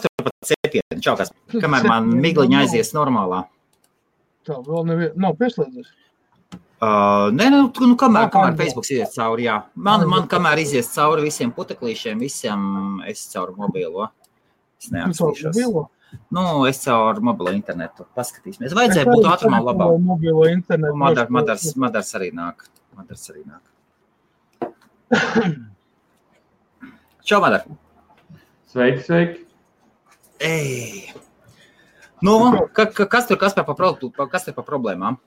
tur 0.00 0.26
pat 0.26 0.48
cepieni. 0.50 1.00
Čau, 1.04 1.16
kas, 1.20 1.32
kamēr 1.52 1.86
man 1.90 2.08
migliņa 2.22 2.64
aizies 2.64 2.94
normālā. 2.96 3.44
Tā 4.44 4.58
vēl 4.64 4.88
nevien, 4.88 5.14
nav 5.20 5.38
pieslēdzies. 5.40 5.92
Uh, 6.84 7.30
nē, 7.32 7.46
nu, 7.52 7.60
nu, 7.70 7.94
kamēr, 7.96 8.28
kamēr. 8.32 8.56
Facebook 8.58 8.84
izies 8.90 9.14
cauri, 9.14 9.46
jā. 9.46 9.56
Man, 9.86 10.04
man 10.10 10.26
kamēr 10.28 10.60
izies 10.64 10.90
cauri 10.92 11.24
visiem 11.24 11.52
puteklīšiem, 11.54 12.20
visiem 12.20 12.64
es 13.08 13.22
caur 13.32 13.54
mobilo. 13.56 14.10
Es 14.82 14.90
mobilo? 14.92 15.86
Nu, 16.34 16.66
es 16.68 16.82
caur 16.84 17.20
mobilo 17.24 17.54
internetu 17.54 18.04
paskatīsimies. 18.18 18.74
Vajadzēja 18.76 19.06
būt 19.08 19.30
ātrumā 19.30 19.62
labāk. 19.64 19.94
Mobilo 20.02 20.44
internetu. 20.50 20.98
Madars, 21.00 21.32
Madars, 21.32 21.70
Madars 21.80 22.12
arī 22.18 22.28
nāk. 22.36 22.66
Madars 22.98 23.24
arī 23.32 23.46
nāk. 23.46 23.62
Čau, 27.24 27.40
Madar. 27.40 27.64
Sveiki, 28.74 29.06
sveiki. 29.06 29.43
Ej. 30.44 31.14
Nu, 32.24 32.36
ka, 32.76 32.86
ka, 32.92 33.06
kas 33.10 33.26
tur 33.28 33.40
kas 33.40 33.56
par, 33.56 33.76
kas 34.32 34.48
par 34.54 34.64
problēmām? 34.64 35.18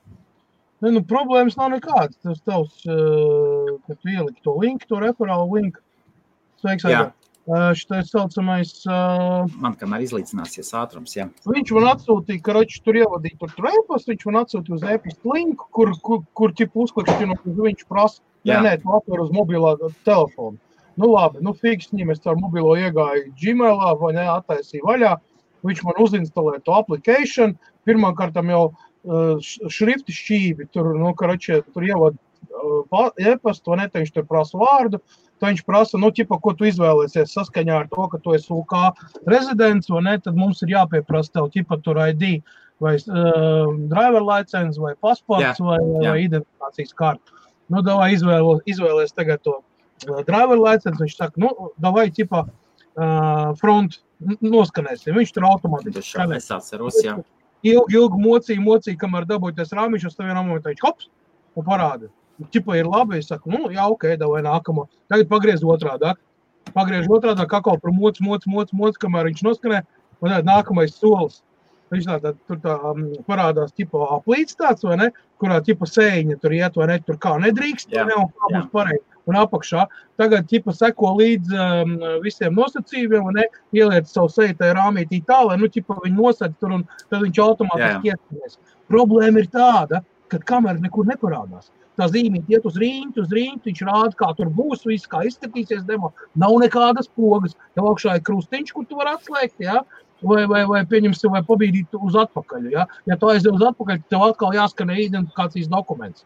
Ne, 0.82 0.92
nu, 0.94 1.02
problēmas 1.06 1.58
nav 1.58 1.72
nekādas. 1.74 2.18
Tas 2.22 2.42
tavs, 2.46 2.82
kad 2.86 3.98
tu 3.98 4.14
ieliki 4.14 4.44
to 4.46 4.58
linku, 4.62 4.90
to 4.90 5.02
referālu 5.02 5.58
linku. 5.58 5.82
Sveiks. 6.62 6.86
Aigā. 6.90 7.08
Šitais 7.48 8.10
saucamais, 8.12 8.72
Man 9.64 9.76
kamēr 9.80 10.02
izlīdzināsies 10.04 10.74
ātrums, 10.76 11.14
jā. 11.16 11.30
viņš 11.48 11.70
man 11.78 11.86
atsūtīja, 11.94 12.42
ka 12.44 12.56
račs 12.58 12.82
tur 12.84 12.98
ievadīja 13.00 13.40
tur 13.40 13.54
tur 13.56 13.70
e-pastu, 13.70 14.12
viņš 14.12 14.26
man 14.28 14.40
atsūtīja 14.42 14.76
uz 14.76 14.84
e-pastu 14.92 15.32
linku, 15.32 15.70
kur, 15.72 15.94
kur, 16.04 16.26
kur 16.36 16.52
ķip 16.60 16.76
uzklikšķinot, 16.76 17.46
uz 17.48 17.62
viņš 17.70 17.86
prasa, 17.88 18.20
nē, 18.44 18.58
nē, 18.66 18.74
tu 18.84 18.92
atver 19.00 19.24
uz 19.24 19.32
mobilā 19.32 19.78
telefonu. 20.04 20.60
Nu 20.98 21.12
labi, 21.14 21.42
nu 21.46 21.54
fiks 21.54 21.92
ņem, 21.94 22.12
es 22.14 22.22
caur 22.24 22.40
mobilo 22.42 22.74
iegāju 22.80 23.32
Gmailā 23.38 23.94
vai 24.02 24.14
ne, 24.18 24.26
attaisīju 24.34 24.88
vaļā, 24.88 25.16
viņš 25.68 25.84
man 25.86 26.00
uzinstalē 26.02 26.60
to 26.66 26.74
application, 26.74 27.58
pirmkārt 27.86 28.38
jau 28.38 28.64
š- 29.06 29.70
šrifti 29.72 30.16
šķīvi, 30.16 30.70
tur, 30.74 30.94
nu, 30.98 31.14
karačie, 31.18 31.62
tur 31.74 31.86
ievad 31.86 32.18
pa- 32.90 33.12
e-pastu, 33.18 33.72
vai 33.72 33.84
ne, 33.84 33.90
viņš 33.94 34.14
tur 34.14 34.26
prasa 34.26 34.58
vārdu, 34.58 35.00
tad 35.40 35.52
viņš 35.52 35.64
prasa, 35.66 35.98
nu, 36.02 36.10
ķipa, 36.12 36.40
ko 36.42 36.54
tu 36.58 36.66
izvēlēsies 36.66 37.34
saskaņā 37.36 37.82
ar 37.84 37.88
to, 37.94 38.08
ka 38.12 38.18
tu 38.18 38.34
esi 38.34 38.52
UK 38.54 38.74
rezidents, 39.28 39.90
vai 39.90 40.02
ne, 40.02 40.18
tad 40.20 40.36
mums 40.36 40.62
ir 40.66 40.74
jāpieprasa 40.76 41.38
tev, 41.38 41.52
ķipa, 41.54 41.82
tur 41.84 42.02
ID 42.08 42.42
vai 42.82 42.96
uh, 42.98 43.74
driver 43.90 44.22
license 44.22 44.78
vai 44.78 44.94
pasports 45.02 45.58
vai, 45.60 45.80
jā. 46.04 46.12
vai 46.12 46.20
identifikācijas 46.26 46.94
karta. 46.94 47.34
Nu, 47.74 47.82
davai 47.82 48.14
izvēlo, 48.14 48.60
izvēlēs 48.70 49.16
tagad 49.18 49.42
to 49.44 49.58
driver 50.06 50.60
license, 50.60 51.00
viņš 51.02 51.16
saka, 51.18 51.42
nu, 51.42 51.72
davai, 51.82 52.08
ķipa, 52.14 52.44
uh, 52.48 53.56
front 53.62 54.00
noskanēsim, 54.42 55.16
viņš 55.18 55.34
tur 55.36 55.48
automātiski 55.50 55.98
Tas 56.00 56.12
skanē. 56.12 56.38
es 56.42 56.52
atceros, 56.54 57.02
jā. 57.06 57.18
Ilgi, 57.66 57.98
ilgi 57.98 58.22
mocīja, 58.22 58.62
mocīja, 58.62 59.00
kamēr 59.02 59.26
dabūjas 59.30 59.74
rāmiņš, 59.74 60.08
uz 60.10 60.16
tevi 60.18 60.36
momentā 60.38 60.72
viņš 60.72 60.84
hops 60.86 61.10
un 61.58 61.66
parāda. 61.66 62.10
Čipa 62.54 62.78
ir 62.78 62.86
labi, 62.86 63.18
es 63.18 63.32
saku, 63.32 63.50
nu, 63.50 63.72
jā, 63.74 63.88
ok, 63.90 64.12
davai 64.22 64.44
nākamo. 64.46 64.86
Tagad 65.10 65.30
pagriez 65.32 65.64
otrādi. 65.66 66.14
Pagriež 66.76 67.08
otrādi, 67.10 67.48
kā 67.50 67.62
kaut 67.66 67.82
kur 67.82 67.94
moc, 67.96 68.20
moc, 68.22 68.46
moc, 68.46 68.74
moc, 68.74 68.98
kamēr 69.02 69.32
viņš 69.32 69.42
noskanē, 69.48 69.82
un 70.22 70.34
tad 70.36 70.46
nākamais 70.46 70.94
solis. 70.94 71.42
Viņš 71.90 72.06
tā, 72.06 72.18
tā, 72.20 72.34
tur 72.50 72.60
tā, 72.62 72.76
um, 72.92 73.06
parādās 73.26 73.72
tipa 73.74 74.10
aplīts 74.18 74.58
tāds, 74.60 74.84
vai 74.84 74.98
ne, 75.00 75.08
kurā 75.40 75.62
tipa 75.64 75.88
sēņa 75.88 76.36
tur 76.42 76.54
iet, 76.58 76.76
vai 76.76 76.90
ne, 76.92 76.98
tur 77.08 77.18
kā 77.24 77.38
nedrīkst, 77.40 77.94
Jā, 77.96 78.04
vai 78.04 78.12
ne, 78.12 78.26
un 78.26 78.34
kā 78.34 78.50
būs 78.52 78.68
pareizi. 78.74 79.06
Un 79.28 79.38
apakšā 79.40 79.86
tagad 80.20 80.48
tipa 80.52 80.74
seko 80.76 81.14
līdz 81.20 81.56
um, 81.56 81.96
visiem 82.24 82.56
nosacījumiem, 82.58 83.26
un 83.28 83.40
ne, 83.42 83.48
ieliec 83.76 84.08
savu 84.12 84.32
seju 84.32 84.56
tajā 84.60 84.78
rāmītī 84.78 85.22
tā, 85.28 85.42
lai, 85.50 85.58
nu, 85.62 85.70
tipa 85.72 85.98
viņi 86.04 86.16
nosaka 86.16 86.56
tur, 86.62 86.78
un 86.80 86.86
tad 87.10 87.26
viņš 87.26 87.42
automātiski 87.44 88.14
iesaistās. 88.14 88.62
Problēma 88.92 89.44
ir 89.44 89.52
tāda, 89.52 90.02
ka 90.32 90.40
kamera 90.48 90.80
nekur 90.80 91.10
neparādās. 91.10 91.72
Tā 91.98 92.06
zīmīte 92.14 92.54
iet 92.54 92.66
uz 92.70 92.76
rīņķi, 92.78 93.24
uz 93.24 93.32
rīņķi, 93.34 93.72
viņš 93.72 93.80
rāda, 93.88 94.16
kā 94.20 94.28
tur 94.38 94.52
būs, 94.54 94.84
viss, 94.86 95.10
kā 95.10 95.24
izskatīsies 95.26 95.86
demo. 95.88 96.12
Nav 96.38 96.54
nekādas 96.62 97.10
pogas. 97.18 97.56
Tev 97.74 97.88
augšā 97.90 98.20
ir 98.20 98.26
krustiņš, 98.28 98.74
kur 98.76 98.86
tu 98.86 99.00
vari 99.00 99.16
atslēgt, 99.16 99.58
ja? 99.66 99.82
vai, 100.22 100.46
vai, 100.50 100.64
vai 100.70 100.82
pieņemsim, 100.90 101.34
vai 101.34 101.44
pabīdīt 101.46 101.98
uz 102.00 102.18
atpakaļ. 102.18 102.70
Ja, 102.74 102.88
ja 103.10 103.18
tu 103.20 103.30
aizies 103.32 103.52
uz 103.52 103.66
atpakaļ, 103.70 104.02
tad 104.02 104.14
tev 104.14 104.26
atkal 104.30 104.56
jāskanē 104.56 104.98
identifikācijas 105.04 105.70
dokuments. 105.74 106.26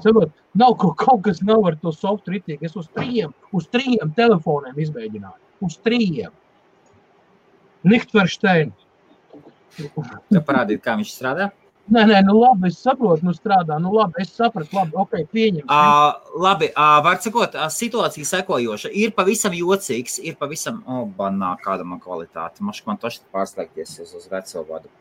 Saprot, 0.00 0.30
nav 0.56 0.76
kaut, 0.80 0.94
kaut 1.00 1.24
kas 1.26 1.42
nav 1.44 1.66
ar 1.68 1.76
to 1.80 1.92
software 1.92 2.38
ritīgi. 2.38 2.64
Es 2.68 2.76
uz 2.80 2.88
trījiem, 2.96 3.34
uz 3.52 3.66
trījiem 3.72 4.14
telefoniem 4.16 4.78
izmēģināju. 4.84 5.40
Uz 5.66 5.76
trījiem. 5.84 6.32
Nichtverstein. 7.88 8.72
Tev 9.76 10.44
parādīt, 10.46 10.80
kā 10.84 10.96
viņš 11.00 11.12
strādā. 11.12 11.50
Nē, 11.92 12.04
nē, 12.06 12.20
nu 12.24 12.36
labi, 12.38 12.70
es 12.70 12.78
saprotu, 12.78 13.26
nu 13.26 13.32
strādā. 13.34 13.76
Nu 13.82 13.90
labi, 13.92 14.22
es 14.22 14.30
sapratu, 14.36 14.70
labi, 14.78 14.94
ok, 15.02 15.16
pieņem. 15.34 15.64
Uh, 15.66 16.14
labi, 16.40 16.70
uh, 16.70 17.00
var 17.04 17.18
sakot, 17.24 17.56
uh, 17.58 17.66
situācija 17.74 18.28
sekojoša. 18.28 18.92
Ir 19.02 19.10
pavisam 19.16 19.56
jocīgs, 19.56 20.20
ir 20.22 20.38
pavisam, 20.40 20.78
oh, 20.86 21.04
banā, 21.18 21.56
kāda 21.64 21.84
man 21.84 22.00
kvalitāte. 22.00 22.62
Mašk 22.64 22.86
man 22.86 23.02
toši 23.02 23.24
pārslēgties 23.34 23.98
uz, 24.06 24.14
uz 24.20 24.30
veco 24.30 24.64
vadu. 24.70 24.92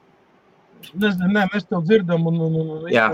Nezinu, 1.02 1.31
nē, 1.36 1.47
mēs 1.53 1.66
tev 1.69 1.81
dzirdam, 1.88 2.28
un, 2.30 2.40
un, 2.47 2.56
un, 2.62 2.86
Jā. 2.92 3.09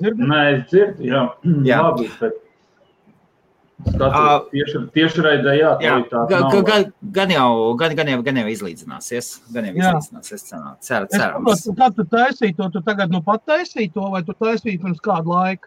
dzirdam. 0.00 0.28
Nē, 0.30 0.40
es 0.54 0.62
dzirdu, 0.70 1.04
jā. 1.08 1.22
Jā. 1.70 1.80
Labi, 1.88 2.08
bet 2.20 2.38
Ā. 3.82 3.90
skatos, 3.96 4.44
tieši, 4.52 4.80
tieši 4.94 5.22
raidē, 5.26 5.52
jā, 5.58 5.70
Jā, 5.82 5.94
gan, 6.30 6.44
gan, 6.62 6.84
gan, 7.16 7.32
jau, 7.34 7.74
gan, 7.80 7.94
gan, 7.98 8.10
jau, 8.12 8.20
gan 8.22 8.36
jau 8.38 8.46
izlīdzināsies. 8.52 9.30
Gan 9.54 9.66
jau 9.66 9.74
izlīdzināsies. 9.74 10.44
Cer, 10.46 10.60
cer, 10.78 11.08
Es 11.10 11.16
cerams. 11.16 11.64
saprotu, 11.64 11.74
kā 11.80 11.88
tu 11.96 12.04
taisīji 12.12 12.56
to, 12.60 12.68
tu 12.76 12.82
tagad 12.86 13.10
nu 13.10 13.22
pat 13.26 13.42
taisīji 13.48 13.90
to, 13.96 14.06
vai 14.14 14.22
tu 14.22 14.36
taisīji 14.38 14.78
pirms 14.84 15.02
kādu 15.02 15.34
laiku? 15.34 15.66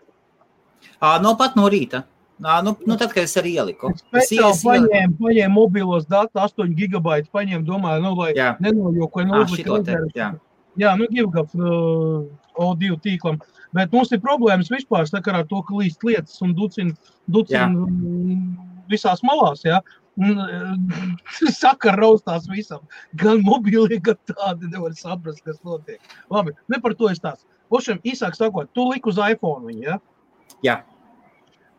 Uh, 1.02 1.18
no 1.22 1.36
pat 1.36 1.58
no 1.60 1.68
rīta. 1.68 2.06
Uh, 2.40 2.62
nu, 2.64 2.76
nu, 2.88 2.96
tad, 3.00 3.12
kad 3.16 3.24
es 3.28 3.36
arī 3.40 3.54
ieliku. 3.60 3.92
Es 4.16 4.32
Es 4.32 4.64
paņēmu, 4.64 5.16
paņēmu 5.20 5.54
mobilos 5.56 6.08
datus, 6.08 6.36
8 6.56 6.72
gigabaitus, 6.76 7.32
paņēmu, 7.36 7.64
domāju, 7.68 8.02
nu, 8.04 8.16
lai 8.20 8.32
Jā. 8.36 8.54
nenojaukoju, 8.64 9.28
Jā. 10.82 10.96
Nu, 11.00 11.08
GIFGAF 11.12 11.54
uh, 11.58 12.26
O2 12.60 12.98
tīklam. 13.04 13.40
Bet 13.76 13.92
mums 13.96 14.12
ir 14.16 14.24
problēmas 14.24 14.72
vispār 14.72 15.08
ar 15.08 15.46
to, 15.50 15.62
ka 15.68 15.76
līdz 15.76 16.08
lietas 16.08 16.42
un 16.46 16.56
ducina, 16.56 16.96
mm, 17.28 18.42
visās 18.92 19.24
malās. 19.24 19.66
Jā. 19.68 19.82
Uh, 19.82 19.98
Sakara 21.60 22.00
raustās 22.00 22.48
visam. 22.52 22.86
Gan 23.20 23.44
mobīlie, 23.44 24.00
gan 24.04 24.20
tādi 24.32 24.72
nevar 24.72 24.96
saprast, 24.96 25.44
kas 25.44 25.60
notiek. 25.68 26.00
Labi, 26.32 26.56
ne 26.72 26.80
par 26.82 26.96
to 26.96 27.12
es 27.12 27.20
tās. 27.24 27.44
Ošiem, 27.74 28.00
īsāk 28.06 28.38
sakot, 28.38 28.70
tu 28.78 28.86
lik 28.92 29.08
uz 29.10 29.18
iPhone 29.18 29.74
ja? 29.82 29.98
Jā. 30.64 30.84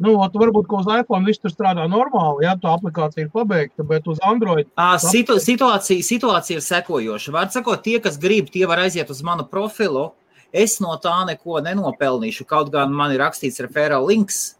Nu, 0.02 0.12
ot, 0.20 0.34
varbūt, 0.36 0.68
uz 0.76 0.88
iPhone 0.92 1.24
viss 1.24 1.40
tur 1.40 1.52
strādā 1.52 1.86
normāli, 1.88 2.44
ja 2.44 2.52
tā 2.60 2.74
aplikācija 2.76 3.24
ir 3.24 3.30
pabeigta, 3.32 3.84
bet 3.86 4.08
uz 4.12 4.20
Android 4.28 4.68
Uh, 4.76 4.98
situ, 5.00 5.38
situācija, 5.40 6.04
situācija 6.04 6.60
ir 6.60 6.66
sekojoša. 6.66 7.32
Var 7.32 7.48
sakot, 7.54 7.80
tie, 7.84 7.96
kas 8.04 8.20
grib, 8.20 8.50
tie 8.52 8.66
var 8.68 8.84
aiziet 8.84 9.10
uz 9.12 9.22
manu 9.24 9.46
profilu. 9.48 10.10
Es 10.52 10.76
no 10.84 10.92
tā 11.00 11.16
neko 11.28 11.62
nenopelnīšu. 11.64 12.44
Kaut 12.48 12.68
gan 12.72 12.92
man 12.92 13.16
ir 13.16 13.24
rakstīts 13.24 13.60
referāla 13.64 14.04
links. 14.12 14.54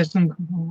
es 0.00 0.14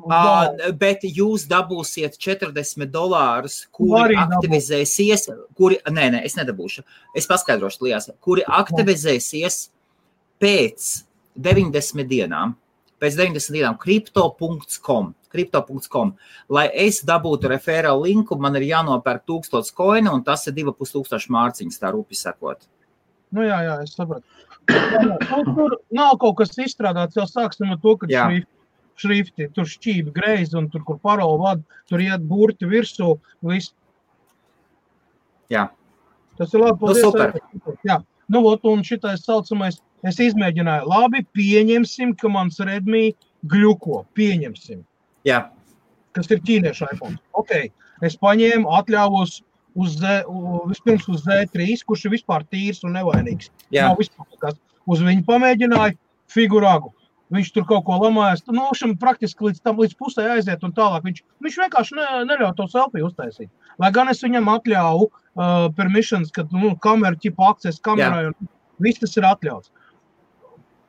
Uh, 0.09 0.71
bet 0.73 1.05
jūs 1.05 1.45
dabūsiet 1.49 2.17
40 2.17 2.89
dolārus, 2.89 3.61
kuri 3.71 4.17
aktivizēsies. 4.17 5.27
Kuri, 5.57 5.77
nē, 5.85 6.09
nē, 6.15 6.25
es 6.25 6.37
nedabūšu. 6.39 6.85
Es 7.13 7.29
paskaidrošu, 7.29 7.85
Lijas, 7.85 8.09
kuri 8.25 8.45
aktivizēsies 8.49 9.67
pēc 10.41 10.87
90 11.37 12.09
dienām. 12.09 12.57
Pēc 13.01 13.17
90 13.19 13.53
dienām 13.53 13.77
crypto.com. 13.77 15.11
Crypto.com. 15.33 16.15
Lai 16.49 16.65
es 16.85 17.03
dabūtu 17.05 17.51
referālu 17.51 18.07
linku, 18.07 18.37
man 18.41 18.57
ir 18.57 18.65
jānopērk 18.71 19.27
1000 19.29 19.73
koinu, 19.77 20.15
un 20.17 20.23
tas 20.25 20.47
ir 20.49 20.55
2500 20.57 21.29
mārciņas, 21.35 21.79
tā 21.81 21.93
rupi 21.93 22.17
sakot. 22.17 22.65
Nu, 23.35 23.43
jā, 23.43 23.59
jā, 23.65 23.79
es 23.83 23.93
saprotu. 23.93 24.25
Nu, 24.67 25.17
tur 25.55 25.77
nav 25.95 26.17
kaut 26.21 26.37
kas 26.41 26.55
izstrādāts. 26.59 27.17
Jau 27.19 27.27
sāksim 27.29 27.73
ar 27.75 27.79
to, 27.83 27.95
ka 28.01 28.09
šrifti, 28.09 28.49
šrifti 28.99 29.49
tur 29.55 29.67
šķīvi 29.69 30.13
greizi 30.15 30.57
un 30.59 30.69
tur, 30.71 30.83
kur 30.87 30.99
parola 31.03 31.37
vada, 31.43 31.81
tur 31.91 32.03
iet 32.03 32.23
burti 32.27 32.67
virsū. 32.69 33.13
Viss. 33.47 33.75
Jā. 35.53 35.69
Tas 36.39 36.53
ir 36.53 36.63
labi. 36.63 36.77
Nu, 36.77 36.81
paldies, 36.85 37.05
super. 37.05 37.35
Aivars. 37.35 37.81
Jā, 37.87 38.01
nu, 38.33 38.43
ot, 38.51 38.65
un 38.67 38.83
šitais 38.85 39.25
saucamais, 39.25 39.79
es 40.07 40.19
izmēģināju. 40.23 40.87
Labi, 40.91 41.23
pieņemsim, 41.37 42.15
ka 42.19 42.31
mans 42.31 42.59
redmī 42.63 43.11
gļuko. 43.49 44.03
Pieņemsim. 44.17 44.83
Jā, 45.27 45.47
kas 46.17 46.31
ir 46.33 46.41
ķīniešu 46.45 46.89
iPhone. 46.93 47.19
Okay. 47.37 47.71
Es 48.05 48.17
paņēmu, 48.21 48.69
atļāvos 48.77 49.39
uz, 49.77 49.97
Z, 50.01 50.23
vispirms 50.69 51.07
uz 51.13 51.23
Z3, 51.25 51.79
kurš 51.85 52.07
ir 52.07 52.13
vispār 52.17 52.45
tīrs 52.49 52.83
un 52.85 52.97
nevainīgs. 52.97 53.51
jā. 53.73 53.87
Nav 53.87 54.01
vispār 54.01 54.27
nekas. 54.31 54.59
Uz 54.87 55.01
viņu 55.03 55.25
pamēģināju 55.27 55.97
figūragu. 56.31 56.93
Viņš 57.33 57.49
tur 57.55 57.65
kaut 57.67 57.85
ko 57.87 57.97
lamājas. 58.01 58.43
Nu, 58.51 58.67
šim 58.77 58.95
praktiski 58.99 59.49
līdz 59.49 59.63
tam 59.65 59.79
līdz 59.81 59.95
pusē 59.99 60.27
aiziet 60.35 60.63
un 60.63 60.73
tālāk. 60.75 61.03
Viņš, 61.07 61.23
viņš 61.43 61.57
vienkārši 61.63 61.97
ne, 61.97 62.05
neļauj 62.29 62.53
to 62.59 62.67
selfiju 62.71 63.09
uztaisīt. 63.09 63.49
Lai 63.81 63.91
gan 63.95 64.11
es 64.11 64.23
viņam 64.23 64.47
atļauju 64.53 65.09
uh, 65.09 65.67
permissions, 65.77 66.31
ka 66.33 66.47
nu, 66.53 66.75
kamera 66.83 67.19
ķipa 67.19 67.51
akcess 67.51 67.83
kamerai 67.83 68.29
un 68.31 68.51
viss 68.83 69.03
tas 69.03 69.17
ir 69.19 69.27
atļauts. 69.27 69.73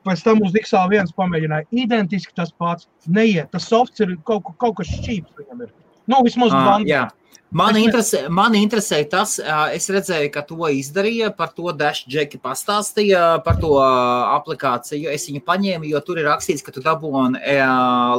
Pēc 0.07 0.23
tam 0.23 0.39
uz 0.45 0.55
XA1 0.55 1.11
pamēģināja 1.17 1.67
identiski 1.75 2.33
tas 2.37 2.53
pats. 2.55 2.87
Neiet, 3.05 3.51
tas 3.51 3.67
softs 3.67 3.99
ir 4.05 4.15
kaut, 4.25 4.47
kaut 4.63 4.77
kas 4.79 4.87
šķīps 4.95 5.41
viņam 5.41 5.65
ir. 5.67 5.73
Nu, 6.09 6.23
vismaz 6.25 6.55
Ah, 6.55 6.63
bandā. 6.65 7.03
Jā. 7.49 7.57
Mani 7.57 7.81
interesē, 7.87 8.29
mani 8.29 8.61
interesē 8.61 8.99
tas, 9.09 9.39
es 9.73 9.89
redzēju, 9.89 10.29
ka 10.31 10.43
to 10.45 10.69
izdarīja, 10.69 11.31
par 11.35 11.49
to 11.57 11.73
Dashjeki 11.73 12.37
pastāstīja, 12.37 13.41
par 13.43 13.57
to 13.57 13.73
aplikāciju. 13.81 15.09
Es 15.09 15.25
viņu 15.25 15.41
paņēmu, 15.47 15.89
jo 15.89 16.01
tur 16.05 16.21
ir 16.21 16.29
rakstīts, 16.29 16.61
ka 16.61 16.71
tu 16.71 16.83
dabūni 16.85 17.41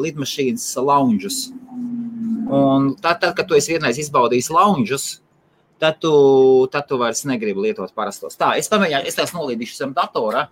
lidmašīnas 0.03 0.67
lounges. 0.83 1.53
Un 2.51 2.97
tad, 2.99 3.21
tad, 3.23 3.37
kad 3.39 3.47
tu 3.47 3.55
esi 3.55 3.77
vienreiz 3.77 3.99
izbaudījis 4.03 4.51
lounges, 4.51 5.21
tad 5.81 6.01
tu, 6.03 6.11
tad 6.73 6.89
tu 6.91 6.99
vairs 6.99 7.23
negribi 7.25 7.69
lietot 7.69 7.95
parastos. 7.95 8.35
Tā, 8.37 8.57
es 8.59 8.67
pamēģināju, 8.69 9.07
es 9.07 9.17
tās 9.17 9.31
nolīdīšu 9.37 9.79
zem 9.79 9.95
datora. 9.97 10.49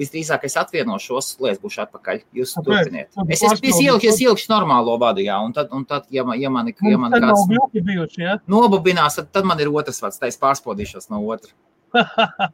Visdrīzāk 0.00 0.46
es 0.48 0.56
atvienošos, 0.56 1.34
lai 1.44 1.52
es 1.52 1.58
būšu 1.60 1.82
atpakaļ. 1.84 2.22
Jūs 2.38 2.54
Kāpēc? 2.56 2.68
turpiniet. 2.68 3.08
Es, 3.26 3.42
es, 3.42 3.42
es, 3.44 3.60
pārspēlēt. 3.60 4.22
ielikšu, 4.24 4.48
normālo 4.48 4.96
vadu, 5.02 5.20
jā, 5.24 5.36
un 5.44 5.52
tad, 5.56 5.68
un 5.76 5.84
tad 5.88 6.08
ja, 6.14 6.24
man, 6.24 6.40
ja 6.40 6.52
man, 6.52 6.70
ja 6.72 7.00
man 7.00 7.12
kāds 7.12 7.44
bijuši, 7.76 8.24
ja? 8.24 8.38
nobubinās, 8.50 9.18
tad, 9.20 9.28
tad 9.36 9.48
man 9.50 9.60
ir 9.60 9.68
otrs 9.68 10.00
vārds, 10.00 10.20
tā 10.22 10.30
es 10.32 10.40
pārspodīšos 10.40 11.10
no 11.12 11.20
otra. 11.28 11.52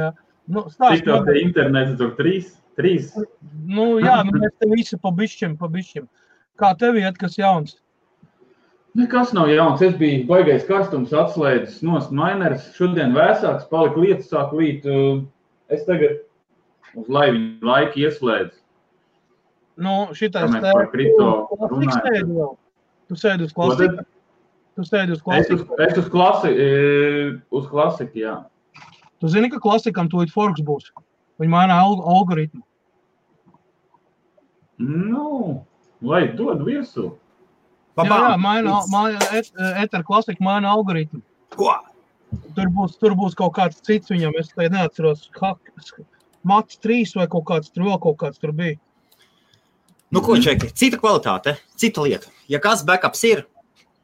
jā. 0.00 0.10
Nu, 0.50 0.66
Cik 0.66 0.74
stāst, 0.74 1.06
tā 1.06 1.14
man, 1.14 1.28
te 1.28 1.38
internets 1.40 1.94
tur 2.00 2.12
trīs? 2.18 2.50
Trīs. 2.74 3.12
nu, 3.70 4.00
jā, 4.02 4.18
nu, 4.26 4.34
mēs 4.42 4.58
te 4.58 4.68
visi 4.72 4.98
pa 5.00 5.14
bišķim, 5.14 5.54
pa 5.60 5.70
bišķim. 5.70 6.10
Kā 6.58 6.74
tev 6.78 6.98
iet, 6.98 7.16
kas 7.20 7.38
jauns? 7.38 7.78
Nekas 8.98 9.32
nav 9.34 9.48
jauns. 9.50 9.82
Es 9.82 9.94
biju 9.98 10.22
baigais 10.28 10.66
karstums, 10.68 11.14
atslēdzis 11.14 11.80
no 11.86 11.98
minēras. 12.14 12.68
Šodien 12.76 13.14
vēsāks, 13.16 13.66
palika 13.70 14.02
lietas, 14.02 14.28
sāk 14.30 14.52
līt. 14.54 14.86
Es 15.72 15.82
tagad 15.88 16.20
uz 17.00 17.08
laiviņu 17.08 17.64
laiku 17.66 18.02
ieslēdzu. 18.04 18.58
Nu, 19.84 19.94
šitais 20.14 20.52
kripto 20.92 21.28
tu 21.50 21.80
sēdi 21.90 22.26
vēl. 22.30 22.52
Tu 23.10 23.16
sēdi 23.20 23.44
uz 23.48 23.52
klasiku. 23.56 24.04
Tu 24.74 24.82
sēdi 24.88 25.14
uz 25.14 25.18
Es 25.18 25.50
uz, 25.50 25.62
klasiku. 25.64 25.80
es 25.86 25.98
uz, 25.98 26.06
klasi, 26.10 26.50
e, 26.50 26.68
uz 27.54 27.66
klasiku, 27.70 28.18
jā. 28.18 28.36
Tu 29.20 29.28
zini, 29.30 29.50
ka 29.50 29.58
klasikam 29.62 30.08
tūlīt 30.10 30.32
forks 30.34 30.62
būs. 30.66 30.88
Viņi 31.42 31.50
maina 31.50 31.76
alg 31.82 32.00
algoritmu. 32.02 32.62
Nu, 34.78 35.64
lai 36.02 36.26
dod 36.34 36.62
virsū. 36.66 37.12
Jā, 37.94 38.06
jā, 38.10 38.36
maina, 38.42 38.80
maina 38.90 39.22
et, 39.38 39.52
eter 39.84 40.02
klasika 40.02 40.42
maina 40.42 40.72
algoritmu. 40.74 41.20
Ko? 41.54 41.70
Tur 42.56 42.70
būs, 42.74 42.96
tur 42.98 43.14
būs 43.14 43.36
kaut 43.38 43.54
kāds 43.54 43.78
cits 43.86 44.10
viņam, 44.10 44.34
es 44.40 44.48
te 44.50 44.66
neatceros, 44.68 45.28
hak- 45.38 45.70
Mats 46.44 46.80
3 46.84 47.16
vai 47.18 47.28
kaut 47.30 47.46
kāds 47.48 47.72
tur 47.72 47.88
vēl 47.88 48.00
kaut 48.02 48.20
kāds 48.20 48.40
tur 48.42 48.52
bija. 48.56 48.78
Nu, 50.14 50.20
ko, 50.22 50.36
Čeki, 50.38 50.70
cita 50.78 51.00
kvalitāte, 51.00 51.56
cita 51.80 52.04
lieta. 52.04 52.30
Ja 52.50 52.60
kāds 52.62 52.84
backups 52.86 53.24
ir, 53.26 53.40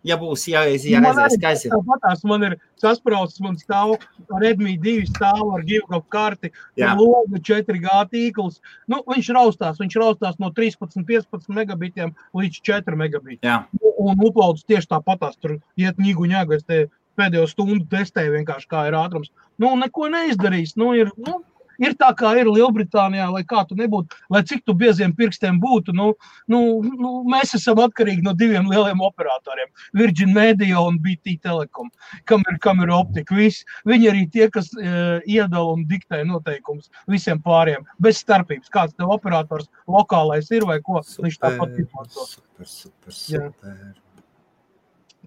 ja 0.06 0.16
būs 0.18 0.46
jāiz, 0.50 0.86
ja 0.88 1.00
Man 1.02 1.12
redzēs, 1.12 1.36
arī 1.36 1.42
ka 1.42 1.50
aiziet. 1.52 1.74
Tāpatās 1.74 2.24
man 2.26 2.46
ir 2.48 2.56
sasprausts, 2.80 3.42
man 3.44 3.58
stāv 3.60 3.92
Redmi 4.40 4.76
2 4.80 5.10
stāv 5.10 5.42
ar 5.54 5.64
GeoGov 5.68 6.06
karti, 6.12 6.52
logu 6.98 7.40
4G 7.50 7.98
tīkls. 8.14 8.60
Nu, 8.90 9.02
viņš 9.06 9.30
raustās, 9.36 9.80
viņš 9.82 9.98
raustās 10.02 10.40
no 10.42 10.50
13, 10.56 11.04
15 11.06 11.52
megabitiem 11.60 12.14
līdz 12.40 12.62
4 12.70 12.98
megabitiem. 13.04 13.44
Jā. 13.46 13.60
Un 14.00 14.24
upaudzes 14.24 14.66
tieši 14.66 14.90
tāpatās 14.90 15.36
tur 15.38 15.58
iet 15.78 16.00
ņigu 16.00 16.30
ņēgu, 16.32 16.56
es 16.56 16.66
te 16.66 16.86
pēdējo 17.20 17.46
stundu 17.50 17.84
testēju 17.92 18.38
vienkārši 18.38 18.70
kā 18.70 18.86
ir 18.88 18.96
ātrums. 18.96 19.30
Nu, 19.60 19.74
neko 19.76 20.08
neizdarīs. 20.12 20.74
Nu, 20.80 20.94
ir, 20.96 21.12
nu, 21.20 21.42
ir 21.80 21.96
tā 21.98 22.10
kā 22.18 22.32
ir 22.40 22.50
Lielbritānijā, 22.50 23.28
lai 23.32 23.42
kā 23.48 23.64
tu 23.68 23.76
nebūtu, 23.78 24.18
lai 24.32 24.42
cik 24.46 24.64
tu 24.68 24.74
bieziem 24.78 25.14
pirkstiem 25.16 25.58
būtu. 25.62 25.94
Nu, 25.96 26.12
nu, 26.50 26.60
nu, 27.00 27.12
mēs 27.30 27.54
esam 27.58 27.80
atkarīgi 27.84 28.24
no 28.26 28.34
diviem 28.36 28.68
lieliem 28.70 29.00
operatoriem- 29.06 29.70
Virgin 30.00 30.34
Media 30.36 30.80
un 30.80 31.00
BT 31.02 31.38
Telekom, 31.42 31.90
kam 32.24 32.44
ir, 32.50 32.58
kam 32.62 32.82
ir 32.84 32.92
optika. 32.94 33.34
Visi, 33.34 33.64
viņi 33.88 34.10
arī 34.12 34.26
tie, 34.30 34.48
kas 34.52 34.70
uh, 34.76 35.18
iedala 35.26 35.74
un 35.74 35.86
diktē 35.88 36.22
noteikumus 36.26 36.90
visiem 37.08 37.40
pāriem, 37.42 37.86
bez 37.98 38.22
starpības. 38.22 38.70
Kāds 38.70 38.94
tev 38.96 39.10
operators 39.10 39.68
lokālais 39.88 40.50
ir 40.54 40.66
vai 40.68 40.80
ko, 40.84 41.00
viņš 41.00 41.40
tāpat 41.40 41.76
izmanto. 41.80 42.26
super, 42.26 42.66
super, 42.66 43.12
Jā. 43.12 43.48
super. 43.48 43.94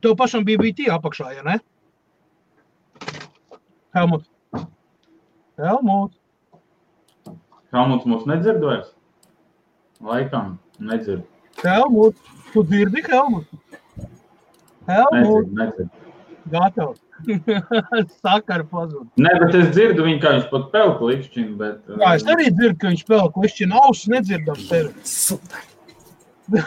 Tev 0.04 0.18
pašam 0.20 0.44
bija 0.44 0.60
BT 0.60 0.90
apakšā, 0.92 1.32
ja 1.38 1.44
ne? 1.48 1.60
Helmut. 3.94 4.26
Helmut. 5.58 6.23
Helmuts 7.74 8.06
mūs 8.06 8.28
nedzird 8.30 8.62
vairs? 8.62 8.92
Laikam 10.04 10.60
nedzird. 10.80 11.24
Helmut. 11.64 12.16
Tu 12.54 12.64
dzirdi, 12.70 13.02
Helmut? 13.10 13.48
Helmut. 14.90 15.50
Nedzird, 15.50 15.54
nedzird. 15.58 15.90
Gatavs. 16.54 17.00
Sakara 18.24 18.66
pazūd. 18.68 19.08
Nē, 19.22 19.32
bet 19.42 19.56
es 19.58 19.68
dzirdu 19.74 20.06
viņu, 20.06 20.20
kā 20.22 20.30
viņš 20.36 20.48
pat 20.52 20.66
pelku 20.74 21.10
likšķinu, 21.12 21.54
bet... 21.60 21.78
Jā, 22.02 22.10
es 22.18 22.26
arī 22.30 22.46
dzirdu, 22.52 22.78
ka 22.82 22.92
viņš 22.92 23.04
spēlē 23.06 23.28
klišķinu 23.38 23.74
ausis, 23.80 24.10
nedzirdam 24.12 24.60
tevi. 24.68 24.92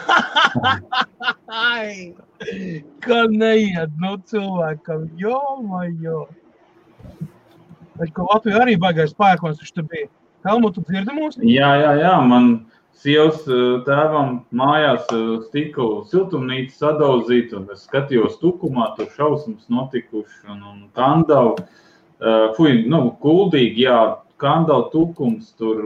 Ka 3.05 3.19
neiet, 3.29 3.91
nu, 4.01 4.11
cilvēkam, 4.29 5.01
jo, 5.21 5.39
vai 5.69 5.87
jo. 6.01 6.25
Bet, 7.97 8.09
ka 8.13 8.25
Latvija 8.25 8.57
arī 8.63 8.75
baigais 8.81 9.13
spēkons, 9.13 9.61
viņš 9.61 9.71
tur 9.73 9.85
bija. 9.89 10.09
Helmut, 10.47 10.77
tu 10.77 10.83
dzirdi 10.87 11.15
mūs? 11.15 11.37
Jā, 11.43 11.69
jā, 11.81 11.93
jā, 12.01 12.13
man 12.23 12.51
sievas 12.97 13.43
uh, 13.49 13.79
tēvam 13.87 14.41
mājās 14.55 15.07
uh, 15.13 15.37
stikla 15.47 16.05
siltumnīca 16.11 16.75
sadauzīta, 16.77 17.59
un 17.59 17.73
es 17.75 17.85
skatījos 17.87 18.39
tukumā, 18.41 18.93
tur 18.97 19.09
šausmas 19.17 19.67
notikuši, 19.73 20.45
un, 20.53 20.63
un 20.71 20.79
kandavu, 20.97 21.57
uh, 21.57 22.47
fuj, 22.57 22.83
nu, 22.89 23.01
kuldīgi, 23.23 23.85
jā, 23.87 23.99
kandavu 24.41 24.87
tukums, 24.93 25.51
tur 25.59 25.81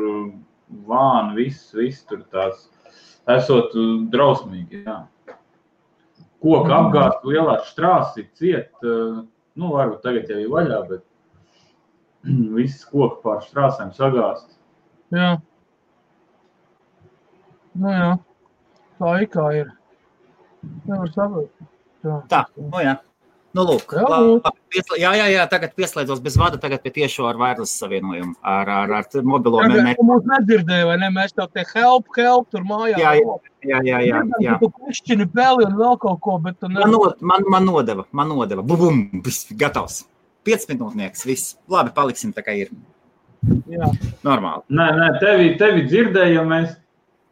vāni, 0.87 1.35
viss, 1.39 1.71
viss 1.75 2.05
tur 2.07 2.23
tās, 2.31 2.67
esot 3.31 3.73
drausmīgi, 4.13 4.85
jā. 4.85 5.01
Koka 6.41 6.73
apgāzt 6.73 7.25
lielās 7.27 7.67
štrāsi, 7.69 8.23
ciet, 8.39 8.71
nu, 8.81 9.67
varbūt 9.75 9.99
tagad 10.01 10.31
jau 10.31 10.39
ir 10.41 10.49
vaļā, 10.49 10.79
bet 10.89 11.03
viss 12.57 12.83
koku 12.89 13.21
pār 13.23 13.41
štrāsēm 13.47 13.93
sagāzt. 13.97 14.57
Jā. 15.11 15.35
Nu, 17.75 17.91
jā. 17.93 18.09
Tā 19.01 19.13
ir 19.23 19.29
kā 19.33 19.45
ir. 19.57 19.69
Nevar 20.85 21.09
saprast. 21.15 21.55
Tā. 22.01 22.17
Tā, 22.29 22.41
nu 22.57 22.81
jā. 22.83 22.97
Nu, 23.51 23.65
lūk, 23.67 23.91
Jā, 23.99 24.05
lūk. 24.07 24.45
jā, 24.95 25.09
jā, 25.19 25.25
jā, 25.27 25.41
tagad 25.51 25.73
pieslēdzos 25.75 26.21
bez 26.23 26.37
vada, 26.39 26.55
tagad 26.55 26.79
pie 26.85 26.93
tiešo 27.01 27.25
ar 27.27 27.35
wireless 27.35 27.73
savienojumu, 27.81 28.37
ar, 28.47 28.69
ar, 28.71 28.93
ar 29.01 29.09
mobilo 29.27 29.59
Tagad 29.59 29.81
mēnesi. 29.81 29.97
tu 29.99 30.05
mūs 30.07 30.23
nedzirdēji, 30.29 30.85
vai 30.87 30.95
ne? 31.01 31.09
Mēs 31.11 31.35
tev 31.35 31.49
te 31.51 31.65
help, 31.73 32.07
help, 32.15 32.47
tur 32.55 32.63
mājā. 32.63 32.95
Jā, 33.01 33.11
jā, 33.19 33.35
jā, 33.67 33.81
jā, 33.89 33.99
jā, 34.07 34.21
jā. 34.45 34.55
Tu 34.61 34.69
klišķini 34.77 35.27
peli 35.35 35.67
un 35.67 35.75
vēl 35.81 35.99
kaut 35.99 36.21
ko, 36.23 36.37
bet 36.45 36.61
tu 36.63 36.69
Man, 36.71 36.79
nevari. 36.79 36.93
no, 36.95 37.27
man, 37.33 37.43
man 37.57 37.67
nodeva, 37.67 38.07
man 38.15 38.31
nodeva. 38.31 38.63
Bum, 38.63 39.03
viss 39.27 39.51
gatavs. 39.51 40.05
5 40.47 40.69
minūtnieks, 40.71 41.25
viss. 41.27 41.55
Labi, 41.71 41.93
paliksim 41.95 42.33
tā 42.35 42.43
kā 42.45 42.55
ir. 42.57 42.71
Jā. 43.69 43.89
Normāli. 44.25 44.65
Nē, 44.73 44.87
nē, 44.97 45.09
tevi, 45.21 45.51
tevi 45.61 45.85
dzirdējām, 45.89 46.49
mēs, 46.51 46.73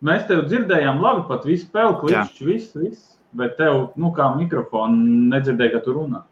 mēs 0.05 0.25
tevi 0.29 0.47
dzirdējām 0.49 1.01
labi, 1.03 1.25
pat 1.29 1.45
visu 1.49 1.67
spēli, 1.67 1.97
klišķi, 2.03 2.47
viss, 2.49 2.77
viss. 2.77 3.05
Bet 3.37 3.59
tev, 3.59 3.91
nu, 4.01 4.09
kā 4.15 4.31
mikrofonu 4.33 5.27
nedzirdēja, 5.29 5.75
ka 5.75 5.83
tu 5.85 5.93
runā. 5.99 6.23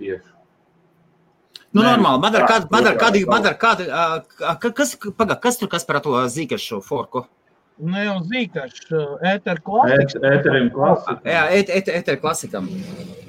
Tieši. 0.00 0.34
Nu, 1.72 1.82
Nē, 1.82 1.94
normāli. 1.94 2.20
Man 2.24 2.36
ar 2.36 2.44
kādu, 2.48 2.68
man 2.72 2.88
ar 2.88 3.00
kādu, 3.00 3.24
man 3.28 3.48
ar 3.48 3.56
kādu, 3.60 3.88
kas, 4.76 4.94
paga, 5.16 5.36
kas 5.40 5.60
tur, 5.60 5.70
kas 5.72 5.84
par 5.88 6.00
to 6.04 6.16
zīkašu 6.32 6.80
forku? 6.84 7.24
Ne 7.78 8.04
jau 8.04 8.16
zīkašs, 8.26 8.88
ēter 9.22 9.60
klasiks. 9.62 10.16
Ēt- 10.18 10.24
Ēterim 10.32 10.70
klasika. 10.74 11.20
Jā, 11.24 11.44
et, 11.54 11.68
et, 11.70 11.88
et, 11.88 12.08
et 12.08 12.20
klasikam. 12.20 12.66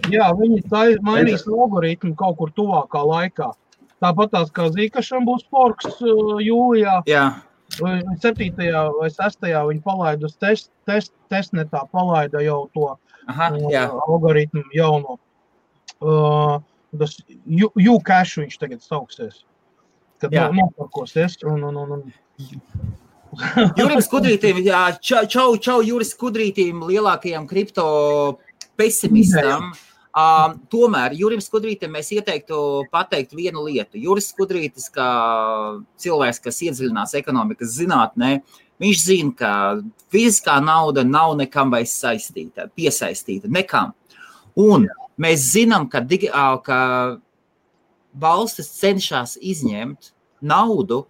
Jā, 0.10 0.32
viņi 0.34 0.63
tai- 0.72 0.98
mainīs 1.06 1.44
algoritmu 1.46 2.15
kaut 2.18 2.38
kur 2.39 2.50
tuvākā 2.58 3.03
laikā. 3.06 3.51
Tāpat 4.01 4.32
tās 4.32 4.50
kā 4.56 4.70
zīkašam 4.74 5.25
būs 5.27 5.44
forks 5.51 5.86
uh, 6.01 6.39
jūlijā. 6.41 7.01
Jā, 7.06 7.27
vai 7.82 8.00
7. 8.24 8.50
vai 8.98 9.10
6. 9.12 9.38
viņi 9.44 9.84
palaida 9.86 10.25
uz 10.25 10.38
test, 10.39 10.72
test, 10.88 11.12
testnetā, 11.29 11.84
palaida 11.91 12.41
jau 12.41 12.63
to 12.74 12.88
aha, 13.27 13.51
uh, 13.53 13.68
jā. 13.70 13.86
algoritmu 14.08 14.63
jauno. 14.74 15.20
Uh, 16.00 16.58
tas 16.98 17.20
U-cache 17.46 18.41
viņš 18.41 18.58
tagad 18.58 18.82
sauksies. 18.82 19.44
Kad 20.20 20.32
Jā. 20.34 20.48
no- 20.50 20.63
noparkosies. 20.65 21.38
Un, 21.46 21.62
un, 21.63 21.75
un, 21.77 21.91
un. 22.00 22.13
Jurim 23.78 24.02
Skudrītim, 24.02 24.62
jā, 24.66 24.82
čau, 25.02 25.24
čau, 25.30 25.52
čau 25.62 25.80
Juris 25.86 26.14
Skudrītim, 26.16 26.82
lielākajam 26.90 27.46
kripto 27.50 27.86
pesimistam. 28.80 29.72
Uh, 30.10 30.56
tomēr 30.74 31.14
Jurim 31.14 31.42
Skudrītam 31.44 31.94
mēs 31.94 32.10
ieteiktu 32.16 32.88
pateikt 32.92 33.36
vienu 33.38 33.62
lietu. 33.68 34.00
Juris 34.02 34.32
Skudrītis, 34.34 34.90
kā 34.92 35.10
cilvēks, 36.02 36.42
kas 36.44 36.64
iedziļinās 36.66 37.14
ekonomikas 37.20 37.76
zinātnē, 37.78 38.40
viņš 38.82 39.04
zina, 39.06 39.36
ka 39.38 39.52
fiziskā 40.12 40.58
nauda 40.66 41.06
nav 41.06 41.36
nekam 41.38 41.70
vairs 41.72 41.94
saistīta, 42.02 42.66
piesaistīta, 42.74 43.52
nekam. 43.54 43.94
Un 44.60 44.90
mēs 45.22 45.46
zinām, 45.54 45.86
ka, 45.92 46.02
ka 46.66 46.80
valstis 48.18 48.74
cenšas 48.80 49.38
izņemt 49.38 50.12
naudu, 50.42 51.04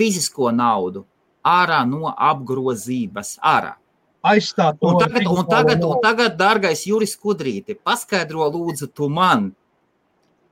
fizisko 0.00 0.50
naudu, 0.50 1.04
ārā 1.46 1.84
no 1.88 2.10
apgrozības. 2.10 3.38
Ārā. 3.42 3.76
Aizstāt 4.20 4.76
to. 4.80 4.90
Un 4.90 5.00
tagad, 5.00 5.26
un 5.26 5.46
tagad, 5.48 5.84
un 5.84 6.00
tagad 6.04 6.36
dārgais 6.36 6.84
Juris 6.84 7.16
Kudrīti, 7.16 7.76
paskaidro 7.76 8.50
lūdzu 8.52 8.90
tu 8.92 9.08
man, 9.08 9.50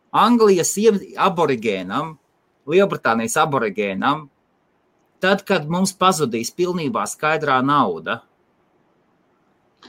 Anglijas 0.08 0.72
aborigēnam, 1.20 2.14
Lielbritānijas 2.68 3.36
aborigēnam, 3.40 4.28
tad, 5.20 5.44
kad 5.44 5.68
mums 5.68 5.92
pazudīs 5.92 6.50
pilnībā 6.56 7.04
skaidrā 7.08 7.58
nauda, 7.64 8.22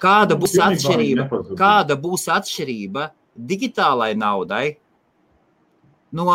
kāda 0.04 0.36
būs 0.40 0.58
atšķirība, 0.60 1.28
kāda 1.60 1.96
būs 2.00 2.28
atšķirība 2.36 3.10
digitālai 3.40 4.12
naudai 4.20 4.78
no 6.12 6.28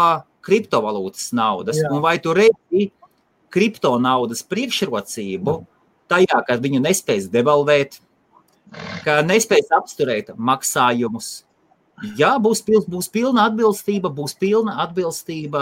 kriptovalūtas 0.44 1.32
naudas, 1.36 1.80
Jā. 1.80 1.90
un 1.92 2.02
vai 2.04 2.18
tu 2.22 2.34
redzi 2.36 2.90
kriptonaudas 3.54 4.42
priekšrocību 4.50 5.60
tajā, 6.10 6.42
ka 6.46 6.58
viņu 6.60 6.82
nespēs 6.84 7.30
devalvēt, 7.32 8.00
ka 9.06 9.20
nespēs 9.26 9.72
apturēt 9.74 10.34
maksājumus. 10.36 11.44
Jā, 12.18 12.34
būs, 12.42 12.60
pil, 12.66 12.82
būs 12.90 13.06
pilna 13.12 13.46
atbilstība, 13.48 14.10
būs 14.10 14.34
pilna 14.38 14.80
atbilstība 14.82 15.60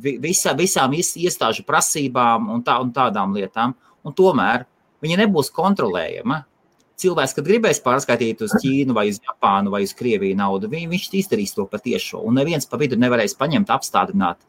visa, 0.00 0.54
visām 0.56 0.94
iestāžu 0.96 1.66
prasībām 1.68 2.48
un, 2.54 2.62
tā, 2.64 2.78
un 2.80 2.94
tādām 2.96 3.36
lietām. 3.36 3.76
Un 4.00 4.16
tomēr 4.16 4.64
viņa 5.04 5.18
nebūs 5.20 5.52
kontrolējama. 5.52 6.46
Cilvēks, 7.00 7.32
kad 7.36 7.46
gribēs 7.46 7.80
pārskaitīt 7.84 8.42
uz 8.44 8.52
Ķīnu, 8.60 8.92
vai 8.96 9.06
uz 9.12 9.20
Japānu, 9.24 9.72
vai 9.72 9.82
uz 9.86 9.92
Krieviju 9.96 10.36
naudu, 10.36 10.68
viņš 10.72 11.06
izdarīs 11.22 11.54
to 11.56 11.64
patiešo. 11.68 12.20
Un 12.28 12.36
neviens 12.40 12.68
pa 12.68 12.80
vidu 12.80 12.98
nevarēs 13.00 13.36
paņemt, 13.40 13.72
apstādināt 13.72 14.40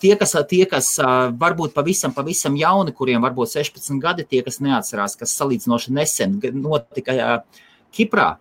Tie, 0.00 0.12
kas, 0.14 0.36
tie, 0.48 0.62
kas 0.70 0.92
varbūt 1.40 1.72
pavisam, 1.74 2.12
pavisam 2.14 2.54
jauni, 2.56 2.94
kuriem 2.94 3.24
varbūt 3.24 3.56
16 3.56 3.98
gadi, 4.02 4.22
tie, 4.22 4.44
kas 4.46 4.60
neatcerās, 4.62 5.16
kas 5.18 5.34
salīdzinoši 5.40 5.94
nesen 5.96 6.38
notika 6.54 7.42
Kiprā, 7.90 8.36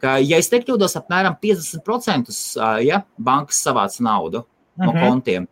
ka, 0.00 0.16
ja 0.24 0.40
es 0.40 0.48
nekļūdos, 0.48 0.96
apmēram 1.02 1.36
50% 1.42 2.32
ja, 2.86 3.02
bankas 3.20 3.60
savāca 3.60 4.04
naudu 4.06 4.46
no 4.78 4.92
mhm. 4.94 5.04
kontiem. 5.04 5.48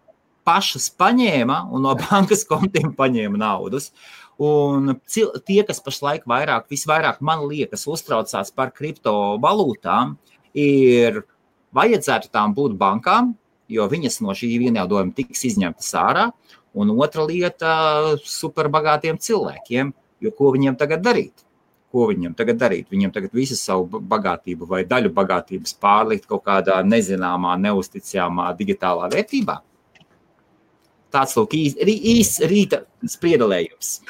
Pašas 0.46 0.88
paņēma 0.96 1.66
un 1.74 1.84
no 1.84 1.96
bankas 2.06 2.46
kontiem 2.48 2.94
paņēma 2.96 3.42
naudas. 3.42 3.92
Un 4.40 4.98
tie, 5.08 5.62
kas 5.64 5.80
pašlaik 5.84 6.26
vairāk, 6.28 6.68
visvairāk 6.72 7.22
man 7.24 7.46
liekas, 7.48 7.86
uztraucās 7.88 8.52
par 8.52 8.72
kriptovalūtām, 8.76 10.16
ir 10.56 11.22
vajadzētu 11.76 12.32
tām 12.32 12.52
būt 12.56 12.76
bankām, 12.80 13.34
jo 13.68 13.86
viņas 13.90 14.20
no 14.24 14.34
šī 14.36 14.50
vienādojuma 14.66 15.14
tiks 15.16 15.44
izņemtas 15.50 15.90
ārā. 16.00 16.28
Un 16.76 16.92
otra 17.00 17.24
lieta- 17.24 17.72
superbagātiem 18.40 19.18
cilvēkiem, 19.18 19.92
jo 20.20 20.30
ko 20.30 20.52
viņiem 20.52 20.76
tagad 20.76 21.02
darīt? 21.02 21.44
Ko 21.92 22.08
viņam 22.10 22.34
tagad 22.36 22.58
darīt? 22.58 22.90
Viņam 22.90 23.12
tagad 23.12 23.32
visu 23.32 23.56
savu 23.56 24.00
bagātību 24.00 24.68
vai 24.68 24.84
daļu 24.84 25.12
bagātības 25.14 25.74
pārlikt 25.80 26.26
kaut 26.26 26.44
kādā 26.44 26.82
nezināmā, 26.84 27.56
neusticamā 27.56 28.50
digitālā 28.58 29.08
vērtībā. 29.08 29.60
Tāds 31.10 31.36
lūk, 31.38 31.54
īsts 31.54 31.80
īs, 31.80 32.40
rīta 32.50 32.82
spriedelējums. 33.06 34.00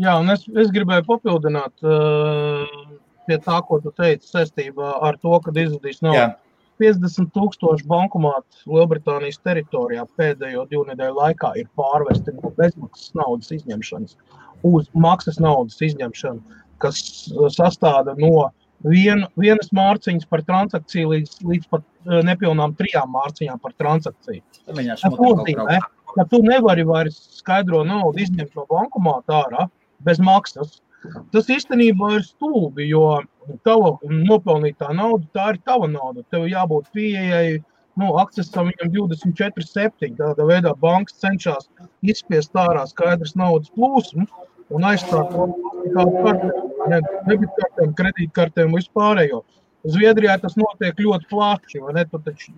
Jā, 0.00 0.14
un 0.20 0.30
es, 0.30 0.46
es 0.56 0.70
gribēju 0.72 1.04
papildināt 1.04 1.82
uh, 1.84 2.64
pie 3.26 3.36
tā, 3.42 3.58
ko 3.66 3.80
tu 3.82 3.92
teici 3.92 4.30
saistībā 4.30 4.94
ar 5.04 5.18
to, 5.20 5.34
kad 5.44 5.58
izzudīs 5.60 6.00
naudu. 6.00 6.38
No 6.80 6.86
50 6.86 7.32
tūkstoši 7.36 7.84
bankomātu 7.90 8.72
Lielbritānijas 8.72 9.40
teritorijā 9.44 10.06
pēdējo 10.16 10.64
divu 10.70 10.86
nedēļu 10.88 11.18
laikā 11.18 11.52
ir 11.60 11.68
pārvesti 11.76 12.32
no 12.38 12.52
bezmaksas 12.56 13.12
naudas 13.18 13.52
izņemšanas 13.52 14.16
uz 14.66 14.88
maksas 14.94 15.38
naudas 15.40 15.78
izņemšanu, 15.84 16.40
kas 16.82 17.00
uh, 17.32 17.48
sastāv 17.52 18.10
no 18.18 18.50
vien, 18.84 19.24
vienas 19.40 19.70
mārciņas 19.76 20.28
par 20.30 20.44
transakciju 20.48 21.14
līdz, 21.14 21.38
līdz 21.52 21.70
pat 21.72 21.84
uh, 21.84 22.20
nepilnām 22.26 22.74
trijām 22.78 23.12
mārciņām 23.16 23.60
par 23.62 23.76
transakciju. 23.80 24.42
Tas 24.66 25.04
nozīmē, 25.16 25.80
ka 26.14 26.26
tu 26.30 26.42
nevari 26.44 26.84
vairs 26.88 27.18
skaidro 27.40 27.82
naudu 27.86 28.24
izņemt 28.24 28.56
no 28.56 28.66
bankomāta 28.70 29.44
ārā 29.44 29.68
bez 30.04 30.20
maksas. 30.22 30.80
Tas 31.34 31.48
īstenībā 31.52 32.14
ir 32.18 32.24
stulbi, 32.26 32.86
jo 32.90 33.04
tava 33.66 33.94
nopelnītā 34.04 34.90
nauda, 34.96 35.24
tā 35.36 35.46
ir 35.54 35.60
tava 35.64 35.88
nauda. 35.90 36.24
Tev 36.32 36.44
jābūt 36.50 36.90
pieejai, 36.96 37.60
nu, 38.00 38.10
accesam 38.20 38.68
viņam 38.68 38.92
24, 38.96 39.66
7. 39.66 40.12
Tādā 40.18 40.46
veidā 40.48 40.74
bankas 40.84 41.18
cenšas 41.22 41.70
izspiest 42.02 42.56
ārā 42.58 42.84
skaidrs 42.90 43.36
naudas 43.38 43.72
plūsmu 43.76 44.26
un 44.70 44.86
aizstāt 44.86 45.32
to 45.32 45.48
kādu 45.94 46.20
kartēm, 46.26 47.08
debitkartēm, 47.30 47.96
kredītkartēm 47.98 48.70
un 48.70 48.78
vispārējo. 48.78 49.42
Zviedrijā 49.90 50.36
tas 50.42 50.58
notiek 50.60 50.98
ļoti 51.00 51.28
plaši, 51.30 51.80
vai 51.86 51.96
ne? 51.96 52.04
Tu 52.06 52.20
taču 52.26 52.52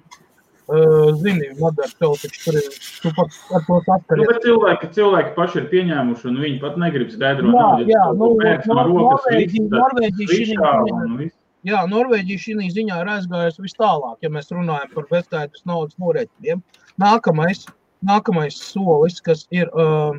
zini, 1.19 1.51
Madara, 1.59 1.91
tev 1.99 2.15
taču 2.23 2.45
tur 2.45 2.59
ir, 2.61 2.69
tu 3.03 3.11
pat 3.17 3.37
ar 3.57 3.65
to 3.67 3.79
saskaries. 3.87 4.29
Nu, 4.31 4.39
cilvēki, 4.47 4.91
cilvēki 4.95 5.35
paši 5.37 5.61
ir 5.63 5.69
pieņēmuši, 5.73 6.27
un 6.31 6.41
viņi 6.45 6.59
pat 6.63 6.81
negrib 6.81 7.11
skaidrot. 7.13 7.51
Jā, 7.51 7.69
naudu, 7.69 7.91
jā, 7.91 8.05
nu, 8.15 8.33
no, 8.39 8.57
no, 8.71 9.07
Norvēģija, 9.11 9.69
Norvēģija 9.75 10.37
šī 10.39 11.31
Jā, 11.63 11.85
Norvēģija 11.87 12.43
šī 12.43 12.69
ziņā 12.75 12.97
ir 13.05 13.09
aizgājusi 13.13 13.63
vis 13.63 13.77
tālāk, 13.79 14.17
ja 14.25 14.31
mēs 14.35 14.51
runājam 14.51 14.91
par 14.97 15.07
bezskaitas 15.11 15.63
naudas 15.69 15.95
norēķiniem. 16.03 16.63
Nākamais, 16.99 17.69
nākamais 18.03 18.57
solis, 18.59 19.21
kas 19.23 19.45
ir, 19.55 19.71
uh, 19.71 20.19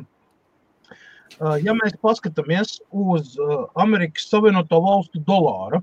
uh, 1.40 1.56
ja 1.60 1.76
mēs 1.76 1.98
paskatāmies 2.00 2.78
uz 2.88 3.34
uh, 3.36 3.66
Amerikas 3.76 4.30
Savienoto 4.32 4.80
Valstu 4.86 5.20
dolāru, 5.28 5.82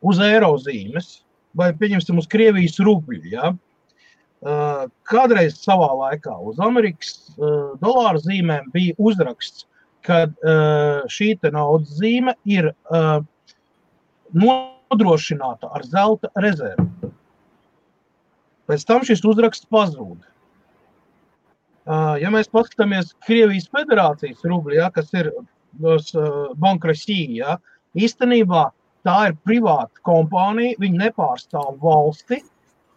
uz 0.00 0.22
eiro 0.24 0.54
zīmes, 0.62 1.18
vai 1.52 1.74
pieņemsim 1.76 2.20
uz 2.22 2.28
Krievijas 2.32 2.80
rubļu, 2.80 3.20
ja, 3.34 3.52
Kādreiz 5.08 5.56
savā 5.58 5.88
laikā 5.98 6.36
uz 6.46 6.60
Amerikas 6.62 7.34
dolāra 7.82 8.20
zīmēm 8.22 8.70
bija 8.74 8.94
uzraksts, 8.98 9.66
ka 10.06 10.26
šī 11.10 11.34
naudas 11.50 11.96
zīme 11.98 12.34
ir 12.46 12.70
nodrošināta 14.32 15.70
ar 15.74 15.82
zelta 15.84 16.30
rezervi. 16.36 17.12
Pēc 18.68 18.84
tam 18.84 19.02
šis 19.02 19.24
uzraksts 19.24 19.66
pazūd. 19.72 20.20
Ja 22.20 22.30
mēs 22.30 22.50
paskatāmies 22.52 23.14
Krievijas 23.24 23.66
federācijas 23.72 24.44
rubļi, 24.44 24.76
ja, 24.76 24.90
kas 24.92 25.08
ir 25.16 25.32
bankrasīja, 26.60 27.32
ja, 27.40 27.56
īstenībā 27.96 28.68
tā 29.08 29.18
ir 29.30 29.38
privāta 29.46 30.04
kompānija, 30.04 30.76
viņi 30.82 31.00
nepārstāv 31.06 31.78
valsti, 31.80 32.42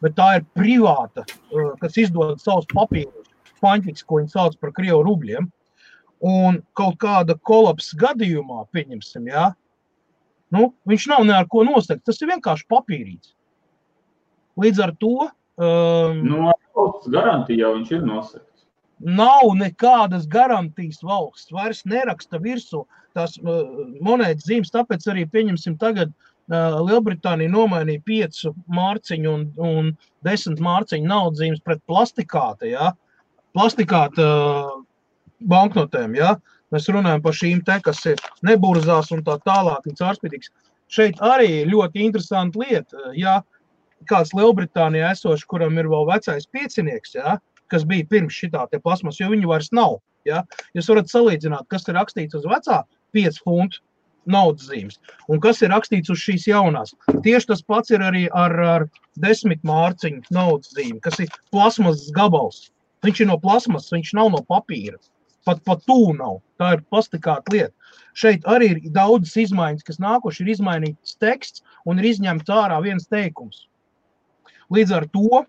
bet 0.03 0.17
tā 0.17 0.27
ir 0.39 0.45
privāta, 0.57 1.25
uh, 1.53 1.73
kas 1.81 1.97
izdod 2.01 2.41
savus 2.41 2.67
papīrus, 2.71 3.29
paņķis, 3.61 4.05
ko 4.07 4.21
viņi 4.21 4.33
sauc 4.33 4.57
par 4.61 4.73
krievu 4.77 5.03
rubļiem. 5.07 5.49
Un 6.21 6.59
kaut 6.77 6.99
kāda 7.01 7.33
kolapsa 7.49 7.97
gadījumā, 7.97 8.67
pieņemsim, 8.75 9.29
ja, 9.31 9.47
nu, 10.53 10.67
viņš 10.89 11.07
nav 11.09 11.25
ne 11.25 11.33
ar 11.39 11.47
ko 11.49 11.63
nosegt. 11.65 12.03
Tas 12.05 12.21
ir 12.21 12.29
vienkārši 12.29 12.67
papīrīts. 12.69 13.33
Līdz 14.61 14.83
ar 14.85 14.93
to. 15.01 15.29
Um, 15.61 16.21
no 16.27 16.51
valsts 16.77 17.09
garantijā 17.13 17.71
viņš 17.73 17.93
ir 17.95 18.05
nosegts. 18.05 18.65
Nav 19.01 19.49
nekādas 19.57 20.27
garantijas 20.29 21.01
valsts. 21.01 21.49
Vairs 21.53 21.81
neraksta 21.89 22.37
virsū 22.41 22.83
tās 23.17 23.39
uh, 23.41 23.63
monētas 24.05 24.45
zīmes. 24.45 24.73
Tāpēc 24.73 25.07
arī 25.09 25.25
pieņemsim 25.25 25.79
tagad 25.81 26.13
uh, 26.13 26.30
Lielbritānija 26.49 27.51
nomainīja 27.51 28.01
5 28.07 28.53
mārciņu 28.75 29.31
un, 29.31 29.43
un 29.61 29.91
10 30.27 30.59
mārciņu 30.63 31.07
naudzīmes 31.07 31.61
pret 31.63 31.81
plastikāta, 31.87 32.67
ja? 32.67 32.91
plastikāta 33.55 34.25
banknotēm. 35.39 36.15
Ja? 36.15 36.35
Mēs 36.71 36.89
runājam 36.89 37.23
par 37.23 37.37
šīm 37.37 37.63
te, 37.67 37.77
kas 37.83 38.03
ir 38.09 38.19
neburzās 38.47 39.11
un 39.11 39.23
tā 39.27 39.37
tālāk, 39.45 39.87
un 39.87 39.97
cārspīdīgs. 39.99 40.51
Šeit 40.91 41.19
arī 41.23 41.63
ļoti 41.71 42.03
interesanta 42.03 42.59
lieta, 42.59 43.11
ja 43.15 43.39
kāds 44.09 44.33
Lielbritānijā 44.35 45.13
esošs, 45.15 45.47
kuram 45.47 45.77
ir 45.79 45.87
vēl 45.91 46.07
vecais 46.09 46.47
piecinieks, 46.51 47.15
ja? 47.15 47.37
kas 47.71 47.85
bija 47.87 48.07
pirms 48.11 48.35
šitā 48.35 48.65
te 48.67 48.81
plasmas, 48.83 49.21
jo 49.21 49.29
viņi 49.31 49.47
vairs 49.47 49.69
nav 49.71 50.01
Ja? 50.27 50.43
Jūs 50.77 50.89
varat 50.91 51.11
salīdzināt, 51.11 51.67
kas 51.71 51.87
ir 51.87 51.97
rakstīts 51.97 52.37
uz 52.37 52.47
vecā 52.49 52.81
5 53.15 53.41
funtu 53.45 53.81
naudas 54.29 54.67
zīmes 54.69 54.99
un 55.29 55.41
kas 55.43 55.61
ir 55.61 55.71
rakstīts 55.73 56.11
uz 56.13 56.21
šīs 56.21 56.47
jaunās. 56.49 56.93
Tieši 57.25 57.51
tas 57.53 57.63
pats 57.65 57.93
ir 57.93 58.03
arī 58.05 58.27
ar, 58.37 58.55
ar 58.75 58.87
desmit 59.21 59.63
mārciņu 59.67 60.33
naudas 60.35 60.73
zīmi, 60.75 60.99
kas 61.01 61.19
ir 61.23 61.31
plasmas 61.53 62.09
gabals. 62.15 62.69
Viņš 63.05 63.23
ir 63.23 63.31
no 63.31 63.39
plasmas, 63.41 63.89
viņš 63.93 64.13
nav 64.17 64.29
no 64.35 64.43
papīra. 64.45 64.99
Pat, 65.45 65.63
pat 65.65 65.81
tūlīt 65.89 66.19
nav. 66.19 66.37
Tā 66.61 66.75
ir 66.75 66.83
plastikāta 66.93 67.53
lieta. 67.53 67.73
Šeit 68.13 68.45
arī 68.49 68.67
ir 68.75 68.81
daudzas 68.93 69.33
izmaiņas, 69.47 69.85
kas 69.87 69.97
nākuši, 70.03 70.43
ir 70.43 70.51
izmainīts 70.53 71.17
teksts 71.23 71.63
un 71.87 71.97
ir 71.97 72.11
izņemts 72.11 72.51
ārā 72.53 72.77
viens 72.83 73.09
teikums. 73.09 73.65
Līdz 74.71 74.93
ar 74.99 75.07
to 75.15 75.43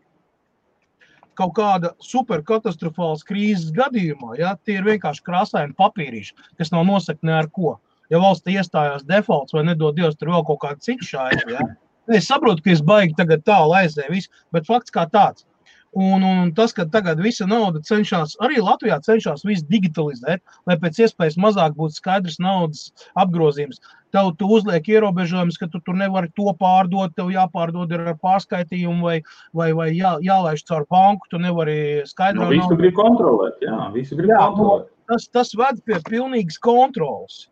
kaut 1.38 1.55
kāda 1.57 1.93
superkatastrofāls 2.05 3.25
krīzes 3.29 3.73
gadījumā, 3.76 4.37
ja, 4.41 4.55
tie 4.64 4.79
ir 4.79 4.88
vienkārši 4.88 5.25
krāsaini 5.26 5.76
papīrīši, 5.79 6.37
kas 6.61 6.73
nav 6.75 6.87
nosakti 6.88 7.29
ne 7.29 7.37
ar 7.38 7.49
ko. 7.52 7.76
Ja 8.12 8.21
valsts 8.21 8.50
iestājās 8.52 9.07
defaults 9.09 9.57
vai 9.57 9.64
nedod 9.64 9.97
Dievs, 9.97 10.19
tur 10.21 10.35
vēl 10.35 10.45
kaut 10.49 10.61
kāda 10.66 10.85
cita 10.85 11.09
šāda. 11.09 11.47
Ja. 11.49 11.71
Es 12.12 12.28
saprotu, 12.28 12.64
ka 12.64 12.75
es 12.75 12.83
baigi 12.85 13.16
tagad 13.16 13.45
tālu 13.47 13.73
aizēju, 13.78 14.26
bet 14.52 14.69
fakts 14.69 14.95
kā 14.95 15.07
tāds. 15.09 15.47
Un, 15.92 16.23
un 16.25 16.52
tas, 16.57 16.73
ka 16.73 16.87
tagad 16.88 17.19
visa 17.21 17.45
nauda 17.45 17.83
cenšas, 17.85 18.38
arī 18.40 18.62
Latvijā 18.64 18.97
cenšas 19.04 19.42
visu 19.45 19.66
digitalizēt, 19.69 20.40
lai 20.64 20.76
pēc 20.81 21.02
iespējas 21.04 21.37
mazāk 21.37 21.76
būtu 21.76 21.99
skaidrs 21.99 22.38
naudas 22.40 22.87
apgrozījums. 23.12 23.83
Tev 24.12 24.31
tu 24.40 24.49
uzliek 24.57 24.88
ierobežojumus, 24.88 25.61
ka 25.61 25.69
tu 25.69 25.83
tur 25.85 25.99
nevari 26.00 26.33
to 26.33 26.49
pārdot, 26.57 27.12
tev 27.16 27.28
jāpārdod 27.33 27.92
ar 27.99 28.14
pārskaitījumu 28.25 29.04
vai, 29.04 29.19
vai, 29.52 29.69
vai 29.76 29.90
jā, 29.92 30.16
jālaiž 30.25 30.64
caur 30.64 30.88
banku, 30.88 31.28
tu 31.28 31.40
nevari 31.40 31.76
skaidrot. 32.09 32.49
Nu, 32.49 32.57
visu 32.57 32.81
grib 32.81 32.97
kontrolēt, 32.97 33.61
jā, 33.61 33.78
visu 33.92 34.16
grib 34.16 34.33
jā, 34.33 34.40
kontrolēt. 34.49 34.88
Tas, 35.12 35.28
tas 35.28 35.52
ved 35.61 35.85
pie 35.85 36.00
pilnīgas 36.09 36.57
kontrolas. 36.57 37.42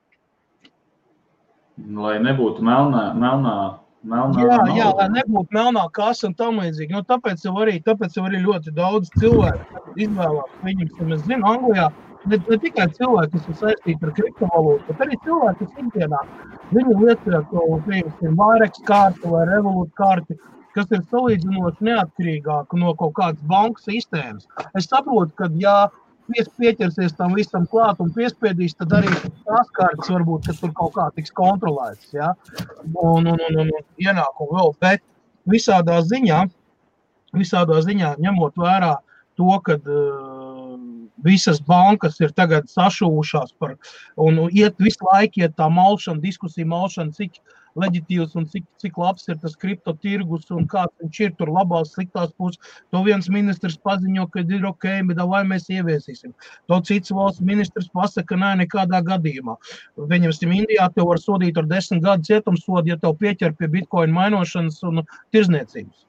Lai 2.01 2.19
nebūtu 2.23 2.65
melnā, 2.67 3.11
melnā 3.19 3.55
Melnā, 4.01 4.41
jā, 4.41 4.55
jā, 4.73 4.85
lai 4.97 5.07
nebūtu 5.13 5.53
melnā 5.53 5.83
kasa 5.93 6.31
un 6.31 6.35
tam 6.39 6.57
līdzīgi. 6.63 6.95
Nu, 6.97 7.03
tāpēc, 7.05 7.43
jau 7.45 7.53
arī, 7.61 7.75
tāpēc 7.85 8.15
jau 8.17 8.23
arī 8.25 8.39
ļoti 8.41 8.73
daudz 8.73 9.11
cilvēku 9.21 9.83
izvēlās. 10.01 10.55
Viņus, 10.65 10.95
mēs 11.05 11.27
zinām, 11.27 11.45
Anglijā 11.51 11.91
ne, 12.25 12.39
ne 12.49 12.59
tikai 12.63 12.87
cilvēki, 12.97 13.35
kas 13.35 13.51
ir 13.51 13.59
saistīti 13.59 14.09
ar 14.09 14.15
kriptovalūtu, 14.17 14.87
bet 14.89 15.05
arī 15.05 15.19
cilvēki, 15.27 15.69
kas 15.69 15.85
ikdienā 15.85 16.23
viņi 16.71 16.97
lieto 17.03 17.43
to 17.53 17.67
Vairex 18.41 18.81
karti 18.89 19.35
vai 19.35 19.45
Revolut 19.51 19.93
karti, 20.01 20.39
kas 20.73 20.89
ir 20.97 21.05
salīdzinoši 21.13 21.91
neatkarīgāk 21.91 22.77
no 22.81 22.97
kaut 22.97 23.19
kādas 23.21 23.45
bankas 23.53 23.85
sistēmas. 23.91 24.49
Es 24.81 24.89
saprotu, 24.89 25.37
ka 25.37 25.51
ja 25.61 25.77
pies, 25.91 26.01
pieķersies 26.61 27.17
tam 27.19 27.35
visam 27.37 27.67
klāt 27.71 28.01
un 28.03 28.13
piespiedīs, 28.15 28.77
tad 28.79 28.95
arī 29.01 29.11
tās 29.47 29.71
kārtas 29.77 30.11
varbūt 30.13 30.51
tur 30.61 30.73
kaut 30.77 30.95
kā 30.97 31.09
tiks 31.17 31.35
kontrolētas. 31.37 32.11
Ja? 32.15 32.33
Un, 32.95 33.27
un, 33.27 33.37
un, 33.37 33.61
un 33.65 33.71
ienākumu 34.01 34.57
vēl. 34.57 34.75
Bet 34.83 35.05
visādā 35.51 36.01
ziņā, 36.07 36.43
visādā 37.37 37.81
ziņā 37.87 38.17
ņemot 38.21 38.59
vērā 38.61 38.97
to, 39.39 39.53
ka 39.65 39.79
uh, 39.79 40.75
visas 41.25 41.61
bankas 41.65 42.21
ir 42.21 42.35
tagad 42.37 42.69
sašūvušās 42.73 43.57
par, 43.61 43.77
un 44.21 44.47
iet 44.51 44.77
visu 44.81 45.07
laiku 45.13 45.45
iet 45.45 45.57
tā 45.57 45.69
malšana, 45.73 46.21
diskusija 46.23 46.69
malšana, 46.69 47.17
cik 47.17 47.39
uh, 47.39 47.60
leģitīvs 47.81 48.37
un 48.39 48.47
cik, 48.51 48.67
cik 48.83 48.99
labs 49.01 49.29
ir 49.29 49.39
tas 49.43 49.57
kripto 49.59 49.95
tirgus 50.03 50.51
un 50.55 50.67
kāds 50.71 50.95
viņš 51.03 51.21
ir 51.27 51.35
tur 51.39 51.53
labās, 51.53 51.95
sliktās 51.97 52.33
puses. 52.39 52.61
To 52.95 53.03
viens 53.07 53.29
ministrs 53.33 53.79
paziņo, 53.85 54.27
ka 54.33 54.45
ir 54.45 54.67
ok, 54.69 54.87
bet 55.09 55.23
vai 55.31 55.43
mēs 55.49 55.69
ieviesīsim. 55.73 56.35
To 56.71 56.81
cits 56.87 57.13
valsts 57.15 57.45
ministrs 57.45 57.91
pasaka, 57.95 58.39
nē, 58.39 58.55
nekādā 58.65 59.03
gadījumā. 59.07 59.57
Viņam 60.11 60.33
Indijā 60.51 60.89
te 60.95 61.05
var 61.07 61.19
sodīt 61.21 61.59
ar 61.59 61.67
desmit 61.71 62.03
gadu 62.05 62.27
cietumsodu, 62.27 62.91
ja 62.91 62.97
tev 63.01 63.17
pieķer 63.21 63.55
pie 63.57 63.69
bitkoinu 63.71 64.13
mainošanas 64.17 64.83
un 64.89 65.03
tirzniecības. 65.35 66.07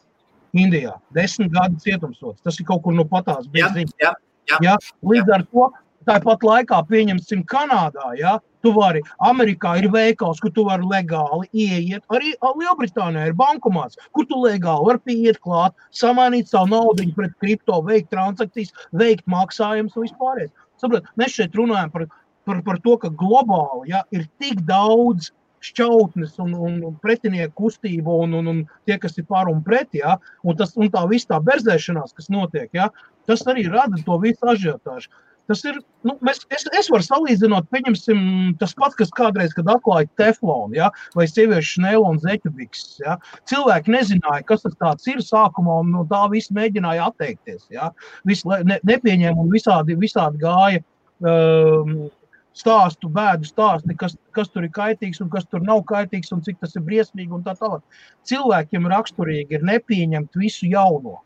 Indijā 0.58 0.98
desmit 1.16 1.52
gadu 1.54 1.80
cietumsods. 1.80 2.42
Tas 2.44 2.60
ir 2.60 2.68
kaut 2.68 2.84
kur 2.84 2.96
no 2.96 3.06
patās 3.08 3.48
ziņas. 3.48 3.96
Jā, 4.02 4.14
jā, 4.52 4.60
jā. 4.66 4.76
Līdz 5.08 5.34
ar 5.38 5.46
to 5.48 5.70
tāpat 6.08 6.46
laikā 6.46 6.80
pieņemsim 6.90 7.44
Kanādā. 7.50 8.12
Ja? 8.20 8.38
Tu 8.62 8.72
vari, 8.76 9.02
Amerikā 9.26 9.74
ir 9.82 9.90
veikals, 9.94 10.40
kur 10.42 10.54
tu 10.54 10.66
vari 10.68 10.86
legāli 10.86 11.50
ieiet. 11.52 12.06
Arī 12.14 12.36
Lielbritānijā 12.38 13.32
ir 13.32 13.38
bankomāts, 13.38 13.98
kur 14.14 14.28
tu 14.30 14.38
legāli 14.44 14.88
vari 14.92 15.04
pieiet 15.10 15.42
klāt, 15.42 15.74
samainīt 15.90 16.52
savu 16.52 16.70
naudu 16.76 17.10
pret 17.18 17.34
kripto, 17.42 17.82
veikt 17.88 18.12
transakcijas, 18.14 18.74
veikt 18.94 19.26
maksājumus 19.26 19.98
un 19.98 20.08
vispār. 20.08 20.48
Saprot, 20.82 21.10
mēs 21.18 21.38
šeit 21.38 21.58
runājam 21.58 21.94
par, 21.94 22.08
par, 22.46 22.62
par 22.66 22.82
to, 22.86 22.98
ka 23.02 23.10
globāli 23.10 23.94
ja, 23.94 24.06
ir 24.14 24.30
tik 24.42 24.62
daudz 24.70 25.32
šķautnes 25.62 26.38
un, 26.42 26.54
un 26.58 26.96
pretinieku 27.04 27.68
kustību, 27.68 28.16
un, 28.26 28.34
un, 28.40 28.48
un 28.50 28.62
tie, 28.90 28.98
kas 29.02 29.18
ir 29.22 29.28
par 29.30 29.50
un 29.52 29.62
pret, 29.66 29.92
ja, 29.98 30.18
un, 30.42 30.58
tas, 30.58 30.74
un 30.78 30.90
tā 30.94 31.04
viss 31.10 31.30
tā 31.30 31.38
berzēšanās, 31.46 32.16
kas 32.18 32.32
notiek, 32.34 32.70
ja, 32.78 32.90
tas 33.30 33.46
arī 33.50 33.68
rada 33.70 34.02
to 34.06 34.18
visu 34.24 34.50
ažiotāžu. 34.54 35.14
Tas 35.50 35.64
ir, 35.68 35.80
nu, 36.08 36.16
mēs, 36.26 36.44
es, 36.54 36.66
es 36.78 36.90
varu 36.94 37.06
salīdzināt, 37.06 37.68
pieņemsim, 37.74 38.22
tas 38.62 38.76
pats, 38.78 38.98
kas 39.00 39.12
kādreiz, 39.18 39.56
kad 39.58 39.70
atklāja 39.74 40.10
teflonu, 40.22 40.78
ja, 40.78 40.92
vai 41.18 41.26
sieviešu 41.30 41.78
šnēlu 41.80 42.06
un 42.14 42.22
zeķubiks. 42.24 42.86
Ja. 43.02 43.18
Cilvēki 43.50 43.96
nezināja, 43.96 44.46
kas 44.48 44.64
tas 44.68 45.10
ir 45.12 45.24
sākumā, 45.26 45.82
un 45.84 45.92
no 45.98 46.06
tā 46.12 46.24
viss 46.32 46.54
mēģināja 46.56 47.10
atteikties. 47.12 47.68
Ja. 47.74 47.92
Viss 48.28 48.48
ne, 48.48 48.80
nepieņēma 48.88 49.44
un 49.44 49.52
visādi, 49.54 50.00
visādi 50.00 50.42
gāja. 50.42 50.86
Um, 51.22 52.10
stāstu, 52.58 53.10
bēdu 53.12 53.48
stāsti, 53.48 53.96
kas, 54.00 54.16
kas 54.36 54.50
tur 54.52 54.66
ir 54.68 54.74
kaitīgs 54.76 55.22
un 55.24 55.30
kas 55.32 55.46
tur 55.48 55.64
nav 55.64 55.84
kaitīgs, 55.90 56.32
un 56.36 56.44
cik 56.46 56.60
tas 56.62 56.76
ir 56.76 56.86
briesmīgi. 56.88 57.42
Tā 57.46 57.56
tālāk. 57.60 57.84
Cilvēkiem 58.28 58.90
raksturīgi 58.92 59.58
ir 59.58 59.68
nepieņemt 59.68 60.40
visu 60.42 60.70
jauno. 60.72 61.22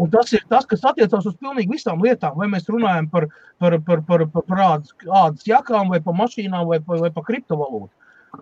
Un 0.00 0.08
tas 0.08 0.30
ir 0.32 0.44
tas, 0.48 0.64
kas 0.64 0.84
attiecās 0.88 1.26
uz 1.28 1.34
pilnīgi 1.36 1.74
visām 1.74 2.00
lietām. 2.00 2.36
Vai 2.40 2.48
mēs 2.48 2.68
runājam 2.72 3.10
par, 3.12 3.26
par, 3.60 3.76
par, 3.84 4.00
par, 4.08 4.24
par, 4.32 4.44
par 4.48 4.62
ādas, 4.64 4.94
ādas 5.04 5.48
jakām, 5.48 5.90
vai 5.92 6.00
par 6.04 6.16
mašīnām, 6.16 6.64
vai, 6.70 6.78
vai, 6.86 7.00
vai 7.04 7.10
par 7.12 7.26
kriptovalūtu. 7.28 7.92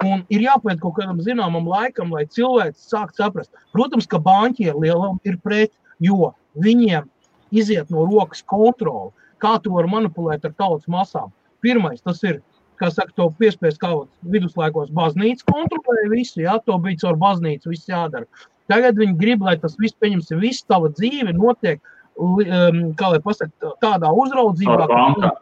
Un 0.05 0.23
ir 0.31 0.45
jāpaiet 0.45 0.83
kaut 0.83 0.99
kādam 0.99 1.19
zināmam 1.25 1.67
laikam, 1.67 2.13
lai 2.15 2.27
cilvēks 2.31 2.91
sāktu 2.93 3.23
saprast. 3.23 3.51
Protams, 3.75 4.07
ka 4.07 4.21
banķieri 4.23 4.85
lielam 4.85 5.17
ir 5.27 5.39
pret, 5.43 5.73
jo 6.05 6.35
viņiem 6.63 7.09
iziet 7.51 7.91
no 7.91 8.05
rokas 8.07 8.45
kontrole. 8.47 9.11
Kā 9.43 9.57
tu 9.63 9.73
vari 9.75 9.91
manipulēt 9.91 10.45
ar 10.45 10.55
tautas 10.59 10.87
masām? 10.91 11.33
Pirmais, 11.65 12.03
tas 12.05 12.21
ir, 12.27 12.39
kā 12.79 12.91
saka, 12.95 13.15
to 13.17 13.31
piespiest 13.41 13.81
kā 13.83 13.91
viduslaikos 14.31 14.93
baznīca 14.95 15.47
kontrolēja 15.49 16.13
visu, 16.13 16.43
jā, 16.45 16.59
to 16.67 16.79
bija 16.83 17.03
caur 17.07 17.19
baznīcu 17.19 17.73
viss 17.73 17.91
jādara. 17.91 18.29
Tagad 18.69 18.99
viņi 19.01 19.17
grib, 19.21 19.45
lai 19.47 19.57
tas 19.61 19.79
viss, 19.81 19.97
pieņemsim, 20.01 20.41
viss 20.43 20.67
tava 20.69 20.91
dzīve 20.93 21.33
notiek, 21.37 21.81
um, 22.21 22.83
kā 22.99 23.15
lai 23.15 23.21
pasaka, 23.25 23.73
tādā 23.83 24.11
uzraudzībā, 24.13 24.89
kā 24.91 25.33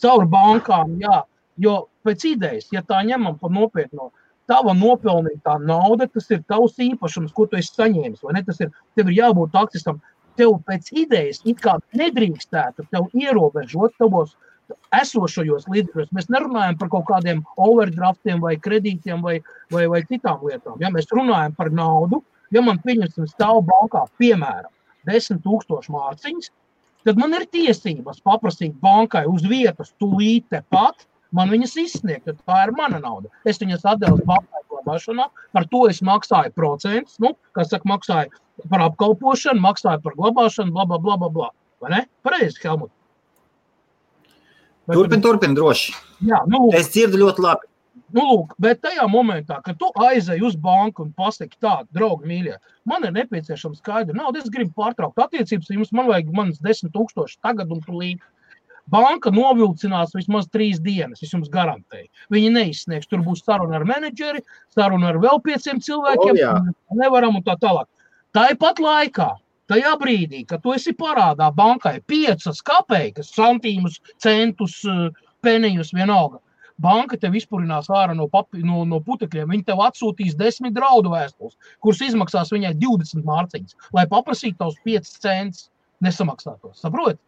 caur 0.00 0.26
bankām, 0.30 0.94
jā, 1.02 1.22
jo 1.60 1.76
pēc 2.06 2.24
idejas, 2.30 2.70
ja 2.72 2.82
tā 2.86 3.02
ņemam 3.06 3.36
pa 3.40 3.50
nopietno, 3.52 4.10
tava 4.50 4.74
nopelnītā 4.74 5.58
nauda, 5.62 6.08
tas 6.10 6.30
ir 6.32 6.42
tavs 6.50 6.78
īpašums, 6.82 7.34
ko 7.36 7.46
tu 7.46 7.58
esi 7.60 7.74
saņēmis, 7.76 8.22
vai 8.24 8.38
ne? 8.38 8.44
Tas 8.46 8.62
ir, 8.64 8.72
tev 8.98 9.10
ir 9.10 9.20
jābūt 9.20 9.58
akcistam, 9.60 10.00
tev 10.38 10.56
pēc 10.66 10.90
idejas 10.96 11.42
it 11.48 11.60
kā 11.62 11.76
nedrīkstētu 11.96 12.88
tev 12.90 13.10
ierobežot 13.14 13.98
tavos 14.00 14.34
esošajos 14.94 15.66
līdzekļos. 15.70 16.10
Mēs 16.14 16.28
nerunājam 16.30 16.78
par 16.80 16.90
kaut 16.92 17.06
kādiem 17.08 17.42
overdraftiem 17.58 18.42
vai 18.42 18.56
kredītiem 18.62 19.22
vai, 19.22 19.40
vai, 19.72 19.86
vai 19.90 20.02
citām 20.06 20.42
lietām. 20.46 20.78
Ja? 20.82 20.92
Mēs 20.94 21.10
runājam 21.14 21.56
par 21.58 21.72
naudu, 21.74 22.22
ja 22.54 22.62
man 22.64 22.80
pieņemsim 22.84 23.28
stāv 23.30 23.62
bankā, 23.68 24.06
piemēram, 24.20 24.70
10 25.08 25.42
tūkstoši 25.44 25.94
mārciņas, 25.94 26.50
tad 27.06 27.20
man 27.20 27.36
ir 27.38 27.46
tiesības 27.54 28.20
paprasīt 28.26 28.76
bankai 28.82 29.24
uz 29.30 29.46
vietas 29.48 29.94
tūlīt 30.02 30.50
tepat, 30.52 31.06
man 31.36 31.52
viņas 31.52 31.76
izsniegt, 31.84 32.28
jo 32.28 32.36
tā 32.42 32.66
ir 32.66 32.74
mana 32.76 33.00
nauda. 33.02 33.30
Es 33.48 33.60
viņas 33.62 33.86
atdevu 33.94 34.20
bankai 34.28 34.64
glabāšanā, 34.72 35.28
par 35.54 35.66
to 35.72 35.86
es 35.88 36.02
maksāju 36.04 36.52
procentus, 36.56 37.18
nu, 37.22 37.34
kas 37.56 37.72
saka, 37.72 37.88
maksāju 37.88 38.68
par 38.70 38.84
apkalpošanu, 38.90 39.62
maksāju 39.64 40.02
par 40.04 40.16
glabāšanu, 40.18 40.74
bla, 40.76 40.86
bla, 40.90 41.00
bla, 41.00 41.16
bla, 41.20 41.30
bla. 41.36 41.50
Vai 41.80 41.94
ne? 41.94 42.02
Pareizi, 42.26 42.60
Helmut. 42.62 42.92
Turpin, 44.90 45.22
turpin, 45.22 45.54
droši. 45.54 45.94
Jā, 46.26 46.42
nu, 46.50 46.66
es 46.74 46.90
dzirdu 46.90 47.20
ļoti 47.20 47.44
labi. 47.44 47.69
Nu, 48.14 48.24
lūk, 48.26 48.56
bet 48.62 48.80
tajā 48.82 49.04
momentā, 49.10 49.60
kad 49.62 49.78
tu 49.78 49.90
aizej 50.02 50.42
uz 50.46 50.56
banku 50.58 51.04
un 51.04 51.12
pasaki, 51.14 51.58
tādu 51.62 51.86
draugu 51.94 52.26
mīļie, 52.26 52.56
man 52.90 53.06
ir 53.06 53.14
nepieciešama 53.14 53.78
skaidra 53.78 54.16
nauda, 54.16 54.42
es 54.42 54.50
gribu 54.50 54.74
pārtraukt 54.78 55.18
attiecības, 55.22 55.70
jums 55.74 55.92
man 55.94 56.08
vajag 56.10 56.32
manas 56.34 56.58
desmit 56.64 56.94
tūkstoši 56.96 57.38
tagad 57.46 57.70
un 57.74 57.82
tūlīt. 57.86 58.22
Banka 58.90 59.30
novilcinās 59.30 60.16
vismaz 60.16 60.48
trīs 60.50 60.80
dienas, 60.82 61.22
es 61.22 61.30
jums 61.30 61.50
garantēju. 61.52 62.08
Viņi 62.34 62.50
neizsniegs. 62.56 63.06
Tur 63.06 63.22
būs 63.22 63.44
saruna 63.44 63.78
ar 63.78 63.84
menedžeri, 63.86 64.42
saruna 64.74 65.12
ar 65.12 65.20
vēl 65.22 65.38
pieciem 65.44 65.78
cilvēkiem. 65.84 66.40
Oh, 66.48 66.96
nevaram 66.98 67.38
un 67.38 67.46
tā 67.46 67.54
tālāk. 67.62 67.86
Tāpat 68.34 68.82
laikā 68.82 69.28
tajā 69.70 69.94
brīdī, 70.00 70.42
kad 70.48 70.64
tu 70.64 70.74
esi 70.74 70.96
parādā 70.98 71.52
bankai 71.54 72.00
5 72.10 72.50
kapeikas, 72.66 73.30
santīmus, 73.36 74.00
centus, 74.18 74.80
penijus, 75.44 75.94
vienalga, 75.94 76.40
banka 76.82 77.18
tev 77.20 77.36
izpurinās 77.38 77.90
ārā 77.92 78.14
no, 78.16 78.28
papi, 78.30 78.62
no, 78.66 78.84
no 78.88 79.00
putekļiem. 79.04 79.50
Viņa 79.54 79.68
tev 79.72 79.82
atsūtīs 79.86 80.36
desmit 80.38 80.76
draudu 80.76 81.12
vēstules, 81.14 81.56
kuras 81.84 82.02
izmaksās 82.08 82.52
viņai 82.54 82.74
20 82.80 83.26
mārciņas, 83.26 83.76
lai 83.96 84.06
paprasītu 84.10 84.60
tavus 84.62 84.80
5 84.86 85.12
centus 85.24 85.68
nesamaksātos. 86.04 86.80
Saprotiet? 86.80 87.20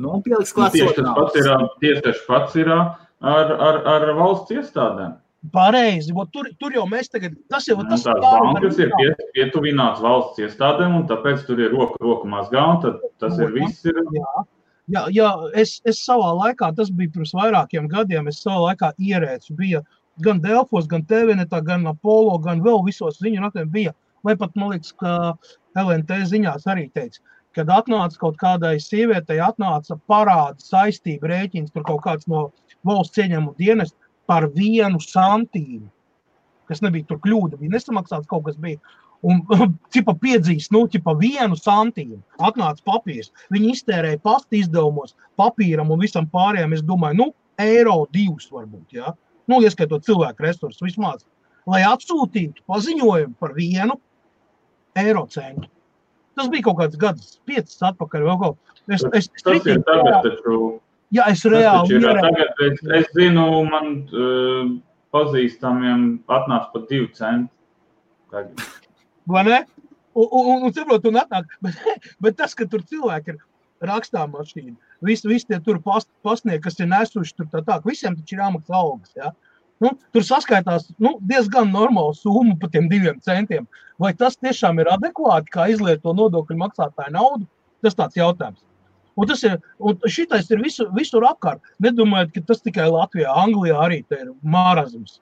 Nu, 0.00 0.18
pieliks 0.24 0.52
klāt 0.56 0.74
tieši 0.74 2.04
tas 2.04 2.22
pats 2.26 2.56
ir, 2.58 2.70
ar, 2.70 3.52
ar, 3.68 3.82
ar 3.94 4.06
valsts 4.18 4.54
iestādēm. 4.56 5.18
Pareizi, 5.54 6.12
tur, 6.34 6.50
tur 6.60 6.74
jau 6.76 6.82
mēs 6.88 7.08
tagad, 7.08 7.36
tas 7.48 7.64
jau 7.68 7.78
tas 7.88 8.02
ir. 8.04 8.18
Bankas 8.20 8.76
ir 8.82 8.90
pie, 8.98 9.06
pietuvināts 9.36 10.02
valsts 10.04 10.42
iestādēm, 10.44 10.98
un 10.98 11.06
tāpēc 11.08 11.46
tur 11.46 11.62
ir 11.64 11.72
roka, 11.72 11.96
roka 12.04 12.28
mazgā, 12.28 12.64
un 12.74 12.98
tas 13.22 13.38
ir 13.40 13.54
viss. 13.54 13.80
Ir... 13.88 14.02
Jā. 14.18 14.44
Jā, 14.90 15.04
jā 15.14 15.30
es, 15.60 15.78
es 15.86 16.00
savā 16.02 16.32
laikā, 16.34 16.72
tas 16.76 16.90
bija 16.90 17.12
pirms 17.14 17.32
vairākiem 17.36 17.88
gadiem, 17.90 18.28
es 18.30 18.40
savā 18.42 18.70
laikā 18.70 18.92
ierēcu, 18.98 19.54
bija 19.58 19.82
gan 20.24 20.40
Delfos, 20.42 20.88
gan 20.90 21.04
TVNetā, 21.06 21.60
gan 21.64 21.86
Apollo, 21.90 22.38
gan 22.46 22.62
vēl 22.64 22.82
visos 22.86 23.20
ziņu 23.22 23.44
ratiem 23.44 23.70
bija, 23.70 23.94
vai 24.26 24.34
pat, 24.40 24.56
man 24.58 24.74
liekas, 24.74 24.92
ka 25.00 25.34
LNT 25.78 26.24
ziņās 26.32 26.66
arī 26.70 26.88
teica, 26.96 27.22
kad 27.56 27.70
atnāca 27.74 28.18
kaut 28.20 28.38
kādai 28.40 28.76
sievietei, 28.82 29.38
atnāca 29.42 29.98
parāda 30.10 30.58
saistība 30.62 31.30
rēķins, 31.30 31.72
tur 31.74 31.86
kaut 31.86 32.02
kāds 32.06 32.28
no 32.30 32.48
valsts 32.86 33.22
ieņemu 33.22 33.54
dienas 33.58 33.94
par 34.30 34.48
vienu 34.56 35.00
santīmu, 35.02 35.86
kas 36.70 36.82
nebija 36.82 37.06
tur 37.08 37.20
kļūda, 37.22 37.60
bija 37.60 37.76
nesamaksāts 37.76 38.30
kaut 38.30 38.46
kas 38.48 38.58
bija 38.58 38.78
un 39.26 39.40
cipa 39.94 40.14
piedzīs, 40.16 40.70
nu, 40.74 40.86
cipa 40.92 41.14
vienu 41.18 41.58
santīmu. 41.58 42.20
Atnāca 42.40 42.84
papīrs. 42.86 43.32
Viņi 43.52 43.74
iztērēja 43.76 44.22
pasta 44.24 44.56
izdevumos, 44.58 45.16
papīram 45.40 45.92
un 45.92 46.00
visam 46.02 46.28
pārējiem. 46.30 46.76
Es 46.78 46.84
domāju, 46.86 47.18
nu, 47.24 47.28
eiro 47.60 48.04
divus 48.14 48.48
varbūt, 48.52 48.96
ja? 48.96 49.14
nu, 49.50 49.60
ieskaitot 49.64 50.06
cilvēku 50.06 50.46
resursus 50.46 50.84
vismaz, 50.84 51.24
lai 51.70 51.82
atsūtītu 51.88 52.64
paziņojumu 52.70 53.36
par 53.42 53.54
vienu 53.56 53.98
eiro 54.98 55.26
centu. 55.32 55.68
Tas 56.38 56.48
bija 56.52 56.68
kaut 56.68 56.78
kāds 56.80 57.00
gads, 57.00 57.32
piecas 57.48 57.80
atpakaļ. 57.90 58.28
Es, 58.88 59.02
es, 59.02 59.26
es, 59.26 59.44
tas 59.44 59.66
ir 59.66 59.82
tagad, 59.86 60.22
taču. 60.24 60.60
Jā, 61.12 61.26
es 61.34 61.42
reāli. 61.44 61.98
Ir, 61.98 62.06
tagad, 62.06 62.62
es, 62.68 62.84
es 63.00 63.10
zinu, 63.18 63.46
man 63.66 63.90
uh, 64.14 64.70
pazīstamiem 65.14 66.06
atnāca 66.30 66.70
pat 66.72 66.86
divi 66.88 67.10
centi. 67.18 67.52
Tagad. 68.30 68.79
Vai 69.30 69.44
ne? 69.46 69.60
Un, 70.12 70.26
un, 70.26 70.64
un 70.66 70.72
saprot, 70.74 71.04
un 71.06 71.20
atnāk, 71.20 71.52
bet, 71.64 72.08
bet 72.22 72.38
tas, 72.40 72.56
ka 72.58 72.66
tur 72.70 72.82
cilvēki 72.82 73.36
ir 73.36 73.38
rakstām 73.86 74.34
mašīna, 74.34 74.74
visi, 75.06 75.28
visi 75.30 75.46
tie 75.48 75.60
tur 75.64 75.78
past, 75.84 76.10
pastnieki, 76.26 76.64
kas 76.66 76.80
ir 76.82 76.90
nesuši 76.90 77.36
tur 77.38 77.46
tā 77.52 77.62
tā, 77.68 77.78
visiem 77.86 78.18
taču 78.18 78.36
ir 78.36 78.42
jāmaksā 78.42 78.74
algas, 78.76 79.14
ja? 79.16 79.30
Nu, 79.80 79.94
tur 80.12 80.24
saskaitās 80.26 80.90
nu, 81.00 81.14
diezgan 81.24 81.70
normāla 81.72 82.12
summa 82.12 82.52
par 82.60 82.68
tiem 82.74 82.90
diviem 82.90 83.16
centiem. 83.24 83.64
Vai 84.00 84.10
tas 84.12 84.36
tiešām 84.36 84.82
ir 84.82 84.90
adekvāti, 84.92 85.54
kā 85.54 85.70
izliet 85.72 86.02
to 86.04 86.12
nodokļu 86.16 86.58
maksātāju 86.60 87.14
naudu? 87.14 87.48
Tas 87.80 87.96
tāds 87.96 88.18
jautājums. 88.18 88.60
Un 89.16 89.28
tas 89.30 89.40
ir, 89.44 89.56
un 89.80 89.96
šitais 90.04 90.52
ir 90.52 90.60
visu, 90.60 90.84
visur 90.96 91.24
apkārt. 91.28 91.64
Nedomājiet, 91.80 92.34
ka 92.34 92.44
tas 92.52 92.60
tikai 92.64 92.90
Latvijā, 92.92 93.32
Anglijā 93.32 93.80
arī 93.80 94.02
ir 94.12 94.34
mārazms. 94.44 95.18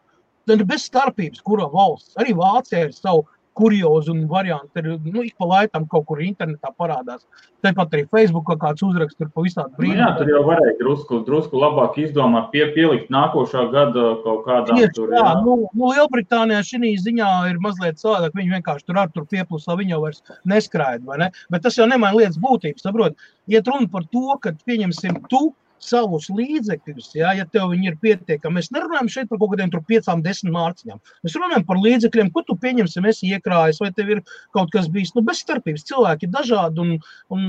Tad 0.49 0.65
bez 0.67 0.89
starpības, 0.91 1.43
kura 1.47 1.69
valsts. 1.71 2.17
Arī 2.19 2.35
Vācijā 2.35 2.89
ir 2.89 2.95
savu 2.97 3.29
kuriozi 3.59 4.13
un 4.13 4.25
varianti 4.31 4.83
ir 4.83 4.89
nu, 5.03 5.23
ik 5.27 5.35
pa 5.39 5.49
laikam 5.51 5.87
kaut 5.91 6.07
kur 6.09 6.23
internetā 6.23 6.71
parādās. 6.79 7.25
Tāpat 7.65 7.97
arī 7.97 8.05
Facebook 8.15 8.53
kāds 8.63 8.85
uzraksts 8.87 9.19
tur 9.19 9.31
pa 9.35 9.43
visādi 9.45 9.75
brīdi. 9.79 9.97
Nu, 9.99 10.05
jā, 10.05 10.11
tur 10.21 10.31
jau 10.31 10.43
varēja 10.47 10.75
drusku, 10.79 11.21
drusku 11.27 11.59
labāk 11.59 11.99
izdomāt, 12.03 12.51
pie, 12.55 12.65
pielikt 12.77 13.11
nākošā 13.15 13.67
gada 13.75 14.09
kaut 14.25 14.45
kādām 14.47 14.79
Tieši, 14.79 14.95
tur. 14.97 15.15
Jā, 15.15 15.25
jā. 15.25 15.37
Nu, 15.47 15.57
nu, 15.73 15.93
Lielbritānijā 15.93 16.63
šī 16.71 16.95
ziņā 17.05 17.31
ir 17.51 17.63
mazliet 17.65 17.99
savādāk. 18.03 18.37
Viņi 18.39 18.59
vienkārši 18.59 18.87
tur 18.87 19.03
ar 19.03 19.11
tur 19.15 19.27
pieplusā, 19.31 19.79
viņi 19.79 19.97
jau 19.97 20.03
vairs 20.07 20.23
neskraida, 20.49 21.05
vai 21.09 21.23
ne? 21.25 21.33
Bet 21.51 21.67
tas 21.67 21.79
jau 21.79 21.89
nemaina 21.91 22.17
lietas 22.17 22.39
būtību, 22.43 22.83
saprot? 22.83 23.19
Iet 23.51 23.67
runa 23.71 23.91
par 23.91 24.07
to, 24.13 24.29
ka 24.43 24.55
pieņemsim 24.69 25.25
tu 25.33 25.49
savus 25.85 26.29
līdzekļus, 26.33 27.13
ja, 27.19 27.33
ja 27.39 27.47
tev 27.49 27.71
viņi 27.73 27.91
ir 27.93 27.97
pietiekami. 28.03 28.59
Mēs 28.59 28.71
nerunājam 28.75 29.11
šeit 29.13 29.31
par 29.31 29.41
kaut 29.41 29.55
kādiem 29.55 29.73
piecām, 29.89 30.23
desmit 30.25 30.55
mārciņām. 30.55 31.01
Mēs 31.27 31.39
runājam 31.39 31.65
par 31.69 31.81
līdzekļiem, 31.85 32.33
ko 32.35 32.45
tu 32.47 32.57
pieņemsi, 32.61 33.03
esi 33.13 33.33
iekrājis, 33.37 33.81
vai 33.83 33.91
tev 33.97 34.13
ir 34.17 34.23
kaut 34.57 34.73
kas 34.75 34.91
bijis 34.93 35.15
nu, 35.17 35.25
bez 35.27 35.43
starpības. 35.45 35.87
Cilvēki 35.89 36.29
ir 36.29 36.35
dažādi 36.35 36.85
un, 36.85 36.95
un 37.35 37.49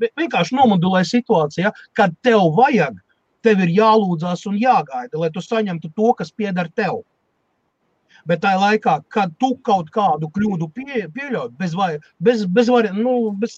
vienkārši 0.00 0.58
nomodulē 0.58 1.04
situāciju, 1.08 1.68
ja, 1.68 1.72
kad 1.98 2.14
tev 2.24 2.48
vajag, 2.58 2.98
tev 3.42 3.62
ir 3.64 3.76
jālūdzās 3.76 4.46
un 4.50 4.58
jāgaida, 4.60 5.18
lai 5.18 5.30
tu 5.34 5.42
saņemtu 5.42 5.92
to, 5.96 6.12
kas 6.18 6.32
pieder 6.34 6.70
tev. 6.74 7.02
Bet 8.28 8.42
tajā 8.44 8.58
laikā, 8.60 9.00
kad 9.10 9.32
tu 9.42 9.56
kaut 9.66 9.88
kādu 9.94 10.28
kļūdu 10.30 10.68
pie, 10.76 11.06
pieļauj, 11.10 11.48
bez, 11.58 11.72
vai, 11.74 11.96
bez, 12.22 12.44
bez, 12.46 12.70
var, 12.70 12.86
nu, 12.94 13.32
bez 13.34 13.56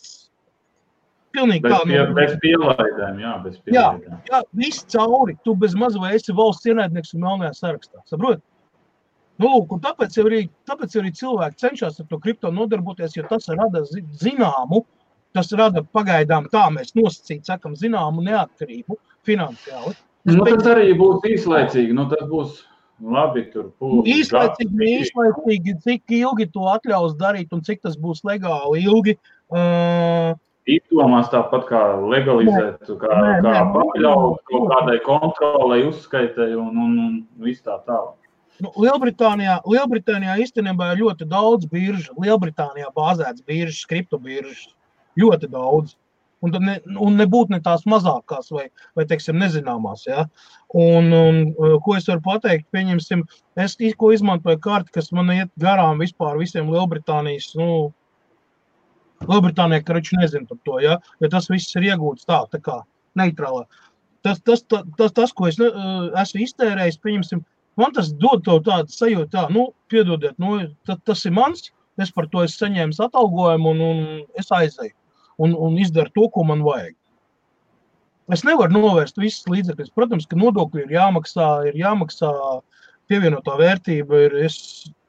Pilnīgi 1.35 1.67
bez, 1.67 1.77
pie, 1.83 1.99
no... 1.99 2.15
bez 2.15 2.35
pielaidēm, 2.43 3.21
jā, 3.23 3.35
bez 3.43 3.55
pielaidēm. 3.67 4.19
Jā, 4.29 4.31
jā, 4.31 4.43
viss 4.61 4.85
cauri. 4.95 5.35
Tu 5.47 5.55
bez 5.59 5.75
maz 5.79 5.97
vai 5.99 6.13
esi 6.19 6.35
valsts 6.37 6.69
ienaidnieks 6.71 7.15
un 7.17 7.25
melnajā 7.27 7.55
sarakstā. 7.59 8.03
Saprot? 8.11 8.43
Nu, 9.43 9.51
lūk, 9.51 9.73
tāpēc, 9.83 10.15
arī, 10.23 10.45
tāpēc 10.71 10.93
arī 11.01 11.11
cilvēki 11.19 11.59
cenšas 11.59 11.99
ar 11.99 12.07
to 12.11 12.21
kripto 12.23 12.53
nodarboties, 12.55 13.17
jo 13.17 13.25
tas 13.27 13.49
rada 13.51 13.83
zināmu, 14.21 14.85
tas 15.35 15.51
rada 15.59 15.83
pagaidām 15.97 16.47
tā 16.53 16.69
mēs 16.71 16.95
nosacīt, 16.95 17.43
sakam, 17.49 17.75
zināmu 17.79 18.23
neatkarību 18.29 19.01
finansiāli. 19.27 19.97
Nu, 20.31 20.47
tas 20.47 20.71
arī 20.71 20.95
būs 20.97 21.27
īslaicīgi, 21.29 21.97
nu, 21.99 22.07
tas 22.13 22.23
būs 22.31 22.63
labi 23.03 23.49
tur. 23.51 23.73
Nu, 23.83 24.05
īslaicīgi, 24.07 24.91
īslaicīgi, 25.01 25.77
cik 25.83 26.15
ilgi 26.21 26.47
to 26.55 26.71
atļaus 26.71 27.19
darīt 27.19 27.51
un 27.57 27.67
cik 27.67 27.83
tas 27.83 27.99
būs 27.99 28.23
legāli 28.29 28.87
ilgi. 28.87 29.19
Uh, 29.51 30.39
izdomās 30.71 31.31
tāpat 31.33 31.67
kā 31.69 31.81
legalizēt, 32.01 32.89
kā, 33.01 33.17
nē, 33.21 33.33
kā 33.45 33.65
pakļaut 33.75 34.45
kaut 34.51 34.69
kādai 34.73 34.99
kontrolei, 35.05 35.83
uzskaitai 35.89 36.53
un, 36.57 36.71
un, 36.73 37.01
un 37.07 37.17
viss 37.45 37.65
tā 37.65 37.79
tālāk. 37.89 38.15
Nu, 38.63 38.71
Lielbritānijā, 38.79 39.59
Lielbritānijā 39.67 40.39
īstenībā 40.45 40.93
ir 40.93 41.03
ļoti 41.03 41.27
daudz 41.29 41.67
biržu. 41.71 42.15
Lielbritānijā 42.23 42.93
bāzēts 42.95 43.43
biržas, 43.47 43.83
kriptobiržas. 43.91 44.69
Ļoti 45.19 45.51
daudz. 45.51 45.97
Un, 46.45 46.53
ne, 46.61 46.77
un 47.01 47.17
nebūtu 47.17 47.55
ne 47.55 47.61
tās 47.65 47.87
mazākās 47.89 48.51
vai, 48.53 48.67
vai 48.95 49.07
teiksim, 49.09 49.39
nezināmās. 49.41 50.05
Ja? 50.07 50.27
Un, 50.77 51.09
un, 51.17 51.41
ko 51.83 51.97
es 51.97 52.07
varu 52.11 52.21
pateikt? 52.25 52.69
Pieņemsim, 52.75 53.25
es 53.65 53.79
izmantoju 53.81 54.61
karti, 54.63 54.93
kas 54.99 55.11
man 55.17 55.33
iet 55.35 55.51
garām 55.61 56.03
vispār 56.05 56.37
visiem 56.39 56.69
Lielbritānijas 56.71 57.55
nu, 57.59 57.95
Lielbritānija, 59.31 59.85
viņš 59.89 60.13
nezina 60.19 60.51
par 60.51 60.61
to, 60.69 60.79
ja, 60.85 60.99
ja 61.23 61.31
tas 61.33 61.51
viss 61.53 61.75
ir 61.79 61.89
iegūts 61.91 62.29
tā, 62.29 62.43
tā 62.53 62.61
kā 62.65 62.81
neitrālā. 63.19 63.65
Tas, 64.25 64.41
tas, 64.41 64.65
tas, 64.69 64.87
tas, 64.99 65.13
tas 65.13 65.33
ko 65.37 65.51
es 65.51 65.61
ne, 65.61 65.69
esmu 66.23 66.45
iztērējis, 66.47 67.01
pieņemsim, 67.05 67.45
man 67.81 67.95
tas 67.97 68.11
dod 68.17 68.45
to 68.47 68.59
tādu 68.65 68.93
sajūtu, 68.95 69.31
tā, 69.35 69.47
nu, 69.53 69.69
piedodiet, 69.93 70.39
nu, 70.41 70.57
tas, 70.89 71.01
tas 71.05 71.25
ir 71.29 71.35
mans, 71.37 71.71
es 72.01 72.11
par 72.15 72.31
to 72.33 72.43
esmu 72.47 72.65
saņēmis 72.65 73.03
atalgojumu 73.05 73.75
un, 73.75 73.83
un 73.91 74.05
es 74.41 74.51
aizēju 74.55 74.95
un, 75.37 75.55
un 75.55 75.79
izdaru 75.79 76.13
to, 76.15 76.29
ko 76.35 76.45
man 76.47 76.63
vajag. 76.65 76.95
Es 78.33 78.45
nevaru 78.47 78.73
novērst 78.73 79.19
visas 79.21 79.45
līdzekļus. 79.53 79.93
Protams, 79.97 80.27
ka 80.29 80.39
nodokļi 80.41 80.87
ir 80.87 80.95
jāmaksā, 80.97 81.49
ir 81.69 81.77
jāmaksā 81.77 82.31
pievienotā 83.11 83.57
vērtība. 83.61 84.23
Ir, 84.29 84.37
es 84.47 84.57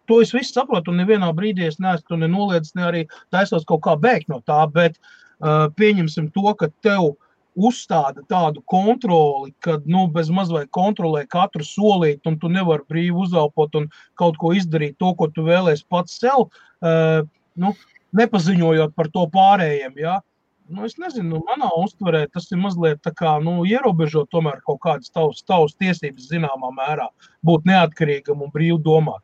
to 0.09 0.21
es 0.23 0.33
visu 0.35 0.55
saprotu, 0.55 0.91
un 0.91 1.01
nevienā 1.01 1.31
brīdī 1.35 1.67
es 1.69 1.79
neesmu 1.83 2.19
nenoliedzis, 2.21 2.75
ne 2.77 2.87
arī 2.87 3.03
taisos 3.33 3.67
kaut 3.67 3.83
kā 3.85 3.95
bēgt 3.99 4.31
no 4.31 4.41
tā, 4.45 4.63
bet 4.71 4.97
uh, 4.99 5.67
pieņemsim 5.77 6.31
to, 6.35 6.47
ka 6.59 6.69
tev 6.85 7.15
uzstāda 7.55 8.25
tādu 8.27 8.61
kontroli, 8.67 9.53
ka 9.63 9.77
nu, 9.87 10.05
bez 10.11 10.29
mazliet 10.33 10.67
kontrolē 10.75 11.23
katru 11.31 11.63
solīti, 11.63 12.25
un 12.27 12.39
tu 12.39 12.51
nevari 12.51 12.83
brīvi 12.91 13.15
uzelpot 13.25 13.77
un 13.79 13.87
kaut 14.19 14.39
ko 14.41 14.51
izdarīt, 14.55 14.97
to, 14.99 15.13
ko 15.15 15.29
tu 15.31 15.45
vēlēsies 15.47 15.87
pats 15.89 16.19
sev, 16.19 16.49
uh, 16.83 17.21
nu, 17.55 17.75
nepaziņojot 18.15 18.95
par 18.95 19.11
to 19.13 19.25
pārējiem. 19.31 19.95
Ja? 20.03 20.19
Nu, 20.67 20.85
es 20.87 20.97
nezinu, 20.97 21.29
nu, 21.35 21.43
manā 21.47 21.69
uztverē 21.77 22.25
tas 22.33 22.49
ir 22.51 22.59
mazliet 22.61 23.03
tā 23.05 23.13
kā 23.15 23.35
nu, 23.43 23.59
ierobežot 23.69 24.31
tomēr 24.33 24.59
kaut 24.65 24.81
kādas 24.85 25.13
tavas, 25.13 25.43
tavas 25.45 25.75
tiesības 25.77 26.31
zināmā 26.31 26.71
mērā 26.75 27.07
būt 27.45 27.67
neatkarīgam 27.69 28.41
un 28.41 28.51
brīvi 28.53 28.79
domāt. 28.83 29.21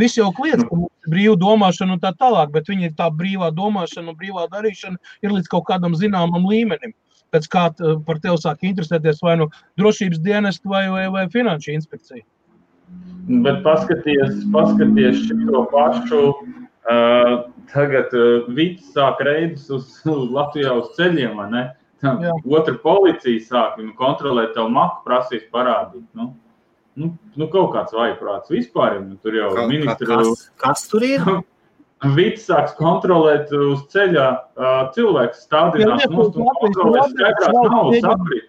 Viss 0.00 0.18
jau 0.18 0.30
kliedz, 0.36 0.64
ka 0.66 0.78
mums 0.78 1.06
ir 1.06 1.14
brīva 1.14 1.36
domāšana 1.40 1.96
un 1.96 2.02
tā 2.02 2.14
tālāk, 2.16 2.52
bet 2.56 2.70
viņa 2.70 2.88
ir 2.88 2.96
tā 2.98 3.10
brīvā 3.20 3.52
domāšana 3.56 4.12
un 4.12 4.18
brīvā 4.18 4.48
darīšana 4.52 4.98
ir 5.26 5.36
līdz 5.36 5.50
kaut 5.52 5.68
kādam 5.70 5.96
zināmam 5.98 6.48
līmenim. 6.48 6.94
Pēc 7.30 7.46
kā 7.46 7.68
par 8.06 8.18
tevi 8.18 8.40
sāk 8.42 8.64
interesēties 8.66 9.20
vai 9.22 9.36
nu 9.38 9.46
drošības 9.78 10.22
dienestu 10.24 10.72
vai, 10.72 10.88
vai, 10.90 11.04
vai 11.14 11.28
finanšu 11.30 11.76
inspekcija. 11.76 12.24
Bet 13.44 13.60
paskaties, 13.62 14.40
paskaties 14.50 15.28
šo 15.28 15.62
pašu 15.70 16.24
Uh, 16.80 17.42
tagad 17.68 18.08
uh, 18.16 18.46
Vīts 18.56 18.88
sāk 18.94 19.18
reidus 19.26 19.66
uz, 19.68 19.90
uz 20.08 20.30
Latvijā 20.32 20.72
uz 20.80 20.94
ceļiem, 20.96 21.34
vai 21.36 21.48
ne? 21.52 21.64
Otra 22.48 22.72
policija 22.80 23.42
sāk 23.44 23.74
viņu 23.76 23.92
kontrolēt, 23.98 24.54
tev 24.56 24.70
maku 24.72 25.04
prasīs 25.04 25.44
parādīt. 25.52 26.06
Nu, 26.16 26.30
nu, 26.98 27.12
nu 27.36 27.48
kaut 27.52 27.72
kāds 27.76 27.94
vaiprāts 27.94 28.50
vispār. 28.52 28.98
Nu, 29.04 29.18
tur 29.22 29.36
jau 29.38 29.52
Ka- 29.56 29.66
ministru. 29.70 30.10
Kas, 30.10 30.44
kas 30.64 30.86
tur 30.90 31.06
ir? 31.06 31.24
Vīts 32.16 32.46
sāks 32.48 32.72
kontrolēt 32.78 33.50
uz 33.52 33.82
ceļa 33.92 34.28
uh, 34.32 34.78
cilvēku 34.94 35.36
stādinās, 35.36 36.06
nost 36.08 36.38
un 36.40 36.48
robežas 36.48 37.10
skaidrās 37.12 37.58
naudas 37.68 38.06
aprit. 38.08 38.46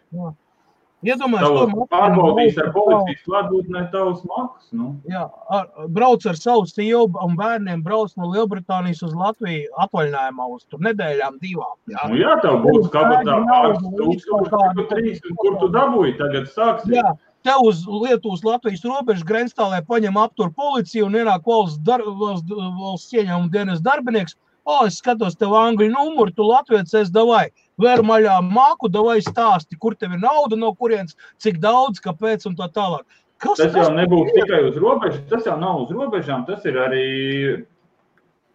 Iedomājieties, 1.02 1.50
Tavu 1.50 1.58
to 1.58 1.66
mašīnu 1.66 1.86
pārbaudīs 1.90 2.58
ar 2.62 2.68
policijas 2.76 3.22
klātbūtnē 3.26 3.82
tavus 3.90 4.20
makus. 4.30 4.68
Nu. 4.70 4.92
Jā, 5.10 5.24
ar, 5.50 5.66
brauc 5.90 6.28
ar 6.30 6.38
savu 6.38 6.68
sievu 6.70 7.08
un 7.26 7.34
bērniem, 7.40 7.82
brauc 7.82 8.14
no 8.22 8.30
Lielbritānijas 8.30 9.02
uz 9.08 9.16
Latviju 9.18 9.72
atvaļinājumā 9.82 10.46
uz 10.54 10.68
tur 10.70 10.84
nedēļām, 10.86 11.40
divām. 11.42 11.74
Jā, 11.90 12.06
Nu, 12.12 12.20
jā, 12.22 12.36
tev 12.46 12.62
būs 12.68 12.86
kabatā 12.94 13.40
pāris 13.50 13.82
tūkstoši, 13.98 15.34
kur 15.42 15.58
tu 15.64 15.72
dabūji 15.74 16.16
tagad 16.22 16.48
sāksi? 16.54 17.02
Tev 17.42 17.64
uz 17.66 17.82
Lietuvas, 17.90 18.44
Latvijas 18.46 18.84
robežas 18.86 19.26
grenztālē 19.26 19.82
paņem 19.88 20.18
aptur 20.22 20.52
policiju 20.54 21.08
un 21.08 21.18
ienāk 21.18 21.48
valsts, 21.48 21.80
dar, 21.88 22.04
valsts, 22.06 22.54
valsts 22.54 23.16
ieņēmuma 23.18 23.50
dienas 23.54 23.82
darbinieks. 23.82 24.38
O, 24.70 24.84
es 24.86 25.00
skatos 25.02 25.34
tev 25.42 25.56
angļu 25.58 25.88
numuru, 25.90 26.34
tu 26.38 26.46
latviešu 26.46 27.00
es 27.00 27.10
davai. 27.14 27.48
Vēr 27.82 28.04
maļā 28.06 28.36
māku, 28.46 28.92
davai 28.94 29.18
stāsti, 29.26 29.80
kur 29.82 29.96
tev 29.98 30.14
ir 30.14 30.22
nauda, 30.22 30.60
no 30.60 30.70
kurienes, 30.78 31.18
cik 31.42 31.58
daudz, 31.64 31.98
kāpēc 32.04 32.46
un 32.46 32.60
tā 32.60 32.70
tālāk. 32.70 33.08
Kas 33.42 33.58
Tas 33.58 33.74
jau 33.74 33.90
nebūs 33.96 34.30
tikai 34.36 34.62
uz 34.68 34.78
robežas, 34.78 35.24
tas 35.32 35.48
jau 35.50 35.58
nav 35.58 35.82
uz 35.88 35.94
robežām, 35.96 36.46
tas 36.46 36.62
ir 36.70 36.78
arī 36.78 37.06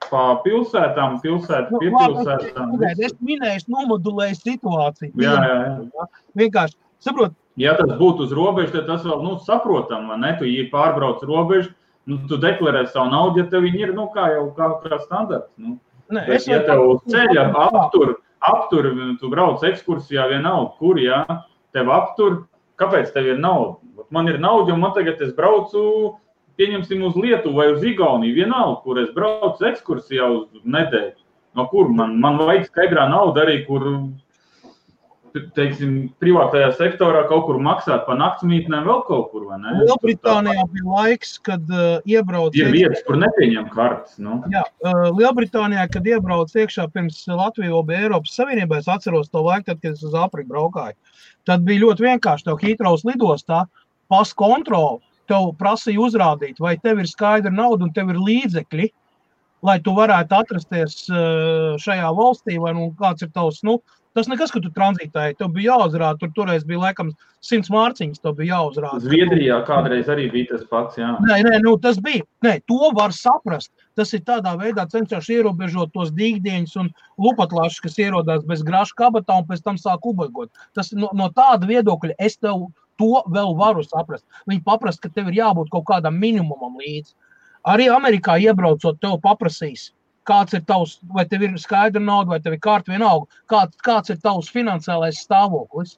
pa 0.07 0.37
pilsētām, 0.45 1.19
pilsētu, 1.25 1.75
Nu, 1.75 1.81
pie 1.83 1.91
labi, 1.91 2.21
pilsētām. 2.21 2.73
Pagaid, 2.77 3.03
Es 3.09 3.17
minēju, 3.19 3.63
es 3.63 3.67
nomodulēju 3.73 4.39
situāciju. 4.39 5.11
Jā, 5.19 5.35
jā, 5.43 5.57
jā. 5.83 6.07
Vienkārši, 6.39 6.79
saprot, 7.07 7.35
Ja 7.57 7.73
tas 7.77 7.89
būtu 7.97 8.27
uz 8.27 8.33
robežas, 8.37 8.75
tad 8.75 8.89
tas 8.91 9.05
vēl 9.07 9.23
nu, 9.25 9.39
saprotam, 9.45 10.11
vai 10.13 10.19
ne? 10.21 10.35
Tu 10.37 10.49
ja 10.51 10.67
pārbrauc 10.73 11.23
robežu, 11.25 11.73
nu, 12.05 12.19
tu 12.29 12.37
deklarē 12.41 12.85
savu 12.91 13.09
naudu, 13.15 13.41
ja 13.41 13.49
tev 13.53 13.65
viņi 13.65 13.87
ir 13.87 13.95
nu, 13.97 14.11
kā 14.13 14.29
jau 14.35 14.51
kā, 14.59 14.69
kā 14.85 15.01
standarts. 15.07 15.49
Nu. 15.57 15.79
ne, 16.13 16.27
Bet, 16.29 16.45
ja 16.51 16.61
tev 16.67 16.85
uz 16.85 17.01
ceļa 17.09 17.49
aptur, 17.63 18.19
aptur, 18.45 18.91
tu 19.23 19.33
brauc 19.33 19.65
ekskursijā 19.65 20.29
vienalga, 20.35 20.75
kur, 20.77 21.01
jā, 21.01 21.23
tev 21.73 21.89
aptur, 21.97 22.43
kāpēc 22.81 23.09
tev 23.17 23.33
ir 23.33 23.41
nauda? 23.41 23.81
Man 24.13 24.29
ir 24.29 24.37
nauda, 24.39 24.75
jo 24.75 24.77
man 24.79 24.93
tagad 24.95 25.25
es 25.25 25.33
braucu, 25.35 25.81
pieņemsim, 26.61 27.01
uz 27.09 27.17
Lietuvu 27.17 27.57
vai 27.57 27.71
uz 27.73 27.89
Igauniju, 27.89 28.37
vienalga, 28.37 28.83
kur 28.85 29.01
es 29.01 29.09
braucu 29.17 29.65
ekskursijā 29.73 30.29
uz 30.29 30.47
nedēļu. 30.61 31.17
No 31.57 31.65
kur 31.73 31.89
man, 31.89 32.19
man 32.21 32.37
vajag 32.37 32.69
skaidrā 32.69 33.09
nauda 33.09 33.47
arī, 33.47 33.63
kur, 33.65 33.89
teiksim, 35.57 35.95
privātajā 36.23 36.71
sektorā 36.79 37.25
kaut 37.31 37.47
kur 37.49 37.59
maksāt 37.63 38.05
par 38.07 38.19
naktsmītnēm 38.21 38.87
vēl 38.89 39.03
kaut 39.09 39.31
kur? 39.33 39.47
Lielbritānijā 39.47 40.67
bija 40.73 40.87
laiks, 40.91 41.37
kad 41.47 41.65
uh, 41.73 41.99
iebrauc 42.09 42.57
Ir 42.59 42.73
vietas, 42.75 43.03
kur 43.07 43.19
nepieņem 43.23 43.71
kartes, 43.75 44.19
nu. 44.23 44.41
Jā, 44.53 44.65
uh, 44.87 45.09
Lielbritānijā, 45.17 45.87
kad 45.93 46.07
iebrauc 46.09 46.55
iekšā 46.55 46.89
pirms 46.95 47.23
Latvijas 47.31 47.87
bija 47.89 48.07
Eiropas 48.07 48.37
Savienībā, 48.39 48.81
es 48.83 48.91
atceros 48.91 49.33
to 49.33 49.45
laiku, 49.47 49.71
tad, 49.71 49.83
kad 49.83 49.97
es 49.97 50.05
uz 50.07 50.17
Āfriku 50.17 50.53
braukāju. 50.55 50.97
Tad 51.47 51.67
bija 51.67 51.85
ļoti 51.85 52.09
vienkārši. 52.09 52.49
Tev 52.49 52.63
Hitraus 52.63 53.07
lidostā 53.07 53.65
pas 54.13 54.33
kontroli, 54.39 55.03
tev 55.31 55.53
prasīja 55.61 56.03
uzrādīt, 56.07 56.61
vai 56.63 56.77
tev 56.79 57.03
ir 57.03 57.11
skaidra 57.11 57.53
nauda 57.53 57.87
un 57.87 57.93
tev 57.95 58.13
ir 58.13 58.23
līdzekļi, 58.23 58.89
lai 59.67 59.77
tu 59.83 59.95
varētu 59.97 60.37
atrasties 60.37 61.07
uh, 61.11 61.75
šajā 61.83 62.11
valstī, 62.15 62.59
vai 62.63 62.75
nu, 62.77 62.91
kāds 62.99 63.27
ir 63.27 63.33
tavs. 63.35 63.63
Nu, 63.67 63.81
tas 64.17 64.31
nekas, 64.33 64.53
ka 64.55 64.63
tu 64.65 64.71
tranzītēji, 64.75 65.37
tev 65.41 65.51
bija 65.55 65.75
jāuzrāda. 65.77 66.19
Tur 66.23 66.33
toreiz 66.37 66.65
bija 66.69 66.87
laikam 66.87 67.13
100 67.45 67.73
mārciņas, 67.73 68.23
tev 68.25 68.39
bija 68.39 68.57
jāuzrāda. 68.57 69.03
Zviedrijā 69.05 69.59
kādreiz 69.69 70.09
arī 70.13 70.27
bija 70.33 70.55
tas 70.55 70.65
pats, 70.71 70.97
jā. 71.01 71.13
Nē, 71.27 71.43
nē, 71.47 71.61
nu, 71.65 71.77
tas 71.83 72.01
bija. 72.03 72.25
Nē, 72.47 72.57
to 72.71 72.91
var 72.97 73.15
saprast. 73.17 73.73
Tas 73.97 74.13
ir 74.17 74.25
tādā 74.29 74.57
veidā 74.61 74.87
cenšas 74.93 75.29
ierobežot 75.33 75.93
tos 75.95 76.11
dīķus 76.17 76.75
un 76.81 76.91
lupatlāšus, 77.21 77.83
kas 77.85 78.01
ierodas 78.03 78.45
bez 78.49 78.65
grāša 78.67 78.97
kabatā 78.99 79.39
un 79.43 79.47
pēc 79.49 79.63
tam 79.65 79.79
sāk 79.81 80.09
ubagot. 80.09 80.51
Tas 80.77 80.93
no, 80.97 81.13
no 81.17 81.31
tāda 81.37 81.69
viedokļa 81.69 82.19
es 82.19 82.41
tev 82.41 82.69
to 83.01 83.23
vēl 83.33 83.55
varu 83.61 83.85
saprast. 83.85 84.25
Viņi 84.49 84.65
paprasta, 84.65 85.07
ka 85.07 85.15
tev 85.15 85.31
ir 85.31 85.41
jābūt 85.43 85.71
kaut 85.73 85.87
kādam 85.93 86.19
minimumam 86.21 86.81
līdzi. 86.81 87.15
Arī 87.67 87.89
Amerikā 87.91 88.37
iebraucot, 88.39 89.01
tev 89.03 89.19
paprasīs, 89.25 89.91
kāds 90.27 90.57
ir 90.57 90.65
tavs, 90.69 90.97
vai 91.15 91.25
tev 91.29 91.45
ir 91.47 91.55
skaidra 91.61 92.03
nauda, 92.03 92.35
vai 92.35 92.41
tev 92.43 92.57
ir 92.57 92.63
kārta 92.63 92.93
vienalga, 92.93 93.29
kāds, 93.51 93.79
kāds 93.87 94.13
ir 94.13 94.21
tavs 94.25 94.51
finansiālais 94.53 95.23
stāvoklis. 95.27 95.97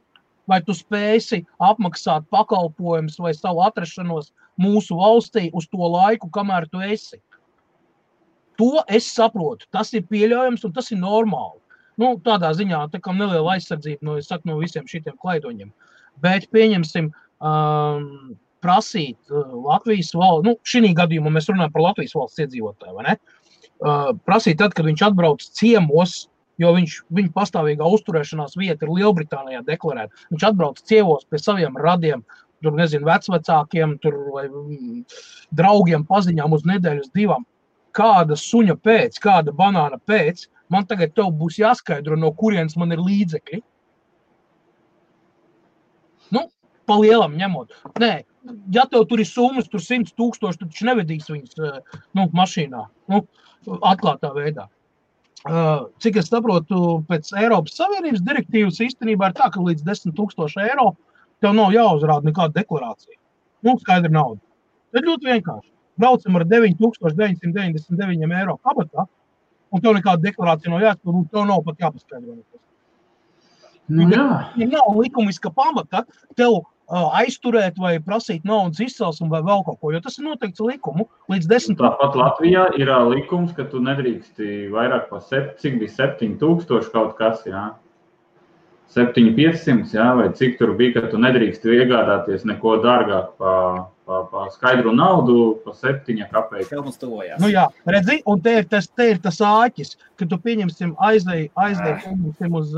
Vai 0.48 0.62
tu 0.64 0.72
spēsi 0.72 1.42
apmaksāt 1.60 2.24
pakalpojumus 2.32 3.18
vai 3.20 3.34
savu 3.36 3.60
atrašanos 3.66 4.30
mūsu 4.56 4.96
valstī 4.96 5.50
uz 5.52 5.66
to 5.68 5.90
laiku, 5.92 6.30
kamēr 6.32 6.64
tu 6.72 6.80
esi? 6.80 7.20
To 8.56 8.80
es 8.88 9.10
saprotu. 9.12 9.68
Tas 9.76 9.92
ir 9.92 10.06
pieļaujams 10.08 10.64
un 10.64 10.72
tas 10.72 10.88
ir 10.90 11.02
normāli. 11.02 11.60
Nu, 12.00 12.14
tādā 12.24 12.54
ziņā 12.56 12.86
tā 12.94 13.00
kā 13.02 13.12
neliela 13.12 13.58
aizsardzība 13.58 14.08
no, 14.08 14.16
saku, 14.24 14.48
no 14.48 14.56
visiem 14.62 14.88
šiem 14.88 15.12
klaidoņiem. 15.20 15.68
Bet 16.24 16.48
pieņemsim, 16.54 17.10
um, 17.44 18.08
prasīt 18.64 19.18
uh, 19.28 19.52
Latvijas 19.52 20.14
valsts, 20.16 20.48
nu, 20.48 20.56
šī 20.64 20.94
gadījumā 20.96 21.34
mēs 21.34 21.50
runājam 21.52 21.74
par 21.76 21.90
Latvijas 21.90 22.16
valsts 22.16 22.40
iedzīvotāju, 22.46 22.96
vai 22.96 23.10
ne? 23.10 23.18
Uh, 23.18 23.37
prasīt 23.78 24.58
tad, 24.58 24.74
kad 24.74 24.88
viņš 24.88 25.04
atbrauc 25.10 25.44
ciemos, 25.56 26.26
jo 26.58 26.72
viņš, 26.74 26.98
viņa 27.14 27.32
pastāvīgā 27.36 27.86
uzturēšanās 27.86 28.58
vieta 28.58 28.86
ir 28.86 28.94
Lielbritānijā 28.96 29.62
deklarēta. 29.66 30.26
Viņš 30.32 30.46
atbrauc 30.50 30.82
ciemos 30.90 31.26
pie 31.30 31.40
saviem 31.42 31.78
radiem, 31.78 32.24
tur 32.62 32.74
nezinu, 32.74 33.06
vecvecākiem, 33.06 33.96
tur, 34.02 34.18
vai 34.34 34.48
mm, 34.48 35.02
draugiem, 35.54 36.06
paziņām 36.08 36.56
uz 36.56 36.66
nedēļas 36.66 37.12
divām. 37.14 37.46
Kāda 37.94 38.36
suņa 38.38 38.76
pēc, 38.82 39.18
kāda 39.22 39.54
banāna 39.54 39.98
pēc, 40.06 40.46
man 40.72 40.86
tagad 40.86 41.14
tev 41.16 41.30
būs 41.38 41.58
jāskaidro, 41.62 42.18
no 42.18 42.32
kurienes 42.36 42.76
man 42.78 42.94
ir 42.94 43.02
līdzekļi. 43.02 43.62
Nu, 46.34 46.48
pa 46.86 46.98
lielam 47.00 47.38
ņemot. 47.38 47.78
Nē, 48.02 48.12
ja 48.74 48.84
tev 48.90 49.06
tur 49.08 49.22
ir 49.22 49.28
summas, 49.28 49.70
tur 49.70 49.82
100 49.82 50.14
tūkstoši, 50.18 50.60
tad 50.60 50.72
viņš 50.72 50.86
nevedīs 50.90 51.30
viņus 51.30 51.62
nu, 52.18 52.26
mašīnā, 52.36 52.84
nu, 53.12 53.22
atklātā 53.86 54.32
veidā. 54.36 54.68
Uh, 55.46 55.86
Cik 56.02 56.18
es 56.18 56.28
saprotu, 56.32 56.98
pēc 57.08 57.30
Eiropas 57.38 57.76
Savienības 57.78 58.24
direktīvas 58.26 58.80
īstenībā 58.82 59.30
ir 59.30 59.36
tā, 59.38 59.46
ka 59.54 59.62
līdz 59.62 59.84
10,000 59.86 60.64
eiro 60.64 60.90
tev 61.42 61.54
nav 61.54 61.70
jāuzrāda 61.74 62.26
nekāda 62.26 62.56
deklarācija. 62.58 63.14
Nu, 63.62 63.76
skaidra 63.78 64.10
nauda. 64.10 64.40
Tas 64.92 65.04
ļoti 65.06 65.30
vienkārši. 65.30 65.70
Braucam 65.98 66.38
ar 66.38 66.44
9,999 66.50 68.34
eiro 68.40 68.56
kabatā, 68.66 69.06
un 69.70 69.82
tev 69.84 69.94
nekāda 69.96 70.24
deklarācija 70.26 70.74
nav 70.74 70.84
jāspēj, 70.84 71.14
un 71.14 71.28
tev 71.30 71.46
nav 71.46 71.62
pat 71.66 71.86
jāpaskaidro. 71.86 72.38
Nu, 73.88 74.08
jā. 74.12 74.26
Ja 74.60 74.68
nav 74.68 74.98
likumiska 74.98 75.50
pamata 75.54 76.04
tev 76.36 76.60
aizturēt 76.88 77.76
vai 77.80 77.96
prasīt 78.00 78.46
naudas 78.48 78.80
izcelsmi 78.80 79.28
vai 79.32 79.42
vēl 79.44 79.64
kaut 79.66 79.80
ko, 79.80 79.92
jo 79.92 80.00
tas 80.04 80.16
ir 80.18 80.24
noteikts 80.28 80.62
likumu 80.64 81.08
līdz 81.32 81.50
10 81.50 81.80
Tāpat 81.80 82.16
Latvijā 82.16 82.68
ir 82.80 82.92
likums, 83.10 83.52
ka 83.56 83.66
tu 83.68 83.82
nedrīksti 83.84 84.70
vairāk 84.72 85.10
par 85.10 85.20
7, 85.20 85.58
cik 85.60 85.76
bija 85.82 85.94
7000 85.98 86.90
kaut 86.94 87.14
kas, 87.20 87.44
jā. 87.48 87.68
7500, 88.94 89.92
jā, 89.92 90.08
vai 90.16 90.30
cik 90.32 90.56
tur 90.56 90.72
bija, 90.78 90.96
ka 90.96 91.12
tu 91.12 91.20
nedrīksti 91.20 91.76
iegādāties 91.76 92.48
neko 92.48 92.78
dārgāk 92.80 93.34
par 93.36 93.88
pa, 94.08 94.22
pa 94.32 94.46
skaidru 94.50 94.92
naudu, 94.96 95.60
pa 95.64 95.74
7 95.76 96.16
kapeikiem. 96.32 96.70
Tev 96.70 96.86
mums 96.86 97.00
tuvojās. 97.00 97.36
Nu, 97.42 97.50
jā, 97.52 97.66
redzi, 97.84 98.22
un 98.28 98.40
te 98.44 98.54
ir 98.62 98.68
tas, 98.70 98.88
te 98.88 99.10
ir 99.12 99.20
tas 99.24 99.40
āķis, 99.44 99.98
ka 100.16 100.28
tu 100.30 100.38
pieņemsim 100.44 100.94
aizdeju, 101.10 101.50
aizdeju 101.66 101.98
pieņemsim 102.06 102.56
uz, 102.62 102.72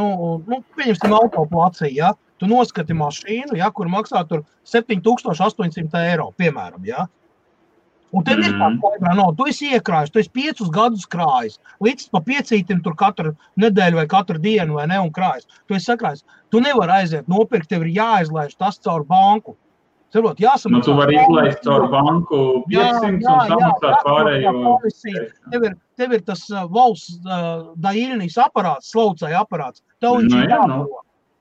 nu, 0.00 0.08
nu, 0.50 0.60
pieņemsim 0.80 1.14
autoplāciju, 1.20 1.92
ja? 2.00 2.10
Tu 2.40 2.48
noskati 2.48 2.94
mašīnu, 2.96 3.56
ja, 3.60 3.70
kur 3.70 3.90
maksā 3.92 4.22
tur 4.28 4.44
7800 4.64 6.04
eiro, 6.10 6.30
piemēram, 6.40 6.84
ja? 6.88 7.06
Un 8.12 8.24
tev 8.26 8.40
ir 8.42 8.50
tā 8.58 8.66
Mhm. 8.72 8.78
skaidrā 8.80 9.12
nauda, 9.14 9.36
tu 9.38 9.44
esi 9.46 9.68
iekrājis, 9.70 10.10
tu 10.10 10.18
esi 10.18 10.30
piecus 10.34 10.70
gadus 10.74 11.04
krājis, 11.06 11.58
līdz 11.80 12.08
pa 12.10 12.18
piecītim 12.20 12.82
tur 12.82 12.94
katru 12.98 13.36
nedēļu 13.56 13.94
vai 14.00 14.06
katru 14.06 14.38
dienu 14.42 14.74
vai 14.80 14.86
ne, 14.90 14.98
un 14.98 15.12
krājis. 15.12 15.46
Tu 15.68 15.74
esi 15.74 15.92
sakrājis. 15.92 16.24
Tu 16.50 16.58
nevari 16.60 16.90
aiziet 16.90 17.28
nopirkt, 17.28 17.68
tev 17.68 17.82
ir 17.82 17.94
jāizlaiž 18.00 18.56
tas 18.58 18.78
caur 18.80 19.04
banku. 19.04 19.54
Saprot, 20.10 20.40
jāsamaksā. 20.42 20.70
Nu, 20.72 20.80
tu 20.82 20.94
vari 20.98 21.14
izlaist 21.20 21.62
caur 21.62 21.86
banku 21.88 22.64
500 22.66 22.74
Jā, 22.74 22.88
un 23.04 23.20
jā, 23.20 23.30
jā, 23.30 23.46
samaksāt 23.46 23.92
jā, 23.94 24.00
pārējo. 24.02 24.80
Tev 25.52 25.62
ir, 25.68 25.76
tev 25.96 26.12
ir 26.12 26.20
tas 26.26 26.42
uh, 26.50 26.66
valsts 26.66 27.20
uh, 27.22 27.70
daļiņas 27.78 28.40
aparāts, 28.42 28.90
slaucēja 28.90 29.44
aparāts. 29.44 29.84
Tev 30.00 30.18
viņš 30.18 30.34
Nu, 30.34 30.42
ir 30.42 30.50
jā, 30.50 30.66
nu. 30.66 30.88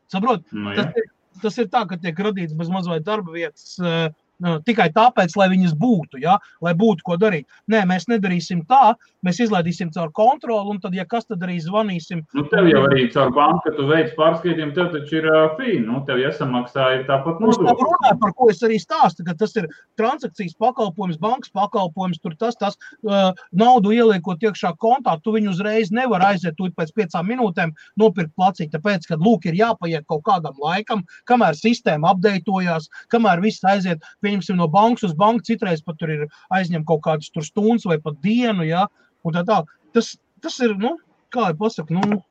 Saprot, 0.09 0.45
Nu, 0.55 0.73
tas, 0.73 0.89
jā. 0.89 1.03
ir, 1.03 1.09
tas 1.43 1.59
ir 1.61 1.69
tā, 1.73 1.83
ka 1.89 1.99
tiek 2.01 2.17
radīts 2.25 2.55
bez 2.57 2.71
mazliet 2.73 3.05
darba 3.05 3.35
vietas 3.35 3.75
uh, 3.83 4.09
tikai 4.39 4.89
tāpēc, 4.95 5.35
lai 5.39 5.49
viņas 5.51 5.75
būtu, 5.79 6.19
ja? 6.23 6.37
lai 6.63 6.73
būtu 6.77 7.03
ko 7.05 7.17
darīt. 7.19 7.47
Nē, 7.71 7.83
mēs 7.89 8.07
nedarīsim 8.11 8.63
tā, 8.69 8.95
mēs 9.25 9.41
izlaidīsim 9.43 9.91
caur 9.95 10.11
kontroli, 10.15 10.73
un 10.73 10.79
tad, 10.79 10.95
ja 10.95 11.05
kas 11.09 11.27
tad 11.27 11.43
arī 11.43 11.57
zvanīsim. 11.63 12.23
Nu, 12.37 12.45
tev 12.51 12.69
jau 12.71 12.85
arī 12.87 13.07
caur 13.13 13.33
banku, 13.35 13.73
tu 13.75 13.87
veic 13.89 14.13
pārskaitījumu, 14.17 14.75
tev 14.77 14.91
taču 14.95 15.19
ir 15.19 15.27
uh, 15.29 15.39
fī, 15.59 15.75
nu, 15.83 15.99
tev 16.07 16.21
jāsamaksā 16.23 16.87
ir 16.97 17.05
tāpat 17.09 17.41
nodokļi. 17.43 17.75
Es 18.09 18.21
par 18.21 18.33
ko 18.37 18.49
es 18.53 18.63
arī 18.65 18.79
stāstu, 18.81 19.25
ka 19.27 19.35
tas 19.39 19.55
ir 19.59 19.67
transakcijas 19.99 20.55
pakalpojums, 20.59 21.19
bankas 21.21 21.51
pakalpojums, 21.55 22.21
tur 22.23 22.35
tas, 22.39 22.57
tas 22.59 22.79
uh, 22.79 23.35
naudu 23.51 23.93
ieliekot 23.95 24.43
iekšā 24.47 24.73
kontā, 24.79 25.17
tu 25.23 25.35
viņu 25.35 25.53
uzreiz 25.55 25.91
nevar 25.95 26.23
aiziet, 26.31 26.55
tu 26.57 26.69
pēc 26.79 26.93
piecām 26.95 27.27
minūtēm 27.27 27.75
nopirkt 27.99 28.33
placīt, 28.39 28.71
tāpēc, 28.75 29.09
ka, 29.09 29.19
lūk, 29.19 29.49
ir 29.49 29.59
jāpaiet 29.59 30.07
kaut 30.09 30.23
kādam 30.27 30.55
laikam, 30.63 31.03
kamēr 31.29 31.57
sistēma 31.59 32.13
apdeitojās, 32.13 32.87
kamēr 33.11 33.43
viss 33.43 33.65
aiziet 33.67 34.03
pie 34.23 34.28
pieņemsim 34.29 34.59
no 34.61 34.69
bankas 34.71 35.09
uz 35.09 35.17
banku, 35.17 35.47
citreiz 35.49 35.81
pat 35.81 35.97
tur 35.99 36.13
ir 36.13 36.25
aizņem 36.53 36.85
kaut 36.87 37.03
kādas 37.07 37.31
stundas 37.49 37.87
vai 37.89 37.97
pat 38.01 38.19
dienu. 38.23 38.67
Ja? 38.67 38.85
Tā, 39.25 39.43
tā. 39.43 39.61
Tas, 39.97 40.13
tas 40.43 40.59
ir, 40.63 40.77
nu, 40.77 40.95
kā 41.33 41.49
jau 41.49 41.59
pasaku, 41.63 41.97
nu, 41.97 42.21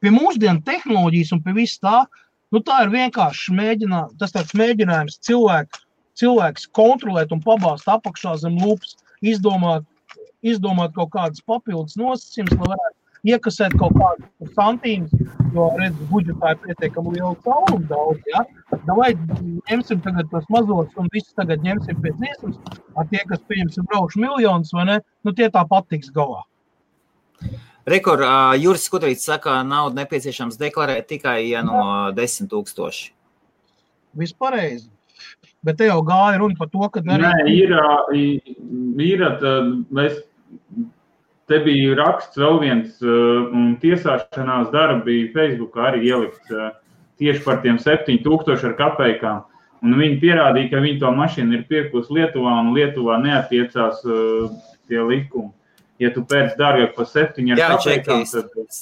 pie 0.00 0.12
mūsdienu 0.14 0.64
tehnoloģijas 0.66 1.32
un 1.36 1.42
pie 1.44 1.54
viss 1.56 1.80
tā, 1.80 2.04
nu, 2.52 2.62
tā 2.64 2.84
ir 2.84 2.92
vienkārši 2.94 3.56
mēģinājums, 3.56 4.18
tas 4.20 4.34
tāds 4.36 4.56
mēģinājums 4.58 5.20
cilvēku, 5.26 5.82
cilvēks 6.20 6.68
kontrolēt 6.76 7.32
un 7.34 7.42
pabāzt 7.44 7.88
apakšā 7.88 8.36
zem 8.42 8.58
lupas, 8.60 8.96
izdomāt, 9.24 9.86
izdomāt 10.44 10.94
kaut 10.96 11.12
kādas 11.16 11.44
papildus 11.46 11.98
nosacījumus, 12.00 12.56
lai 12.60 12.72
varētu 12.74 12.99
iekasēt 13.28 13.74
kaut 13.80 13.96
kādus 13.98 14.52
santīmus, 14.56 15.12
jo 15.54 15.66
redzu, 15.78 16.06
budžetā 16.10 16.54
ir 16.54 16.60
pietiekami 16.64 17.14
liela 17.16 17.32
caurumu 17.46 17.88
daudz. 17.90 18.22
Ja? 18.32 18.44
Vai 18.88 19.10
ņemsim 19.70 20.02
tagad 20.04 20.30
tos 20.32 20.46
mazos 20.52 20.92
un 21.00 21.10
visus 21.14 21.34
tagad 21.38 21.64
ņemsim 21.66 22.00
pēc 22.04 22.22
iesmas, 22.30 22.60
ar 22.96 23.08
tie, 23.12 23.22
kas 23.28 23.42
pieņemsim 23.50 23.88
braukšu 23.90 24.22
miljonus, 24.22 24.72
vai 24.76 24.86
ne, 24.88 25.00
nu 25.26 25.34
tie 25.36 25.50
tāpat 25.52 25.90
tiks 25.92 26.12
galā. 26.14 26.44
Rekord, 27.90 28.22
uh, 28.22 28.54
Juris 28.60 28.84
Skudrīts 28.86 29.24
saka, 29.26 29.60
naudu 29.66 29.98
nepieciešams 29.98 30.58
deklarēt 30.60 31.08
tikai 31.10 31.38
ja 31.48 31.64
no 31.66 31.82
10 32.14 32.50
tūkstoši. 32.52 33.12
Vispareizi. 34.20 34.90
Bet 35.64 35.76
te 35.80 35.88
jau 35.88 36.00
gāja 36.04 36.38
runa 36.40 36.56
par 36.56 36.70
to, 36.72 36.86
ka... 36.92 37.02
Nē, 37.04 37.32
ir, 37.52 37.72
ir, 38.16 38.52
ir, 39.04 39.24
mēs 39.92 40.20
Te 41.50 41.58
bija 41.64 41.96
raksts 41.98 42.38
vēl 42.38 42.60
viens, 42.62 43.00
un 43.02 43.72
tiesāšanās 43.82 44.68
darbi 44.70 45.02
bija 45.08 45.30
Facebookā 45.34 45.88
arī 45.88 46.04
ielikts 46.06 46.52
uh, 46.54 46.68
tieši 47.18 47.42
par 47.42 47.58
tiem 47.64 47.78
7000 47.82 48.68
ar 48.68 48.76
kapekām. 48.78 49.40
Un 49.80 49.96
viņi 49.96 50.18
pierādīja, 50.20 50.70
ka 50.74 50.82
viņi 50.84 51.00
to 51.00 51.10
mašīnu 51.16 51.56
ir 51.56 51.64
pirkusi 51.68 52.18
Lietuvā, 52.18 52.52
un 52.62 52.74
Lietuvā 52.76 53.16
neatiecās 53.22 54.04
uh, 54.06 54.52
tie 54.88 55.00
likumi. 55.02 55.50
Ja 56.00 56.12
tu 56.14 56.22
pēc 56.24 56.54
dārgāk 56.56 56.94
par 56.96 57.08
7 57.08 57.50
ar 57.52 57.64
kapekām, 57.74 58.22
tad... 58.30 58.78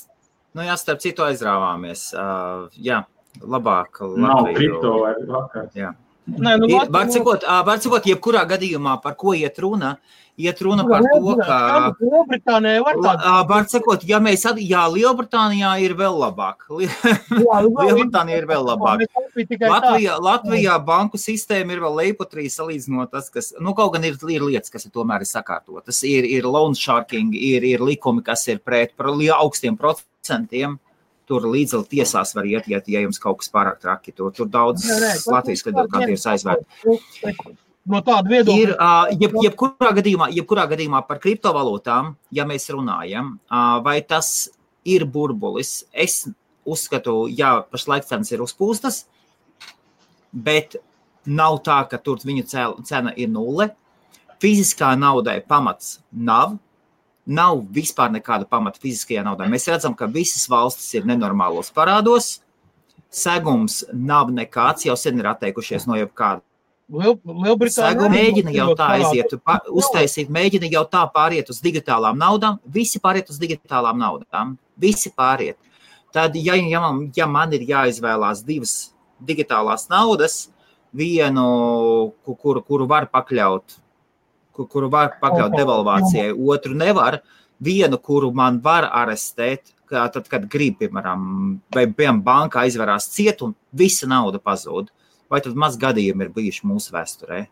Nu 0.58 0.66
jā, 0.66 0.74
starp 0.78 1.00
citu 1.02 1.24
aizrāvāmies. 1.26 2.08
Uh, 2.14 2.68
jā, 2.82 3.00
labāk. 3.40 4.02
Nav 4.14 4.44
Latviju. 4.44 4.58
kripto 4.58 4.92
vai 5.02 5.14
vakar. 5.26 5.70
Jā. 5.78 5.94
Nē, 6.36 6.54
nu, 6.60 6.68
var 6.92 7.10
sakot, 7.12 7.44
var 7.66 7.82
sakot, 7.82 8.06
jebkurā 8.06 8.44
gadījumā, 8.48 8.98
par 9.02 9.14
ko 9.18 9.32
iet 9.36 9.56
runa, 9.62 9.94
iet 10.38 10.60
runa 10.62 10.84
par 10.86 11.06
to, 11.06 11.34
ka. 11.40 11.58
Lielbritānijā 11.98 12.82
var 12.84 12.98
tādu. 13.02 13.68
Sakot, 13.72 14.04
ja 14.08 14.20
mēs, 14.22 14.44
jā, 14.60 14.82
Lielbritānijā 14.92 15.72
ir 15.84 15.94
vēl 15.98 16.18
labāk. 16.20 16.66
Lielbritānija 17.38 18.42
ir 18.42 18.48
vēl 18.50 18.66
labāk. 18.68 19.06
Latvijā, 19.64 20.18
Latvijā 20.22 20.76
banku 20.84 21.20
sistēma 21.20 21.74
ir 21.74 21.84
vēl 21.86 21.96
leipotrī 22.02 22.48
salīdzinot 22.52 23.12
tas, 23.14 23.30
kas, 23.32 23.54
nu, 23.58 23.74
kaut 23.78 23.94
gan 23.96 24.04
ir, 24.08 24.18
ir 24.28 24.44
lietas, 24.44 24.72
kas 24.74 24.86
ir 24.86 24.94
tomēr 24.94 25.24
ir 25.24 25.30
sakārtotas. 25.30 26.02
Ir, 26.08 26.28
ir 26.28 26.48
loan 26.48 26.76
sharking, 26.78 27.32
ir, 27.34 27.66
ir 27.66 27.84
likumi, 27.84 28.22
kas 28.26 28.46
ir 28.52 28.60
pret 28.60 28.94
par 28.98 29.14
augstiem 29.38 29.80
procentiem. 29.80 30.78
Tur 31.28 31.44
līdz 31.52 31.82
tiesās 31.90 32.32
var 32.32 32.46
iet, 32.48 32.68
ja, 32.72 32.80
ja 32.88 33.04
jums 33.04 33.20
kaut 33.20 33.42
kas 33.42 33.52
pārāk 33.52 33.82
traki. 33.82 34.14
Tur, 34.16 34.32
tur 34.32 34.48
daudz 34.48 34.86
Latvijas 35.28 35.60
skatījums 35.60 36.28
aizvērt 36.32 36.64
no 37.88 38.00
tāda 38.04 38.28
viedokļa. 38.30 38.60
Ir, 38.62 38.74
uh, 38.74 39.08
jeb, 39.20 39.36
jebkurā, 39.44 39.92
gadījumā, 39.98 40.28
jebkurā 40.36 40.66
gadījumā 40.70 41.02
par 41.08 41.20
kriptovalūtām, 41.22 42.12
ja 42.34 42.46
mēs 42.48 42.68
runājam, 42.74 43.36
uh, 43.48 43.78
vai 43.84 43.98
tas 44.06 44.50
ir 44.88 45.06
burbulis, 45.08 45.82
es 45.92 46.26
uzskatu, 46.68 47.22
jā, 47.32 47.58
pašlaik 47.72 48.06
cenas 48.08 48.32
ir 48.32 48.44
uzpūstas, 48.44 49.02
bet 50.32 50.78
nav 51.28 51.60
tā, 51.64 51.80
ka 51.88 52.00
tur 52.00 52.20
viņu 52.24 52.46
cena 52.88 53.12
ir 53.16 53.30
nulle. 53.32 53.70
Fiziskā 54.38 54.92
naudai 54.94 55.40
pamats 55.42 55.98
nav. 56.12 56.58
Nav 57.28 57.60
vispār 57.76 58.12
nekāda 58.14 58.48
pamata 58.48 58.80
fiziskajā 58.80 59.22
naudā. 59.26 59.46
Mēs 59.52 59.68
redzam, 59.68 59.94
ka 59.94 60.08
visas 60.08 60.48
valstis 60.48 60.88
ir 60.96 61.08
nenormālos 61.08 61.68
parādos. 61.76 62.38
Segums 63.12 63.82
nav 63.92 64.32
nekāds, 64.32 64.86
jau 64.88 64.96
sen 64.96 65.20
ir 65.20 65.28
atteikušies 65.30 65.86
no 65.88 65.96
jebkāda 65.96 66.42
Liel, 66.88 67.18
Lielbritānija 67.20 68.08
mēģina 68.08 68.52
jau 68.54 68.70
tā 68.76 68.86
aiziet, 68.96 69.34
pa, 69.44 69.58
uztaisīt, 69.68 70.30
mēģina 70.32 70.70
jau 70.72 70.86
tā 70.88 71.02
pāriet 71.12 71.50
uz 71.52 71.58
digitālām 71.60 72.16
naudām. 72.16 72.56
Visi 72.64 73.00
pāriet 73.02 73.28
uz 73.28 73.36
digitālām 73.40 73.98
naudām. 74.00 74.54
Visi 74.80 75.12
pāriet. 75.12 75.58
Tad, 76.16 76.38
ja, 76.40 76.56
ja, 76.56 76.80
man, 76.80 77.02
ja 77.12 77.26
man 77.28 77.52
ir 77.52 77.66
jāizvēlās 77.68 78.40
divas 78.46 78.94
digitālās 79.20 79.84
naudas, 79.92 80.46
vienu, 80.96 81.44
kuru, 82.24 82.64
kuru 82.64 82.88
var 82.88 83.10
pakļaut, 83.12 83.76
kuru 84.66 84.90
var 84.90 85.14
pakļaut 85.22 85.54
devalvācijai, 85.54 86.32
otru 86.34 86.74
nevar, 86.74 87.20
vienu, 87.62 87.98
kuru 88.02 88.32
man 88.34 88.58
var 88.64 88.88
arestēt, 88.90 89.74
tad, 89.88 90.24
kad 90.28 90.50
grib, 90.50 90.80
piemēram, 90.82 91.22
vai 91.74 91.86
piemēram, 91.86 92.22
banka 92.26 92.64
aizverās 92.64 93.08
ciet 93.14 93.42
un 93.46 93.54
visa 93.72 94.10
nauda 94.10 94.42
pazūd 94.42 94.90
vai 95.30 95.40
tad 95.44 95.56
maz 95.60 95.78
gadījumi 95.80 96.26
ir 96.26 96.34
bijuši 96.34 96.68
mūsu 96.68 96.94
vēsturē? 96.96 97.44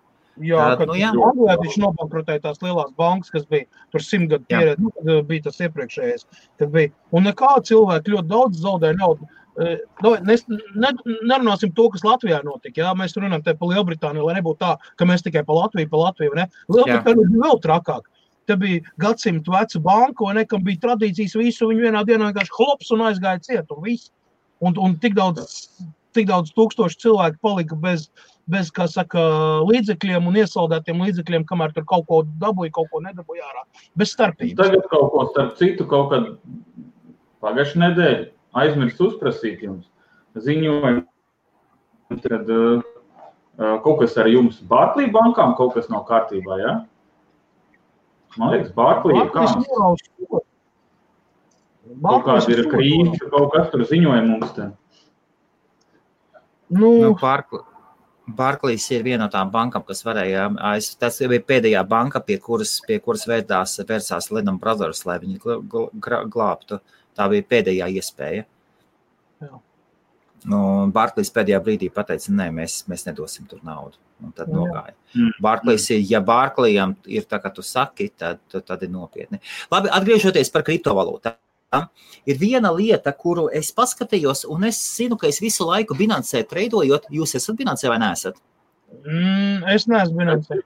Jā, 0.45 0.61
Tad, 0.61 0.83
kad 0.83 0.91
nu, 0.91 0.99
jā. 1.01 1.11
Anglijā 1.17 1.55
viņš 1.63 1.77
nobankrotēja 1.81 2.43
tās 2.45 2.59
lielās 2.61 2.91
bankas, 2.99 3.33
kas 3.33 3.47
bija 3.49 3.65
tur 3.95 4.05
simt 4.05 4.29
gadu 4.33 4.45
pieredze, 4.51 4.83
nu, 4.85 4.93
kad 4.93 5.29
bija 5.31 5.47
tas 5.47 5.63
iepriekšējais. 5.65 6.27
Bija. 6.75 6.93
Un 7.17 7.25
nekā 7.25 7.55
cilvēki 7.65 8.13
ļoti 8.13 8.33
daudz 8.35 8.61
zaudēja 8.61 8.99
naudu. 9.01 9.31
Mēs 9.57 10.45
ne, 10.49 10.91
nerunāsim 11.25 11.73
to, 11.77 11.89
kas 11.95 12.05
Latvijā 12.05 12.43
notika. 12.45 12.83
Jā? 12.83 12.93
Mēs 12.99 13.17
runājam 13.17 13.45
par 13.47 13.73
Lielbritāniju, 13.73 14.27
lai 14.29 14.37
nebūtu 14.39 14.61
tā, 14.61 14.75
ka 15.01 15.09
mēs 15.09 15.25
tikai 15.25 15.47
pa 15.49 15.57
Latviju, 15.57 15.91
pa 15.93 16.03
Latviju. 16.03 16.37
Ne? 16.37 16.47
Lielbritānija 16.69 17.31
bija 17.33 17.43
vēl 17.47 17.61
trakāk. 17.65 18.07
Te 18.47 18.55
bija 18.61 18.85
gadsimtu 19.03 19.55
veca 19.55 19.81
banka, 19.83 20.27
un 20.29 20.39
nekam 20.39 20.63
bija 20.67 20.85
tradīcijas 20.85 21.35
visu. 21.41 21.71
Viņi 21.73 21.89
vienā 21.89 22.05
dienā 22.07 22.31
vienkārši 22.31 22.57
hops 22.59 22.93
un 22.95 23.07
aizgāja 23.09 23.43
ciet. 23.43 23.73
Un, 23.75 23.83
viss. 23.87 24.13
un, 24.61 24.77
un 24.79 24.99
tik 25.03 25.17
daudz 25.17 25.65
tik 26.17 26.31
daudz 26.31 26.53
tūkstoši 26.57 27.01
cilvēku 27.03 27.37
palika 27.45 27.77
bez, 27.77 28.07
bez 28.49 28.71
saka, 28.93 29.21
līdzekļiem 29.69 30.31
un 30.31 30.39
iesaldētiem 30.41 31.03
līdzekļiem, 31.05 31.45
kamēr 31.49 31.75
tur 31.77 31.85
kaut 31.89 32.07
ko 32.09 32.23
dabūja, 32.41 32.73
kaut 32.79 32.89
ko 32.93 33.03
nedabūja 33.05 33.45
ārā. 33.51 33.67
Bez 34.01 34.15
starpības. 34.17 34.57
Tagad 34.63 34.89
kaut 34.93 35.13
ko 35.13 35.27
starp 35.33 35.59
citu, 35.61 35.85
kaut 35.91 36.09
kad 36.15 36.31
pagājušajā 37.45 37.83
nedēļā 37.85 38.25
aizmirst 38.63 39.01
uzprasīt 39.03 39.63
jums 39.67 39.87
ziņojumu. 40.47 41.05
Tad 42.23 42.51
uh, 42.55 42.83
kaut 43.85 44.03
kas 44.03 44.17
ar 44.21 44.29
jums 44.31 44.61
Barklī 44.71 45.09
bankām 45.13 45.57
kaut 45.59 45.75
kas 45.75 45.89
nav 45.93 46.05
kārtībā, 46.09 46.59
ja? 46.63 46.75
Man 48.37 48.53
liekas, 48.53 48.73
Barklī 48.77 49.17
ir 49.19 49.31
kāds. 49.35 49.71
Kaut 52.03 52.27
kāda 52.27 52.51
ir 52.53 52.67
krīze, 52.71 53.31
kaut 53.31 53.55
kas 53.55 53.71
tur 53.73 53.87
ziņoja 53.87 54.27
mums 54.27 54.53
te. 54.57 54.69
Nu, 56.67 56.91
nu, 56.99 57.13
Barkli, 57.21 57.61
Barklīs 58.27 58.89
ir 58.91 59.05
viena 59.07 59.25
no 59.25 59.31
tām 59.31 59.53
bankām, 59.55 59.85
kas 59.87 60.03
varēja. 60.03 60.49
Aiz, 60.67 60.91
tas 60.99 61.21
bija 61.31 61.45
pēdējā 61.47 61.85
banka, 61.87 62.21
pie 62.27 62.41
kuras, 62.43 62.81
pie 62.87 62.99
kuras 63.03 63.23
vērdās, 63.31 63.79
vērsās 63.87 64.33
Lennon 64.35 64.59
Brothers, 64.59 65.05
lai 65.07 65.21
viņi 65.23 65.39
glābtu. 66.33 66.81
Tā 67.17 67.29
bija 67.33 67.47
pēdējā 67.55 67.89
iespēja. 67.97 68.45
Jā. 69.45 69.61
Nu, 70.47 70.59
Barklīs 70.95 71.33
pēdējā 71.35 71.61
brīdī 71.65 71.89
pateica, 71.93 72.33
nē, 72.39 72.51
mēs, 72.55 72.83
mēs 72.91 73.07
nedosim 73.09 73.49
tur 73.51 73.63
naudu. 73.67 73.99
Un 74.25 74.33
tad 74.37 74.49
Jā. 74.49 74.57
nogāja. 74.57 74.95
Mm. 75.13 75.33
Barklīs, 75.45 75.89
ja 76.09 76.23
Barklījam 76.25 76.95
ir 77.11 77.27
tā, 77.29 77.41
kā 77.43 77.51
tu 77.53 77.65
saki, 77.67 78.09
tad, 78.17 78.41
tad 78.55 78.85
ir 78.87 78.93
nopietni. 78.93 79.43
Labi, 79.73 79.91
atgriežoties 79.93 80.53
par 80.55 80.65
kriptovalūtām. 80.65 81.37
Ir 82.31 82.39
viena 82.41 82.71
lieta, 82.73 83.13
kuru 83.13 83.49
es 83.53 83.73
paskatījos, 83.77 84.45
un 84.49 84.65
es 84.69 84.79
zinu, 84.97 85.19
ka 85.21 85.29
es 85.29 85.43
visu 85.43 85.67
laiku 85.69 85.97
binansē 85.99 86.45
treidojot. 86.49 87.11
Jūs 87.13 87.37
esat 87.37 87.59
binansē 87.59 87.91
vai 87.93 87.99
neesat? 88.01 88.39
Mm, 89.03 89.67
es 89.75 89.85
neesmu 89.91 90.23
binansē. 90.23 90.63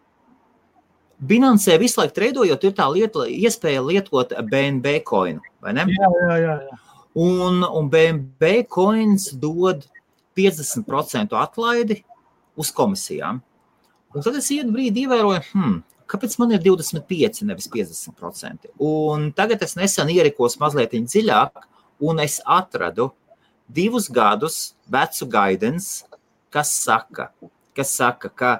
Binansē 1.20 1.76
visu 1.80 2.00
laiku 2.00 2.14
treidojot, 2.16 2.62
ir 2.64 2.76
tā 2.76 2.86
lieta, 2.88 3.26
iespēja 3.28 3.82
lietot 3.84 4.32
BNB 4.48 5.00
koinu? 5.04 5.42
Jā, 5.60 5.84
jā, 5.84 6.38
jā. 6.40 6.54
jā. 6.64 6.78
Un, 7.20 7.60
un 7.66 7.88
BNB 7.90 8.52
koins 8.70 9.28
dod 9.36 9.84
50% 10.38 11.36
atlaidi 11.36 11.98
uz 12.56 12.70
komisijām. 12.72 13.40
Un 14.14 14.24
tad 14.24 14.38
es 14.40 14.48
vienu 14.50 14.72
brīdi 14.74 15.04
ievēroju, 15.04 15.42
hmm, 15.52 15.76
kāpēc 16.10 16.36
man 16.40 16.54
ir 16.54 16.62
25, 16.64 17.44
nevis 17.46 17.68
50%. 17.70 18.72
Un 18.86 19.28
tagad 19.36 19.62
es 19.66 19.76
nesen 19.78 20.10
ierikos 20.10 20.56
mazliet 20.62 20.96
dziļāk, 20.96 21.66
un 22.00 22.22
es 22.24 22.40
atradu 22.48 23.10
divus 23.68 24.08
gadus 24.10 24.72
vecu 24.90 25.28
gaidens, 25.30 26.06
kas 26.50 26.72
saka, 26.74 27.28
kas 27.76 27.92
saka 27.94 28.32
ka 28.32 28.56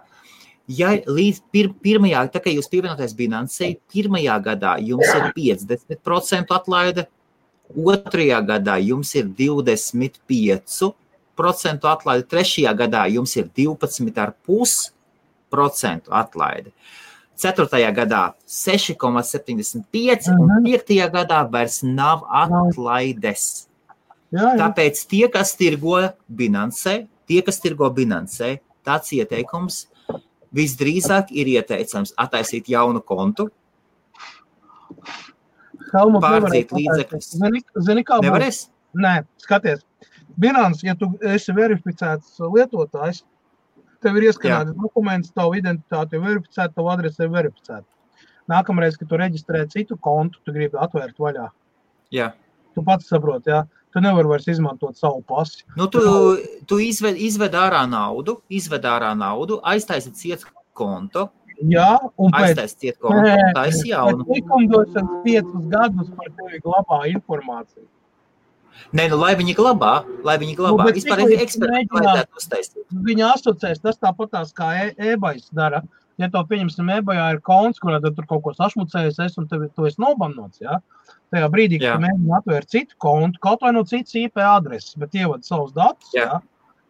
ja 0.71 0.93
līdz 1.07 1.41
pir, 1.53 1.69
pirmajā, 1.83 2.25
tā 2.35 2.41
kā 2.43 2.51
jūs 2.55 2.69
pievienoties 2.71 3.15
Binansei, 3.19 3.71
pirmajā 3.91 4.37
gadā 4.45 4.73
jums 4.85 5.09
ir 5.11 5.33
50% 5.37 6.55
atlaide, 6.55 7.03
otrajā 7.75 8.41
gadā 8.47 8.77
jums 8.83 9.15
ir 9.19 9.27
25% 9.39 11.85
atlaide, 11.95 12.27
trešajā 12.31 12.73
gadā 12.79 13.03
jums 13.11 13.37
ir 13.39 13.47
12,5% 13.57 16.09
atlaide. 16.23 16.71
Ceturtajā 17.41 17.91
gadā 17.97 18.23
6,75, 18.45 20.29
un 20.29 20.35
mhm. 20.45 20.65
piektajā 20.67 21.07
gadā 21.13 21.41
vairs 21.51 21.77
nav 21.83 22.19
atlaides. 22.29 23.67
Jā, 24.31 24.41
jā. 24.45 24.57
Tāpēc 24.61 25.07
tie, 25.11 25.29
kas 25.33 25.57
tirgo 25.59 25.99
Binansē, 26.29 27.07
tie, 27.27 27.43
kas 27.43 27.61
tirgo 27.63 27.91
Binansē, 27.91 28.59
tāds 28.87 29.13
ieteikums 29.17 29.91
visdrīzāk 30.57 31.31
ir 31.37 31.51
ieteicams 31.57 32.15
attaisīt 32.19 32.71
jaunu 32.73 33.03
kontu, 33.07 33.49
Helmut 35.91 36.23
pārdzīt 36.23 36.73
līdzekļus. 36.75 37.33
Zini, 37.41 37.63
zini 37.87 38.05
kā 38.07 38.21
Nevarēs? 38.23 38.65
Nē, 39.01 39.21
skaties. 39.43 39.83
Binance, 40.41 40.85
ja 40.87 40.95
tu 40.99 41.11
esi 41.27 41.55
verificēts 41.55 42.39
lietotājs, 42.43 43.25
tev 44.03 44.19
ir 44.19 44.29
ieskanēts 44.31 44.77
dokuments, 44.79 45.33
tavu 45.37 45.57
identitāti 45.59 46.17
ir 46.17 46.25
verificēta, 46.25 46.75
tavu 46.77 46.93
adresi 46.93 47.25
ir 47.27 47.33
verificēta. 47.35 47.87
Nākamreiz, 48.51 48.97
kad 48.99 49.11
tu 49.11 49.19
reģistrē 49.21 49.65
citu 49.71 49.99
kontu, 50.03 50.41
tu 50.45 50.55
gribi 50.55 50.79
atvērt 50.81 51.19
vaļā. 51.23 51.51
Jā. 52.15 52.33
Tu 52.75 52.83
pats 52.87 53.11
saproti, 53.11 53.53
jā. 53.53 53.65
Tu 53.91 54.01
nevari 54.05 54.31
vairs 54.31 54.47
izmantot 54.51 54.99
savu 54.99 55.25
pasi. 55.27 55.65
Nu, 55.77 55.89
tu 55.91 56.01
tu 56.71 56.79
izved, 56.83 57.19
izved 57.19 57.57
ārā 57.59 57.83
naudu, 57.91 58.39
izved 58.49 58.87
ārā 58.87 59.11
naudu, 59.19 59.59
aiztaisi 59.67 60.13
ciet 60.15 60.47
kontu. 60.79 61.27
Jā, 61.69 61.99
un 62.17 62.33
pēc 62.33 62.57
tam 63.03 63.25
taisi 63.57 63.91
jaunu. 63.91 64.25
Likumdošanas 64.31 65.25
piecus 65.27 65.67
gadus 65.73 66.13
par 66.17 66.31
tevi 66.39 66.61
glabā 66.65 67.01
informāciju. 67.11 67.85
Nē, 68.97 69.07
nu, 69.13 69.19
lai 69.21 69.35
viņi 69.37 69.55
glabā, 69.59 69.93
lai 70.25 70.37
viņi 70.41 70.55
glabā. 70.57 70.87
Nu, 70.87 70.95
Vispār 70.97 71.21
vajadzētu 71.27 72.41
uztaisīt. 72.41 72.85
Viņi 73.07 73.27
asociēs, 73.29 73.83
tas 73.85 74.01
tāpatās 74.01 74.55
kā 74.57 74.71
e-bais 74.97 75.51
dara. 75.53 75.83
Ja 76.21 76.29
to 76.33 76.41
pieņemsim, 76.49 76.89
e-bajā 76.99 77.27
ir 77.35 77.43
konts, 77.45 77.81
kurā 77.81 78.01
tur 78.05 78.27
kaut 78.29 78.43
ko 78.45 78.55
sašmucējis, 78.57 79.21
es 79.27 79.39
un 79.41 79.47
tev 79.49 79.69
to 79.77 79.87
esi 79.89 80.01
nobanots, 80.03 80.61
ja? 80.65 80.81
Tajā 81.31 81.49
brīdī, 81.53 81.79
kad 81.79 81.99
tu 81.99 82.05
mēģini 82.05 82.33
atvērt 82.41 82.73
citu 82.73 82.97
kontu, 83.03 83.39
kaut 83.45 83.61
vai 83.63 83.71
no 83.77 83.85
citas 83.87 84.17
IP 84.19 84.41
adreses, 84.43 84.97
bet 84.99 85.15
ievada 85.15 85.47
savus 85.47 85.75
datus, 85.77 86.11
Jā. 86.17 86.27
ja? 86.27 86.41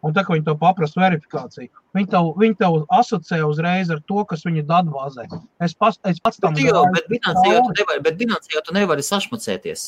Un 0.01 0.15
tā 0.15 0.23
kā 0.25 0.33
viņi 0.33 0.47
to 0.47 0.55
paprasa 0.57 0.97
verifikāciju, 0.97 1.69
viņi 1.93 2.07
tev, 2.09 2.31
viņi 2.41 2.55
tev 2.57 2.77
asociē 2.97 3.43
uzreiz 3.45 3.91
ar 3.93 3.99
to, 4.09 4.23
kas 4.25 4.41
viņa 4.47 4.63
datu 4.65 4.95
bāzē. 4.95 5.27
Es, 5.61 5.75
pas, 5.77 5.99
es 6.09 6.17
pats 6.25 6.41
tam 6.41 6.57
domāju, 6.57 6.87
bet 6.95 7.09
Binance 7.11 7.43
jau 7.45 7.59
tu 7.67 7.75
nevari, 7.77 8.01
bet 8.07 8.17
Binance 8.17 8.49
jau 8.49 8.63
tu 8.65 8.73
nevari 8.73 9.05
sašmucēties. 9.05 9.83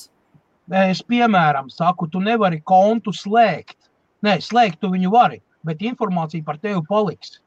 Es, 0.84 1.02
piemēram, 1.10 1.72
saku, 1.74 2.06
tu 2.14 2.22
nevari 2.24 2.62
kontu 2.62 3.12
slēgt. 3.16 3.80
Nē, 4.24 4.38
slēgt 4.46 4.78
tu 4.86 4.92
viņu 4.94 5.10
vari, 5.12 5.42
bet 5.66 5.82
informācija 5.82 6.46
par 6.46 6.62
tevi 6.62 6.84
paliks. 6.88 7.40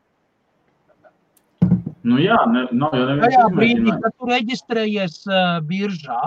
Nu 2.07 2.19
jā, 2.23 2.37
ne, 2.51 2.67
nav 2.77 2.93
jau 2.95 3.07
neviens 3.09 3.31
Tajā 3.31 3.47
brīdī, 3.55 3.95
kad 4.03 4.15
tu 4.15 4.29
reģistrējies 4.31 5.17
uh, 5.31 5.39
biržā, 5.67 6.19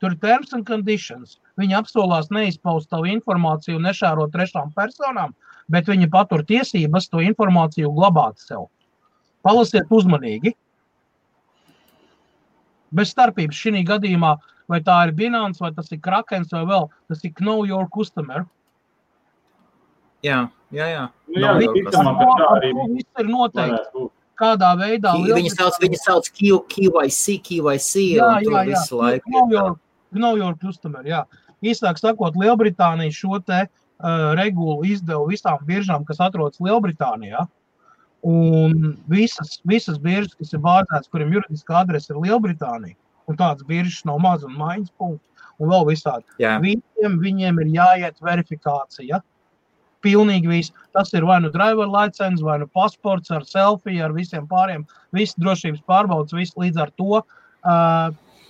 tur 0.00 0.14
ir 0.14 0.20
terms 0.22 0.54
and 0.56 0.66
conditions. 0.66 1.38
Viņi 1.58 1.76
apsolās 1.78 2.30
neizpaust 2.34 2.90
tavu 2.90 3.08
informāciju 3.10 3.78
un 3.78 3.88
nešērot 3.88 4.32
trešām 4.34 4.72
personām, 4.76 5.34
bet 5.68 5.88
viņi 5.90 6.10
patur 6.12 6.44
tiesības 6.46 7.10
to 7.12 7.22
informāciju 7.24 7.90
glabāt 7.96 8.38
sev. 8.42 8.68
Palasiet 9.46 9.90
uzmanīgi. 9.90 10.54
Bez 12.94 13.12
starpības 13.12 13.58
šī 13.58 13.82
gadījumā 13.86 14.36
vai 14.68 14.80
tā 14.84 15.00
ir 15.06 15.16
Binance, 15.16 15.60
vai 15.64 15.72
tas 15.76 15.90
ir 15.92 16.00
Krakens, 16.04 16.52
vai 16.52 16.64
vēl 16.68 16.88
tas 17.08 17.24
ir 17.24 17.34
Know 17.40 17.64
Your 17.68 17.88
Customer. 17.94 18.44
Jā, 20.24 20.48
jā, 20.74 20.86
jā. 20.92 21.02
Nu, 21.28 21.40
jā 21.40 21.50
arī 21.54 21.68
viss 21.74 23.20
ir 23.22 23.28
noteikti. 23.30 24.08
Kādā 24.38 24.70
veidā 24.78 25.16
viņi 25.18 25.50
sauc, 25.50 25.76
viņi 25.82 25.98
sauc 25.98 26.28
QYC, 26.30 27.38
QYC, 27.42 27.92
jā, 28.18 28.28
un 28.38 28.44
jā, 28.46 28.52
jā. 28.52 28.64
visu 28.68 28.98
laiku. 29.00 29.32
Know 29.34 29.50
your, 29.50 29.72
know 30.16 30.36
your 30.36 30.56
customer, 30.60 31.02
jā. 31.06 31.24
Īsāk 31.64 31.98
sakot, 31.98 32.36
Lielbritānija 32.38 33.14
šo 33.14 33.40
te 33.42 33.64
uh, 33.66 34.34
regulu 34.38 34.84
izdeva 34.86 35.24
visām 35.28 35.62
biržām, 35.66 36.04
kas 36.08 36.20
atrodas 36.22 36.60
Lielbritānijā. 36.62 37.46
Un 38.26 38.96
visas, 39.06 39.60
visas 39.66 39.98
biržas, 40.02 40.34
kas 40.38 40.52
ir 40.54 40.62
vārdētas, 40.64 41.10
kuriem 41.12 41.32
juridiskā 41.36 41.82
adrese 41.84 42.10
ir 42.12 42.20
Lielbritānija, 42.22 42.96
un 43.30 43.38
tādas 43.38 43.66
biržas 43.66 44.04
nav 44.08 44.18
maz 44.22 44.46
un 44.46 44.56
maiņas 44.58 44.94
punkti, 44.98 45.44
un 45.58 45.70
vēl 45.70 45.86
visādi. 45.92 46.26
Jā. 46.42 46.56
Visiem 46.62 47.18
viņiem 47.22 47.60
ir 47.62 47.74
jāiet 47.76 48.22
verifikācija. 48.22 49.22
Pilnīgi 50.02 50.50
viss. 50.50 50.74
Tas 50.94 51.10
ir 51.14 51.26
vai 51.26 51.40
nu 51.42 51.50
driver 51.50 51.90
license, 51.90 52.42
vai 52.44 52.60
nu 52.62 52.68
pasports 52.70 53.32
ar 53.34 53.46
selfiju, 53.46 54.02
ar 54.06 54.14
visiem 54.14 54.46
pāriem, 54.50 54.86
visas 55.14 55.38
drošības 55.42 55.82
pārbaudas, 55.90 56.34
viss 56.38 56.58
līdz 56.58 56.82
ar 56.84 56.92
to. 56.98 57.22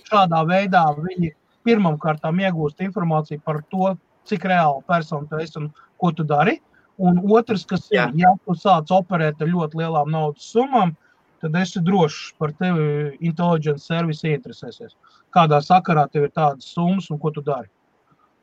Šādā 0.09 0.43
veidā 0.49 0.83
viņi 0.97 1.33
pirmam 1.69 1.99
kārtām 2.01 2.41
iegūst 2.41 2.81
informāciju 2.85 3.43
par 3.45 3.61
to, 3.73 3.93
cik 4.29 4.47
reāli 4.49 4.81
persona 4.89 5.29
tu 5.29 5.39
esi 5.43 5.61
un 5.61 5.69
ko 6.01 6.11
tu 6.15 6.25
dari. 6.27 6.57
Un 6.99 7.21
otrs, 7.31 7.63
kas 7.67 7.85
ir, 7.93 8.09
ja 8.19 8.33
tu 8.43 8.55
sāc 8.59 8.91
operēt 8.91 9.39
ar 9.39 9.47
ļoti 9.47 9.79
lielām 9.79 10.09
naudas 10.11 10.49
summām, 10.51 10.91
tad 11.39 11.55
esi 11.55 11.79
drošs 11.85 12.33
par 12.41 12.51
tevi. 12.59 13.15
Intelligence 13.23 13.87
service 13.87 14.27
interesēsies. 14.27 14.97
Kādā 15.35 15.61
sakarā 15.63 16.07
tev 16.11 16.27
ir 16.27 16.33
tādas 16.35 16.67
summas 16.73 17.07
un 17.13 17.21
ko 17.21 17.31
tu 17.31 17.45
dari. 17.45 17.69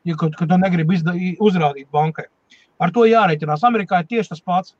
Ja 0.07 0.15
kad, 0.17 0.33
kad 0.39 0.49
tu 0.49 0.57
negribi 0.57 0.97
uzrādīt 1.43 1.91
bankai. 1.93 2.25
Ar 2.81 2.93
to 2.95 3.05
jārēķinās. 3.09 3.65
Amerikā 3.67 4.01
ir 4.01 4.11
tieši 4.15 4.33
tas 4.33 4.41
pats. 4.41 4.75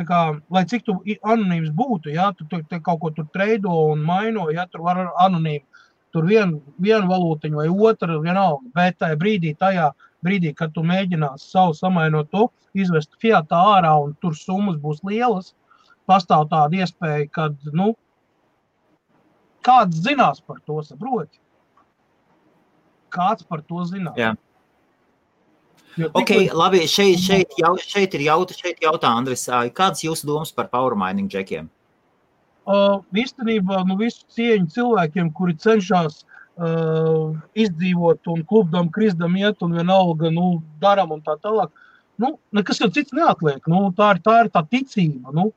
Tā 0.00 0.06
kā, 0.08 0.18
lai 0.50 0.62
cik 0.64 0.86
tu 0.86 0.94
anonīms 1.04 1.68
būtu, 1.76 2.14
ja 2.14 2.30
tu, 2.32 2.46
tu, 2.48 2.62
tu 2.64 2.78
kaut 2.80 3.00
ko 3.02 3.10
tur 3.12 3.26
treido 3.34 3.74
un 3.92 4.00
maino, 4.06 4.46
ja 4.48 4.64
tur 4.70 4.86
var 4.86 5.02
anonīmi, 5.20 5.66
tur 6.12 6.28
vien, 6.28 6.56
vienu 6.82 7.08
valūtiņu 7.10 7.60
vai 7.60 7.68
otru, 7.72 8.20
vienalga. 8.24 8.70
Bet 8.76 8.98
tajā 9.02 9.18
brīdī, 9.20 9.54
tajā 9.58 9.90
brīdī, 10.24 10.52
kad 10.56 10.74
tu 10.76 10.84
mēģinās 10.86 11.48
savu 11.52 11.74
samainot 11.76 12.30
to, 12.32 12.48
izvest 12.78 13.16
fiatā 13.22 13.58
ārā 13.76 13.92
un 14.04 14.14
tur 14.22 14.36
summas 14.38 14.78
būs 14.80 15.02
lielas, 15.08 15.52
pastāv 16.08 16.48
tāda 16.52 16.82
iespēja, 16.82 17.26
ka 17.32 17.48
nu, 17.72 17.92
kāds 19.64 20.00
zinās 20.04 20.40
par 20.44 20.62
to, 20.66 20.80
saproti. 20.86 21.38
Kāds 23.12 23.44
par 23.44 23.60
to 23.66 23.84
zinās. 23.88 24.16
Jā. 24.16 24.32
Jo 26.00 26.08
okay, 26.16 26.46
tikko... 26.46 26.56
labi, 26.56 26.86
šeit, 26.88 27.20
šeit, 27.20 27.52
jau, 27.60 27.74
šeit 27.76 28.14
ir 28.16 28.24
jautā, 28.30 28.56
šeit 28.56 28.80
jautā 28.80 29.10
Andris, 29.12 29.44
kāds 29.76 30.00
jūsu 30.06 30.28
domas 30.30 30.52
par 30.56 30.70
power 30.72 30.96
mining 30.96 31.28
džekiem? 31.28 31.66
Uh, 31.68 31.81
īstenībā 32.66 33.82
nu, 33.88 33.96
visu 33.98 34.24
cieņu 34.30 34.68
cilvēkiem, 34.70 35.32
kuri 35.34 35.56
cenšas 35.58 36.22
uh, 36.56 37.34
izdzīvot 37.54 38.28
un 38.28 38.44
klubam, 38.44 38.90
kristam 38.90 39.36
iet 39.36 39.62
un 39.62 39.72
vienalga 39.72 40.30
nu, 40.30 40.62
daram 40.80 41.12
un 41.12 41.22
tā 41.22 41.36
tālāk. 41.42 41.70
Nu, 42.18 42.38
nekas 42.52 42.78
jau 42.78 42.90
cits 42.92 43.12
neatliek. 43.12 43.66
Nu, 43.66 43.90
tā, 43.96 44.14
ir, 44.14 44.22
tā 44.22 44.44
ir 44.44 44.50
tā 44.52 44.62
ticība. 44.68 45.32
Nu, 45.34 45.50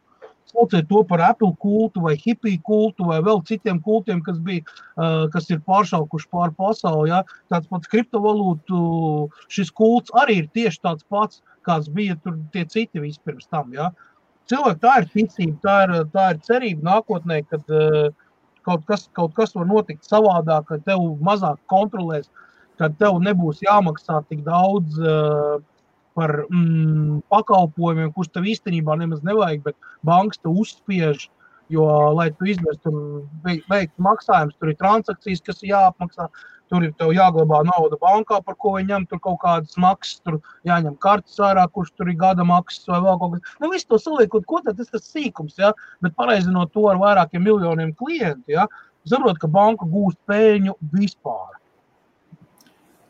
sauciet 0.49 0.87
to 0.89 1.03
par 1.03 1.21
Apple 1.21 1.53
kultu 1.59 2.01
vai 2.01 2.15
hipiju 2.15 2.61
kultu 2.63 3.05
vai 3.05 3.19
vēl 3.21 3.43
citiem 3.45 3.81
kultiem, 3.83 4.21
kas, 4.23 4.39
bija, 4.39 4.63
uh, 4.95 5.27
kas 5.33 5.49
ir 5.51 5.61
pāršaukuši 5.67 6.29
pāri 6.31 6.55
pasauli. 6.57 7.11
Ja? 7.11 7.23
Tāds 7.51 7.69
pats 7.69 7.91
kriptovalūtu 7.91 9.29
šis 9.51 9.71
kults 9.75 10.13
arī 10.15 10.41
ir 10.43 10.49
tieši 10.55 10.81
tāds 10.81 11.05
pats, 11.09 11.43
kāds 11.65 11.89
bija 11.91 12.17
tur 12.23 12.39
tie 12.53 12.65
citi 12.65 13.03
vispirms 13.03 13.49
tam. 13.51 13.73
Ja? 13.75 13.91
Cilvēki 14.51 14.81
tā 14.83 14.95
ir 15.01 15.07
ticība, 15.13 15.57
tā 15.63 15.75
ir, 15.85 15.93
tā 16.13 16.25
ir 16.33 16.41
cerība 16.45 16.89
nākotnē, 16.91 17.39
kad 17.49 17.71
uh, 17.73 18.09
kaut, 18.67 18.83
kas, 18.89 19.07
kaut 19.17 19.33
kas 19.37 19.55
var 19.57 19.69
notikt 19.69 20.05
savādāk, 20.05 20.67
kad 20.69 20.83
tev 20.85 21.05
mazāk 21.25 21.57
kontrolēs, 21.71 22.29
kad 22.77 22.97
tev 22.99 23.17
nebūs 23.23 23.63
jāmaksā 23.65 24.21
tik 24.29 24.43
daudz. 24.45 24.99
Uh, 24.99 25.63
par 26.15 26.31
mm, 26.47 27.25
pakalpojumiem, 27.27 28.13
kurus 28.15 28.31
tev 28.31 28.47
īstenībā 28.47 28.95
nemaz 28.99 29.23
nevajag, 29.27 29.65
bet 29.67 29.89
bankas 30.07 30.39
te 30.39 30.51
uzspiež. 30.51 31.29
Jo, 31.73 31.85
lai 32.13 32.27
tu 32.37 32.45
izvestu, 32.45 32.91
veiktu 33.43 34.03
maksājumus, 34.05 34.53
tur 34.61 34.69
ir 34.69 34.75
transakcijas, 34.77 35.41
kas 35.47 35.63
ir 35.63 35.71
jāapmaksā. 35.71 36.27
Tur 36.71 36.85
ir 36.85 36.93
tev 36.99 37.13
jāglabā 37.15 37.61
nauda 37.67 37.97
bankā, 38.01 38.39
par 38.45 38.57
ko 38.61 38.75
viņi 38.75 38.91
ņem 38.91 39.07
tur 39.11 39.21
kaut 39.23 39.39
kādas 39.43 39.77
maksas, 39.81 40.21
tur 40.25 40.39
jāņem 40.67 40.97
kartes 41.01 41.37
ārā, 41.43 41.65
kurš 41.71 41.93
tur 41.97 42.09
ir 42.11 42.17
gada 42.19 42.45
maksas 42.47 42.87
vai 42.91 43.01
vēl 43.05 43.19
kaut 43.21 43.35
kas. 43.35 43.55
Nu, 43.61 43.71
visu 43.73 43.89
to 43.91 43.99
saliekot, 44.01 44.47
ko 44.49 44.61
tad 44.65 44.79
tas 44.79 44.91
tas 44.93 45.05
sīkums, 45.11 45.59
ja? 45.61 45.71
bet 46.05 46.17
pareizinot 46.17 46.73
to 46.73 46.87
ar 46.91 47.01
vairākiem 47.01 47.45
miljoniem 47.45 47.93
klientu, 47.97 48.55
ja? 48.57 48.67
saprot, 49.05 49.39
ka 49.41 49.49
banka 49.51 49.87
gūst 49.89 50.19
pēļņu 50.29 50.77
vispār. 50.95 51.59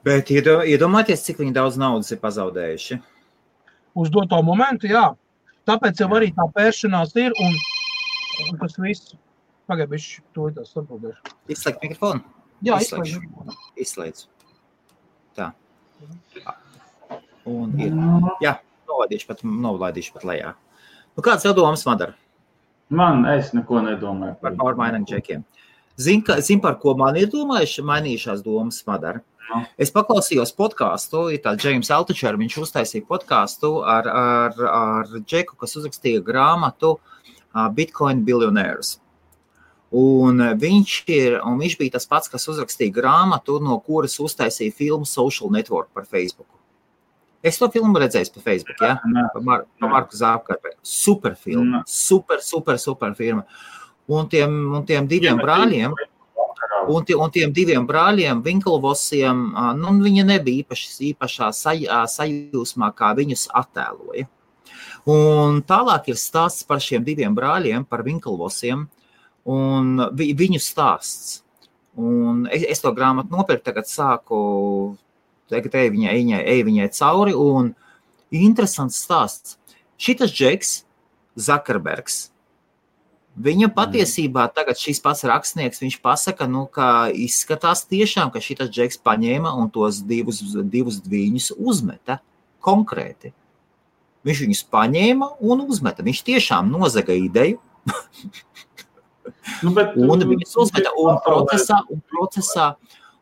Bet 0.05 0.29
iedomājieties, 0.29 1.23
cik 1.25 1.41
daudz 1.55 1.79
naudas 1.81 2.11
ir 2.13 2.21
pazaudējuši. 2.21 2.99
Uz 3.95 4.11
doto 4.13 4.41
momentu, 4.45 4.91
jā. 4.91 5.07
Tāpēc 5.65 6.03
jau 6.03 6.11
arī 6.13 6.29
tā 6.35 6.45
pēršanās 6.53 7.15
ir 7.17 7.33
un, 7.41 7.55
un 8.51 8.59
tas 8.61 8.75
viss. 8.77 9.15
Viņš 9.65 10.09
to 10.35 10.51
ir 10.51 10.59
atbildēšu. 10.61 11.31
Izslēgt 11.49 11.81
mikrofonu? 11.81 12.34
Jā, 12.63 12.79
izslēgšu. 12.81 13.21
Izslēdzu. 13.83 14.29
Tā. 15.35 15.51
Un 17.49 17.75
ir. 17.81 17.97
Jā, 18.43 18.55
novadīšu 18.89 19.27
pat, 19.29 19.43
novadīšu 19.43 20.15
pat 20.15 20.25
lejā. 20.29 20.53
Nu, 21.15 21.23
kāds 21.25 21.45
tev 21.45 21.55
domas, 21.57 21.85
Madara? 21.87 22.15
Man, 22.93 23.25
es 23.29 23.51
neko 23.55 23.81
nedomāju. 23.85 24.37
Par 24.41 24.55
pārmaiņām 24.59 25.05
čekiem. 25.09 25.45
Zini, 25.97 26.23
zin, 26.43 26.59
par 26.63 26.75
ko 26.81 26.93
man 26.99 27.15
ir 27.19 27.29
domājuši, 27.31 27.85
mainījušās 27.87 28.43
domas, 28.45 28.81
Madara? 28.87 29.23
No. 29.45 29.61
Es 29.77 29.91
paklausījos 29.93 30.51
podkāstu, 30.57 31.27
ir 31.35 31.43
tāds 31.43 31.63
James 31.63 31.91
Altučers, 31.93 32.39
viņš 32.39 32.57
uztaisīja 32.63 33.05
podkāstu 33.07 33.77
ar, 33.85 34.09
ar, 34.09 34.61
ar 34.71 35.11
Džeku, 35.21 35.57
kas 35.61 35.77
uzrakstīja 35.77 36.23
grāmatu 36.25 36.95
Bitcoin 37.77 38.25
Billionaires. 38.25 38.97
Un 39.95 40.41
viņš, 40.59 40.93
ir, 41.13 41.37
un 41.45 41.59
viņš 41.61 41.77
bija 41.79 41.95
tas 41.95 42.07
pats, 42.09 42.27
kas 42.31 42.49
uzrakstīja 42.51 42.91
grāmatu, 42.97 43.61
no 43.63 43.77
kuras 43.85 44.17
uztaisīja 44.19 44.73
filmu 44.75 45.07
Social 45.07 45.53
Network 45.53 45.93
par 45.95 46.03
Facebook. 46.09 46.49
Es 47.45 47.59
to 47.61 47.69
filmu 47.69 47.99
redzēju 48.01 48.33
pa 48.33 48.41
Facebook, 48.47 48.81
ja? 48.81 48.95
par, 49.33 49.43
Mar 49.45 49.63
par 49.79 49.91
Marku 49.91 50.17
Zāpkarpēju. 50.17 50.79
Super 50.81 51.35
filma, 51.37 51.83
super, 51.87 52.41
super, 52.41 52.79
super 52.81 53.13
filma. 53.15 53.45
Un 54.09 54.27
tiem, 54.29 54.55
un 54.73 54.85
tiem 54.85 55.05
diviem 55.09 55.37
brāļiem, 55.37 55.93
un, 56.89 57.05
tie, 57.05 57.15
un 57.15 57.31
tiem 57.33 57.53
diviem 57.53 57.85
brāļiem, 57.87 58.41
Vinklvosiem, 58.45 59.45
nu, 59.77 59.93
viņa 60.01 60.25
nebija 60.31 60.65
īpaši, 60.65 60.91
īpašā 61.11 61.51
saj, 61.53 61.85
sajūsmā, 62.15 62.89
kā 62.97 63.13
viņus 63.17 63.47
attēloja. 63.61 64.27
Un 65.09 65.61
tālāk 65.69 66.09
ir 66.09 66.17
stāsts 66.17 66.65
par 66.65 66.81
šiem 66.81 67.05
diviem 67.05 67.37
brāļiem, 67.37 67.85
par 67.85 68.01
Vinklvosiem, 68.05 68.87
un 69.45 69.97
vi, 70.17 70.31
viņu 70.37 70.61
stāsts. 70.63 71.41
Un 71.95 72.43
es, 72.51 72.65
es 72.75 72.83
to 72.83 72.91
grāmatu 72.95 73.31
nopirku, 73.31 73.63
tagad 73.69 73.87
sāku, 73.87 74.37
tagad 75.51 75.77
eju 75.79 75.95
viņai, 75.95 76.15
viņai, 76.19 76.43
eju 76.55 76.69
viņai 76.69 76.87
cauri, 76.97 77.35
un 77.39 77.71
interesants 78.35 78.99
stāsts. 79.05 79.55
Šitas 80.01 80.33
Džeks, 80.35 80.81
Zakarbergs, 81.39 82.25
Viņa 83.35 83.67
patiesībā 83.75 84.45
tagad 84.55 84.79
šis 84.79 85.01
pats 85.03 85.25
rakstnieks, 85.27 85.81
viņš 85.83 85.97
pasaka, 85.99 86.45
nu, 86.47 86.63
ka 86.71 87.09
izskatās 87.11 87.81
tiešām, 87.83 88.29
ka 88.31 88.39
šis 88.39 88.69
džeks 88.71 89.01
paņēma 89.03 89.51
un 89.59 89.67
tos 89.75 89.99
divus, 90.07 90.39
divus 90.71 91.01
dviņus 91.03 91.49
uzmeta 91.59 92.21
konkrēti. 92.63 93.33
Viņš 94.25 94.41
viņus 94.45 94.63
paņēma 94.71 95.27
un 95.43 95.65
uzmeta. 95.67 96.05
Viņš 96.07 96.21
tiešām 96.31 96.71
nozaga 96.71 97.13
ideju. 97.13 97.59
Nu, 99.63 99.71
bet, 99.75 99.95
un 99.97 100.23
viņas 100.25 100.55
uzmeta 100.61 100.93
un 100.99 101.19
procesā, 101.25 101.79
un 101.91 102.01
procesā, 102.09 102.67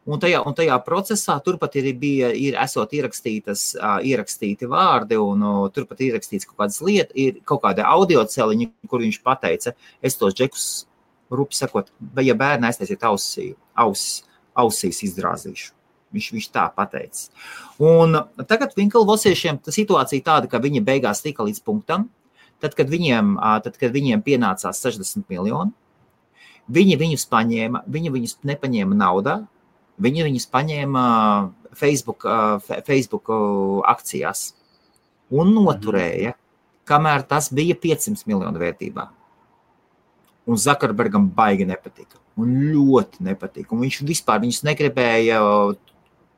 un 0.07 0.21
tajā, 0.24 0.39
un 0.47 0.55
tajā 0.57 0.78
procesā 0.86 1.36
turpat 1.43 1.76
ir, 1.80 1.89
bija, 1.99 2.32
ir 2.36 2.57
esot 2.63 2.95
ierakstītas, 2.95 3.65
uh, 3.80 3.97
ierakstīti 4.03 4.69
vārdi, 4.71 5.19
un 5.19 5.43
uh, 5.43 5.59
turpat 5.76 6.01
ir 6.01 6.13
ierakstīts 6.13 6.47
kaut 6.49 6.63
kādas 6.63 6.82
lietas, 6.86 7.15
ir 7.19 7.41
kaut 7.47 7.63
kāda 7.65 7.88
audio 7.91 8.24
celiņa, 8.30 8.71
kur 8.91 9.03
viņš 9.03 9.21
pateica, 9.26 9.76
es 10.01 10.19
tos 10.19 10.36
džekus, 10.38 10.67
rupi 11.34 11.57
sakot, 11.57 11.91
ja 12.21 12.36
bērni 12.38 12.69
aiztaisiet 12.69 13.05
ausī, 13.07 13.53
aus, 13.80 14.24
ausīs 14.59 15.03
izdrāzīšu. 15.07 15.71
Viņš, 16.13 16.26
viņš 16.36 16.47
tā 16.53 16.67
pateica. 16.69 17.32
Un 17.82 18.13
tagad 18.45 18.76
Vinkelvosiešiem 18.78 19.57
tā 19.65 19.74
situācija 19.74 20.21
tāda, 20.21 20.49
ka 20.51 20.59
viņi 20.61 20.84
beigās 20.86 21.24
tika 21.26 21.41
līdz 21.47 21.63
punktam, 21.65 22.05
tad, 22.61 22.76
kad 22.78 22.91
viņiem, 22.91 23.34
tad, 23.65 23.80
kad 23.82 23.95
viņiem 23.95 24.21
pienācās 24.21 24.84
60 24.86 25.26
miljoni, 25.34 25.74
Viņi 26.72 26.95
viņus 26.99 27.26
paņēma, 27.28 27.84
viņi 27.91 28.11
viņus 28.14 28.38
nepaņēma 28.47 28.95
naudā, 28.95 29.41
viņi 30.03 30.28
viņus 30.30 30.45
paņēma 30.53 31.03
Facebook, 31.76 32.24
Facebook 32.88 33.32
akcijās 33.89 34.53
un 35.34 35.51
noturēja, 35.57 36.38
kamēr 36.88 37.26
tas 37.28 37.49
bija 37.53 37.76
500 37.80 38.28
miljonu 38.30 38.61
vērtībā. 38.61 39.07
Un 40.47 40.59
Zakarbergam 40.59 41.30
baigi 41.36 41.68
nepatika. 41.68 42.20
Un 42.39 42.51
ļoti 42.74 43.24
nepatika. 43.24 43.72
Un 43.76 43.84
viņš 43.86 44.01
vispār 44.07 44.41
viņus 44.43 44.64
negribēja 44.68 45.39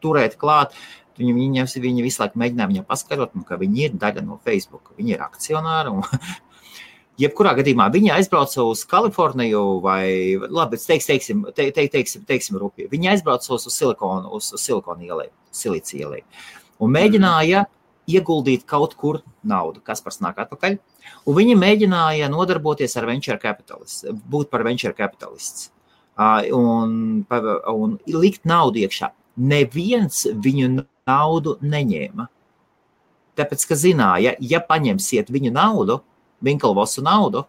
turēt 0.03 0.38
klāt. 0.41 0.76
Viņi, 1.15 1.32
viņi, 1.34 1.65
viņi 1.82 2.03
visu 2.03 2.21
laiku 2.21 2.39
mēģināja 2.41 2.71
viņam 2.73 2.88
paskaidrot, 2.89 3.38
nu, 3.38 3.45
ka 3.47 3.57
viņi 3.57 3.88
ir 3.88 3.95
daļa 4.01 4.26
no 4.26 4.38
Facebook. 4.45 4.91
Viņi 4.97 5.15
ir 5.15 5.23
akcionāri 5.26 5.93
un 5.95 6.03
Jebkurā 7.22 7.53
gadījumā 7.55 7.88
viņi 7.93 8.11
aizbrauca 8.18 8.66
uz 8.68 8.82
Kaliforniju, 8.91 9.61
vai 9.84 10.36
labi, 10.36 10.80
teiks, 10.82 11.07
teiksim, 11.07 11.45
te, 11.55 11.70
te, 11.72 11.86
teiksim, 11.91 12.26
teiksim 12.28 12.57
rupji. 12.59 12.89
Viņi 12.91 13.13
aizbrauca 13.13 13.53
uz 13.55 13.70
silikonu, 13.72 14.34
uz 14.36 14.51
silikonu 14.59 15.07
ielai, 15.07 15.30
silicija 15.55 16.09
ielai. 16.09 16.26
Un 16.84 16.91
mēģināja 16.91 17.63
ieguldīt 18.11 18.66
kaut 18.70 18.97
kur 18.99 19.22
naudu, 19.47 19.80
kas 19.86 20.03
par 20.03 20.18
nāk 20.22 20.41
atpakaļ. 20.43 20.76
Un 21.26 21.38
viņi 21.38 21.55
mēģināja 21.59 22.28
nodarboties 22.34 22.97
ar 22.99 23.07
venture 23.07 23.39
capitalists, 23.41 24.03
būt 24.30 24.51
par 24.51 24.66
venture 24.68 24.93
capitalists 24.97 25.70
un, 26.53 27.26
un 27.26 27.95
likt 28.11 28.45
naudu 28.47 28.84
iekšā. 28.84 29.11
Neviens 29.36 30.26
viņu 30.32 30.86
naudu 31.07 31.57
neņēma. 31.61 32.28
Tāpēc, 33.36 33.66
ka 33.68 33.76
zināja, 33.76 34.36
ja 34.39 34.61
paņemsiet 34.63 35.32
viņu 35.34 35.51
naudu, 35.55 35.99
Vinkelvosu 36.43 37.03
naudu, 37.05 37.45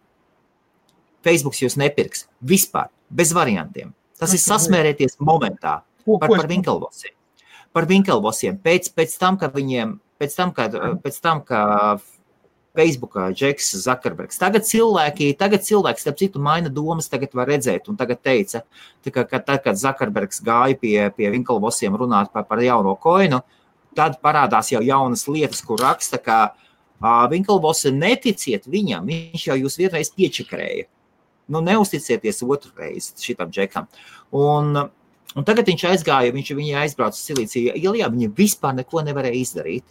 Facebook 1.26 1.58
jūs 1.58 1.76
nepirks 1.80 2.26
vispār, 2.46 2.90
bez 3.10 3.32
variantiem. 3.34 3.92
Tas 4.16 4.32
ir 4.32 4.40
sasmērēties 4.40 5.18
momentā 5.20 5.80
par, 6.06 6.30
par 6.30 6.48
Vinkelvosiem. 6.48 7.12
Par 7.74 7.88
Vinkelvosiem 7.88 8.56
pēc, 8.62 8.92
pēc 8.96 9.16
tam, 9.20 9.36
ka 9.40 9.50
viņiem, 9.52 9.96
pēc 10.20 10.36
tam, 10.38 10.52
kad, 10.56 10.76
pēc 11.02 11.18
tam, 11.20 11.42
ka 11.44 11.60
Facebookā 12.76 13.30
Džeks 13.32 13.72
Zakarbergs. 13.82 14.38
Tagad 14.40 14.66
cilvēki, 14.68 15.30
tagad 15.40 15.64
cilvēki, 15.64 16.02
starp 16.02 16.18
citu, 16.20 16.40
maina 16.44 16.72
domas, 16.72 17.08
tagad 17.12 17.32
var 17.36 17.48
redzēt, 17.48 17.88
un 17.88 17.96
tagad 17.96 18.20
teica, 18.24 18.62
ka 19.04 19.24
tad, 19.36 19.58
kad 19.64 19.80
Zakarbergs 19.80 20.42
gāja 20.44 20.76
pie, 20.80 20.96
pie 21.16 21.32
Vinkelvosiem 21.32 21.96
runāt 21.96 22.32
par, 22.32 22.46
par 22.48 22.60
jauno 22.64 22.94
koinu, 23.00 23.42
tad 23.96 24.20
parādās 24.24 24.70
jau 24.72 24.82
jaunas 24.84 25.24
lietas, 25.28 25.62
kur 25.64 25.80
raksta, 25.80 26.20
ka 26.20 26.38
uh, 26.50 26.65
Vinkelbos, 27.02 27.84
neticiet 27.92 28.68
viņam, 28.70 29.08
viņš 29.08 29.48
jau 29.50 29.56
jūs 29.60 29.76
vienreiz 29.80 30.12
piečakarēja. 30.16 30.86
Nu, 31.52 31.60
neusticieties 31.62 32.42
otru 32.42 32.72
reizi 32.78 33.12
šitam 33.22 33.52
džekam. 33.54 33.86
Un, 34.34 34.72
un 35.36 35.46
tagad 35.46 35.68
viņš 35.70 35.84
aizgāja, 35.92 36.34
viņš 36.34 36.54
viņa 36.58 36.80
aizbrauca 36.82 37.14
uz 37.14 37.22
Silīciju 37.22 37.76
ielā, 37.76 38.08
viņa 38.10 38.32
vispār 38.34 38.74
neko 38.80 39.04
nevarēja 39.06 39.42
izdarīt. 39.42 39.86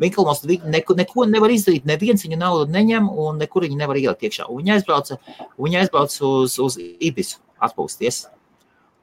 Vinkelmos 0.00 0.40
neko, 0.48 0.96
neko 0.96 1.26
nevar 1.28 1.52
izdarīt, 1.52 1.84
neviens 1.84 2.24
viņa 2.24 2.40
naudu 2.40 2.72
neņem 2.72 3.10
un 3.12 3.38
nekur 3.42 3.66
viņa 3.68 3.82
nevar 3.82 4.00
ielikt 4.00 4.24
iekšā. 4.24 4.48
Un 4.48 4.62
viņa 4.62 4.78
aizbrauca, 4.78 5.20
viņa 5.60 5.82
aizbrauca 5.84 6.24
uz, 6.24 6.56
uz 6.58 6.78
Ibisu 6.80 7.42
atpūsties. 7.60 8.24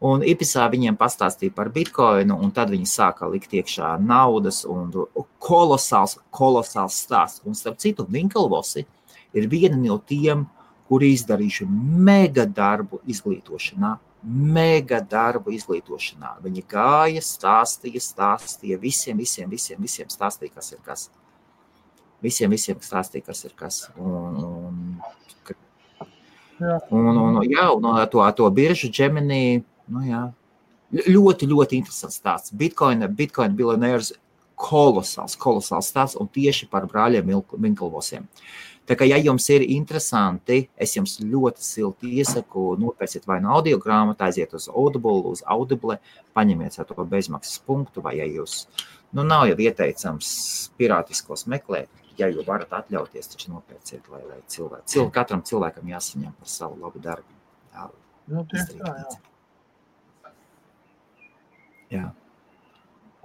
Un 0.06 0.22
IPSā 0.22 0.68
viņiem 0.70 0.94
pastāstīja 0.98 1.56
par 1.58 1.72
bitkoinu, 1.74 2.36
un 2.38 2.52
tad 2.54 2.70
viņi 2.70 2.86
sāka 2.86 3.26
likt 3.32 3.56
iekšā 3.58 3.96
naudas 3.98 4.62
un 4.70 4.92
kolosāls, 5.42 6.20
kolosāls 6.30 7.00
stāsts. 7.02 7.42
Un 7.50 7.58
starp 7.58 7.80
citu, 7.82 8.06
Vinkelvosi 8.06 8.84
ir 9.34 9.48
viena 9.50 9.78
no 9.80 9.98
tiem, 9.98 10.44
kuri 10.88 11.10
izdarījuši 11.16 11.66
mega 12.06 12.46
darbu 12.46 13.00
izglītošanā. 13.10 13.96
Mega 14.54 15.00
darbu 15.02 15.54
izglītošanā. 15.56 16.36
Viņi 16.44 16.64
gāja, 16.70 17.24
stāstīja, 17.24 18.02
stāstīja 18.04 18.78
visiem, 18.82 19.18
visiem, 19.18 19.50
visiem, 19.50 19.82
visiem 19.82 20.12
stāstīja, 20.14 20.54
kas 20.60 20.72
ir 20.76 20.84
kas. 20.86 21.08
Visiem, 22.22 22.54
visiem 22.54 22.78
stāstīja, 22.82 23.26
kas 23.32 23.44
ir 23.50 23.56
kas. 23.58 23.80
Un, 23.98 24.38
un, 24.46 25.02
un, 26.92 27.18
un, 27.24 27.42
jā, 27.50 27.66
un 27.74 27.90
to, 28.14 28.22
to 28.38 28.52
biržu 28.54 28.92
Gemini 28.94 29.64
Nu, 29.88 30.04
jā. 30.04 30.24
ļoti, 30.92 31.48
ļoti 31.48 31.80
interesants 31.80 32.20
stāsts. 32.20 32.54
Bitcoin, 32.58 33.06
Bitcoin 33.16 33.56
biljonērs 33.58 34.14
kolosāls, 34.60 35.38
kolosāls 35.40 35.92
stāsts 35.92 36.20
un 36.20 36.30
tieši 36.34 36.68
par 36.72 36.88
brāļiem 36.90 37.30
Minklvosiem. 37.58 38.28
Tā 38.88 38.96
kā, 38.96 39.04
ja 39.04 39.18
jums 39.20 39.44
ir 39.52 39.66
interesanti, 39.68 40.62
es 40.80 40.94
jums 40.96 41.18
ļoti 41.20 41.64
silti 41.64 42.14
iesaku, 42.22 42.70
nopērciet 42.80 43.28
vai 43.28 43.42
no 43.44 43.52
audio 43.58 43.80
grāmatu, 43.84 44.24
aiziet 44.24 44.56
uz 44.56 44.70
Audible, 44.72 45.26
uz 45.28 45.44
Audible, 45.44 46.00
paņemiet 46.38 46.80
to 46.88 47.08
bezmaksas 47.12 47.60
punktu, 47.68 48.02
vai 48.06 48.16
ja 48.22 48.28
jūs, 48.32 48.62
nu, 49.12 49.28
nav 49.28 49.50
jau 49.52 49.60
ieteicams 49.60 50.32
pirātiskos 50.80 51.50
meklēt, 51.52 51.92
ja 52.18 52.32
jau 52.32 52.48
varat 52.48 52.72
atļauties, 52.80 53.28
taču 53.36 53.52
nopērciet, 53.52 54.08
lai, 54.08 54.24
lai 54.24 54.40
cilvēki, 54.48 54.88
cilvēki, 54.96 55.16
katram 55.20 55.44
cilvēkam 55.44 55.92
jāsaņem 55.92 56.32
par 56.40 56.56
savu 56.56 56.80
labu 56.80 57.04
darbu. 57.04 57.36
Jā, 57.76 57.92
Nu, 58.28 58.44
tieši 58.44 58.80
tā, 58.82 58.94
jā. 59.00 59.20
Jā. 61.94 62.08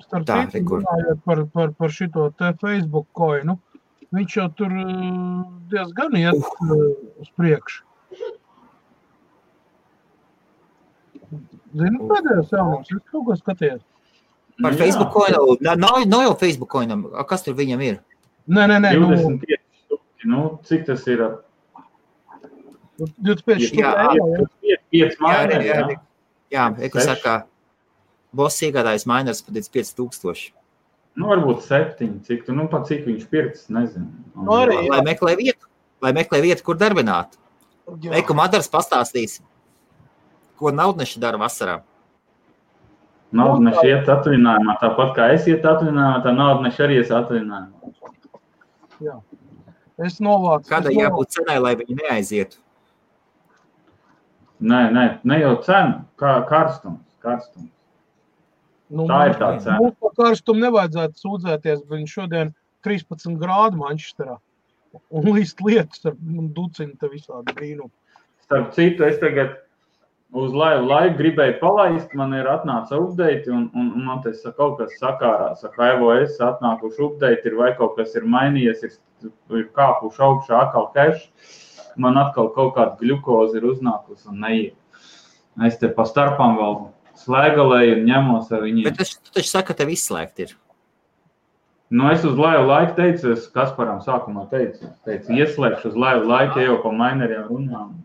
Starp 0.03 0.27
Tā, 0.27 0.41
citu, 0.51 0.81
runājot 0.81 1.21
par, 1.25 1.45
par, 1.55 1.71
par 1.79 1.93
šito 1.95 2.29
te 2.39 2.51
Facebook 2.61 3.07
koinu, 3.17 3.55
viņš 4.13 4.37
jau 4.41 4.49
tur 4.59 4.73
uh, 4.75 5.43
diezgan 5.73 6.17
iet 6.19 6.37
uh, 6.43 6.73
uz 7.23 7.31
priekšu. 7.39 7.85
Zini, 11.73 11.99
pēdējais 12.11 12.51
jaunums, 12.53 12.91
es 12.93 13.05
kaut 13.13 13.25
ko 13.29 13.37
skatījos. 13.39 13.81
Par 14.61 14.75
Jā. 14.75 14.83
Facebook 14.83 15.15
coinu, 15.15 15.55
nav, 15.65 16.03
nav 16.11 16.25
jau 16.27 16.35
Facebook 16.43 16.71
coinam, 16.75 17.07
A, 17.17 17.25
kas 17.29 17.47
tur 17.47 17.55
viņam 17.57 17.81
ir? 17.87 18.03
Nē, 18.53 18.67
nē, 18.69 18.77
nē, 18.85 18.91
nu, 19.01 19.09
25 19.15 19.63
stūki. 19.87 20.29
Nu, 20.29 20.43
cik 20.69 20.85
tas 20.91 21.07
ir? 21.09 21.23
25 23.01 23.65
Jā, 23.65 23.71
stūri 23.71 23.87
eiro, 24.19 24.27
jā. 24.69 24.77
5 24.93 24.99
Jā, 24.99 25.09
mājās. 25.25 25.55
jā, 25.65 25.79
jā. 25.89 25.97
Jā, 26.53 26.67
Eko 26.85 27.01
Seši. 27.01 27.09
saka, 27.09 27.37
boss 28.37 28.63
iegādājas 28.65 29.07
miners 29.09 29.43
par 29.45 29.57
5000. 29.57 30.51
Nu, 31.21 31.29
varbūt 31.29 31.65
7. 31.67 32.09
Cik, 32.25 32.47
tu, 32.47 32.55
nu, 32.57 32.65
pat 32.73 32.87
cik 32.89 33.05
viņš 33.05 33.25
pirks, 33.29 33.67
nezinu. 33.73 34.09
Un, 34.33 34.47
Nu, 34.47 34.57
arī, 34.57 34.79
Lai 34.89 35.03
meklē 35.05 35.37
vietu, 35.37 35.69
lai 36.05 36.13
meklē 36.17 36.41
vietu, 36.45 36.65
kur 36.65 36.79
darbināt. 36.81 37.37
Jā. 38.01 38.15
Eko 38.23 38.37
Madars 38.39 38.71
pastāstīs, 38.73 39.41
ko 40.57 40.73
naudneši 40.73 41.21
dara 41.21 41.41
vasarā. 41.41 41.81
Nauda 43.33 43.65
neša 43.65 43.85
iet 43.89 44.09
atvaļinājumā, 44.13 44.75
tāpat 44.81 45.15
kā 45.17 45.29
es 45.33 45.47
ietu 45.49 45.69
atvaļinājumā, 45.69 46.23
tā 46.25 46.33
nauda 46.37 46.67
neša 46.67 46.85
arī 46.87 46.99
ies 47.01 47.13
atvaļinājumā. 47.17 47.77
Es 50.03 50.19
novācu. 50.25 50.69
Kādai 50.69 50.93
es 50.95 51.01
jābūt 51.01 51.37
cenai, 51.37 51.59
lai 51.61 51.73
viņi 51.81 51.97
neaizietu? 52.01 52.61
Nē, 54.63 54.83
nē, 54.95 55.05
ne 55.27 55.39
jau 55.43 55.55
cena, 55.67 56.05
kā 56.21 56.37
karstums. 56.49 57.03
karstums. 57.25 57.71
Nu, 58.93 59.07
Tā 59.09 59.23
ir 59.31 59.39
tā 59.41 59.55
cena. 59.63 59.79
Mums 59.81 59.97
par 60.03 60.13
karstumu 60.19 60.67
nevajadzētu 60.67 61.23
sūdzēties, 61.23 61.85
bet 61.87 61.97
viņš 61.97 62.17
šodien 62.19 62.53
13 62.85 63.39
grādu 63.41 63.81
Manchesterā. 63.81 64.37
Un 65.09 65.29
līdz 65.33 65.55
lietas 65.65 66.05
ar 66.11 66.17
nu, 66.21 66.51
ducinta 66.53 67.09
visādi 67.09 67.55
brīnumu. 67.57 67.93
Starp 68.45 68.75
citu, 68.77 69.07
es 69.09 69.17
tagad 69.23 69.55
uz 70.37 70.53
laivu 70.57 70.85
laiku 70.91 71.17
gribēju 71.23 71.57
palaist, 71.63 72.13
man 72.19 72.35
ir 72.37 72.49
atnāca 72.53 72.99
update, 72.99 73.49
un, 73.53 73.71
un, 73.73 73.89
un 73.97 74.07
man 74.11 74.21
tas 74.25 74.45
kaut 74.59 74.79
kas 74.81 74.93
sakārās. 75.01 75.65
Saka, 75.65 75.95
iOS 75.95 76.37
atnākuši 76.45 77.05
update, 77.09 77.49
ir 77.49 77.57
vai 77.61 77.73
kaut 77.79 77.97
kas 77.97 78.13
ir 78.19 78.29
mainījies, 78.29 78.85
ir, 78.89 79.33
ir 79.57 79.69
kāpuši 79.77 80.25
augšā 80.29 80.65
atkal 80.67 80.91
cache. 80.97 81.31
Man 82.01 82.17
atkal 82.21 82.53
kaut 82.53 82.75
kāda 82.77 82.97
glukoze 83.01 83.57
ir 83.61 83.69
uznākusi 83.69 84.29
un 84.33 84.41
neiet. 84.45 84.77
Es 85.65 85.77
te 85.81 85.91
pa 85.93 86.07
starpām 86.09 86.57
vēl 86.57 86.77
slēgalēju 87.23 87.97
un 87.99 88.05
ņemos 88.09 88.53
ar 88.53 88.67
viņiem. 88.67 88.89
Bet 88.91 89.01
es 89.05 89.17
tu 89.17 89.33
taču 89.39 89.51
saku, 89.51 89.71
ka 89.71 89.79
tev 89.81 89.93
izslēgt 89.95 90.45
ir. 90.45 90.55
Nu, 91.93 92.07
es 92.09 92.23
uz 92.25 92.39
laivu 92.41 92.65
laiku 92.71 92.95
teicu, 92.97 93.35
es 93.37 93.49
Kasparam 93.53 93.99
sākumā 94.05 94.47
teicu, 94.49 94.87
es 94.89 94.95
teicu, 95.05 95.35
ieslēgšu 95.37 95.91
uz 95.91 95.99
laivu 95.99 96.31
laiku, 96.31 96.63
ja 96.63 96.71
jau 96.71 96.79
pa 96.85 96.93
maineriem 96.97 97.51
runām. 97.51 97.99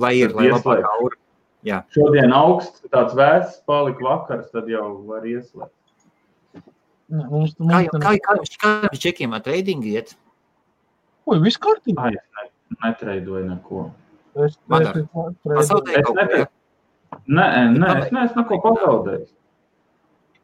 Lai 0.00 0.14
ir, 0.22 0.32
lai 0.36 0.48
labāk 0.48 0.86
aura. 0.88 1.18
Jā, 1.68 1.82
Šodien 1.92 2.32
augsts, 2.32 2.80
tāds 2.88 3.12
vēsts, 3.18 3.58
palika 3.68 4.06
vakars, 4.06 4.48
tad 4.54 4.70
jau 4.72 4.86
var 5.10 5.26
ieslēgt. 5.28 5.74
Ne, 7.10 7.26
Mums, 7.26 7.52
kā 7.58 7.66
mums 7.66 7.90
jau, 7.90 8.00
kā, 8.00 8.14
kā, 8.24 8.36
kā 8.62 8.72
jums 8.86 9.02
čekiem 9.02 9.36
ar 9.36 9.42
tradingu 9.44 9.90
iet? 9.90 10.14
Ui, 11.28 11.40
viss 11.44 11.60
kārtībā. 11.60 12.06
Ai, 12.08 12.16
es 12.16 12.38
ne, 12.38 12.78
netreidoju 12.86 13.48
neko. 13.50 13.84
Es, 14.46 14.56
Madar. 14.70 15.02
es, 15.02 15.10
es, 15.10 15.36
Pazaudēji 15.44 16.00
Es 16.00 16.06
kaut 16.06 16.14
ko, 16.14 16.18
neteicu. 16.22 16.50
Nē, 17.30 17.46
nē, 17.74 17.92
es 18.04 18.10
neesmu 18.14 18.42
neko 18.44 18.58
pazaudējis. 18.64 19.30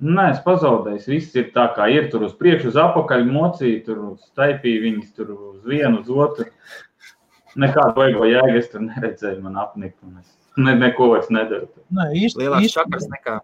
Nē, 0.07 0.25
es 0.35 0.41
pazaudēju. 0.45 1.03
Viss 1.09 1.37
ir 1.39 1.51
tā, 1.55 1.71
kā 1.77 1.87
ir 1.89 2.11
tur 2.13 2.27
uz 2.27 2.35
priekšu, 2.37 2.69
uz 2.73 2.79
apakaļ, 2.81 3.25
mocīja, 3.33 3.85
tur 3.87 4.03
staipīja 4.21 4.83
viņas 4.83 5.15
tur 5.17 5.33
uz 5.33 5.61
vienu, 5.65 6.03
uz 6.03 6.11
otru. 6.13 6.49
Nekādu 7.57 7.97
vajag 7.97 8.19
jēgu 8.29 8.59
es 8.61 8.69
tur 8.73 8.83
neredzēju, 8.85 9.41
man 9.47 9.57
apnika. 9.63 10.11
Es 10.21 10.35
ne, 10.61 10.75
neko 10.77 11.11
vairs 11.15 11.31
nedaru. 11.33 11.71
Nē, 11.97 12.11
īsti, 12.27 12.43
Lielāks 12.43 12.75
čakars 12.77 13.09
nekā. 13.13 13.39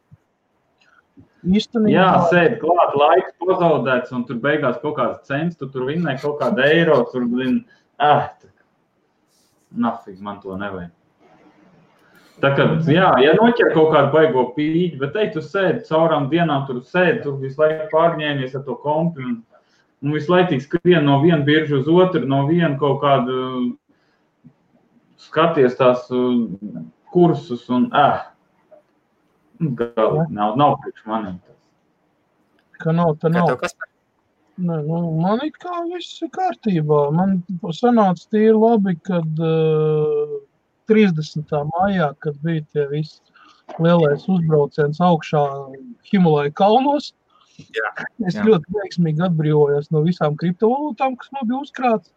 īstenībā, 1.42 1.94
Jā, 1.94 2.08
sēdi 2.28 2.60
klāt, 2.60 2.96
laiks 3.00 3.32
pazaudēts, 3.40 4.12
un 4.12 4.26
tur 4.28 4.42
beigās 4.44 4.76
kaut 4.84 4.98
kāds 5.00 5.28
cents, 5.28 5.56
tu 5.56 5.70
tur 5.72 5.88
vinnēji 5.88 6.20
kaut 6.26 6.40
kādu 6.42 6.66
eiro, 6.66 7.00
tur 7.12 7.24
zini, 7.32 7.62
ah, 7.96 8.28
nafig, 9.72 10.20
man 10.20 10.42
to 10.44 10.58
nevajag. 10.60 10.92
Tā 12.42 12.50
kā, 12.58 12.64
jā, 12.90 13.08
ja 13.22 13.36
noķer 13.38 13.70
kaut 13.70 13.92
kādu 13.94 14.10
baigo 14.10 14.48
pīķi, 14.56 14.98
bet 14.98 15.12
te 15.14 15.28
tu 15.36 15.42
sēdi 15.46 15.84
caurām 15.86 16.26
dienām, 16.32 16.64
tur 16.66 16.80
sēdi, 16.82 17.20
tur 17.22 17.36
visu 17.38 17.62
laiku 17.62 17.86
pārņēmies 17.92 18.56
ar 18.58 18.64
to 18.66 18.74
kompi, 18.82 19.22
un, 19.22 19.36
un 20.02 20.16
visu 20.16 20.32
laiku 20.32 20.58
skrien 20.64 21.06
no 21.06 21.20
viena 21.22 21.44
birža 21.46 21.78
uz 21.78 21.90
otru, 21.92 22.24
no 22.26 22.42
viena 22.48 22.74
kaut 22.80 22.98
kādu 23.04 23.38
skaties 25.22 25.78
tās 25.78 26.10
kursus, 27.14 27.68
un, 27.70 27.86
ah, 27.94 28.26
galīgi 29.62 30.34
nav, 30.34 30.58
nav 30.58 30.78
priekš 30.82 31.06
maniem 31.06 31.38
tas. 31.46 31.58
ka 32.82 32.98
nav, 32.98 33.14
tā 33.22 33.30
Kā 33.30 33.38
nav. 33.38 33.56
kas? 33.62 33.78
Nē, 34.62 34.82
nu, 34.84 34.98
man 35.22 35.40
ir 35.46 35.54
kā 35.62 35.78
viss 35.88 36.18
ir 36.22 36.28
kārtībā. 36.34 37.04
Man 37.14 37.38
sanāca 37.72 38.26
tīri 38.34 38.52
labi, 38.52 38.98
kad 39.06 39.40
uh, 39.40 40.42
30. 40.90 41.52
maijā, 41.72 42.12
kad 42.24 42.38
bija 42.44 42.64
tie 42.72 42.86
visi 42.90 43.20
lielais 43.78 44.24
uzbrauciens 44.28 45.00
augšā 45.00 45.42
Himalaya 46.10 46.52
kalnos. 46.54 47.12
Jā, 47.72 47.90
Es 48.26 48.34
jā. 48.34 48.44
ļoti 48.48 48.74
veiksmīgi 48.74 49.22
atbrīvojos 49.28 49.90
no 49.92 50.02
visām 50.06 50.36
kriptovalūtām, 50.40 51.14
kas 51.20 51.30
man 51.34 51.46
bija 51.46 51.60
uzkrāts. 51.62 52.10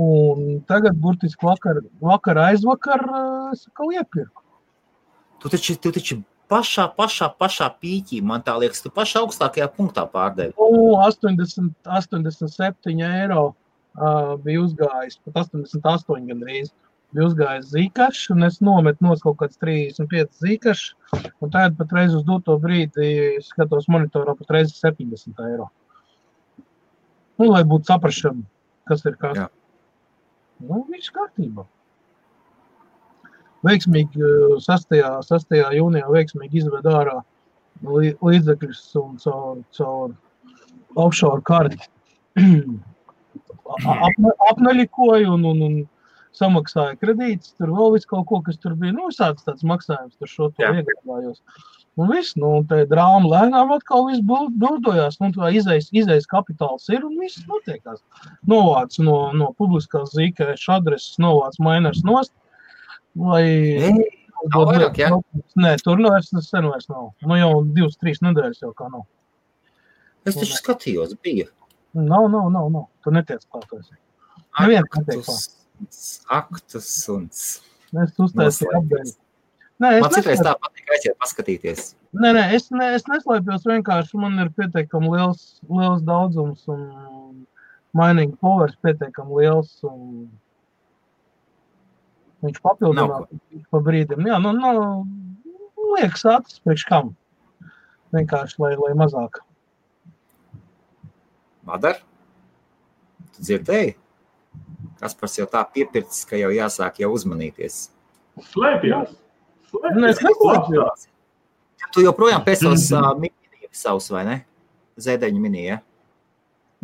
Un 0.00 0.60
tagad, 0.70 0.96
burtiski 1.02 1.44
vakar, 1.44 1.82
vakar 2.00 2.38
aizvakar, 2.46 3.02
uh, 3.10 3.48
es 3.52 3.66
atkal 3.66 3.90
iepirku. 3.92 4.44
Tu 5.42 5.50
taču, 5.52 5.74
tu 5.82 5.92
taču 5.92 6.20
pašā, 6.50 6.86
pašā, 6.96 7.28
pašā 7.40 7.68
pīķī, 7.82 8.20
man 8.24 8.44
tā 8.46 8.54
liekas, 8.60 8.82
tu 8.84 8.92
pašā 8.94 9.24
augstākajā 9.24 9.66
punktā 9.74 10.06
pārdevi. 10.10 10.54
Nu, 10.56 10.94
80, 11.02 11.74
87 11.84 13.02
eiro 13.10 13.50
uh, 13.50 14.36
bija 14.44 14.62
uzgājis, 14.64 15.18
pat 15.26 15.42
88 15.50 16.30
gandrīz. 16.30 16.72
Bija 17.10 17.26
uzgājis 17.26 17.72
zīkašs, 17.72 18.28
un 18.34 18.46
es 18.46 18.60
nometu 18.62 19.02
no 19.02 19.16
kaut 19.18 19.40
kāds 19.40 19.58
35 19.62 20.44
zīkašs. 20.44 20.84
Un 21.42 21.50
tagad 21.50 21.74
pat 21.78 21.94
reiz 21.96 22.14
uz 22.14 22.22
doto 22.26 22.54
brīdi 22.62 23.40
skatos 23.42 23.88
monitorā 23.90 24.36
pat 24.38 24.54
reiz 24.54 24.76
70 24.78 25.42
eiro. 25.48 25.66
Nu, 27.40 27.48
lai 27.50 27.64
būtu 27.66 27.90
saprašana, 27.90 28.44
kas 28.86 29.02
ir 29.08 29.16
kas. 29.18 29.38
Jā. 29.40 29.48
Nu, 30.68 30.84
viss 30.92 31.10
kārtībā. 31.14 31.64
Veiksmīgi 33.66 34.22
eh, 34.24 34.56
6. 34.64 34.98
6. 35.26 35.58
jūnijā 35.76 36.08
veiksmīgi 36.14 36.62
izved 36.62 36.86
ārā 36.88 37.18
lī- 37.84 38.16
līdzekļus 38.24 38.84
un 39.00 39.16
caur, 39.24 39.64
caur 39.76 40.14
offshore 41.00 41.42
karti 41.44 41.80
apne, 44.06 44.32
apneļikoju 44.50 45.34
un, 45.34 45.44
un, 45.52 45.64
un 45.66 45.76
samaksāju 46.36 46.98
kredītus. 47.00 47.54
Tur 47.58 47.72
vēl 47.74 47.94
viss 47.96 48.08
kaut 48.10 48.26
ko, 48.30 48.40
kas 48.46 48.58
tur 48.62 48.76
bija. 48.78 48.94
Nu, 48.96 49.08
visāds 49.10 49.46
tāds 49.46 49.66
maksājums, 49.66 50.16
tur 50.20 50.30
šo 50.30 50.48
to 50.54 50.66
iegādājos. 50.68 51.40
Un 52.00 52.10
viss, 52.12 52.36
nu, 52.38 52.52
tā 52.70 52.84
drāma 52.88 53.28
lēnām 53.28 53.72
atkal 53.74 54.06
viss 54.08 54.22
burdojās. 54.24 55.18
Nu, 55.20 55.32
tā 55.34 55.50
izejas, 55.56 55.90
izejas 55.92 56.28
kapitāls 56.30 56.88
ir 56.94 57.04
un 57.06 57.18
viss 57.20 57.42
notiekās. 57.50 58.00
Novāc 58.50 58.96
no, 59.02 59.18
no 59.36 59.50
publiskās 59.58 60.14
zīkēša 60.16 60.78
adreses, 60.78 61.18
novāc 61.22 61.58
mainers 61.62 62.04
nost. 62.06 62.32
Lai 63.18 63.44
Ei, 63.44 63.94
nav 64.54 64.68
vairāk, 64.70 65.00
jā? 65.02 65.10
Nē, 65.58 65.74
tur 65.82 65.98
nu 65.98 66.12
vairs 66.14 66.30
sen 66.46 66.68
vairs 66.70 66.86
nav. 66.92 67.10
Nu, 67.26 67.36
jau 67.40 67.54
divas, 67.66 67.98
trīs 68.00 68.22
nedēļas 68.24 68.62
jau 68.62 68.70
kā 68.76 68.86
nav. 68.92 69.08
Es 70.28 70.36
taču 70.36 70.54
skatījos, 70.54 71.16
bija. 71.24 71.48
Nav, 71.96 72.28
nav, 72.30 72.50
nav. 72.54 72.68
nav. 72.70 72.86
Tu 73.02 73.12
netiec 73.14 73.42
klātos. 73.50 73.90
Neviens 74.60 74.86
netiek 74.94 75.24
klāt. 75.26 75.56
Aktus, 76.30 76.90
un... 77.12 77.26
Es 77.30 78.14
uztaisīju 78.22 78.70
apgājumu. 78.78 79.16
Nē, 79.80 79.94
es 79.96 80.04
Man 80.04 80.12
citreiz 80.12 80.42
tā 80.44 80.52
patīk 80.60 80.90
aiziet 80.92 81.16
paskatīties. 81.22 81.86
Nē, 82.12 82.34
nē, 82.36 82.42
es, 82.56 82.66
ne, 82.74 82.90
es 82.98 83.06
neslēpjos. 83.08 83.64
Vienkārši 83.64 84.18
man 84.20 84.36
ir 84.42 84.50
pietiekami 84.58 85.08
liels, 85.14 85.44
liels 85.70 86.02
daudzums 86.04 86.66
un 86.68 86.82
mining 87.96 88.34
powers 88.44 88.76
pietiekami 88.84 89.40
liels. 89.40 89.72
Un 89.88 90.28
viņš 92.44 92.60
papildinās 92.66 93.24
pa 93.72 93.80
brīdim. 93.86 94.28
Jā, 94.28 94.36
nu, 94.44 94.52
nu 94.58 95.94
liekas, 95.94 96.26
acis 96.28 96.60
priekš 96.66 96.84
kam. 96.90 97.14
Vienkārši, 98.12 98.60
lai, 98.60 98.74
lai 98.76 98.92
mazāk. 98.98 99.40
Madar? 101.64 102.02
Tu 103.36 103.48
dzirdēji? 103.48 103.96
Kaspars 105.00 105.38
jau 105.38 105.46
tā 105.48 105.62
piepircis, 105.74 106.26
ka 106.28 106.36
jau 106.36 106.50
jāsāk 106.52 107.00
jau 107.00 107.10
uzmanīties. 107.16 107.86
Slēpjas! 108.50 109.14
Nu, 109.72 110.04
es 110.10 110.20
neslēpjos. 110.20 111.06
Tu 111.94 112.04
joprojām 112.04 112.42
pēc 112.44 112.64
tos 112.66 112.88
uh, 112.92 113.12
minijas 113.18 113.84
savus, 113.84 114.10
vai 114.12 114.24
ne? 114.28 114.36
Zēdeņu 115.00 115.40
minija. 115.40 115.78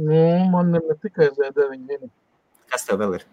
Nu, 0.00 0.20
man 0.52 0.72
ir 0.76 0.84
ne 0.86 0.96
tikai 1.02 1.28
Z9 1.36 1.76
mini. 1.76 2.08
Kas 2.72 2.86
tev 2.88 3.00
vēl 3.02 3.18
ir? 3.18 3.26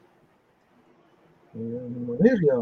Man 1.53 2.27
ir, 2.27 2.43
jā. 2.47 2.59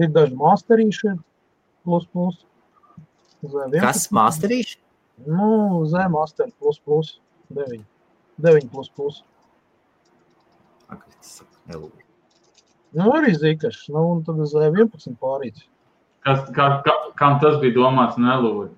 Ir 0.00 0.12
daži 0.12 0.36
masterīši, 0.40 1.14
plus, 1.84 2.08
plus. 2.12 2.42
Z11. 3.42 3.80
Kas 3.82 4.06
masterīši? 4.14 4.78
Nu, 5.26 5.82
Z 5.90 6.08
master, 6.12 6.52
plus, 6.58 6.80
plus, 6.80 7.16
9. 7.52 7.82
9 8.40 8.68
plus, 8.72 8.88
plus. 8.96 9.22
Ak, 10.92 11.04
es 11.20 11.34
saku, 11.40 11.56
nelūdzu. 11.68 12.00
Nu, 12.92 13.10
arī 13.16 13.32
zikašs. 13.36 13.86
Nu, 13.92 14.02
un 14.12 14.22
tad 14.26 14.36
Z11 14.50 15.14
pārīts. 15.20 15.66
Kas, 16.26 16.42
kā, 16.54 16.66
kā, 16.86 16.94
kam 17.18 17.38
tas 17.42 17.56
bija 17.62 17.74
domāts, 17.78 18.18
nelūdzu? 18.20 18.70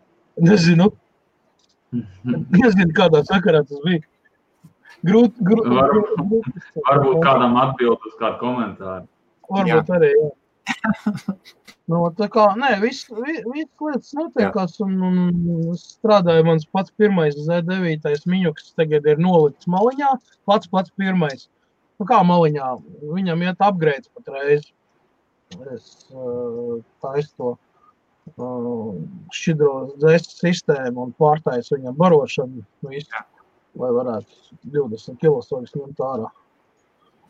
Nezinu. 0.42 0.90
Nezinu, 2.58 2.90
kādā 2.96 3.22
sakarā 3.28 3.64
tas 3.68 3.80
bija. 3.84 4.02
Grūti, 5.04 5.42
grūti. 5.44 5.68
Varbūt- 5.74 6.46
Varbūt 6.86 7.18
kādam 7.26 7.58
atbild 7.60 8.06
uz 8.08 8.14
kādu 8.20 8.38
komentāru. 8.40 9.06
Varbūt 9.50 9.90
arī, 9.98 10.08
jā. 10.16 10.30
Nu, 11.84 11.98
tā 12.16 12.30
kā, 12.32 12.46
nē, 12.56 12.70
viss 12.80 13.10
vi, 13.12 13.34
vis 13.52 13.66
lietas 13.84 14.14
notiekās, 14.16 14.78
un, 14.80 14.94
un 15.04 15.18
es 15.74 15.82
strādāju, 15.98 16.46
mans 16.46 16.64
pats 16.72 16.94
pirmais 16.96 17.36
Z9 17.36 18.24
miņuks 18.32 18.70
tagad 18.78 19.04
ir 19.10 19.20
nolikts 19.20 19.68
maliņā, 19.68 20.14
pats 20.48 20.70
pats 20.72 20.94
pirmais. 20.96 21.44
Nu, 22.00 22.06
kā 22.08 22.22
maliņā, 22.24 22.70
viņam 23.04 23.44
iet 23.44 23.60
upgrades 23.68 24.08
patreiz. 24.16 24.64
Es 25.74 26.08
uh, 26.16 26.80
taisu 27.04 27.36
to 27.36 27.52
uh, 28.40 28.96
šķidro 29.36 29.74
dzēstu 30.00 30.40
sistēmu 30.40 31.04
un 31.04 31.14
pārtaisu 31.20 31.76
viņam 31.76 32.00
barošanu 32.00 32.64
visu, 32.88 33.24
lai 33.76 33.92
varētu 34.00 34.56
20 34.72 35.20
kilosvarus 35.20 35.76
ņemt 35.76 36.00
ārā 36.08 36.32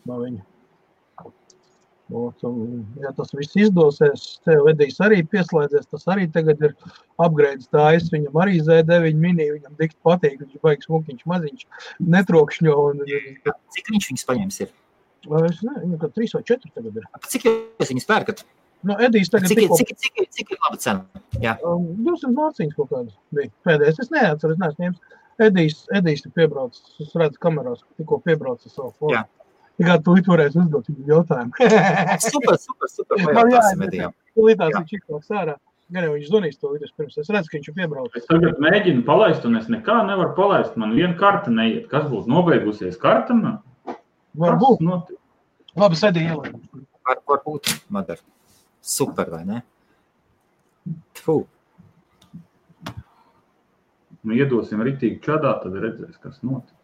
no 0.06 0.22
viņa. 0.22 0.46
Ot, 2.12 2.42
un, 2.44 2.82
ja 3.00 3.14
tas 3.16 3.30
viss 3.32 3.56
izdosies, 3.56 4.24
tev 4.44 4.66
Edijs 4.68 4.98
arī 5.00 5.22
pieslēdzies. 5.24 5.86
Tas 5.88 6.04
arī 6.12 6.26
tagad 6.32 6.60
ir 6.60 6.74
upgrades 7.16 7.70
tājs. 7.72 8.10
Viņam 8.12 8.36
arī 8.44 8.58
Z9 8.60 9.16
mini, 9.16 9.46
viņam 9.54 9.78
tik 9.80 9.94
patīk. 10.04 10.42
Viņš 10.42 10.60
baigs 10.64 10.88
smukiņš 10.90 11.24
maziņš, 11.32 11.64
netrokšņo. 12.16 12.74
Un, 12.90 13.00
Cik 13.76 13.88
viņš 13.94 14.10
viņus 14.10 14.26
paņems? 14.28 14.60
Ir? 14.66 14.74
es 15.48 15.62
ne, 15.64 15.78
viņam 15.80 15.96
kā 16.02 16.10
3 16.20 16.36
vai 16.36 16.42
4 16.52 16.74
tagad 16.76 17.00
ir. 17.00 17.08
Cik 17.32 17.48
jūs 17.48 17.92
viņus 17.94 18.08
pērkat? 18.10 18.44
Nu, 18.84 18.98
Edijs 19.00 19.32
tagad 19.32 19.48
Cik, 19.48 19.62
tikko, 19.62 19.78
cik, 19.80 19.94
cik, 19.96 20.24
cik 20.36 20.50
ir 20.52 20.58
laba 20.60 20.76
cena? 20.76 21.22
Jā, 21.40 21.54
um, 21.64 21.86
200 22.04 22.34
mārciņas 22.36 22.76
kaut 22.76 22.90
kādas 22.90 23.14
bija. 23.32 23.48
Pēdējais, 23.64 24.02
es 24.04 24.12
neatceros, 24.12 24.60
neesmu 24.60 24.84
ņēmis. 24.84 25.14
Edijs, 25.44 25.78
Edijs 25.96 26.26
ir 26.28 26.34
piebraucis, 26.36 26.84
es 27.00 27.14
redzu 27.16 27.40
kamerās, 27.42 27.80
ka 27.80 28.02
tikko 28.02 28.20
piebraucis 28.26 28.76
savu 28.76 28.92
formu. 29.00 29.24
Jā. 29.82 29.96
Tikai 29.98 30.22
tu 30.22 30.30
varēsi 30.30 30.60
uzdot 30.62 30.90
viņu 30.90 31.08
jautājumu. 31.10 31.70
super, 32.32 32.58
super. 32.62 32.90
super. 32.90 33.22
Man 33.34 33.54
Edijam. 33.88 34.14
Līdās 34.38 34.76
viņš 34.76 34.92
izklāts 34.98 35.32
ārā. 35.34 35.56
Gan 35.94 36.06
jau 36.06 36.14
viņš 36.14 36.28
zvanīs 36.30 36.60
to 36.60 36.70
vidus 36.72 36.94
pirms. 36.96 37.16
Es 37.20 37.28
redzu, 37.28 37.50
ka 37.50 37.58
viņš 37.58 37.68
ir 37.68 37.76
piebraucis. 37.76 38.22
Es 38.22 38.30
tagad 38.30 38.60
mēģinu 38.62 39.02
palaist, 39.06 39.44
un 39.44 39.58
es 39.58 39.66
nekā 39.72 39.98
nevaru 40.08 40.32
palaist. 40.38 40.78
Man 40.80 40.94
viena 40.96 41.16
karta 41.18 41.52
neiet. 41.52 41.88
Kas 41.90 42.06
būtu 42.10 42.30
nobeigusies 42.30 42.96
karta? 43.02 43.36
man? 43.36 43.58
Varbūt. 44.40 44.80
Notiek? 44.86 45.18
Labi, 45.78 45.98
sēdi 45.98 46.22
ielai. 46.24 46.54
Var, 47.04 47.20
varbūt, 47.28 47.74
Madar. 47.92 48.22
Super, 48.84 49.28
vai 49.32 49.42
ne? 49.48 49.60
Tfu. 51.18 51.42
Nu, 54.24 54.32
iedosim 54.32 54.80
rītīgi 54.86 55.20
čadā, 55.24 55.52
tad 55.60 55.76
redzēs, 55.82 56.16
kas 56.22 56.40
notiek. 56.46 56.78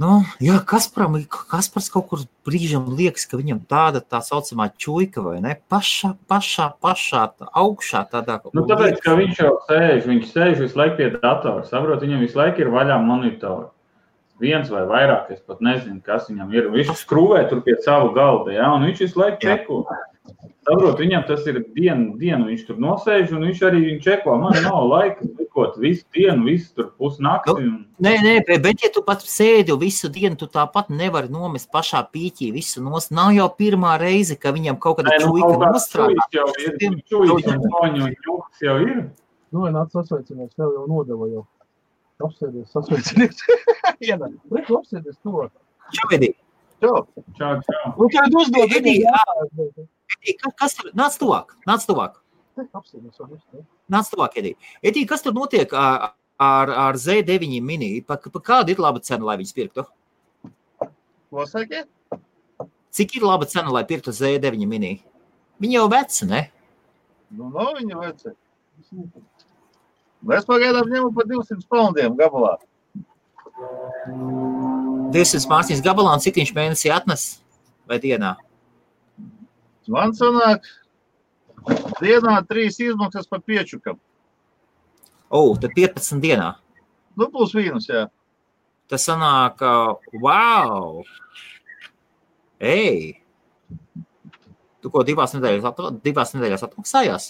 Nu, 0.00 0.22
jā, 0.40 0.54
Kasparam, 0.64 1.18
Kaspars 1.28 1.90
kaut 1.92 2.06
kur 2.08 2.20
brīžam 2.48 2.86
liekas, 2.96 3.26
ka 3.28 3.36
viņam 3.36 3.58
tāda 3.68 4.00
tā 4.00 4.22
saucamā 4.24 4.70
čuika, 4.80 5.20
vai 5.20 5.42
ne? 5.44 5.58
Pašā, 5.68 6.14
pašā, 6.30 6.70
pašā, 6.80 7.26
tā 7.36 7.48
augšā 7.60 8.06
tādā. 8.08 8.38
Nu, 8.56 8.64
tāpēc, 8.70 8.94
liekas. 8.94 9.02
ka 9.04 9.16
viņš 9.18 9.42
jau 9.42 9.50
sēž, 9.68 10.06
viņš 10.08 10.30
sēž 10.30 10.62
visu 10.64 10.80
laiku 10.80 10.96
pie 11.02 11.10
datora. 11.18 11.66
Saprot, 11.68 12.00
viņam 12.06 12.24
visu 12.24 12.40
laiku 12.40 12.64
ir 12.64 12.72
vaļā 12.72 12.96
monitori. 13.04 13.68
Viens 14.40 14.72
vai 14.72 14.86
vairāk, 14.88 15.34
es 15.34 15.44
pat 15.44 15.60
nezinu, 15.60 16.00
kas 16.06 16.30
viņam 16.32 16.56
ir. 16.56 16.70
Viņš 16.72 16.94
skrūvē 17.02 17.42
tur 17.50 17.60
pie 17.66 17.76
sava 17.84 18.08
galda, 18.16 18.56
ja, 18.56 18.70
un 18.72 18.88
viņš 18.88 19.04
visu 19.04 19.20
laiku 19.20 19.42
čeko. 19.44 19.82
Saprot, 20.60 21.00
viņam 21.00 21.22
tas 21.26 21.46
ir 21.48 21.56
dienu, 21.74 22.14
dienu 22.20 22.50
viņš 22.50 22.64
tur 22.68 22.76
nosēž, 22.82 23.30
un 23.34 23.46
viņš 23.48 23.62
arī 23.66 23.80
čeko. 24.04 24.36
Man 24.38 24.58
nav 24.62 24.84
laika 24.86 25.24
čekot 25.24 25.78
visu 25.80 26.04
dienu, 26.14 26.44
visu 26.46 26.74
tur 26.76 26.90
pusnakti. 26.98 27.54
Un... 27.56 27.70
Nē, 28.02 28.12
nē, 28.22 28.34
bet, 28.46 28.84
ja 28.84 28.90
tu 28.94 29.02
pat 29.06 29.24
sēdi 29.24 29.74
visu 29.80 30.10
dienu, 30.12 30.36
tu 30.38 30.46
tāpat 30.46 30.92
nevari 30.92 31.32
nomest 31.32 31.70
pašā 31.72 32.02
pīķī 32.12 32.52
visu 32.54 32.82
nos. 32.84 33.10
Nav 33.10 33.32
jau 33.34 33.48
pirmā 33.56 33.96
reize, 34.00 34.36
ka 34.38 34.52
viņam 34.54 34.78
kaut 34.78 35.00
kāda 35.00 35.16
Nē, 35.16 35.24
nu, 35.26 35.56
nostrādā. 35.64 36.28
čujiks 36.30 36.38
jau 36.38 36.46
ir, 36.60 37.00
čujiks 37.10 37.50
un 37.50 37.64
toņu 37.66 38.04
un 38.04 38.14
ņuks 38.14 38.66
jau 38.66 38.76
ir. 38.84 39.00
Nu, 39.50 39.66
nāc 39.74 39.90
sasveicinies, 39.96 40.54
tev 40.54 40.74
jau 40.76 40.86
nodeva 40.86 41.30
jau. 41.32 41.46
Apsēdies, 42.20 42.68
sasveicinies. 42.70 43.40
Ienāk, 44.06 44.36
liek 44.54 44.68
apsēdies 44.70 45.16
to. 45.24 45.48
Čau, 45.96 46.10
Edi. 46.14 46.34
Čau. 46.80 47.00
Čau, 47.36 47.56
čau. 47.64 47.94
Nu, 47.96 48.06
kad 48.12 48.36
uzdod, 48.36 48.68
Edi, 48.68 49.00
viņam 49.00 49.08
jā. 49.08 49.24
jāatbild. 49.24 49.88
Ka- 50.40 50.52
kas 50.62 50.74
tur? 50.78 50.90
Nāc 50.96 51.16
tuvāk, 51.20 51.54
nāc 51.68 51.86
tuvāk. 51.88 52.18
Nāc 53.90 54.10
tuvāk, 54.12 54.36
Edi. 54.36 54.54
Edi, 54.82 55.06
kas 55.08 55.22
tur 55.22 55.32
notiek 55.36 55.72
ar, 55.72 56.12
ar, 56.38 56.72
ar 56.88 56.98
Z9 57.00 57.60
mini? 57.62 58.00
Pa, 58.02 58.16
pa 58.16 58.40
kāda 58.40 58.74
ir 58.74 58.82
laba 58.82 59.00
cena, 59.00 59.24
lai 59.24 59.38
viņas 59.40 59.56
pirktu? 59.56 59.86
Ko 61.30 61.46
saki? 61.46 61.84
Cik 62.90 63.16
ir 63.16 63.22
laba 63.26 63.46
cena, 63.46 63.70
lai 63.70 63.84
pirktu 63.86 64.10
Z9 64.10 64.66
mini? 64.66 64.98
Viņa 65.62 65.78
jau 65.78 65.88
veca, 65.92 66.26
ne? 66.26 66.42
Nu, 67.30 67.50
nav 67.54 67.76
viņa 67.78 68.00
veci. 68.02 68.34
Es 70.36 70.44
pagaidām 70.48 70.90
ņemu 70.90 71.14
pa 71.16 71.24
200 71.28 71.64
poundiem 71.70 72.16
gabalā. 72.18 72.56
200 75.14 75.48
mārciņas 75.50 75.82
gabalā, 75.84 76.14
un 76.16 76.22
cik 76.24 76.38
viņš 76.40 76.52
mēnesī 76.56 76.92
atnes 76.94 77.40
vai 77.88 77.98
dienā? 78.02 78.36
Man 79.90 80.14
sanāk, 80.14 80.68
dienā 81.98 82.36
trīs 82.46 82.78
izmaksas 82.82 83.26
pa 83.30 83.40
piečukam. 83.42 83.98
O, 85.30 85.56
tad 85.58 85.74
15 85.74 86.22
dienā. 86.22 86.52
Nu, 87.18 87.26
plus 87.30 87.54
mīnus, 87.58 87.88
jā. 87.90 88.06
Tas 88.90 89.06
sanāk, 89.06 89.62
wow! 90.22 91.02
Ej! 92.60 93.18
Tu 94.80 94.90
ko 94.90 95.02
divās 95.06 95.34
nedēļās, 95.36 95.66
at, 95.68 96.00
divās 96.04 96.34
nedēļās 96.34 96.64
atmaksājās? 96.66 97.28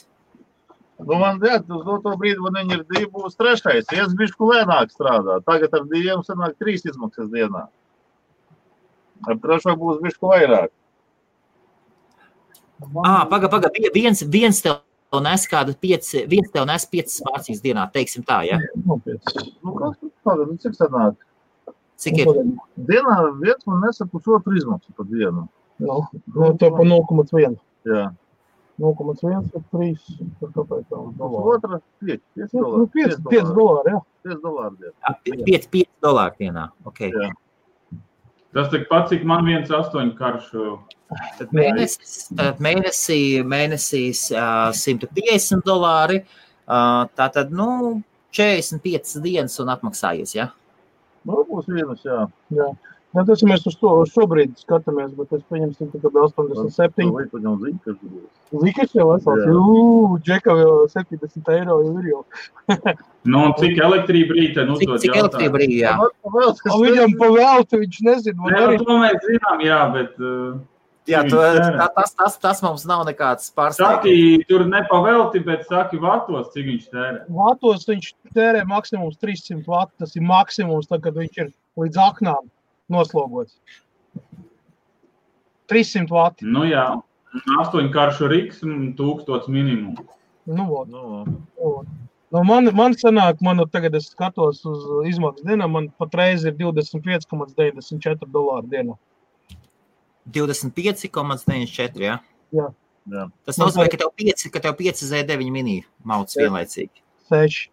Nu, 1.01 1.17
man 1.17 1.41
jā, 1.45 1.59
uz 1.65 1.87
to 2.05 2.13
brīdi 2.21 2.43
man 2.45 2.61
ir 2.61 2.85
divi 2.93 3.09
būs 3.13 3.39
trešais. 3.41 3.89
Es 3.97 4.13
bišku 4.17 4.51
lēnāk 4.51 4.93
strādā. 4.93 5.39
Tagad 5.47 5.73
ar 5.79 5.87
diviem 5.89 6.25
sanāk 6.27 6.59
trīs 6.61 6.85
izmaksas 6.85 7.31
dienā. 7.33 7.67
Ar 9.29 9.41
trešo 9.41 9.77
būs 9.81 10.01
bišku 10.05 10.29
vairāk. 10.29 10.73
Ah, 13.05 13.27
paga, 13.29 13.49
paga, 13.49 13.69
vie- 13.75 13.91
viens, 13.95 14.23
viens 14.23 14.61
tev 14.63 14.79
nes 15.23 15.47
kādu 15.51 15.75
pieci, 15.77 16.25
viens 16.31 16.51
tev 16.55 16.67
nes 16.67 16.87
piecas 16.87 17.21
mārciņas 17.27 17.61
dienā, 17.65 17.89
teiksim 17.93 18.23
tā, 18.25 18.43
ja? 18.47 18.59
Nu? 18.87 19.01
Nu, 19.65 20.57
cik 20.63 20.75
sanāk? 20.79 21.17
Cik 22.01 22.19
ir? 22.23 22.27
Dienā 22.89 23.17
viens 23.43 23.67
man 23.67 23.83
nesa 23.85 24.07
pusotru 24.07 24.57
izmaksu 24.57 24.95
pa 24.97 25.05
dienu. 25.05 25.49
Nu, 25.81 26.01
nu, 26.35 26.53
to 26.57 26.71
pa 26.71 26.85
0,1. 26.85 27.59
Jā. 27.85 28.07
0,1 28.81 29.51
ir 29.55 29.63
3. 29.73 29.99
Par 30.41 30.49
kāpēc 30.57 30.85
tā? 30.89 30.97
Nu, 30.97 31.13
dolāri. 31.21 31.45
5, 32.95 33.21
5 33.29 33.53
dolāri, 33.59 33.93
jā. 33.93 34.01
Pieci 34.25 34.41
dolāri 34.45 34.77
dienā. 34.81 35.15
5, 35.45 35.69
5 35.75 35.89
dolāri 36.03 36.37
dienā. 36.41 36.65
Okay. 36.89 37.11
Jā. 37.13 37.31
Tas 38.55 38.71
tikpat, 38.73 39.11
cik 39.13 39.27
man 39.29 39.47
viens 39.47 39.71
astoņu 39.71 40.17
karšu. 40.19 40.69
Tad 41.39 41.53
mēnesis, 41.55 42.31
tad 42.39 42.59
mēnesī, 42.63 43.21
mēnesīs 43.47 44.25
uh, 44.35 44.71
150 44.75 45.63
dolāri. 45.67 46.23
Uh, 46.71 47.07
tā 47.19 47.29
tad, 47.35 47.51
nu, 47.55 48.01
45 48.35 49.23
dienas 49.23 49.59
un 49.63 49.71
atmaksājies. 49.75 50.35
Ja? 50.39 50.51
Nu, 51.27 51.43
būs 51.47 51.71
vienas, 51.71 52.03
jā. 52.07 52.25
Jā. 52.55 52.69
Nu, 53.11 53.25
tas 53.27 53.41
mēs 53.43 53.65
uz 53.67 53.75
to 53.81 53.91
šobrīd 54.07 54.53
skatāmies, 54.61 55.11
bet 55.19 55.33
es 55.35 55.41
pieņemsim, 55.51 55.89
ka 55.91 55.99
tad 56.05 56.19
87. 56.21 57.09
Vai 57.11 57.25
paņem 57.33 57.57
zinu, 57.65 57.79
kas 57.83 57.97
būs. 57.99 58.61
Zikas 58.63 58.93
jau 58.95 59.07
esam. 59.17 59.41
Jā. 59.41 59.49
Jū, 59.51 60.19
džeka 60.29 60.55
jau 60.61 60.75
70 60.93 61.51
eiro 61.57 61.81
jau 61.83 61.95
ir 61.99 62.11
jau. 62.13 62.21
Nu, 63.27 63.41
un 63.49 63.55
cik 63.59 63.81
elektrība 63.83 64.37
rīta? 64.39 64.63
Nu, 64.69 64.79
Cik, 64.79 64.93
cik 65.03 65.17
elektrība 65.25 65.59
arī 65.59 65.67
jā. 65.81 65.97
Vēl 66.37 66.53
O 66.71 66.79
viņam 66.85 67.17
pa 67.19 67.33
velti, 67.35 67.81
viņš 67.83 67.99
nezina, 68.07 68.37
Nē, 68.39 68.45
man 68.45 68.55
nu, 68.55 68.69
arī. 68.69 68.79
to 68.87 68.99
mēs 69.03 69.19
zinām, 69.27 69.65
jā, 69.67 69.81
bet 69.97 70.23
uh, 70.23 70.55
Jā, 71.11 71.25
tu, 71.27 71.41
tas, 71.97 72.15
tas, 72.15 72.39
tas 72.39 72.63
mums 72.63 72.87
nav 72.87 73.03
nekāds 73.09 73.51
pārsteigums. 73.57 74.05
saki, 74.07 74.47
tur 74.47 74.63
nepavelti, 74.71 75.43
bet 75.51 75.67
saki 75.67 75.99
vatos, 75.99 76.53
cik 76.55 76.69
viņš 76.69 76.87
tērē. 76.95 77.21
Vatos 77.35 77.89
viņš 77.91 78.13
tērē 78.37 78.63
maksimums 78.71 79.19
300 79.19 79.65
vatu. 79.67 79.93
Tas 79.99 80.15
ir 80.15 80.23
maksimums, 80.29 80.87
tad, 80.87 81.03
kad 81.03 81.19
viņš 81.19 81.43
ir 81.43 81.51
līdz 81.81 82.03
aknām 82.07 82.47
noslogots. 82.93 83.57
300 85.71 86.11
vati. 86.11 86.47
Nu, 86.51 86.65
jā, 86.67 86.87
astoņkāršu 87.61 88.31
riks 88.33 88.65
un 88.67 88.93
tūkstots 88.99 89.51
minimums. 89.53 90.03
Nu, 90.51 90.67
vot. 90.67 90.91
Nu, 90.91 91.25
Nu, 91.61 91.75
Nu, 92.31 92.45
man, 92.47 92.69
man 92.79 92.95
sanāk, 92.95 93.41
man 93.43 93.59
nu 93.59 93.65
tagad 93.67 93.97
es 93.99 94.05
skatos 94.13 94.61
uz 94.71 94.83
izmaksu 95.11 95.43
dienu, 95.49 95.67
man 95.67 95.89
patreiz 95.99 96.45
ir 96.47 96.55
25,94 96.61 98.29
dolāri 98.31 98.71
dienā. 98.71 98.95
25,94. 100.31 102.05
Ja? 102.05 102.21
Jā. 102.55 102.69
Jā. 103.11 103.25
Tas 103.49 103.59
nozīmē, 103.59 103.89
ka 103.91 103.99
tev 103.99 104.13
5, 104.23 104.47
ka 104.55 104.63
tev 104.63 104.77
5 104.79 105.03
Z9 105.09 105.51
mini 105.51 105.81
mauts 106.07 106.39
vienlaicīgi. 106.39 107.03
6. 107.33 107.67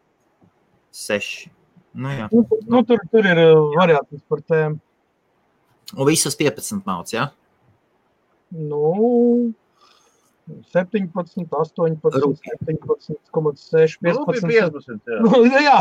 6. 1.03 1.29
Nu, 1.93 2.15
jā. 2.15 2.25
Nu, 2.33 2.41
nu, 2.65 2.81
tur, 2.87 3.03
tur 3.13 3.29
ir 3.29 3.43
uh, 3.43 3.69
variants 3.77 4.25
par 4.31 4.41
tēmu. 4.41 4.81
Un 5.95 6.07
visus 6.09 6.35
15 6.35 6.83
mauts, 6.87 7.13
ja? 7.15 7.29
Nu, 8.51 9.53
17, 10.71 11.11
18, 11.51 11.99
Rūpīgi. 12.23 12.55
17,6, 12.67 13.97
Nu, 14.03 14.23
15. 14.25 14.47
15, 14.47 15.11
jā. 15.11 15.19
Nu, 15.23 15.41
jā, 15.51 15.77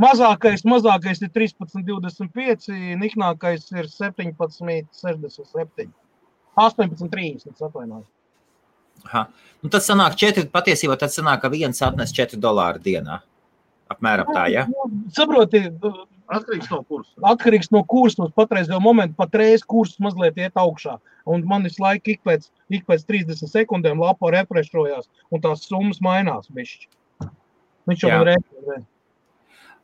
mazākais, 0.00 0.64
mazākais 0.68 1.20
ir 1.24 1.32
13, 1.34 1.84
25, 1.84 2.68
niknākais 3.00 3.68
ir 3.76 3.88
17, 3.92 4.36
67. 4.96 5.92
18, 6.56 7.08
30. 7.12 7.52
Atvainojos. 7.60 8.08
Nu, 9.60 9.68
tad 9.68 9.84
sanāk 9.84 10.16
4, 10.20 10.48
patiesībā 10.52 10.96
tad 11.00 11.12
sanāk, 11.12 11.42
ka 11.44 11.52
viens 11.52 11.82
atnes 11.84 12.14
4 12.16 12.40
dolāru 12.40 12.80
dienā. 12.82 13.20
Apmēram 13.92 14.32
tā, 14.32 14.48
ja? 14.50 14.64
Nu, 14.70 14.88
Saproti, 15.14 15.60
Atkarīgs 16.28 16.70
no 16.72 16.80
kursa. 16.82 17.12
atkarīgs 17.22 17.70
no 17.70 17.84
kursa. 17.86 18.18
Mums 18.22 18.34
patreizajā 18.34 18.80
momentā 18.82 19.14
patreiz 19.16 19.62
kurs 19.62 19.94
mazliet 20.02 20.36
iet 20.36 20.58
augšā. 20.58 20.98
Un 21.26 21.44
man 21.46 21.62
visu 21.66 21.82
laiku 21.82 22.14
ik 22.16 22.20
pēc, 22.26 22.48
ik 22.70 22.86
pēc 22.86 23.04
30 23.06 23.46
sekundēm 23.50 24.00
lapa 24.02 24.30
refrešojās, 24.34 25.06
un 25.30 25.40
tās 25.40 25.66
summas 25.68 26.00
mainās. 26.02 26.50
Bišķi. 26.50 26.88
Viņš 27.86 28.02
jau 28.08 28.20
rēķina. 28.26 28.82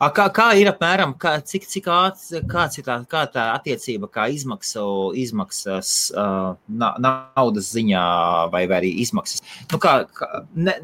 A, 0.02 0.08
Kā, 0.10 0.24
kā 0.34 0.48
ir 0.58 0.66
apmēram, 0.66 1.12
kā, 1.14 1.36
cik, 1.46 1.62
cik 1.70 1.84
ātrs, 1.86 2.32
kāds 2.50 2.80
ir 2.80 2.86
tā, 2.88 2.96
kā 3.06 3.20
tā 3.30 3.44
attiecība, 3.54 4.08
kā 4.10 4.24
izmaksu, 4.34 4.82
izmaksas 5.14 5.92
uh, 6.10 6.56
na- 6.66 6.96
naudas 6.98 7.68
ziņā 7.70 8.02
vai, 8.50 8.64
vai 8.66 8.80
arī 8.80 8.90
izmaksas? 9.04 9.44
Nu, 9.70 9.78
kā, 9.78 10.00
kā, 10.10 10.42
ne, 10.58 10.74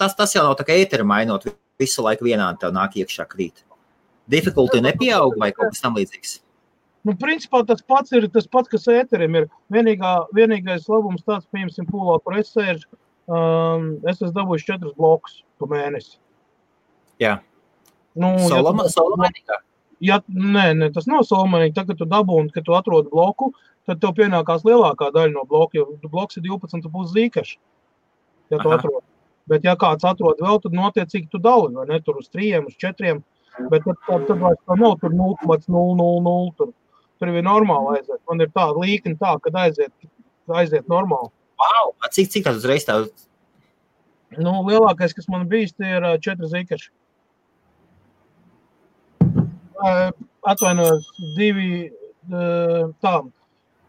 tas, 0.00 0.16
tas 0.16 0.32
jau 0.32 0.46
nav 0.46 0.56
tā 0.56 0.64
kā 0.64 0.78
ētera 0.80 1.04
mainot, 1.04 1.44
visu 1.76 2.00
laiku 2.06 2.24
vienā 2.24 2.48
tev 2.56 2.72
nāk 2.72 2.96
iekšā 2.96 3.28
krīt. 3.28 3.65
Difficulty 4.30 4.80
nepieaug 4.82 5.36
vai 5.38 5.52
kaut 5.54 5.72
kas 5.74 5.82
tam 5.84 5.96
līdzīgs? 5.98 6.40
Nu, 7.06 7.14
principā 7.14 7.60
tas 7.66 7.82
pats 7.86 8.10
ir 8.18 8.26
tas 8.34 8.48
pats, 8.50 8.68
kas 8.68 8.88
ēterim 8.90 9.36
ir. 9.38 9.44
Vienīgā, 9.70 10.14
vienīgais 10.34 10.88
labums 10.90 11.22
tāds, 11.22 11.46
piemēram, 11.54 11.86
pūlā, 11.86 12.16
kur 12.24 12.38
es 12.40 12.50
sēžu, 12.50 12.88
um, 13.30 13.92
es 14.02 14.18
esmu 14.18 14.32
dabūjis 14.34 14.66
četrus 14.66 14.96
blokus 14.98 15.42
pa 15.60 15.68
mēnesi. 15.70 16.16
Jā. 17.22 17.38
Nu, 18.16 18.32
ja 18.34 18.48
Soloma, 18.50 18.88
tu- 18.88 18.96
Solomanikā? 18.96 19.60
ja, 20.00 20.18
nē, 20.28 20.66
nē, 20.76 20.92
tas 20.92 21.06
nav 21.06 21.22
solmanīgi. 21.28 21.74
Tad, 21.74 21.86
kad 21.86 21.98
tu 21.98 22.06
dabū 22.10 22.40
un 22.40 22.50
kad 22.50 22.64
tu 22.64 22.74
atrod 22.76 23.08
bloku, 23.10 23.52
tad 23.86 24.00
tev 24.00 24.16
pienākās 24.18 24.64
lielākā 24.66 25.12
daļa 25.14 25.32
no 25.32 25.44
bloka, 25.44 25.78
jo 25.78 25.86
bloks 26.10 26.36
ir 26.36 26.42
12,5 26.42 27.12
zīkaši. 27.14 27.56
Ja 28.50 28.58
tu 28.58 28.68
Aha. 28.68 28.78
atrod. 28.78 29.02
Bet, 29.46 29.62
ja 29.64 29.76
kāds 29.76 30.04
atrod 30.04 30.40
vēl, 30.42 30.60
tad 30.62 30.72
notiecīgi 30.74 31.30
tu 31.30 31.38
dali, 31.38 31.72
vai 31.74 31.86
ne? 31.86 32.00
Tur 32.00 32.18
uz 32.18 32.28
trījiem, 32.28 32.66
uz 32.66 32.74
četriem. 32.74 33.22
Bet 33.56 33.86
tad, 33.86 33.96
tad, 34.06 34.26
tad 34.28 34.42
vairs 34.42 34.60
tā 34.68 34.76
nav 34.76 34.98
tur 35.00 35.14
0,000. 35.16 36.52
Tur, 36.58 36.72
tur 37.16 37.32
ir 37.32 37.46
normāli 37.46 37.96
aiziet. 37.96 38.20
Man 38.28 38.44
ir 38.44 38.52
tāda 38.52 38.82
līkne, 38.82 39.16
tā, 39.20 39.32
kad 39.44 39.56
aiziet, 39.64 39.92
aiziet 40.60 40.90
normāli. 40.92 41.32
Wow, 41.56 41.94
cik, 42.12 42.28
cik 42.34 42.44
tas 42.44 42.60
uzreiz 42.60 42.84
tā? 42.84 42.98
Nu, 44.36 44.58
lielākais, 44.66 45.14
kas 45.16 45.28
man 45.32 45.46
bijis, 45.48 45.72
tie 45.78 45.96
ir 45.96 46.06
četri 46.20 46.50
zīkaši. 46.50 46.90
Atvainojos, 50.46 51.08
divi 51.36 51.70
ā, 51.86 52.92
tā. 53.04 53.16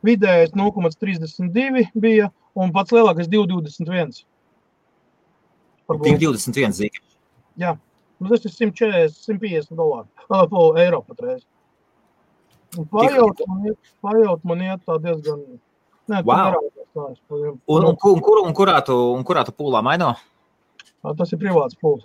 Vidējais 0.06 0.54
0,32 0.56 1.88
bija 1.98 2.30
un 2.56 2.72
pats 2.76 2.94
lielākais 2.96 3.28
2,21. 3.32 4.24
Par 5.88 6.00
bloku. 6.00 6.16
221 6.22 6.76
zīme. 6.78 7.04
Nu, 8.20 8.30
tas 8.32 8.46
ir 8.46 8.52
140, 8.52 9.14
150 9.28 9.76
dolāri. 9.78 10.08
Uh, 10.30 10.74
eiro 10.82 11.04
patreiz. 11.06 11.44
Pajaut 12.92 13.40
man, 13.48 13.66
iet, 13.70 13.92
pajaut 14.04 14.44
man 14.44 14.62
iet 14.66 14.82
tā 14.88 14.98
diezgan. 15.04 15.44
Nē, 16.10 16.24
Wow. 16.26 16.56
jums- 16.96 17.60
Un, 17.68 17.84
un, 17.86 17.86
un, 17.94 17.96
kur, 18.22 18.42
un, 18.46 18.54
kurā 18.58 18.80
tu, 18.86 18.96
un 19.14 19.24
kurā 19.24 19.44
tu 19.46 19.52
pūlā 19.52 19.84
maino? 19.84 20.16
Tas 21.18 21.32
ir 21.32 21.38
privāts 21.40 21.78
pūls. 21.78 22.04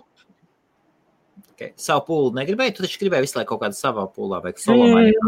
Okay. 1.53 1.71
Savu 1.75 2.05
pūlu 2.07 2.33
negribēji, 2.37 2.75
tu 2.77 2.83
taču 2.85 2.99
gribēji 3.01 3.25
visu 3.25 3.37
laiku 3.39 3.53
kaut 3.55 3.61
kādu 3.65 3.77
savā 3.77 4.05
pūlā 4.13 4.39
vai 4.43 4.53
Solomanikā. 4.57 5.19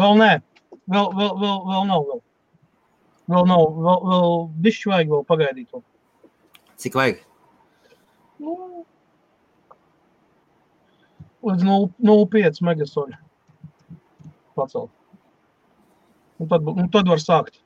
Vēl 0.00 0.16
nē, 0.20 0.30
vēl, 0.88 1.06
vēl, 1.18 1.32
vēl, 1.42 1.58
vēl 1.70 1.86
nav. 1.90 2.04
Vēl, 2.10 2.20
vēl 3.34 3.46
nav, 3.52 3.64
vēl, 3.86 4.00
vēl 4.10 4.36
bišķi 4.66 4.92
vajag 4.92 5.12
vēl 5.14 5.24
pagaidīt. 5.28 5.68
Vēl. 5.74 5.82
Cik 6.80 6.94
vajag? 6.98 7.20
Nu, 8.40 8.56
Līdz 11.46 11.64
0,5 11.64 12.64
megasoļu 12.68 13.16
pacelt. 14.60 14.90
Un 16.40 16.48
tad, 16.48 16.64
un 16.68 16.88
tad 16.92 17.08
var 17.08 17.20
sākt. 17.20 17.60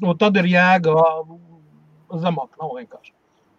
Nu, 0.00 0.14
tad 0.18 0.36
ir 0.40 0.48
jēga 0.50 0.94
zemāk, 2.22 2.56
nav 2.60 2.74
vienkārši. 2.76 3.12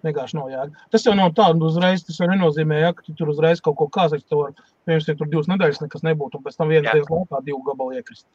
Vienkārši 0.05 0.37
nav 0.37 0.49
jēga. 0.51 0.85
Tas 0.93 1.05
jau 1.07 1.13
nav 1.17 1.33
tā, 1.37 1.47
nu, 1.57 1.69
uzreiz 1.71 2.03
tas 2.05 2.19
jau 2.21 2.27
nenozīmē, 2.29 2.81
ja, 2.83 2.91
ka 2.95 3.05
tu 3.05 3.15
tur 3.17 3.31
uzreiz 3.33 3.61
kaut 3.63 3.77
ko 3.79 3.87
kāzaks, 3.93 4.25
tu 4.29 4.41
vari, 4.41 4.67
piemēram, 4.85 5.05
ja 5.09 5.15
tur 5.19 5.29
divas 5.31 5.49
nedēļas 5.51 5.81
nekas 5.83 6.05
nebūtu, 6.05 6.39
un 6.39 6.45
pēc 6.45 6.59
tam 6.59 6.73
vienas 6.73 6.93
dienas 6.93 7.11
laikā 7.13 7.41
divu 7.45 7.61
gabalu 7.69 7.97
iekrist. 7.97 8.25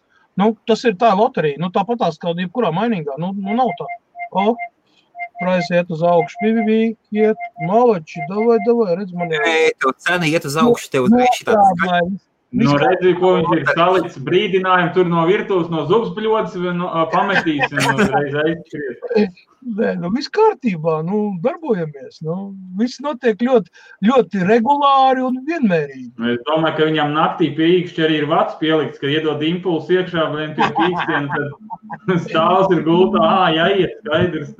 Nu, 0.41 0.53
tas 0.69 0.83
ir 0.89 0.97
tā 1.01 1.13
loterija, 1.19 1.61
nu, 1.63 1.71
tāpat 1.75 2.01
tās 2.03 2.19
kā 2.21 2.33
jebkurā 2.39 2.73
mainīgā, 2.75 3.19
nu, 3.21 3.33
nu 3.37 3.57
nav 3.59 3.73
tā. 3.79 3.89
O, 4.33 4.55
Praisa 5.43 5.79
iet 5.81 5.95
uz 5.95 6.03
augšu, 6.07 6.43
bija, 6.43 6.67
bija, 6.67 6.91
iet, 7.21 7.47
malači, 7.69 8.23
davai, 8.31 8.59
davai, 8.67 8.93
redz 9.01 9.15
man 9.17 9.33
jau. 9.35 9.43
Nē, 9.47 9.73
tev 9.83 9.97
cena 10.07 10.29
iet 10.31 10.47
uz 10.49 10.59
augšu, 10.65 10.93
tev 10.93 11.09
uzreiz 11.11 11.33
šī 11.39 11.49
tāds 11.51 11.73
Nostrādāja. 11.73 12.21
Nu, 12.53 12.75
redzi, 12.77 13.15
ko 13.17 13.31
viņš 13.39 13.53
ir 13.57 13.63
salicis 13.73 14.19
brīdinājumu 14.27 14.91
tur 14.93 15.07
no 15.09 15.23
virtuves, 15.25 15.71
no 15.73 15.87
zubsbļodas, 15.89 16.57
no, 16.77 16.91
ā, 16.93 17.07
pametīs 17.09 17.65
un 17.73 17.87
uzreiz 17.95 18.37
aizskries. 18.43 19.39
Nē, 19.79 19.95
nu 20.03 20.11
viss 20.13 20.29
kārtībā, 20.35 20.99
nu, 21.07 21.23
darbojamies. 21.41 22.21
Nu, 22.27 22.37
viss 22.77 23.01
notiek 23.01 23.41
ļoti, 23.41 23.73
ļoti 24.05 24.45
regulāri 24.51 25.25
un 25.25 25.41
vienmērīgi. 25.49 26.11
Nu, 26.21 26.35
Es 26.35 26.45
domāju, 26.51 26.77
ka 26.77 26.91
viņam 26.91 27.17
naktī 27.17 27.49
pie 27.57 27.71
īkšķa 27.79 28.05
arī 28.09 28.21
ir 28.21 28.29
vats 28.29 28.61
pielikts, 28.61 29.01
ka 29.01 29.09
iedod 29.09 29.41
impulsu 29.49 29.97
iekšā, 29.97 30.29
bet 30.37 30.57
pie 30.61 30.69
pīkstiem 30.77 31.33
tad 31.33 32.17
stāvs 32.29 32.77
ir 32.77 32.85
gultā, 32.85 33.25
ā, 33.25 33.51
jāiet, 33.57 33.97
skaidrs. 34.03 34.57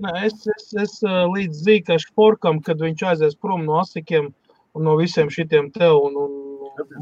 Nē, 0.00 0.12
es, 0.26 0.46
es, 0.56 0.68
es 0.80 0.94
ā, 1.04 1.24
līdz 1.28 1.64
zīkašu 1.66 2.14
porkam, 2.16 2.60
kad 2.64 2.80
viņš 2.80 3.04
aizies 3.12 3.36
prom 3.36 3.66
no 3.66 3.80
asikiem 3.82 4.30
un 4.76 4.86
no 4.86 4.96
visiem 5.00 5.28
šitiem 5.32 5.70
te 5.74 5.90
un, 5.92 6.16
un 6.16 6.38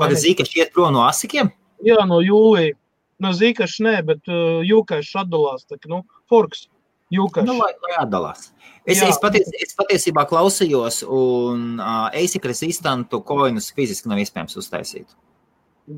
Vai 0.01 0.09
zīka 0.19 0.47
šķiet 0.49 0.73
prom 0.75 0.95
no 0.97 1.05
asikiem? 1.07 1.53
jā, 1.87 1.99
no 2.09 2.19
jūlija. 2.25 2.75
No 3.23 3.33
zīkašu 3.35 3.83
nē, 3.83 3.95
bet 4.07 4.29
uh, 4.31 4.61
jūkašs 4.67 5.17
atdalās, 5.25 5.65
tā, 5.67 5.79
nu, 5.91 6.05
forks, 6.31 6.69
jūkašs. 7.15 7.49
Nu, 7.49 7.57
lai, 7.59 7.73
lai 7.83 7.97
atdalās. 7.99 8.53
Es, 8.87 9.01
Jā. 9.01 9.09
es, 9.11 9.19
paties, 9.19 9.51
es 9.59 9.75
patiesībā 9.79 10.23
klausījos, 10.31 11.01
un 11.03 11.81
uh, 11.83 12.07
ASIC 12.15 12.47
resistantu 12.47 13.19
koinus 13.27 13.73
fiziski 13.75 14.11
nav 14.11 14.23
iespējams 14.23 14.55
uztaisīt. 14.63 15.19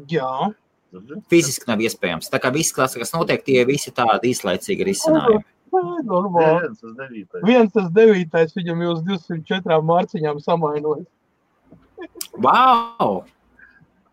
Jā, 0.09 0.49
Fiziski 1.31 1.69
nav 1.69 1.83
iespējams. 1.85 2.31
Tā 2.33 2.41
kā 2.43 2.51
viss, 2.55 2.75
kas 2.75 2.97
kas 2.99 3.13
notiek, 3.15 3.45
tie 3.47 3.63
visi 3.69 3.93
tādi 3.95 4.33
īslaicīgi 4.33 4.87
risinājumi. 4.89 5.45
Normāli. 5.73 6.61
Viens 6.61 6.81
tas 6.81 6.95
devītais. 6.99 7.43
Viens 7.47 7.73
tas 7.75 7.89
devītais 7.95 8.55
viņam 8.57 8.83
jau 8.85 8.93
uz 8.97 9.03
204 9.07 9.81
mārciņām 9.91 10.41
samainojas. 10.45 11.07
Wow! 12.41 13.25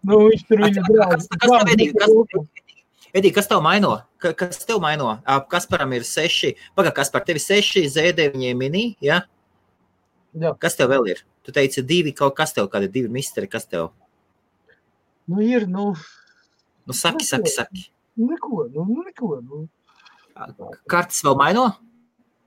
Nu, 0.07 0.19
viņš 0.29 0.43
tur 0.47 0.61
kas, 0.63 1.27
tev, 1.27 2.47
Edī, 3.17 3.31
kas, 3.33 3.47
tev 3.49 3.61
maino? 3.63 3.93
Ka- 4.21 4.33
Kas 4.37 4.59
tev 4.67 4.81
maino? 4.83 5.13
Kasparam 5.49 5.93
ir 5.95 6.03
seši. 6.05 6.53
Pagaid, 6.75 6.93
kas 6.97 7.09
par 7.13 7.23
tevi 7.25 7.39
seši 7.41 7.85
Z9 7.89 8.53
mini, 8.59 8.95
ja? 9.01 9.21
Jā. 10.37 10.51
Kas 10.59 10.75
tev 10.77 10.91
vēl 10.91 11.07
ir? 11.15 11.23
Tu 11.47 11.53
teici 11.55 11.81
divi, 11.81 12.11
kaut 12.13 12.35
kas 12.35 12.53
tev, 12.53 12.67
kādi 12.69 12.89
divi 12.91 13.09
misteri, 13.09 13.47
kas 13.49 13.65
tev? 13.65 13.89
Nu, 15.27 15.41
ir, 15.41 15.65
nu, 15.67 15.93
Nu, 16.87 16.93
saki, 16.95 17.25
saki, 17.27 17.49
saki. 17.51 17.81
neko, 18.15 18.69
nu, 18.71 19.03
neko. 19.03 19.41
Nu. 19.43 19.65
Kartes 20.91 21.23
vēl 21.25 21.37
maino? 21.39 21.65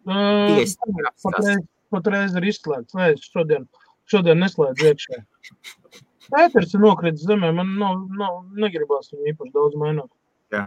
Tiesa, 0.06 0.90
Patreiz, 1.22 1.62
patreiz 1.92 2.34
ir 2.38 2.46
izslēgts. 2.50 2.96
Nē, 2.96 3.12
es 3.16 3.28
šodien, 3.30 3.66
šodien 4.10 4.40
neslēdzu 4.42 4.90
iekšā. 4.90 5.20
Ēters 6.40 6.74
ir 6.76 6.82
nokritis 6.82 7.26
zemē, 7.26 7.50
man 7.56 7.72
nav, 7.80 8.04
nav, 8.16 8.36
negribās 8.62 9.10
viņu 9.12 9.32
īpaši 9.32 9.54
daudz 9.56 9.78
mainot. 9.80 10.10
Jā. 10.54 10.66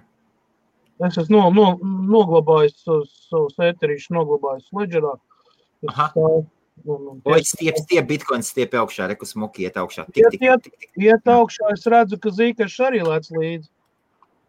Es 1.03 1.17
esmu 1.19 1.39
no, 1.39 1.51
no, 1.55 1.93
noglabājis 2.13 2.84
savus 2.84 3.13
savus 3.32 3.55
ēterīšus, 3.63 4.11
noglabājis 4.13 4.67
ledžerā. 4.76 5.15
Oi, 5.84 6.43
tie- 7.24 7.43
stiep, 7.47 7.80
stiep, 7.80 8.07
bitkoins 8.09 8.49
stiep 8.51 8.76
augšā, 8.80 9.07
reku 9.11 9.28
smuki 9.30 9.65
iet 9.67 9.78
augšā. 9.80 10.05
Tik, 10.11 10.30
tik, 10.36 10.41
Iet, 10.41 10.63
tik, 10.63 10.78
tik. 10.80 10.91
Iet 11.05 11.30
augšā, 11.30 11.71
es 11.74 11.86
redzu, 11.89 12.19
ka 12.19 12.30
zīkars 12.34 12.78
arī 12.84 13.03
lēc 13.05 13.30
līdzi. 13.32 13.69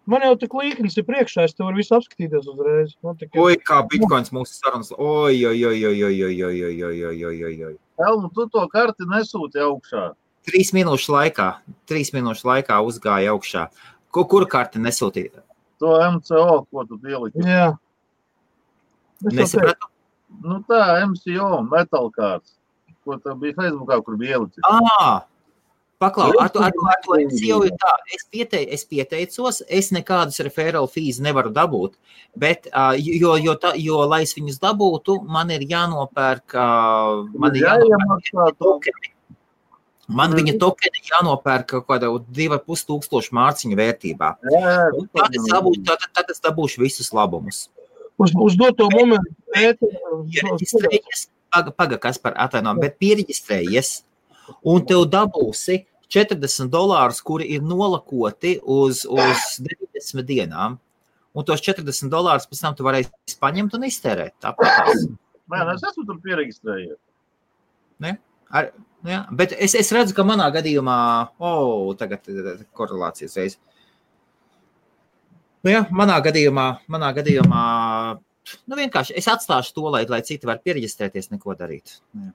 Man 0.07 0.21
jau 0.21 0.35
tik 0.37 0.53
līknis 0.53 0.99
ir 1.01 1.05
priekšā, 1.09 1.47
es 1.49 1.55
te 1.57 1.65
varu 1.65 1.79
visu 1.81 1.95
apskatīties 1.97 2.45
uzreiz. 2.53 2.91
Man 3.03 3.17
tikai- 3.17 3.41
Oi, 3.41 3.55
kā 3.57 3.79
bitkoins 3.89 4.29
mūsu 4.37 4.59
sarunas. 4.59 4.91
Oi, 4.99 5.39
oi, 5.49 5.65
oi, 5.65 5.79
oi, 5.87 6.03
oi, 6.05 6.19
oi, 6.25 6.43
oi, 6.45 6.59
oi, 6.65 6.83
oi, 6.85 7.05
oi, 7.05 7.25
oi, 7.25 7.45
oi, 7.45 7.65
oi. 7.71 7.77
Elmu, 8.05 8.29
tu 8.35 8.47
to 8.53 8.67
karti 8.69 9.07
nesūti 9.09 9.63
augšā. 9.65 10.15
Trīs 10.45 10.75
minūšu 10.77 11.09
laikā, 11.15 11.47
trīs 11.89 12.13
minūšu 12.13 12.45
laikā 12.45 12.77
uzgāja 12.85 13.33
augšā. 13.33 13.69
Ko, 14.13 14.25
kur 14.29 14.45
karti 14.45 14.79
nesūtīja? 14.79 15.41
To 15.81 15.87
MCO, 16.11 16.67
ko 16.71 16.85
tu 16.85 16.99
ieliki. 16.99 17.41
Jā. 17.41 17.79
Es 19.27 19.33
Nesapratu. 19.33 19.89
Nu 20.43 20.59
tā, 20.69 20.83
MCO, 21.09 21.63
metālkārts. 21.71 22.59
Ko 23.05 23.17
tu 23.17 23.35
bija 23.41 23.55
Facebookā, 23.57 24.03
kur 24.05 24.17
bija 24.21 24.37
ielicis. 24.39 24.61
Ā, 24.69 25.23
Paklau, 26.05 26.29
ar 26.37 26.45
ar 26.45 26.53
to, 26.53 26.61
ar 26.61 27.01
to 27.05 27.17
MCO 27.23 27.63
ir 27.65 27.73
tā, 27.81 27.95
es, 28.13 28.27
pietei, 28.29 28.65
es 28.77 28.85
pieteicos, 28.89 29.63
es 29.81 29.91
nekādas 29.95 30.43
referālu 30.45 30.91
fees 30.91 31.21
nevaru 31.25 31.53
dabūt, 31.55 31.97
bet, 32.37 32.69
jo, 33.01 33.35
jo, 33.41 33.57
tā, 33.61 33.73
jo, 33.81 34.03
lai 34.11 34.23
es 34.27 34.35
viņus 34.37 34.61
dabūtu, 34.63 35.23
man 35.25 35.53
ir 35.55 35.65
jānopērk, 35.71 36.57
man 37.41 37.57
ir 37.57 37.69
jānopērk 37.71 38.57
tokeni. 38.61 39.13
Man 40.13 40.35
viņa 40.37 40.59
tokeni 40.61 41.01
jānopērk 41.09 41.71
kaut 41.71 41.87
kādā 41.89 42.11
2,5 42.13 42.83
tūkstošu 42.91 43.33
mārciņu 43.39 43.79
vērtībā. 43.79 44.35
Tad 45.17 45.39
es 45.39 45.47
dabūšu, 45.49 45.81
tad, 45.89 46.05
tad 46.13 46.33
es 46.35 46.45
dabūšu 46.45 46.83
visus 46.83 47.09
labumus. 47.17 47.71
uz, 48.19 48.35
uz 48.37 48.57
doto 48.61 48.91
momentu 48.93 49.33
Pieregistrējies, 49.55 51.29
paga, 51.49 51.73
paga 51.73 51.99
kas 52.03 52.21
par 52.21 52.37
atvainojumu, 52.45 52.83
bet 52.85 52.99
pieregistrējies, 53.01 53.95
un 54.67 54.85
tev 54.85 55.07
dabūsi 55.09 55.85
40 56.13 56.71
dolārus, 56.73 57.21
kuri 57.25 57.49
ir 57.57 57.65
nolakoti 57.65 58.59
uz, 58.61 59.05
uz 59.09 59.45
90 59.65 60.27
dienām. 60.29 60.79
Un 61.35 61.47
tos 61.47 61.63
40 61.65 62.13
dolārus 62.13 62.47
pēc 62.51 62.61
tam 62.63 62.77
tu 62.79 62.87
varēsi 62.87 63.39
paņemt 63.43 63.75
un 63.75 63.87
iztērēt. 63.89 64.37
Tāpat. 64.45 64.93
Nē, 65.51 65.63
es 65.75 65.83
esmu 65.91 66.07
tur 66.09 66.21
pieregistrējies. 66.25 67.01
Ar, 68.55 68.71
nu 69.03 69.11
jā, 69.11 69.23
bet 69.35 69.55
es, 69.59 69.75
es 69.79 69.91
redzu, 69.95 70.15
ka 70.15 70.25
manā 70.27 70.47
gadījumā, 70.55 70.99
oh, 71.43 71.91
tagad 71.99 72.29
ir 72.31 72.63
korelācijas 72.77 73.35
reize. 73.41 73.59
Nu 75.65 75.73
jā, 75.73 75.83
manā 75.97 76.21
gadījumā, 76.23 76.69
manā 76.93 77.11
gadījumā, 77.17 77.65
nu 78.69 78.79
vienkārši 78.79 79.17
es 79.19 79.29
atstāšu 79.33 79.75
to, 79.75 79.89
lai, 79.95 80.05
lai 80.11 80.21
citi 80.27 80.47
var 80.47 80.61
pieregistrēties, 80.63 81.33
neko 81.33 81.57
darīt. 81.59 81.99
Nu 82.15 82.29
Jā. 82.29 82.35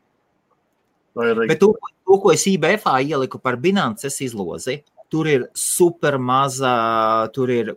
Ir 1.18 1.41
Bet 1.49 1.60
to, 1.60 1.74
to, 2.05 2.18
ko 2.22 2.32
es 2.32 2.45
IBF 2.47 2.86
ieliku 3.01 3.39
par 3.41 3.57
bilances 3.60 4.20
izlozi, 4.22 4.80
tur 5.10 5.28
ir 5.28 5.47
super 5.57 6.20
maza, 6.22 6.74
tur 7.34 7.51
ir 7.51 7.74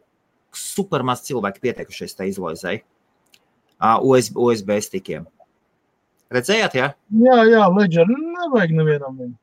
super 0.53 1.03
maz 1.03 1.25
cilvēki 1.27 1.63
pieteikušies 1.65 2.17
tai 2.19 2.29
izlozei. 2.31 2.83
USB, 3.83 4.37
USB 4.39 4.77
stikiem. 4.85 5.25
Redzējāt, 6.33 6.77
jā? 6.79 6.91
Jā, 7.25 7.39
jā, 7.49 7.63
ledžer, 7.77 8.09
nevajag 8.09 8.77
nevienam 8.77 9.17
viņu. 9.19 9.37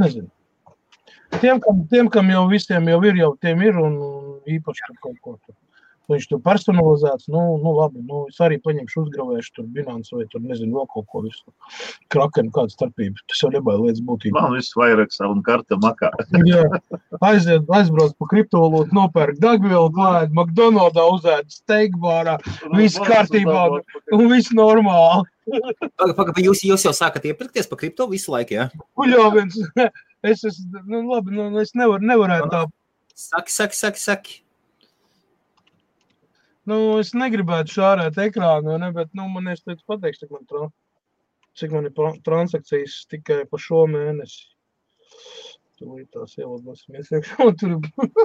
Nezinu. 0.00 0.30
Tiem 1.38 1.60
kam, 1.62 1.84
tiem, 1.90 2.08
kam 2.10 2.30
jau 2.30 2.46
visiem 2.50 2.88
jau 2.90 2.98
ir, 3.06 3.18
jau 3.20 3.30
tiem 3.42 3.62
ir, 3.62 3.76
un 3.78 3.94
un 4.40 4.56
īpaši 4.56 4.86
tur 4.86 4.96
kaut 5.04 5.18
ko 5.22 5.36
tur. 5.44 5.54
Viņš 6.10 6.26
tur 6.30 6.40
personalizēts, 6.42 7.28
nu, 7.30 7.40
nu 7.62 7.72
labi, 7.76 8.00
nu, 8.06 8.24
es 8.30 8.38
arī 8.42 8.56
paņemšu 8.64 9.04
uzgravēšu 9.04 9.52
tur 9.56 9.66
binants 9.74 10.10
vai 10.14 10.24
tur, 10.32 10.42
nezinu, 10.42 10.80
vēl 10.80 10.88
kaut 10.90 11.06
ko 11.12 11.22
visu. 11.26 11.52
Krakenu 12.12 12.50
kāda 12.54 12.74
starpība, 12.74 13.22
tas 13.30 13.42
jau 13.44 13.50
nebaida 13.54 13.84
lietas 13.84 14.02
būtība. 14.06 14.42
Man 14.42 14.56
viss 14.58 14.74
vairāks 14.78 15.22
un 15.26 15.42
karta 15.46 15.78
makā. 15.82 16.10
Jā, 16.48 16.64
aiziet, 17.30 17.68
aizbrauc 17.78 18.16
pa 18.18 18.30
kriptovalūtu, 18.32 18.96
nopērk 18.96 19.38
degvielu, 19.42 19.92
klājot 19.96 20.34
McDonald's, 20.34 21.04
uzēd 21.18 21.54
steikbārā, 21.54 22.38
Viss 22.74 22.98
kārtībā. 22.98 23.68
un 24.16 24.26
viss 24.32 24.50
normāli. 24.56 25.28
Paga, 25.98 26.12
paga, 26.14 26.34
jūs, 26.42 26.60
jūs 26.66 26.84
jau 26.86 26.92
sākat 26.94 27.24
iepirkties 27.30 27.66
par 27.70 27.80
kripto 27.80 28.06
visu 28.10 28.30
laiku, 28.34 28.54
jā? 28.54 28.68
Uļāvins, 29.00 29.56
es 30.30 30.44
esmu, 30.46 30.84
nu 30.86 31.00
labi, 31.08 31.34
nu 31.34 31.48
es 31.62 31.74
nevaru, 31.74 32.06
nevarētu 32.06 32.52
tā, 32.52 32.66
Saki, 33.20 33.52
saki, 33.52 33.76
saki, 33.76 34.00
saki. 34.00 34.42
Nu 36.68 36.78
es 37.00 37.12
negribētu 37.16 37.76
šārēt 37.78 38.18
ekrānu, 38.26 38.76
ne, 38.82 38.90
bet, 38.96 39.10
nu, 39.16 39.28
man 39.32 39.50
es 39.52 39.62
teicu 39.64 39.84
pateikšu, 39.88 40.24
cik 40.24 40.34
man, 40.34 40.46
tra, 40.50 40.68
cik 41.60 41.74
man 41.76 41.88
ir 41.88 42.16
transakcijas 42.26 43.04
tikai 43.10 43.42
pa 43.50 43.60
šo 43.60 43.86
mēnesi. 43.90 44.48
Tūlīt 45.80 46.10
tās 46.12 46.36
ielabosimies 46.36 47.08
iekšā, 47.16 47.38
un 47.46 47.56
tur 47.60 47.76
ir 47.76 47.80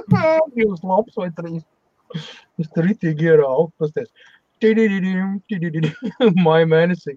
divas 0.58 0.84
lapas 0.84 1.20
vai 1.22 1.30
trīs. 1.38 1.64
Es 2.60 2.68
tur 2.74 2.86
ritīgi 2.86 3.30
ieraugu, 3.30 3.72
pasties. 3.80 4.12
Mēnesī. 6.70 7.16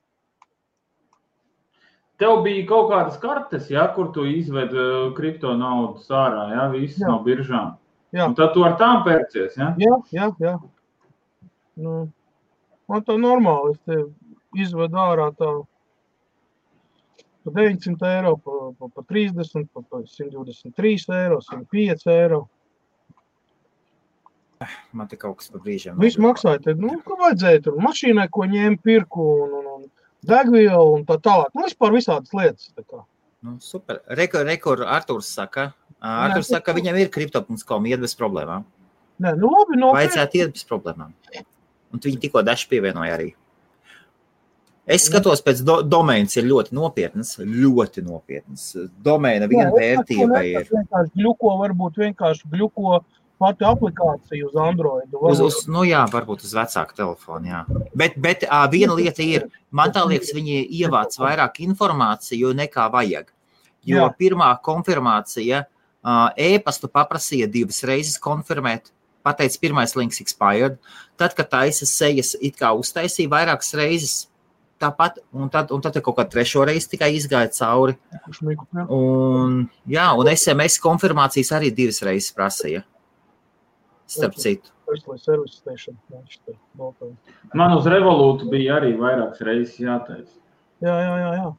Tev 2.21 2.43
bija 2.45 2.67
kaut 2.69 2.91
kādas 2.91 3.17
kartes, 3.21 3.69
ja, 3.73 3.87
kur 3.95 4.11
tu 4.13 4.27
izvedi 4.29 4.77
uh, 4.77 5.09
kripto 5.17 5.55
naudu 5.57 6.03
ārā, 6.13 6.43
ja 6.53 6.67
visas 6.73 7.01
no 7.07 7.17
biržām. 7.25 7.75
Jā. 8.13 8.27
Un 8.27 8.35
tad 8.37 8.53
tu 8.53 8.65
ar 8.67 8.75
tām 8.79 9.01
pērcies. 9.07 9.55
Ja? 9.57 9.71
Jā, 9.79 9.97
jā, 10.13 10.29
jā. 10.43 10.55
Nu, 11.81 11.97
man 12.91 13.05
tā 13.07 13.15
normāli. 13.17 13.73
Es 13.73 13.81
te 13.87 14.01
izvedu 14.59 14.99
ārā 14.99 15.29
tā 15.39 15.51
pa 17.43 17.53
900 17.55 18.09
eiro, 18.17 18.35
pa, 18.37 18.57
pa, 18.77 18.89
pa 18.95 19.05
30, 19.09 19.69
pa, 19.73 19.81
pa 19.81 20.03
123 20.05 21.15
eiro, 21.23 21.39
105 21.41 22.11
eiro. 22.13 22.43
Man 24.93 25.07
te 25.09 25.17
kaut 25.17 25.39
kas 25.39 25.49
pa 25.49 25.57
brīžiem. 25.63 25.97
Viss 25.97 26.19
maksāja, 26.21 26.61
tad, 26.67 26.81
nu, 26.83 26.93
ko 27.05 27.17
vajadzēja 27.17 27.63
tur 27.65 27.79
mašīnai, 27.81 28.27
ko 28.29 28.45
ņēma 28.51 28.77
pirku 28.85 29.25
un 29.47 29.55
degvielu 30.27 30.97
un 30.97 31.05
tā 31.07 31.17
tālāk. 31.23 31.51
Nu, 31.55 31.65
vispār 31.67 31.95
visādas 31.95 32.33
lietas. 32.35 32.69
Nu, 33.41 33.57
super. 33.63 34.01
Rekord, 34.17 34.45
rekord 34.49 34.85
Arturs 34.85 35.31
saka, 35.33 35.71
Arturs 35.97 36.49
Jā. 36.49 36.57
saka, 36.57 36.69
ka 36.69 36.77
viņam 36.77 36.99
ir 37.01 37.11
kripto.com, 37.13 37.89
iet 37.89 38.01
bez 38.03 38.13
problēmām. 38.17 38.65
Nē, 39.21 39.35
nu 39.37 39.51
labi, 39.53 39.77
no 39.81 39.91
Vajadzētu 39.93 40.41
iet 40.41 40.55
bez 40.55 40.65
problēmām. 40.69 41.13
Un 41.91 42.01
viņi 42.01 42.21
tikko 42.25 42.43
daži 42.45 42.69
pievienoja 42.71 43.17
arī. 43.17 43.31
Es 44.91 45.05
skatos, 45.05 45.43
pēc 45.45 45.61
do, 45.65 45.77
domēnas 45.85 46.33
ir 46.39 46.47
ļoti 46.49 46.73
nopietnas, 46.73 47.35
ļoti 47.39 48.01
nopietnas. 48.03 48.63
Domēna 49.05 49.47
viena 49.51 49.69
vērtība 49.75 50.41
ir. 50.47 50.65
vienkārši 50.71 51.13
gluko, 51.21 51.53
varbūt 51.61 51.99
vienkārši 52.01 52.49
gluko 52.49 52.97
pati 53.41 53.65
aplikācija 53.67 54.45
uz 54.47 54.55
Android. 54.61 55.17
Uz, 55.17 55.41
uz, 55.43 55.59
nu 55.71 55.83
jā, 55.87 56.03
varbūt 56.11 56.45
uz 56.45 56.53
vecāku 56.55 56.95
telefonu, 56.97 57.49
jā. 57.49 57.61
Bet, 57.97 58.17
bet 58.21 58.45
uh, 58.47 58.63
viena 58.71 58.95
lieta 58.97 59.25
ir, 59.25 59.49
man 59.73 59.93
liekas, 59.95 60.33
viņi 60.37 60.63
ievāc 60.81 61.17
vairāk 61.19 61.61
informāciju 61.65 62.53
nekā 62.61 62.87
vajag. 62.93 63.31
Jo 63.87 64.05
jā. 64.05 64.09
pirmā 64.17 64.51
konfirmācija 64.61 65.63
uh, 65.65 66.27
e-pastu 66.37 66.89
paprasīja 66.91 67.49
divas 67.49 67.81
reizes 67.87 68.19
konfirmēt, 68.21 68.91
pateica 69.25 69.61
pirmais 69.61 69.95
links 69.97 70.21
expired. 70.21 70.77
Tad, 71.17 71.33
kad 71.37 71.49
taisa 71.49 71.89
sejas 71.89 72.35
it 72.41 72.59
kā 72.61 72.73
uztaisīja 72.77 73.31
vairākas 73.31 73.73
reizes, 73.77 74.15
tāpat, 74.81 75.19
un 75.33 75.49
tad, 75.53 75.71
un 75.73 75.81
tad 75.83 75.97
kaut 76.01 76.17
kā 76.17 76.25
trešo 76.29 76.65
reizi 76.67 76.89
tikai 76.93 77.11
izgāja 77.17 77.51
cauri. 77.57 77.97
Un, 78.87 79.59
jā, 79.89 80.07
un 80.17 80.31
SMS 80.31 80.81
konfirmācijas 80.81 81.53
arī 81.57 81.71
divas 81.75 82.01
reizes 82.05 82.33
prasīja. 82.37 82.85
Starp 84.11 84.35
citu. 84.35 84.73
Man 87.55 87.77
uz 87.77 87.87
revolūtu 87.87 88.49
bija 88.51 88.77
arī 88.81 88.91
vairākas 88.99 89.43
reizes 89.47 89.77
jāteic. 89.79 90.27
Jā, 90.83 90.95
jā, 90.99 91.13
jā. 91.21 91.31
jā. 91.37 91.49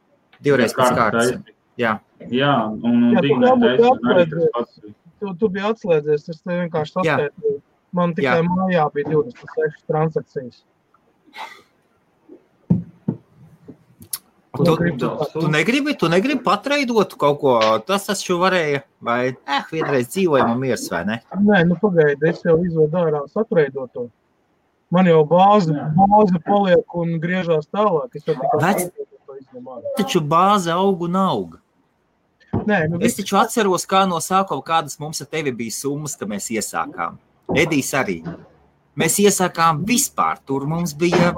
Divreiz 0.45 0.75
pēc 0.77 0.97
kārtas. 0.99 1.31
Jā. 1.79 1.97
Jā, 2.29 2.53
un, 2.69 3.09
un 3.09 3.15
jā, 3.17 3.21
tu, 5.19 5.33
tu 5.39 5.49
biji 5.49 5.65
atslēdzies, 5.71 6.27
es 6.29 6.43
te 6.43 6.59
vienkārši 6.59 6.93
saskaitīju. 6.99 7.57
Man 7.97 8.13
tikai 8.17 8.39
jā. 8.39 8.45
mājā 8.47 8.85
bija 8.93 9.09
26 9.15 9.83
transakcijas. 9.89 10.61
Tu, 14.53 14.63
tu, 14.97 15.07
tu, 15.33 15.47
negribi, 15.49 15.95
tu 15.97 16.05
negribi 16.05 16.43
patreidot 16.45 17.15
kaut 17.17 17.39
ko, 17.41 17.53
tas 17.87 18.03
taču 18.05 18.35
varēja, 18.37 18.83
vai 19.01 19.31
eh, 19.31 19.63
vienreiz 19.71 20.11
dzīvojam 20.13 20.51
un 20.53 20.59
miers, 20.61 20.83
vai 20.93 20.99
ne? 21.07 21.15
Nē, 21.33 21.63
nu 21.65 21.77
pagaidi, 21.81 22.29
es 22.29 22.43
jau 22.45 22.59
izvedu 22.61 22.99
ārā 23.01 23.23
satreidot 23.33 23.89
to. 23.97 24.05
Man 24.93 25.09
jau 25.09 25.23
bāze, 25.25 25.73
bāze 25.97 26.43
paliek 26.45 26.97
un 27.01 27.17
griežās 27.23 27.65
tālāk. 27.73 28.13
Es 28.13 28.29
jau 28.29 28.37
tikai 28.37 28.61
Vec, 28.61 28.85
to 28.93 29.39
izņem 29.39 29.73
ārā. 29.73 29.95
Taču 29.97 30.21
bāze 30.21 30.69
aug 30.75 31.01
un 31.09 31.17
aug. 31.17 31.57
Nē, 32.53 32.83
nu, 32.91 33.01
es 33.01 33.17
taču 33.17 33.41
atceros, 33.41 33.89
kā 33.89 34.03
no 34.05 34.21
sākuma 34.21 34.61
kādas 34.69 35.01
mums 35.01 35.25
ar 35.25 35.33
tevi 35.33 35.55
bija 35.63 35.73
summas, 35.81 36.13
kad 36.19 36.29
mēs 36.29 36.51
iesākām. 36.53 37.17
Edijs 37.57 37.89
arī. 37.97 38.19
Mēs 38.99 39.17
iesākām 39.23 39.81
vispār. 39.87 40.37
Tur 40.45 40.67
mums 40.69 40.93
bija 40.97 41.31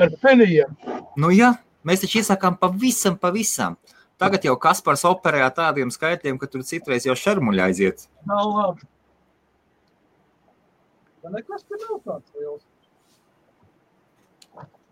ar 0.00 0.16
penijiem. 0.22 0.72
Nu, 1.20 1.30
jā, 1.34 1.52
mēs 1.84 2.04
taču 2.04 2.22
iesākām 2.22 2.56
pavisam, 2.60 3.18
pavisam. 3.20 3.76
Tagad 4.20 4.46
jau 4.46 4.54
Kaspars 4.60 5.04
operē 5.08 5.42
ar 5.44 5.52
tādiem 5.54 5.90
skaitļiem, 5.92 6.38
ka 6.38 6.48
tur 6.50 6.62
citreiz 6.66 7.04
jau 7.08 7.16
šarmuļā 7.18 7.70
aiziet. 7.70 8.06
Nav 8.30 8.52
labi. 8.54 8.86
Nekas 11.34 11.64
tur 11.64 11.80
nav 11.80 12.00
tāds 12.04 12.36
liels. 12.36 12.64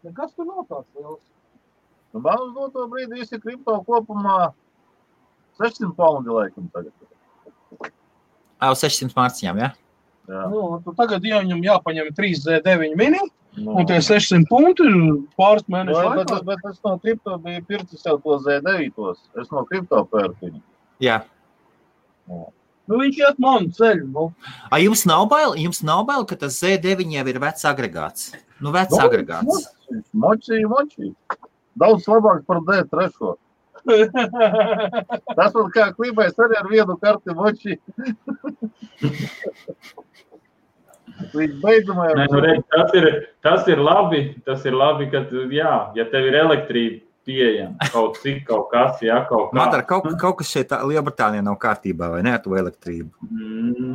Nekas 0.02 0.32
tur 0.34 0.48
nav 0.48 0.64
tāds 0.68 0.88
liels. 0.96 1.22
Nu, 2.12 2.20
man 2.24 2.40
uz 2.44 2.52
doto 2.56 2.86
brīdi 2.92 3.20
visi 3.20 3.40
kripto 3.40 3.78
kopumā 3.86 4.52
600 5.60 5.92
paundi 5.96 6.32
laikam 6.32 6.68
tagad. 6.72 7.11
Uz 8.70 8.82
600 8.84 9.16
mārciņām, 9.18 9.62
jā? 9.62 9.70
Jā. 10.30 10.42
Nu, 10.52 10.94
tagad 10.94 11.24
ja 11.26 11.40
viņam 11.42 11.62
jāpaņem 11.66 12.10
3Z9 12.14 12.96
mini. 12.98 13.22
No. 13.58 13.74
Un 13.76 13.86
tie 13.88 13.98
600 14.00 14.46
punkti 14.48 14.86
ir 14.88 14.96
pāris 15.36 15.66
mēneši. 15.68 15.98
No, 15.98 16.14
bet, 16.16 16.30
bet, 16.30 16.44
bet 16.48 16.70
es 16.70 16.78
no 16.86 16.94
kripto 17.02 17.36
biju 17.42 17.64
pircis 17.68 18.06
jau 18.06 18.16
to 18.22 18.38
Z9. 18.46 19.12
Es 19.42 19.52
no 19.52 19.64
kripto 19.68 20.04
pērku 20.08 20.48
viņu. 20.48 20.62
Jā. 21.04 21.20
No. 22.30 22.48
Nu, 22.90 22.98
viņš 22.98 23.18
iet 23.20 23.38
man 23.42 23.68
ceļu. 23.76 24.08
Nu. 24.10 24.24
A, 24.66 24.80
jums 24.82 25.04
nav 25.08 25.26
bail, 25.30 25.54
jums 25.60 25.82
nav 25.86 26.02
bail, 26.08 26.24
ka 26.28 26.38
tas 26.40 26.56
Z9 26.62 27.12
jau 27.14 27.26
ir 27.30 27.38
vecs 27.42 27.68
agregāts. 27.68 28.32
Nu, 28.62 28.72
vecs 28.74 28.96
no, 28.96 29.04
agregāts. 29.04 29.68
Moči, 30.16 30.62
moči. 30.68 31.12
Daudz 31.78 32.08
labāk 32.10 32.42
par 32.48 32.60
D3. 32.66 33.36
Tas 35.36 35.54
man 35.56 35.70
kā 35.74 35.88
klībais 35.96 36.38
arī 36.38 36.58
ar 36.60 36.68
vienu 36.70 36.96
karti 37.02 37.36
moči. 37.36 37.78
Līdz 41.32 41.56
beidzamajam. 41.62 42.18
Nē, 42.18 42.26
nu, 42.32 42.42
redz, 42.42 42.66
tas, 42.72 42.92
ir, 42.98 43.08
tas 43.44 43.66
ir 43.70 43.80
labi, 43.82 44.22
tas 44.46 44.64
ir 44.68 44.76
labi, 44.76 45.08
ka, 45.12 45.24
jā, 45.52 45.74
ja 45.96 46.06
tev 46.10 46.28
ir 46.30 46.38
elektrība 46.40 47.02
pieejama 47.26 47.88
kaut 47.92 48.16
cik, 48.22 48.42
kaut 48.48 48.68
kas, 48.72 49.02
jā, 49.04 49.20
kaut 49.28 49.50
kā. 49.50 49.56
Madara, 49.58 49.84
kaut, 49.86 50.08
kaut 50.20 50.40
kas 50.40 50.50
šeit 50.50 50.72
Lielbritānijā 50.88 51.44
nav 51.46 51.58
kārtībā, 51.62 52.08
vai 52.16 52.22
ne, 52.26 52.32
ar 52.36 52.42
to 52.42 52.56
elektrību? 52.58 53.10
Mm, 53.28 53.92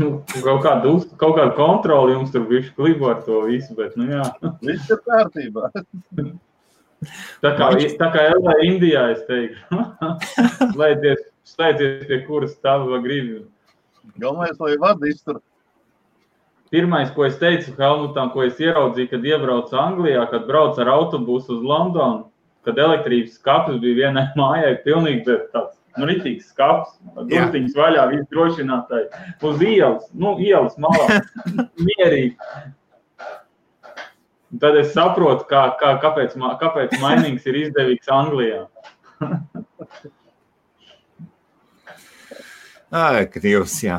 nu, 0.00 0.08
kaut 0.34 0.64
kādu, 0.64 0.96
kaut 1.20 1.36
kādu 1.38 1.54
kontroli 1.58 2.16
jums 2.16 2.34
tur 2.34 2.48
bišķi 2.50 2.74
klibo 2.78 3.12
ar 3.12 3.22
to 3.26 3.44
visu, 3.48 3.76
bet, 3.78 3.94
nu 4.00 4.10
jā. 4.10 4.24
Viss 4.64 4.90
ir 4.90 5.02
kārtībā. 5.06 5.70
Tā 7.44 7.54
kā, 7.58 7.70
tā 8.00 8.10
kā 8.14 8.26
LA 8.34 8.58
Indijā 8.68 9.06
es 9.14 9.24
teikšu, 9.28 9.86
slēdzies, 10.74 11.24
slēdzies 11.54 12.06
pie 12.10 12.20
kuras 12.28 12.54
tava 12.64 13.00
gribi. 13.04 13.42
Galvenais, 14.20 14.60
lai 14.60 14.76
vada 14.80 15.08
iztur. 15.08 15.40
Pirmais, 16.74 17.10
ko 17.14 17.26
es 17.28 17.36
teicu 17.38 17.74
Helmutam, 17.78 18.32
ko 18.34 18.42
es 18.42 18.58
ieraudzīju, 18.58 19.10
kad 19.12 19.26
iebraucu 19.28 19.76
Anglijā, 19.78 20.24
kad 20.32 20.46
braucu 20.48 20.82
ar 20.82 20.90
autobusu 20.96 21.58
uz 21.58 21.62
Londonu, 21.62 22.24
kad 22.66 22.78
elektrības 22.80 23.36
skats 23.38 23.78
bija 23.82 24.00
vienai 24.00 24.26
mājai, 24.40 24.74
pilnīgi 24.86 25.24
tāds 25.28 25.76
nu, 25.98 26.08
rītīgs 26.10 26.48
skats, 26.50 26.96
durtiņas 27.16 27.76
vaļā, 27.78 28.06
viss 28.10 28.30
drošinātāji 28.32 29.06
uz 29.50 29.62
ielas, 29.62 30.08
nu, 30.18 30.34
ielas 30.42 30.74
malā, 30.82 31.20
mierīgi. 31.86 32.34
Un 34.54 34.60
tad 34.62 34.76
es 34.78 34.92
saprotu, 34.94 35.42
kā, 35.50 35.64
kā, 35.80 35.96
kāpēc, 35.98 36.36
kāpēc 36.60 36.92
mainīgs 37.02 37.42
ir 37.50 37.56
izdevīgs 37.64 38.06
Anglijā. 38.14 38.60
Ai, 42.94 43.26
Krievs, 43.26 43.74
jā. 43.82 43.96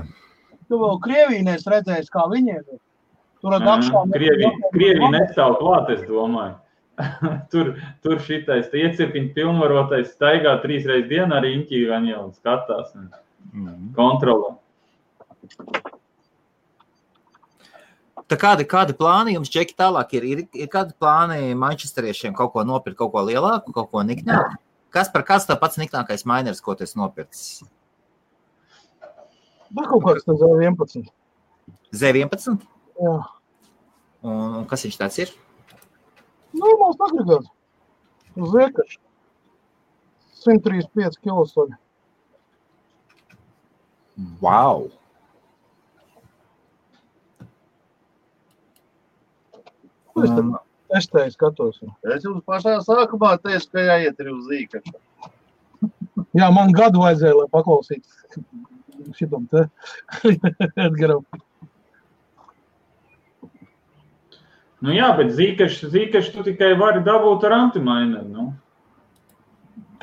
Tu 0.71 0.79
vēl 0.79 0.95
Krievijā 1.03 1.43
neesi 1.43 1.67
redzējis, 1.73 2.07
kā 2.13 2.23
viņiem 2.31 2.61
ir. 2.61 2.79
Tur 3.43 3.51
ar 3.57 3.65
dakšām. 3.67 4.13
Krievija, 4.15 4.53
Krievija 4.71 5.09
nestāv 5.11 5.57
klāt, 5.59 5.91
es 5.91 6.07
domāju. 6.07 6.55
tur 7.51 7.73
tur 8.05 8.21
šitais 8.23 8.71
iecirpiņš 8.71 9.33
pilnvarotais 9.35 10.13
staigā 10.15 10.55
trīs 10.63 10.87
reizes 10.87 11.09
dienā 11.09 11.41
arī 11.41 11.51
Inķī 11.57 11.81
gan 11.89 12.07
jau 12.07 12.29
skatās 12.31 12.95
un 12.95 13.09
mm. 13.51 13.91
kontrolē. 13.99 14.55
Tā 18.25 18.37
kādi, 18.41 18.65
kādi 18.65 18.95
plāni 18.97 19.35
jums, 19.35 19.51
Džeki, 19.53 19.75
tālāk 19.77 20.15
ir? 20.17 20.23
Ir, 20.25 20.39
ir 20.57 20.69
kādi 20.73 20.95
plāni 20.97 21.53
mančesteriešiem 21.61 22.33
kaut 22.37 22.55
ko 22.55 22.63
nopirkt, 22.65 22.97
kaut 22.97 23.11
ko 23.13 23.21
lielāku, 23.27 23.73
kaut 23.75 23.91
ko 23.91 24.01
niknāku? 24.01 24.57
Kas 24.95 25.11
par 25.13 25.25
kas 25.27 25.45
tā 25.45 25.57
pats 25.59 25.77
niknākais 25.77 26.25
mainers, 26.25 26.61
ko 26.63 26.73
tu 26.73 26.87
esi 26.87 26.97
nopircis? 26.97 27.61
Nu, 29.69 29.83
kaut 29.83 30.01
kāds 30.07 30.25
no 30.25 30.37
Z11. 30.39 31.05
Z11? 31.93 32.65
Jā. 33.03 33.15
Un 34.25 34.65
kas 34.71 34.87
viņš 34.87 34.99
tāds 35.03 35.21
ir? 35.21 35.33
Normāls 36.55 37.01
agregāts. 37.05 37.51
Zekašs. 38.55 39.01
135 40.45 41.21
kg. 41.21 41.75
Wow! 44.41 44.89
Ko 50.15 50.23
es 50.23 50.31
tam 50.31 50.53
testēju, 50.93 51.33
skatos? 51.35 51.81
Es 52.15 52.23
jums 52.23 52.43
pašā 52.47 52.77
sākumā 52.85 53.33
teicu, 53.43 53.67
ka 53.75 53.83
jāiet 53.83 54.21
arī 54.23 54.31
uz 54.31 54.45
zīkašu. 54.47 54.93
Jā, 56.39 56.47
man 56.55 56.71
gadu 56.75 57.03
vajadzēja, 57.03 57.35
lai 57.41 57.49
paklausītu 57.51 58.45
šitam 59.19 59.49
te 59.51 59.67
Edgaram. 60.87 61.25
Nu 64.85 64.93
jā, 64.93 65.07
bet 65.17 65.31
zīkaši, 65.33 65.89
zīkaši 65.91 66.33
tu 66.33 66.43
tikai 66.45 66.75
vari 66.77 67.01
dabūt 67.05 67.45
ar 67.47 67.55
antimaineru. 67.57 68.27
Nu. 68.29 68.49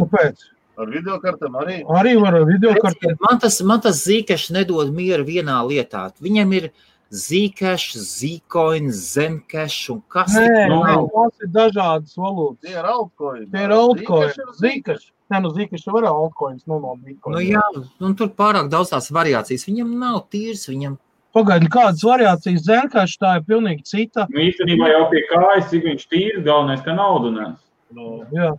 Kāpēc? 0.00 0.48
Ar 0.80 0.88
videokartēm 0.90 1.58
arī. 1.60 1.76
Arī 2.00 2.14
var 2.18 2.38
ar 2.40 2.46
videokartēm. 2.48 3.18
Man 3.22 3.40
tas, 3.42 3.60
man 3.68 3.82
tas 3.84 4.00
zīkašs 4.02 4.50
nedod 4.56 4.90
mieru 4.96 5.26
vienā 5.28 5.60
lietā. 5.68 6.08
Viņam 6.24 6.56
ir 6.56 6.70
zīkašs, 7.12 7.96
zīkoins, 8.18 9.00
zemkašs 9.14 9.90
un 9.92 10.00
kas 10.12 10.34
Nē, 10.36 10.66
nu, 10.72 10.80
tās 11.12 11.44
ir 11.44 11.50
dažādas 11.54 12.16
valūtas. 12.18 12.60
Tie 12.64 12.74
ir 12.74 12.88
altcoins. 12.88 13.48
Tie 13.52 13.64
ir 13.66 13.74
altcoins. 13.76 14.40
Zīkašs. 14.60 15.08
Nē, 15.32 15.40
nu 15.44 15.52
zīkašs 15.54 15.88
var 15.94 16.08
altcoins 16.10 16.66
nomalt 16.68 17.00
bitcoin. 17.04 17.36
Nu 17.36 17.44
jā, 17.44 17.62
un 18.04 18.16
tur 18.18 18.32
pārāk 18.36 18.68
daudz 18.72 18.92
tās 18.92 19.08
variācijas. 19.14 19.64
Viņam 19.68 19.96
nav 20.02 20.26
tīrs, 20.32 20.68
viņam 20.72 20.98
Pagaidām, 21.32 21.70
kādas 21.72 22.02
variācijas 22.04 22.66
zenkašs, 22.66 23.14
tā 23.16 23.38
ir 23.38 23.46
pilnīgi 23.48 23.86
cita. 23.88 24.26
Nu, 24.28 24.42
īstenībā 24.44 24.90
jau 24.90 25.06
pie 25.08 25.22
kājas, 25.30 25.70
cik 25.70 25.86
viņš 25.88 26.02
tīrs, 26.10 26.42
galvenais, 26.44 26.82
ka 26.84 26.92
naudu 26.92 27.30
nes. 27.32 27.54
No. 27.96 28.18
Jā. 28.36 28.50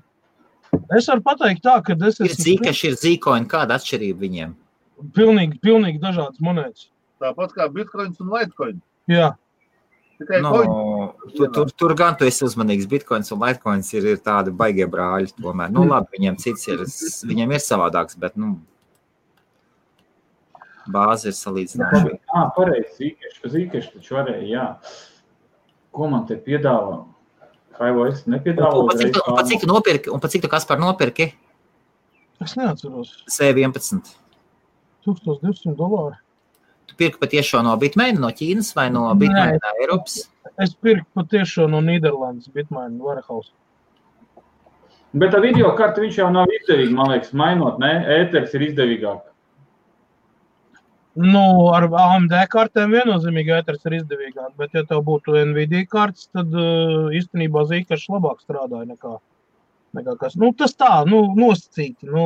Es 0.97 1.05
varu 1.05 1.21
pateikt 1.21 1.61
tā, 1.61 1.75
ka 1.85 1.93
es 1.93 2.15
esmu... 2.15 2.31
Ir 2.31 2.39
zīkaši, 2.47 2.89
ir 2.89 2.97
zīkoņi, 2.97 3.49
kāda 3.51 3.77
atšķirība 3.77 4.25
viņiem? 4.25 4.57
pilnīgi, 5.15 5.59
pilnīgi 5.63 6.01
dažādas 6.01 6.41
monētas. 6.43 6.87
Tāpat 7.21 7.53
kā 7.55 7.67
bitkoins 7.71 8.19
un 8.21 8.29
litecoin. 8.33 8.81
Jā. 9.07 9.33
Tikai 10.19 10.41
No, 10.41 10.51
coin. 10.53 11.31
tur, 11.35 11.47
tur, 11.51 11.71
tur 11.71 11.93
gan 11.97 12.15
tu 12.15 12.25
esi 12.25 12.43
uzmanīgs. 12.45 12.85
Bitcoins 12.87 13.31
un 13.33 13.39
Litecoins 13.41 13.93
ir, 13.93 14.05
ir 14.13 14.17
tādi 14.23 14.51
baigie 14.55 14.85
brāļi. 14.87 15.33
Tomēr, 15.41 15.71
nu, 15.73 15.83
labi, 15.89 16.17
viņiem 16.19 16.37
cits 16.39 16.67
ir, 16.69 16.83
viņiem 17.27 17.51
ir 17.57 17.59
savādāks, 17.63 18.15
bet, 18.19 18.37
nu, 18.37 18.59
bāze 20.93 21.31
ir 21.31 21.35
salīdzinoši. 21.37 22.13
Jā, 22.19 22.43
pareizi. 22.55 22.93
Zīkeši, 22.99 23.51
zīkeši 23.55 23.91
taču 23.97 24.17
varēja, 24.19 24.47
jā. 24.51 24.65
Ko 25.93 26.07
man 26.11 26.25
te 26.29 26.37
piedāvā? 26.37 27.03
Haivo, 27.79 28.05
es 28.09 28.23
Un, 28.27 28.33
nepiedāvāju. 28.35 28.83
un, 28.83 28.89
pa 28.91 28.97
cik, 28.99 29.13
tu- 29.15 29.23
un, 29.27 29.35
pa 29.39 29.43
cik 29.49 29.61
tu 29.63 29.67
nopirki, 29.69 30.11
un 30.13 30.19
pa 30.21 30.27
cik 30.29 30.43
tu 30.45 30.49
kas 30.51 30.65
par 30.69 30.77
nopirki? 30.81 31.31
Es 32.43 32.55
neatceros. 32.59 33.23
C11. 33.29 34.13
1200 35.05 35.75
dolāru. 35.75 36.17
Tu 36.89 36.97
pirki 36.99 37.19
patiešām 37.21 37.67
no 37.67 37.73
Bitmaina, 37.79 38.19
no 38.21 38.29
Ķīnas 38.35 38.73
vai 38.77 38.89
no 38.93 39.07
Bitmaina 39.17 39.59
no 39.59 39.73
Eiropas? 39.81 40.23
Es 40.61 40.73
pirku 40.75 41.07
patiešām 41.17 41.71
no 41.73 41.81
Nīderlandes 41.81 42.51
Bitmaina 42.53 42.99
Warehouse. 43.01 43.53
Bet 45.13 45.33
tā 45.33 45.39
video 45.43 45.69
karta 45.77 46.01
viņš 46.01 46.17
jau 46.23 46.31
nav 46.33 46.49
izdevīga, 46.49 46.93
man 46.97 47.11
liekas, 47.13 47.35
mainot, 47.37 47.77
ne? 47.81 47.91
Ēters 48.15 48.55
ir 48.57 48.65
izdevīgāk. 48.71 49.21
Nu, 51.13 51.43
ar 51.69 51.85
AMD 51.85 52.33
kartēm 52.49 52.95
viennozīmīgi 52.95 53.53
ēters 53.53 53.83
ir 53.85 53.99
izdevīgāk, 53.99 54.55
bet, 54.57 54.71
ja 54.73 54.81
tev 54.89 55.03
būtu 55.05 55.35
NVIDIA 55.37 55.85
kartes, 55.89 56.25
tad 56.33 56.49
uh, 56.57 57.11
īstenībā 57.13 57.61
zīkašs 57.69 58.09
labāk 58.09 58.41
strādāja 58.41 58.87
nekā, 58.89 59.19
nekā 59.99 60.15
kas. 60.23 60.33
Nu, 60.41 60.49
tas 60.57 60.73
tā, 60.73 61.03
nu, 61.05 61.27
nosacīti. 61.37 62.09
Nu, 62.09 62.25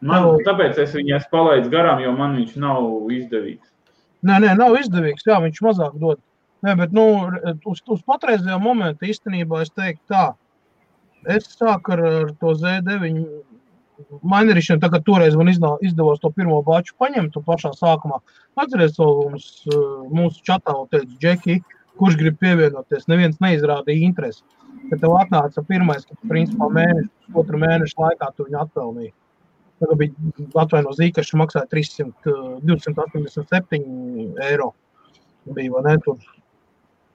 Man, 0.00 0.24
Nav. 0.24 0.40
tāpēc 0.46 0.78
es 0.80 0.94
viņu 0.96 1.16
esmu 1.18 1.30
palaidis 1.34 1.70
garām, 1.72 2.00
jo 2.00 2.12
man 2.16 2.38
viņš 2.38 2.56
nav 2.62 3.10
izdevīgs. 3.12 3.68
nē, 4.24 4.38
nē, 4.46 4.54
nav 4.56 4.76
izdevīgs, 4.80 5.26
jā, 5.28 5.36
viņš 5.44 5.60
mazāk 5.66 5.98
dod. 6.00 6.20
Nē, 6.64 6.74
bet, 6.76 6.92
nu, 6.96 7.04
uz, 7.68 7.80
uz 7.88 8.00
patreizējo 8.08 8.58
momentu 8.60 9.08
īstenībā 9.08 9.62
es 9.64 9.72
teiktu 9.72 10.12
tā. 10.12 10.24
Es 11.28 11.48
sāku 11.52 11.92
ar, 11.96 12.02
ar 12.08 12.32
to 12.40 12.52
Z9 12.56 13.24
mainerišanu, 14.24 14.80
tā 14.80 14.90
kā 14.92 15.00
toreiz 15.04 15.36
man 15.36 15.50
iznā, 15.52 15.74
izdevās 15.84 16.20
to 16.22 16.30
pirmo 16.32 16.60
baču 16.64 16.96
paņemt, 17.00 17.36
pašā 17.46 17.72
sākumā. 17.76 18.20
Atceries, 18.60 18.96
to 18.96 19.08
mums, 19.18 19.50
uh, 19.68 20.08
mūsu 20.08 20.40
čatā 20.46 20.76
teica, 20.92 21.12
Džeki, 21.20 21.58
kurš 22.00 22.16
grib 22.20 22.38
pievienoties, 22.40 23.08
neviens 23.12 23.40
neizrādīja 23.44 24.06
interesi. 24.08 24.44
Kad 24.90 25.02
tev 25.02 25.16
atnāca 25.18 25.64
pirmais, 25.68 26.06
kad 26.08 26.20
principā 26.30 26.70
mēneši, 26.72 27.10
otru 27.36 27.60
mēnešu 27.60 28.00
laikā 28.00 28.30
tu 28.36 28.48
viņu 28.48 28.60
atpelnīji. 28.64 29.12
Tagad 29.80 30.00
bija 30.00 30.48
atvaino 30.60 30.92
zīkaši 30.96 31.38
maksāja 31.40 31.68
300, 31.72 32.10
uh, 32.28 32.58
287 32.68 34.42
eiro. 34.50 34.72
Bija, 35.56 35.72
vai 35.72 35.84
ne, 35.88 35.94
tur 36.04 36.18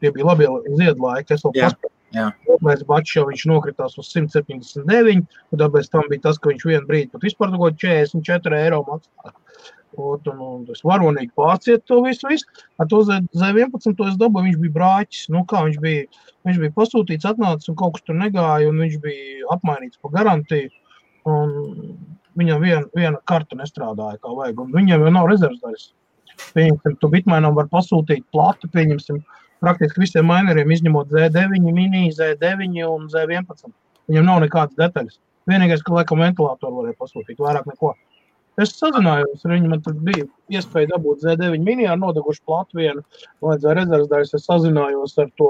tie 0.01 0.11
bija 0.15 0.31
labi 0.31 0.47
ziedlaiki, 0.79 1.35
es 1.35 1.45
vēl 1.45 1.53
paspēju. 1.59 1.91
Otrais 2.47 2.83
bačs 2.87 3.15
jau 3.17 3.25
nokritās 3.51 3.97
uz 3.99 4.09
179, 4.13 5.25
un 5.51 5.59
tāpēc 5.61 5.89
tam 5.91 6.05
bija 6.09 6.23
tas, 6.29 6.37
ka 6.39 6.51
viņš 6.51 6.65
vienu 6.69 6.87
brīdi 6.87 7.11
pat 7.11 7.25
vispār 7.25 7.51
kaut 7.53 7.63
ko 7.63 7.71
44 7.85 8.61
eiro 8.63 8.81
maksāja. 8.87 9.35
Un, 9.95 10.19
un, 10.27 10.39
un 10.43 10.63
es 10.73 10.81
varonīgi 10.83 11.31
pārciet 11.39 11.85
to 11.87 12.01
visu. 12.03 12.27
visu. 12.27 12.47
Ar 12.79 12.87
to 12.91 13.01
Z- 13.07 13.29
Z11 13.31 13.95
to 13.95 14.07
es 14.09 14.17
dabūju, 14.19 14.49
viņš 14.49 14.57
bija 14.63 14.75
brāķis. 14.75 15.29
Nu, 15.31 15.45
kā 15.47 15.61
viņš 15.67 15.77
bija, 15.83 16.07
viņš 16.47 16.59
bija 16.63 16.75
pasūtīts, 16.75 17.27
atnācis 17.29 17.71
un 17.71 17.77
kaut 17.79 17.95
kas 17.95 18.03
tur 18.07 18.17
negāja, 18.19 18.67
un 18.71 18.81
viņš 18.83 18.97
bija 19.05 19.47
apmainīts 19.55 20.01
par 20.03 20.11
garantiju. 20.17 20.73
Un 21.31 21.53
viņam 22.39 22.63
vien, 22.63 22.87
viena 22.95 23.19
karta 23.29 23.57
nestrādāja 23.59 24.19
kā 24.21 24.33
vajag, 24.37 24.61
un 24.63 24.73
viņam 24.75 25.05
jau 25.05 25.13
nav 25.13 25.29
rezerves 25.31 25.61
daļas. 25.63 25.87
Pieņemsim, 26.55 26.97
tu 26.99 27.09
bitmainam 27.11 27.55
var 27.55 27.69
pasūtīt 27.71 28.25
platu, 28.35 28.67
pieņemsim, 28.73 29.21
praktiski 29.63 30.03
visiem 30.03 30.27
maineriem, 30.27 30.71
izņemot 30.71 31.13
Z9, 31.13 31.69
mini, 31.71 32.09
Z9 32.15 32.81
un 32.89 33.07
Z11. 33.11 33.71
Viņam 34.11 34.27
nav 34.27 34.41
nekādas 34.43 34.75
detaļas. 34.79 35.19
Vienīgais, 35.49 35.83
ka 35.85 35.93
laikam 35.93 36.21
ventilatoru 36.25 36.81
varēja 36.81 36.97
pasūtīt, 36.99 37.39
vairāk 37.41 37.69
neko. 37.69 37.93
Es 38.61 38.71
sazinājos 38.79 39.43
ar 39.43 39.51
viņu, 39.51 39.69
man 39.71 39.81
tur 39.83 39.95
bija 40.07 40.25
iespēja 40.51 40.93
dabūt 40.93 41.23
Z9 41.25 41.63
mini 41.63 41.87
ar 41.91 41.99
nodegušu 41.99 42.43
platu 42.47 42.79
vienu, 42.79 43.03
vajadzēja 43.43 43.75
rezerves 43.81 44.11
daļas. 44.11 44.35
Es 44.37 44.47
sazinājos 44.47 45.17
ar 45.21 45.31
to 45.39 45.49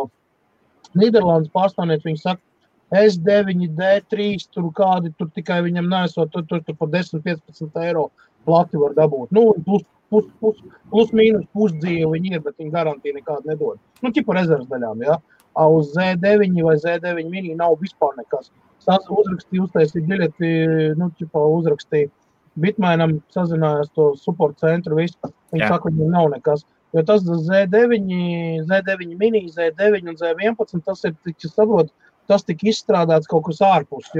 Nīderlandes 0.97 1.53
pārstāvnieci. 1.53 2.07
Viņi 2.09 2.21
saka, 2.21 2.41
S9, 2.93 3.69
D3, 3.77 4.45
tur 4.53 4.69
kādi 4.77 5.11
tur 5.17 5.29
tikai 5.33 5.61
viņam 5.65 5.89
nesot, 5.89 6.29
tur, 6.33 6.45
tur, 6.49 6.61
tur 6.65 6.77
pa 6.77 6.87
10, 6.93 7.23
15 7.25 7.79
eiro 7.81 8.09
plati 8.45 8.77
var 8.77 8.93
dabūt. 8.97 9.31
Nu, 9.33 9.47
plus, 9.65 9.85
plus, 10.09 10.27
plus, 10.39 10.59
plus 10.91 11.13
mīnus 11.17 11.47
pusdzīvi 11.55 12.11
viņi 12.11 12.35
ir, 12.35 12.43
bet 12.45 12.59
viņi 12.61 12.75
garantija 12.75 13.17
nekādu 13.17 13.49
nedod. 13.49 13.79
Nu, 14.05 14.11
tipa 14.13 14.37
rezerves 14.37 14.69
daļām, 14.69 15.01
ja. 15.07 15.17
A, 15.55 15.65
Uz 15.71 15.93
Z9 15.95 16.61
vai 16.67 16.75
Z9 16.83 17.31
mini 17.31 17.55
nav 17.57 17.77
vispār 17.81 18.13
nekas. 18.19 18.51
Sas 18.85 19.07
uzrakstīja, 19.09 19.65
uztaisīja 19.65 20.05
biļeti, 20.05 20.53
nu, 20.99 21.09
tipa 21.17 21.41
uzrakstīja 21.55 22.11
Bitmainam, 22.61 23.17
sazinājās 23.35 23.89
to 23.95 24.13
support 24.19 24.59
centru, 24.61 24.95
visu. 24.99 25.17
Viņi 25.51 25.65
Jā. 25.65 25.73
saka, 25.73 25.91
viņam 25.91 26.13
nav 26.13 26.29
nekas. 26.31 26.63
Jo 26.95 27.03
tas 27.03 27.25
Z9, 27.25 28.63
Z9 28.69 29.17
mini, 29.19 29.41
Z9 29.51 30.07
un 30.07 30.15
Z11, 30.21 30.83
tas 30.85 31.03
ir, 31.03 31.15
es 31.33 31.51
saprotu, 31.51 31.91
tas 32.29 32.45
tika 32.47 32.69
izstrādāts 32.71 33.29
kaut 33.31 33.45
kas 33.49 33.61
ārpus. 33.65 34.11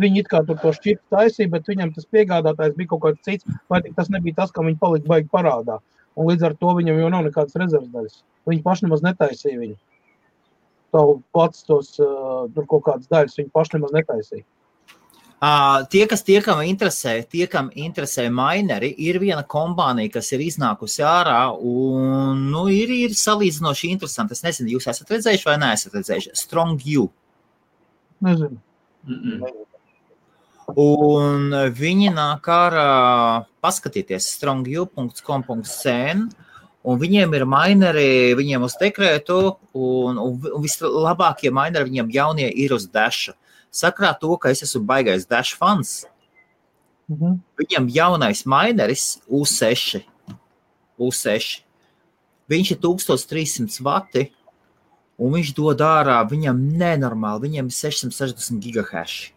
Viņi 0.00 0.24
it 0.24 0.28
kā 0.30 0.40
tur 0.46 0.58
to 0.58 0.72
šķiet 0.74 1.00
taisīja, 1.14 1.52
bet 1.52 1.68
viņam 1.70 1.92
tas 1.94 2.08
piegādātājs 2.10 2.74
bija 2.78 2.90
kaut 2.90 3.04
kāds 3.04 3.26
cits, 3.26 3.58
vai 3.70 3.78
tas 3.84 4.10
nebija 4.10 4.40
tas, 4.40 4.50
ka 4.54 4.64
viņi 4.66 4.80
palika 4.80 5.10
baigi 5.12 5.30
parādā. 5.30 5.78
Un 6.18 6.30
līdz 6.30 6.48
ar 6.48 6.56
to 6.58 6.72
viņam 6.78 6.98
jau 6.98 7.10
nav 7.14 7.22
nekādas 7.28 7.58
rezerves 7.58 7.92
daļas. 7.92 8.16
Viņi 8.50 8.64
paši 8.64 8.86
nemaz 8.86 9.04
netaisīja 9.06 9.60
viņu. 9.60 9.78
Tavu 10.94 11.14
pats 11.34 11.62
tos 11.66 11.94
uh, 12.02 12.44
tur 12.54 12.66
kaut 12.70 12.84
kādas 12.88 13.10
daļas 13.10 13.38
viņi 13.38 13.54
paši 13.54 13.76
nemaz 13.78 13.94
netaisīja. 13.94 14.44
Uh, 15.44 15.82
tie, 15.90 16.04
kas 16.08 16.22
tie, 16.24 16.38
kam 16.40 16.62
interesē, 16.64 17.18
tie, 17.28 17.44
kam 17.50 17.66
interesē 17.74 18.28
mineri, 18.32 18.88
ir 19.02 19.18
viena 19.20 19.42
kompānija, 19.44 20.12
kas 20.14 20.30
ir 20.32 20.44
iznākusi 20.46 21.02
ārā 21.04 21.50
un 21.58 22.46
nu, 22.52 22.62
ir, 22.72 22.92
ir 22.94 23.16
salīdzinoši 23.18 23.90
interesanti. 23.92 24.38
Es 24.38 24.46
nezinu, 24.46 24.72
jūs 24.76 24.88
esat 24.94 25.10
redzējuši 25.12 25.48
vai 25.50 25.58
neesat 25.60 25.98
redzējuši. 25.98 26.32
Strong 26.38 26.86
U. 26.94 27.10
Nezinu. 28.24 28.58
Mm 29.04 29.20
-mm. 29.20 29.64
Un 30.80 31.52
viņi 31.76 32.08
nāk 32.14 32.48
ārā, 32.48 33.44
paskatieties, 33.60 34.30
strongu.com.cn. 34.38 36.24
Un 36.84 36.98
viņiem 37.00 37.34
ir 37.36 37.44
mineri, 37.48 38.34
viņiem 38.36 38.64
uz 38.66 38.76
dekrētu, 38.80 39.36
un, 39.72 40.18
un, 40.20 40.40
un 40.54 40.64
vislabākie 40.64 41.52
mineri 41.52 41.88
viņiem 41.88 42.10
jaunie 42.12 42.48
ir 42.48 42.74
uz 42.76 42.88
daša. 42.88 43.36
Sakrā 43.72 44.12
to, 44.20 44.36
ka 44.36 44.52
es 44.52 44.62
esmu 44.62 44.84
baigais 44.88 45.26
daša 45.26 45.56
fans. 45.56 46.04
Mhm. 47.08 47.40
Viņam 47.60 47.88
jaunais 47.92 48.44
mineris 48.48 49.18
U6. 49.28 50.00
U6. 51.00 51.60
Viņš 52.48 52.70
ir 52.74 52.78
1300 52.80 53.80
vati, 53.84 54.28
un 55.18 55.34
viņš 55.36 55.54
dod 55.56 55.82
ārā 55.84 56.20
viņam 56.30 56.60
nenormāli. 56.80 57.48
Viņam 57.48 57.70
ir 57.70 57.78
660 57.78 58.60
gigahash. 58.64 59.32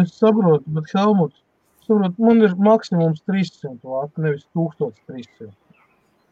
Es 0.00 0.14
saprotu, 0.18 0.64
bet 0.74 0.90
Helmuts, 0.94 1.42
saprotu, 1.86 2.14
man 2.24 2.42
ir 2.42 2.56
maksimums 2.58 3.22
300 3.30 3.76
vati, 3.82 4.24
nevis 4.24 4.46
1300. 4.56 5.52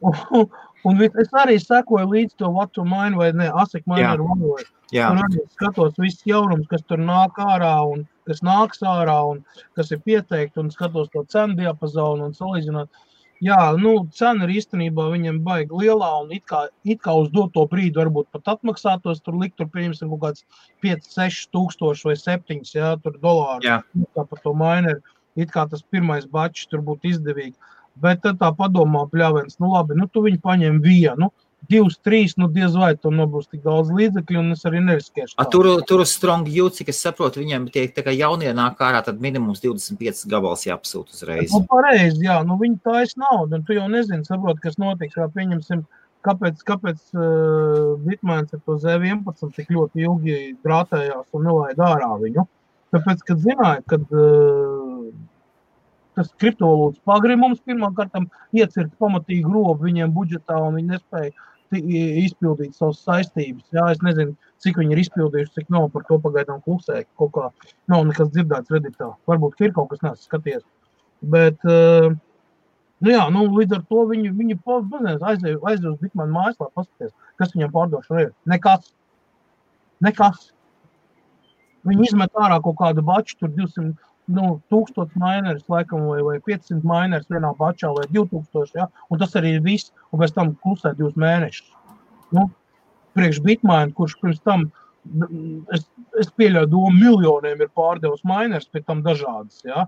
Un, 0.02 0.48
un 0.89 1.02
es 1.06 1.28
arī 1.39 1.60
sekoju 1.62 2.09
līdz 2.10 2.35
to 2.40 2.48
vatu 2.56 2.82
mainu 2.89 3.20
vai 3.20 3.28
ne, 3.39 3.47
asik 3.62 3.85
mainu 3.86 4.09
ar 4.09 4.24
valodu. 4.27 4.64
Un 4.93 5.20
arī 5.24 5.44
skatos 5.55 5.94
visus 6.01 6.27
jaunumus, 6.27 6.66
kas 6.69 6.82
tur 6.89 7.01
nāk 7.01 7.39
ārā 7.40 7.77
un 7.93 8.02
kas 8.28 8.43
nāks 8.44 8.82
ārā 8.86 9.14
un 9.31 9.40
kas 9.78 9.93
ir 9.94 10.02
pieteikti 10.05 10.60
un 10.60 10.73
skatos 10.74 11.09
to 11.14 11.23
cenu 11.32 11.56
diapazonu 11.60 12.27
un 12.28 12.35
salīdzināt. 12.36 12.90
Jā, 13.43 13.73
nu, 13.74 13.93
cena 14.14 14.47
ir 14.47 14.52
īstenībā 14.60 15.09
viņam 15.10 15.40
baigi 15.43 15.74
lielā 15.81 16.10
un 16.23 16.31
it 16.36 16.44
kā, 16.47 16.60
it 16.86 17.01
kā 17.02 17.14
uz 17.19 17.31
doto 17.35 17.64
brīdi 17.70 17.98
varbūt 17.98 18.28
pat 18.31 18.52
atmaksātos 18.52 19.19
tur 19.27 19.35
likt, 19.40 19.56
tur 19.59 19.66
pieņemsim 19.73 20.12
kaut 20.12 20.23
kāds 20.23 20.44
5, 20.86 21.09
6 21.16 21.48
tūkstoši 21.56 22.06
vai 22.06 22.14
7, 22.20 22.60
jā, 22.77 22.93
dolāru. 23.24 23.64
Jā. 23.66 23.81
Nu, 23.98 24.06
Kā 24.14 24.24
par 24.31 24.43
to 24.44 24.55
maineri, 24.55 25.02
it 25.35 25.51
kā 25.51 25.66
tas 25.70 25.82
pirmais 25.82 26.28
bačs 26.31 26.70
tur 26.70 26.85
būtu 26.86 27.10
izdevīgi. 27.16 27.56
Bet 28.02 28.23
tā 28.23 28.52
padomā, 28.56 29.09
pļāvens, 29.10 29.59
nu 29.60 29.73
labi, 29.74 29.98
nu 29.98 30.06
tu 30.06 30.23
viņu 30.24 30.39
paņem 30.47 30.78
vienu, 30.85 31.32
divus, 31.70 31.97
trīs, 32.02 32.34
nu 32.40 32.48
diez 32.52 32.74
vai 32.78 32.93
tur 32.98 33.14
nebūs 33.14 33.48
tik 33.51 33.62
daudz 33.64 33.93
līdzekļu 33.94 34.40
un 34.40 34.55
es 34.56 34.64
arī 34.68 34.82
neriskēšu. 34.84 35.36
A, 35.40 35.47
tur, 35.51 35.68
tur 35.89 36.02
uz 36.05 36.12
strong 36.14 36.48
jūtas, 36.51 36.80
cik 36.80 36.93
es 36.93 37.02
saprotu, 37.05 37.43
viņiem 37.43 37.68
tiek 37.74 37.94
tā 37.97 38.05
kā 38.06 38.14
jaunie 38.14 38.51
nāk 38.56 38.80
ārā, 38.82 39.02
tad 39.06 39.22
minimums 39.22 39.62
25 39.64 40.24
gabals 40.32 40.66
jāapsūta 40.66 41.16
uzreiz. 41.16 41.52
Nu, 41.55 41.62
pareizi, 41.70 42.24
jā, 42.26 42.40
nu 42.47 42.59
viņi 42.60 42.80
taisa 42.84 43.22
naudu, 43.22 43.59
un 43.59 43.66
tu 43.66 43.76
jau 43.76 43.89
nezini, 43.93 44.26
saprot, 44.28 44.62
kas 44.62 44.78
notiks. 44.82 45.14
Kā 45.16 45.28
pieņemsim, 45.32 45.84
kāpēc, 46.26 46.64
kāpēc 46.68 47.02
uh, 47.14 47.93
Bitmans 48.02 48.55
ar 48.56 48.62
to 48.66 48.78
Z11 48.82 49.55
tik 49.59 49.70
ļoti 49.74 50.06
ilgi 50.06 50.40
drātējās 50.64 51.28
un 51.36 51.47
nelaid 51.48 51.82
ārā 51.82 52.14
viņu. 52.22 52.47
Tāpēc, 52.93 53.22
kad 53.28 53.40
zināja, 53.40 53.84
kad 53.89 54.10
uh, 54.12 55.12
tas 56.16 56.28
kriptovalūtas 56.40 57.01
pagrimums 57.09 57.62
pirmkārt 57.64 58.18
iecirkt 58.52 58.98
pamatīgi 59.01 59.47
grobu 59.47 59.86
viņiem 59.86 60.12
budžetā, 60.12 60.59
un 60.60 60.76
viņi 60.76 60.94
nespēja 60.97 61.32
izpildīt 61.78 62.77
savas 62.77 63.01
saistības. 63.07 63.65
Jā, 63.74 63.86
es 63.94 64.03
nezinu, 64.05 64.35
cik 64.62 64.78
viņi 64.81 64.94
ir 64.94 65.03
izpildījuši, 65.03 65.55
cik 65.57 65.73
nav 65.73 65.89
par 65.94 66.05
to 66.09 66.19
pagaidām 66.23 66.61
klusē. 66.66 67.03
Kaut 67.20 67.32
kā 67.36 67.49
nav 67.93 68.05
nekas 68.09 68.31
dzirdēts 68.35 68.73
redītā. 68.74 69.12
Varbūt 69.31 69.65
ir 69.65 69.74
kaut 69.77 69.90
kas 69.93 70.03
neesmu 70.05 70.28
skaties. 70.28 70.62
Bet, 71.35 71.59
uh, 71.69 72.11
nu 73.03 73.15
jā, 73.15 73.27
nu, 73.35 73.44
līdz 73.57 73.78
ar 73.78 73.85
to 73.90 74.07
viņi, 74.11 74.32
viņi 74.39 74.59
aizies 74.62 75.61
aiz 75.70 75.85
uz 75.86 75.99
Bitmanu 76.03 76.36
mājaslapā, 76.36 76.73
paskaties, 76.82 77.12
kas 77.39 77.55
viņam 77.55 77.74
pārdošanā 77.77 78.27
ir. 78.27 78.32
Nekas. 78.47 78.93
Nekas. 80.03 80.51
Viņi 81.86 82.11
izmet 82.11 82.35
ārā 82.39 82.61
kaut 82.62 82.78
kādu 82.78 83.03
baču, 83.03 83.36
tur 83.40 83.51
200, 83.55 83.94
nu, 84.27 84.61
1000 84.70 85.16
mineris, 85.19 85.65
laikam, 85.69 86.07
vai, 86.07 86.23
vai 86.23 86.36
500 86.40 86.82
mineris 86.86 87.31
vienā 87.31 87.53
bačā, 87.59 87.90
vai 87.97 88.07
2000. 88.11 88.77
Ja? 88.77 88.89
Un 89.11 89.19
tas 89.23 89.35
arī 89.39 89.57
ir 89.57 89.65
viss. 89.65 89.93
Un 90.12 90.23
pēc 90.23 90.35
tam 90.36 90.55
klusē 90.62 90.94
divus 90.99 91.19
mēnešus. 91.19 91.73
Nu, 92.36 92.47
priekš 93.16 93.43
bitmaina, 93.44 93.93
kurš 93.97 94.16
pirms 94.23 94.40
tam, 94.47 94.69
es, 95.74 95.85
es 96.20 96.31
pieļauju, 96.39 96.70
domu 96.73 96.94
miljoniem 96.97 97.61
ir 97.65 97.73
pārdevis 97.77 98.24
mineris, 98.28 98.70
pēc 98.73 98.86
tam 98.89 99.03
dažādas. 99.05 99.61
Ja? 99.66 99.86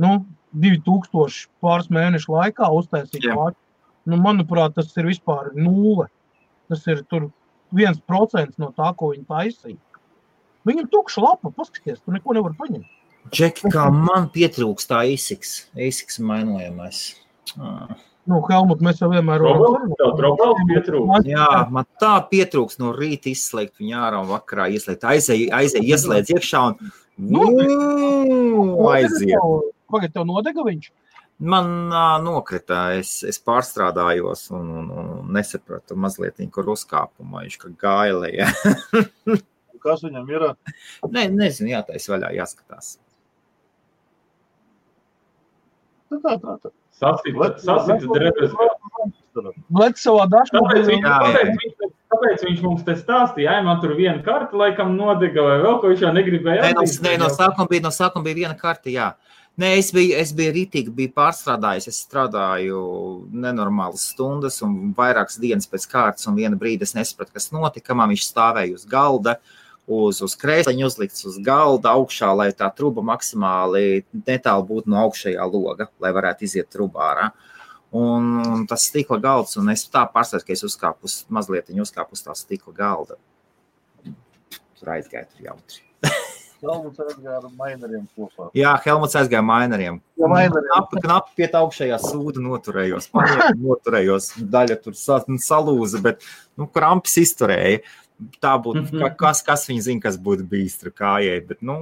Nu, 0.00 0.20
2000 0.60 1.48
pāris 1.62 1.90
mēnešu 1.92 2.36
laikā 2.36 2.70
uztaisīt 2.76 3.26
pāri. 3.30 3.56
Nu, 4.08 4.16
manuprāt, 4.20 4.74
tas 4.76 4.92
ir 4.96 5.08
vispār 5.08 5.52
nulle. 5.56 6.08
Tas 6.70 6.86
ir 6.88 7.02
viens 7.74 7.98
procents 8.06 8.58
no 8.58 8.70
tā, 8.76 8.92
ko 8.96 9.12
viņi 9.14 9.26
taisīja. 9.28 9.78
Viņam 10.68 10.88
tukša 10.92 11.22
lapa, 11.24 11.52
paskaties, 11.56 12.02
tu 12.04 12.12
neko 12.12 12.34
nevar 12.36 12.52
paņemt. 12.58 12.88
Džeki, 13.28 13.68
kā 13.72 13.90
man 13.92 14.30
pietrūkst 14.32 14.88
tā 14.90 15.02
īsiks, 15.12 15.50
īsiks 15.76 16.18
mainojamais. 16.24 17.02
Ah. 17.60 17.98
Nu, 18.30 18.38
Helmut, 18.46 18.82
mēs 18.84 19.00
jau 19.00 19.08
vienmēr 19.10 19.42
redzam, 19.42 19.92
Jā, 21.26 21.48
man 21.72 21.86
tā 22.00 22.14
pietrūks 22.30 22.78
no 22.80 22.92
rīta 22.94 23.30
izslēgt 23.32 23.80
viņu 23.80 23.96
ārā 23.96 24.20
un 24.22 24.30
vakarā 24.30 24.68
ieslēgt. 24.74 25.06
Aizēj, 25.08 25.46
aizēj 25.56 25.92
ieslēdz 25.94 26.34
iekšā 26.36 26.62
un 26.68 26.92
nu, 27.32 27.46
aiziet. 28.92 29.34
Pagad, 29.90 30.14
tev 30.14 30.28
nodega 30.28 30.64
viņš? 30.66 30.90
Man 31.40 31.88
uh, 31.88 32.18
nokrita, 32.20 32.82
es, 33.00 33.14
es 33.24 33.40
pārstrādājos 33.40 34.50
un, 34.52 34.68
un, 34.82 34.90
un 35.00 35.30
nesapratu 35.32 35.96
mazliet, 35.96 36.42
kur 36.52 36.68
uzkāpumā 36.76 37.46
viņš 37.46 37.60
kā 37.62 37.76
gāja 37.80 38.18
lejā. 38.26 38.50
Kas 39.80 40.04
viņam 40.04 40.28
ir? 40.28 40.50
Ne, 41.08 41.30
nezinu, 41.32 41.72
jātais 41.72 42.10
vaļā, 42.12 42.34
jāskatās. 42.36 42.98
Nu, 43.00 43.10
tā, 46.18 46.34
tā, 46.42 46.56
tā. 46.64 46.72
Sasita 47.00 48.10
drēbes. 48.10 48.54
Lec 49.80 50.00
savā 50.00 50.26
dažā. 50.28 50.60
Kāpēc, 52.10 52.42
viņš, 52.42 52.62
mums 52.64 52.82
te 52.82 52.96
stāstīja? 52.98 53.54
Jā, 53.54 53.62
man 53.62 53.78
tur 53.82 53.94
viena 53.94 54.18
karta 54.26 54.58
laikam 54.58 54.96
nodega 54.96 55.44
vai 55.46 55.58
vēl 55.62 55.76
ko 55.78 55.92
viņš 55.92 56.02
jau 56.02 56.10
negribēja. 56.16 56.64
Nē, 56.66 56.72
no, 56.74 56.86
nē, 57.06 57.12
no 57.22 57.28
sākuma 57.30 57.70
bija, 57.70 57.84
no 57.86 57.92
sākuma 57.94 58.26
bija 58.26 58.40
viena 58.40 58.56
karta, 58.58 58.90
jā. 58.90 59.12
Nē, 59.60 59.70
es 59.78 59.92
biju, 59.94 60.16
es 60.18 60.32
biju 60.34 60.56
rītīgi, 60.56 60.90
biju 60.96 61.12
pārstrādājis. 61.14 61.86
Es 61.92 62.02
strādāju 62.02 62.82
nenormālas 63.30 64.08
stundas 64.10 64.58
un 64.66 64.90
vairākas 64.96 65.38
dienas 65.42 65.70
pēc 65.70 65.86
kārtas, 65.92 66.26
un 66.26 66.38
viena 66.38 66.58
brīdi 66.58 66.88
es 66.88 66.96
nesapratu, 66.98 67.36
kas 67.38 67.52
notika. 67.54 67.94
Man 67.94 68.10
viņš 68.10 68.26
stāvēja 68.26 68.74
uz 68.80 68.86
galda. 68.90 69.38
Uh, 69.38 69.69
uz, 69.90 70.20
uz 70.24 70.36
krēsliņa 70.38 70.86
uzlikts 70.86 71.26
uz 71.28 71.38
galda 71.44 71.94
augšā, 71.98 72.30
lai 72.36 72.50
tā 72.56 72.70
truba 72.76 73.02
maksimāli 73.06 74.04
netālu 74.26 74.66
būtu 74.68 74.92
no 74.92 75.00
augšējā 75.06 75.46
loga, 75.50 75.90
lai 76.02 76.12
varētu 76.16 76.46
iziet 76.46 76.70
trubā 76.72 77.10
ārā. 77.10 77.30
Un, 77.90 78.36
un 78.46 78.66
tas 78.70 78.86
stikla 78.86 79.18
galds, 79.18 79.56
un 79.58 79.72
es 79.72 79.82
tā 79.90 80.04
pārsteidzu, 80.12 80.46
ka 80.46 80.54
es 80.54 80.66
uzkāpu 80.68 81.10
uz 81.10 81.20
mazliet, 81.32 81.72
uzkāpu 81.74 82.14
uz 82.14 82.22
tā 82.22 82.36
stikla 82.38 82.74
galda. 82.76 83.18
Tur 84.78 84.92
aizgāja 84.94 85.26
tur 85.32 85.48
jautri. 85.50 85.82
Helmuts 86.60 87.00
aizgāja 87.00 87.38
ar 87.40 87.48
maineriem 87.56 88.04
kopā. 88.14 88.50
Jā, 88.56 88.74
Helmuts 88.84 89.16
aizgāja 89.16 89.42
maineriem. 89.44 89.98
Jā, 90.20 90.28
maineriem. 90.28 90.68
Knapi, 90.68 91.02
knapi 91.06 91.36
pie 91.38 91.48
tā 91.50 91.62
augšējā 91.64 91.98
sūda 92.04 92.42
noturējos. 92.44 93.08
Man 93.16 93.58
noturējos, 93.58 94.30
daļa 94.54 94.76
tur 94.84 94.96
salūza, 95.00 96.02
bet, 96.04 96.26
nu, 96.60 96.68
krampis 96.70 97.16
izturēja 97.24 97.80
tā 98.42 98.54
būtu, 98.62 98.86
mhm. 98.88 99.16
kas, 99.20 99.42
kas 99.46 99.66
viņa 99.70 99.86
zina, 99.88 100.04
kas 100.04 100.18
būtu 100.20 100.46
bijis 100.50 100.78
tur 100.80 100.94
kājai. 100.96 101.38
Bet, 101.46 101.62
nu, 101.66 101.76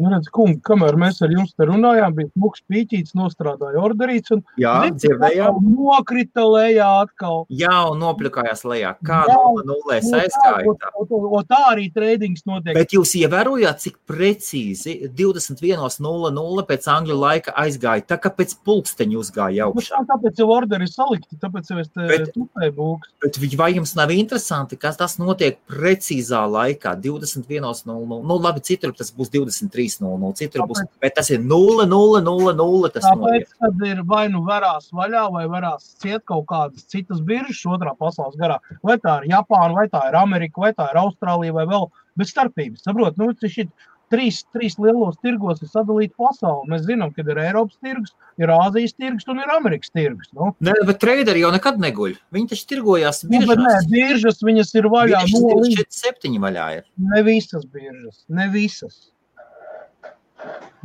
Nu, 0.00 0.08
redz, 0.08 0.30
kungi, 0.32 0.56
kamēr 0.64 0.96
mēs 1.00 1.18
ar 1.24 1.32
jums 1.34 1.52
te 1.52 1.66
runājām, 1.68 2.14
bija 2.16 2.30
smuks 2.32 2.62
pīķīts, 2.70 3.12
nostrādāja 3.18 3.82
orderīts. 3.84 4.32
Un, 4.32 4.40
jā, 4.60 4.74
dzirdējām. 4.96 5.58
Nokrita 5.74 6.46
lejā 6.48 6.86
atkal. 7.02 7.44
Jā, 7.52 7.74
un 7.90 8.00
nopļukājās 8.00 8.64
lejā. 8.70 8.94
Kā 9.04 9.20
no 9.28 9.60
nulles 9.66 10.08
aizgāja. 10.08 10.74
Tā. 10.80 10.92
O, 10.96 11.04
o, 11.04 11.20
o, 11.36 11.42
tā 11.44 11.58
arī 11.74 11.90
treidings 11.92 12.46
notiek. 12.48 12.72
Bet 12.78 12.94
jūs 12.96 13.12
ievērojāt, 13.20 13.82
cik 13.84 13.98
precīzi 14.08 14.96
21.00 15.18 16.66
pēc 16.70 16.88
angļu 16.94 17.18
laika 17.20 17.54
aizgāja. 17.60 18.06
Tā 18.14 18.20
kā 18.24 18.32
pēc 18.40 18.56
pulksteņa 18.64 19.20
uzgāja 19.20 19.68
augšā. 19.68 20.00
Nu, 20.00 20.08
tāpēc 20.14 20.40
jau 20.40 20.48
orderi 20.54 20.88
salikti, 20.88 21.36
tāpēc 21.44 21.74
jau 21.74 21.80
es 21.82 21.92
te 21.92 22.08
bet, 22.08 22.32
tupēju 22.38 22.76
būks. 22.78 23.12
Bet 23.26 23.40
vai 23.60 23.70
jums 23.76 23.92
nav 23.98 24.14
interesanti, 24.16 24.80
kas 24.80 24.96
tas 25.00 25.18
notiek 25.20 25.60
precīzā 25.68 26.46
laikā 26.48 26.96
21.00? 27.04 27.84
Nu, 28.24 28.40
labi, 28.40 28.64
citur 28.64 28.96
tas 28.96 29.12
būs 29.12 29.32
23. 29.36 29.89
3-0, 29.98 30.32
citur 30.38 30.66
būs. 30.70 30.82
Bet 31.02 31.16
tas 31.18 31.30
ir 31.34 31.42
0-0-0-0. 31.42 32.90
Tas 32.94 33.06
Tāpēc, 33.06 33.54
kad 33.60 33.84
ir 33.88 34.02
vai 34.08 34.24
nu 34.32 34.44
varās 34.46 34.90
vaļā, 34.94 35.26
vai 35.34 35.46
varās 35.50 35.94
ciet 36.02 36.24
kaut 36.30 36.46
kādas 36.50 36.86
citas 36.90 37.22
biržas 37.26 37.62
otrā 37.66 37.94
pasaules 37.98 38.38
garā. 38.40 38.60
Vai 38.86 38.98
tā 39.02 39.20
ir 39.20 39.32
Japāna, 39.34 39.74
vai 39.76 39.88
tā 39.92 40.06
ir 40.08 40.18
Amerika, 40.20 40.62
vai 40.66 40.74
tā 40.76 40.90
ir 40.92 41.00
Austrālija, 41.02 41.56
vai 41.56 41.66
vēl 41.70 41.88
bez 42.18 42.34
starpības. 42.34 42.84
Saprot, 42.86 43.18
nu, 43.20 43.32
šī 43.40 43.68
trīs, 44.10 44.40
trīs 44.54 44.76
lielos 44.80 45.18
tirgos 45.24 45.62
ir 45.62 45.70
sadalīta 45.70 46.16
pasaule. 46.20 46.66
Mēs 46.70 46.84
zinām, 46.88 47.12
ka 47.14 47.24
ir 47.24 47.40
Eiropas 47.44 47.78
tirgus, 47.84 48.14
ir 48.40 48.52
Āzijas 48.54 48.96
tirgus 48.96 49.28
un 49.30 49.42
ir 49.42 49.54
Amerikas 49.54 49.94
tirgus. 49.94 50.30
Nu. 50.36 50.50
Nē, 50.66 50.74
bet 50.88 51.00
traderi 51.02 51.44
jau 51.44 51.52
nekad 51.54 51.80
neguļ. 51.82 52.16
Viņi 52.34 52.52
taču 52.52 52.68
tirgojās 52.74 53.24
biržās. 53.30 53.54
Nu, 53.54 53.68
nē, 53.68 53.76
biržas 53.92 54.42
viņas 54.46 54.74
ir 54.80 54.90
vaļā. 54.92 55.22
No 55.36 55.60
līdz 55.62 56.02
7 56.02 56.36
vaļā 56.42 56.68
ir. 56.80 56.84
Ne 57.14 57.24
visas 57.26 57.66
biržas, 57.70 58.24
ne 58.28 58.50
visas. 58.52 59.00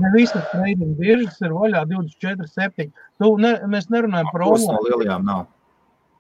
Ne 0.04 0.12
visas 0.12 0.44
trading 0.52 0.96
biržas 1.00 1.38
ir 1.46 1.54
vaļā 1.56 1.86
24, 1.88 2.48
7. 2.52 2.90
Tu, 3.22 3.30
ne, 3.40 3.54
mēs 3.72 3.88
nerunājam 3.94 4.32
par 4.34 4.44
online. 4.50 4.76
No 4.76 4.88
lielajām 4.90 5.28
nav. 5.28 5.46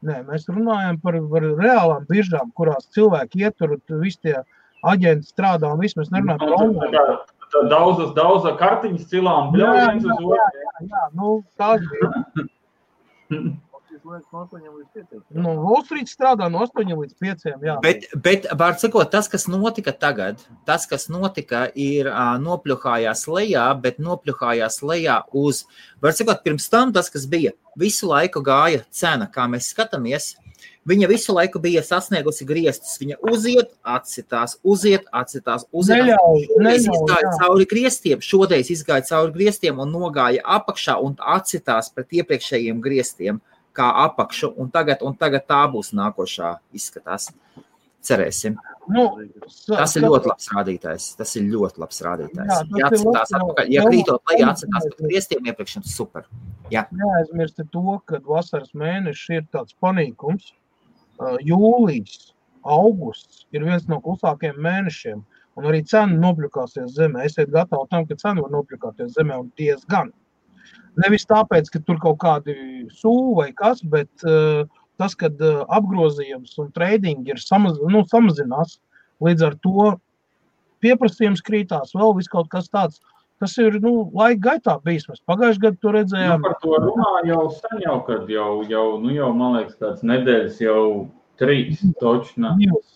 Nē, 0.05 0.21
mēs 0.29 0.45
runājam 0.51 0.99
par, 1.03 1.17
par 1.31 1.47
reālām 1.59 2.05
biržām, 2.09 2.51
kurās 2.55 2.87
cilvēki 2.95 3.45
ietur, 3.47 3.77
visi 4.01 4.21
tie 4.27 4.35
aģenti 4.85 5.31
strādā 5.31 5.71
un 5.73 5.81
viss. 5.81 5.97
Mēs 5.99 6.11
nerunājam 6.13 6.43
par 6.45 6.55
online. 6.61 7.05
Daudzas, 7.71 8.09
daudzas 8.17 8.57
kartiņas 8.59 9.07
cilām 9.11 9.53
bļaujas 9.53 10.01
uz 10.01 10.11
otru. 10.11 10.33
Jā, 10.35 10.47
jā, 10.59 10.87
jā, 10.91 11.03
nu, 11.15 11.37
tās 11.59 11.85
bija. 11.91 12.49
liekas, 14.05 14.27
no 14.31 14.43
8 14.45 14.61
līdz 14.69 14.89
5. 14.95 15.23
Nu, 15.41 15.53
Volstrīts 15.63 16.13
strādā 16.15 16.47
no 16.51 16.61
8 16.65 16.93
līdz 16.99 17.17
5. 17.21 17.45
Jā. 17.65 17.75
Bet, 17.83 18.07
bet 18.27 18.47
var 18.59 18.77
sakot, 18.81 19.09
tas, 19.11 19.29
kas 19.31 19.47
notika 19.49 19.93
tagad, 19.95 20.41
tas, 20.67 20.87
kas 20.89 21.09
notika, 21.11 21.65
ir 21.73 22.09
uh, 22.11 22.35
nopļuhājās 22.41 23.25
lejā, 23.31 23.65
bet 23.81 24.01
nopļuhājās 24.03 24.81
lejā 24.85 25.21
uz, 25.33 25.65
var 26.03 26.15
sakot, 26.17 26.43
pirms 26.45 26.69
tam 26.71 26.93
tas, 26.95 27.11
kas 27.13 27.27
bija, 27.29 27.55
visu 27.79 28.09
laiku 28.11 28.43
gāja 28.45 28.85
cena, 28.93 29.29
kā 29.31 29.49
mēs 29.51 29.71
skatāmies. 29.73 30.35
Viņa 30.85 31.07
visu 31.09 31.33
laiku 31.33 31.57
bija 31.57 31.81
sasniegusi 31.81 32.45
griestus. 32.45 32.93
Viņa 33.01 33.15
uziet, 33.31 33.71
atsitās, 33.89 34.59
uziet, 34.61 35.07
atsitās, 35.09 35.65
uziet. 35.73 36.03
Neļauj, 36.05 36.45
izgāja 36.77 37.31
cauri 37.39 37.65
griestiem, 37.69 38.21
šodien 38.21 38.61
izgāja 38.61 39.07
cauri 39.09 39.33
griestiem 39.33 39.81
un 39.81 39.89
nogāja 39.89 40.45
apakšā 40.59 40.99
un 41.01 41.17
atsitās 41.17 41.89
pret 41.89 42.13
iepriekšējiem 42.21 42.85
griestiem. 42.85 43.41
Uh, 43.41 43.54
kā 43.75 43.89
apakšu, 44.05 44.53
un 44.61 44.71
tagad, 44.73 45.03
un 45.05 45.15
tagad 45.19 45.45
tā 45.49 45.63
būs 45.71 45.93
nākošā 45.97 46.57
izskatās. 46.75 47.31
Cerēsim. 48.05 48.57
Nu, 48.93 49.05
tas 49.65 49.95
ir 49.97 50.03
ļoti 50.05 50.29
labs 50.29 50.49
rādītājs. 50.53 51.07
Tas 51.17 51.31
ir 51.39 51.47
ļoti 51.49 51.81
labs 51.81 52.03
rādītājs. 52.05 52.51
Jā, 52.51 52.59
ja 52.77 52.89
atcitās 52.91 53.33
atpakaļ, 53.33 53.71
ja 53.73 53.85
krītot 53.87 54.29
lejā, 54.29 54.49
atcitās 54.51 54.85
pēc 54.91 54.99
griestiem 55.07 55.49
iepriekš, 55.49 55.79
tas 55.79 55.95
super. 55.97 56.27
Jā. 56.73 56.85
Neaizmirsti 56.93 57.65
to, 57.73 57.97
ka 58.05 58.21
vasaras 58.27 58.75
mēnešs 58.77 59.23
ir 59.39 59.47
tāds 59.55 59.73
panīkums. 59.81 60.51
Jūlijas, 61.47 62.35
augusts 62.61 63.45
ir 63.55 63.65
viens 63.65 63.87
no 63.89 63.97
klusākajiem 64.05 64.61
mēnešiem, 64.67 65.25
un 65.57 65.69
arī 65.71 65.81
cena 65.89 66.19
nopļukāsies 66.19 66.93
zemē. 66.99 67.25
Esiet 67.25 67.49
gatavi 67.53 67.89
tam, 67.89 68.05
ka 68.05 68.19
cena 68.21 68.45
var 68.45 68.53
nopļukāties 68.53 69.15
zemē 69.17 69.41
un 69.41 69.49
diezgan. 69.57 70.13
Nevis 71.03 71.27
tāpēc, 71.27 71.69
ka 71.73 71.81
tur 71.83 71.99
kaut 72.03 72.19
kādi 72.23 72.55
sūdi 72.95 73.35
vai 73.39 73.49
kas, 73.57 73.81
bet 73.83 74.09
uh, 74.27 74.63
tas, 75.01 75.15
ka 75.19 75.27
uh, 75.33 75.63
apgrozījums 75.75 76.55
un 76.63 76.71
trading 76.75 77.27
ir 77.27 77.41
samaz, 77.41 77.79
nu, 77.91 78.05
samazinās, 78.11 78.77
līdz 79.23 79.47
ar 79.49 79.57
to 79.65 79.91
pieprasījums 80.83 81.43
krītās, 81.45 81.95
vēl 81.97 82.15
kaut 82.31 82.49
kas 82.53 82.71
tāds. 82.71 83.01
Tas 83.43 83.51
ir 83.59 83.81
nu, 83.83 84.09
laika 84.15 84.39
gaitā 84.45 84.77
bijis. 84.85 85.09
Mēs 85.11 85.19
pagājušajā 85.27 85.63
gadā 85.65 85.77
to 85.83 85.89
Nu, 85.89 85.95
redzējām. 85.97 86.43
par 86.45 86.53
to 86.61 86.77
runā 86.79 87.09
jau 87.27 87.41
sen, 87.51 87.81
jau, 87.83 87.97
kad 88.07 88.29
jau, 88.31 88.63
jau, 88.71 88.85
nu, 89.03 89.11
jau, 89.11 89.33
man 89.35 89.57
liekas, 89.57 89.75
kāds 89.81 90.05
nedēļas 90.07 90.61
jau 90.63 91.09
trīs. 91.39 91.81
Divas, 92.01 92.31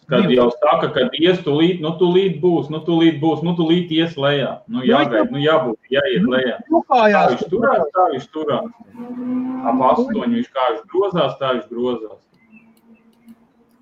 Kad 0.10 0.32
jau 0.34 0.48
saka, 0.56 0.90
ka 0.96 1.06
ies 1.22 1.42
tūlīt, 1.46 1.84
nu 1.84 1.92
tūlīt 2.00 2.40
būs, 2.42 2.72
nu 2.74 2.80
tūlīt 2.86 3.20
būs, 3.22 3.44
nu 3.46 3.54
tūlīt 3.58 3.92
ies 3.94 4.16
lejā. 4.18 4.56
Nu 4.72 4.82
jāgaid, 4.86 5.30
nu 5.34 5.42
jābūt, 5.44 5.78
jāiet 5.94 6.26
lejā. 6.26 6.56
Nu, 6.72 6.82
Tā 6.88 7.04
kājās, 7.04 7.36
viņš 7.36 7.52
turās, 7.52 7.84
tā 7.94 8.08
viņš 8.16 8.26
turās. 8.34 8.72
Ap 9.70 9.86
astoņu 9.92 10.34
viņš 10.40 10.50
kā 10.56 10.66
viņš 10.72 10.88
grozās, 10.94 11.38
tā 11.42 11.54
viņš 11.58 11.70
grozās. 11.70 12.18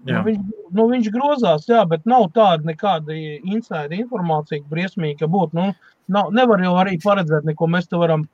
Nu, 0.08 0.22
viņš, 0.24 0.42
nu, 0.76 0.88
viņš 0.92 1.12
grozās, 1.12 1.68
jā, 1.68 1.84
bet 1.90 2.06
nav 2.08 2.30
tāda 2.36 2.68
nekāda 2.68 3.16
inside 3.16 3.96
informācija, 3.98 4.64
ka 4.64 4.72
briesmīgi, 4.72 5.20
ka 5.22 5.32
būtu. 5.32 5.58
Nu, 5.58 5.72
nav, 6.12 6.32
nevar 6.36 6.64
jau 6.64 6.76
arī 6.80 6.96
paredzēt 7.04 7.48
neko. 7.48 7.68
Mēs 7.72 7.90
te 7.92 8.00
varam 8.00 8.28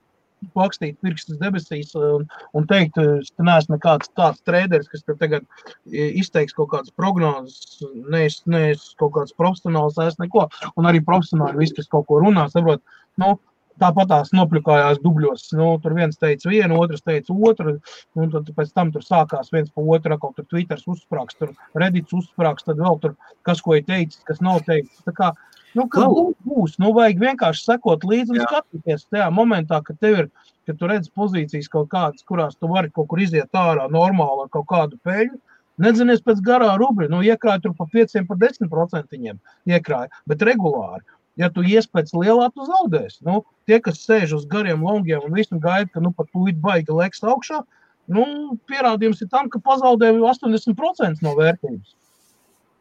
pakstīt 0.57 0.97
pirkstus 1.03 1.39
debesīs 1.41 1.93
un, 1.99 2.25
un 2.57 2.67
teikt, 2.69 2.99
es 2.99 3.31
te 3.31 3.45
neesmu 3.45 3.77
nekāds 3.77 4.11
tāds 4.17 4.43
trēderis, 4.47 4.89
kas 4.91 5.05
tagad 5.07 5.47
izteiks 5.89 6.55
kaut 6.57 6.71
kādas 6.73 6.93
prognozes, 6.99 7.79
neesmu 8.13 8.55
ne 8.55 8.65
kaut 8.99 9.15
kāds 9.17 9.35
profesionāls, 9.39 9.99
es 10.03 10.19
neko. 10.21 10.47
Un 10.79 10.89
arī 10.89 11.03
profesionāli 11.05 11.63
viss, 11.63 11.75
kas 11.77 11.89
kaut 11.91 12.07
ko 12.09 12.21
runā, 12.23 12.47
saprot, 12.51 12.83
nu, 13.21 13.35
tāpat 13.81 14.09
tās 14.11 14.31
nopļukājās 14.35 15.01
dubļos. 15.03 15.47
Nu, 15.57 15.69
tur 15.83 15.95
viens 15.97 16.19
teica 16.19 16.49
vienu, 16.51 16.79
otrs 16.83 17.03
teica 17.05 17.33
otru, 17.33 17.77
un 18.19 18.33
tad 18.33 18.51
pēc 18.57 18.73
tam 18.75 18.91
tur 18.93 19.05
sākās 19.05 19.51
viens 19.53 19.71
pa 19.73 19.85
otru, 19.95 20.17
kaut 20.21 20.37
tur 20.37 20.47
Twitters 20.51 20.85
uzsprāgs, 20.89 21.37
tur 21.39 21.53
Reddits 21.79 22.15
uzsprāgs, 22.15 22.67
tad 22.67 22.81
vēl 22.81 22.99
tur 23.03 23.15
kas 23.47 23.63
ko 23.63 23.77
ir 23.79 23.85
teicis, 23.87 24.21
kas 24.27 24.41
nav 24.45 24.61
teicis. 24.67 25.01
Tā 25.07 25.15
kā, 25.15 25.31
nu, 25.77 25.87
Klau. 25.91 26.09
būs, 26.13 26.35
būs, 26.47 26.75
nu, 26.83 26.93
vajag 26.97 27.23
vienkārši 27.23 27.65
sekot 27.71 28.05
līdzi 28.09 28.37
un 28.37 28.43
skatīties 28.45 29.07
tajā 29.09 29.29
momentā, 29.33 29.81
kad 29.85 29.99
tev 30.03 30.19
ir, 30.25 30.29
kad 30.67 30.79
tu 30.79 30.89
redz 30.91 31.09
pozīcijas 31.15 31.71
kaut 31.71 31.89
kādas, 31.91 32.23
kurās 32.27 32.55
tu 32.59 32.69
vari 32.71 32.93
kaut 32.93 33.09
kur 33.11 33.23
iziet 33.23 33.51
ārā 33.57 33.89
normāli 33.91 34.45
ar 34.45 34.53
kaut 34.53 34.69
kādu 34.69 35.01
peļu, 35.03 35.35
Nedzinies 35.81 36.21
pēc 36.21 36.41
garā 36.45 36.75
rubļa, 36.77 37.07
nu, 37.09 37.23
iekrāj 37.25 37.63
tur 37.63 37.71
pa 37.73 37.87
5, 37.89 38.19
pa 38.29 38.35
10 38.37 38.69
procentiņiem, 38.69 39.39
iekrāj, 39.73 40.05
bet 40.29 40.45
regulāri. 40.45 41.01
Ja 41.39 41.49
tu 41.49 41.64
ies 41.65 41.88
pēc 41.89 42.11
lielā, 42.14 42.49
tu 42.53 42.65
zaudēsi. 42.68 43.23
Nu, 43.26 43.41
tie, 43.69 43.80
kas 43.81 44.03
sēž 44.05 44.35
uz 44.38 44.43
gariem 44.49 44.84
longiem 44.85 45.23
un 45.26 45.34
visu 45.34 45.57
gaida, 45.61 45.89
ka 45.93 46.03
nu 46.03 46.14
pat 46.14 46.30
tūlīt 46.30 46.60
baigi 46.61 46.93
leks 46.93 47.23
augšā, 47.26 47.64
nu, 48.14 48.26
pierādījums 48.69 49.23
ir 49.26 49.31
tam, 49.34 49.49
ka 49.49 49.61
pazaudēja 49.64 50.19
80% 50.22 51.26
no 51.26 51.34
vērtības. 51.39 51.95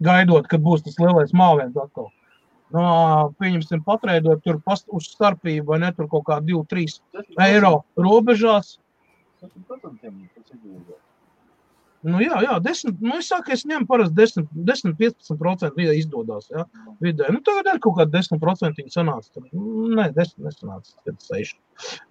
Gaidot, 0.04 0.50
kad 0.50 0.60
būs 0.64 0.84
tas 0.84 0.98
lielais 1.00 1.32
mājiņš 1.32 1.80
atkal. 1.86 2.10
No, 2.72 2.84
pieņemsim, 3.40 3.82
patreidot 3.84 4.40
tur 4.44 4.58
past, 4.64 4.86
uz 4.96 5.10
starpību, 5.12 5.66
vai 5.72 5.80
ne 5.82 5.90
tur 5.96 6.08
kaut 6.12 6.24
kā 6.28 6.38
2-3 6.44 7.00
eiro 7.46 7.74
robežās. 8.00 8.78
Nu, 12.02 12.18
jā, 12.18 12.40
jā, 12.42 12.56
10, 12.58 12.96
nu, 12.98 13.18
es 13.20 13.28
saku, 13.30 13.52
es 13.54 13.62
ņemu 13.68 13.86
parasti 13.86 14.16
10, 14.18 14.48
10 14.66 14.96
15% 14.98 15.76
vidē 15.78 15.94
izdodas. 16.00 16.48
Ja, 16.50 16.64
vidē. 17.04 17.28
Nu, 17.30 17.38
tagad 17.46 17.70
ir 17.70 17.78
kaut 17.84 18.00
kāda 18.00 18.18
10% 18.18 18.90
sanāca. 18.90 19.30
Tur, 19.30 19.46
nu, 19.54 19.92
nē, 19.94 20.08
10 20.16 20.42
nesanāca, 20.42 20.96
tad 21.06 21.20
6. 21.28 21.54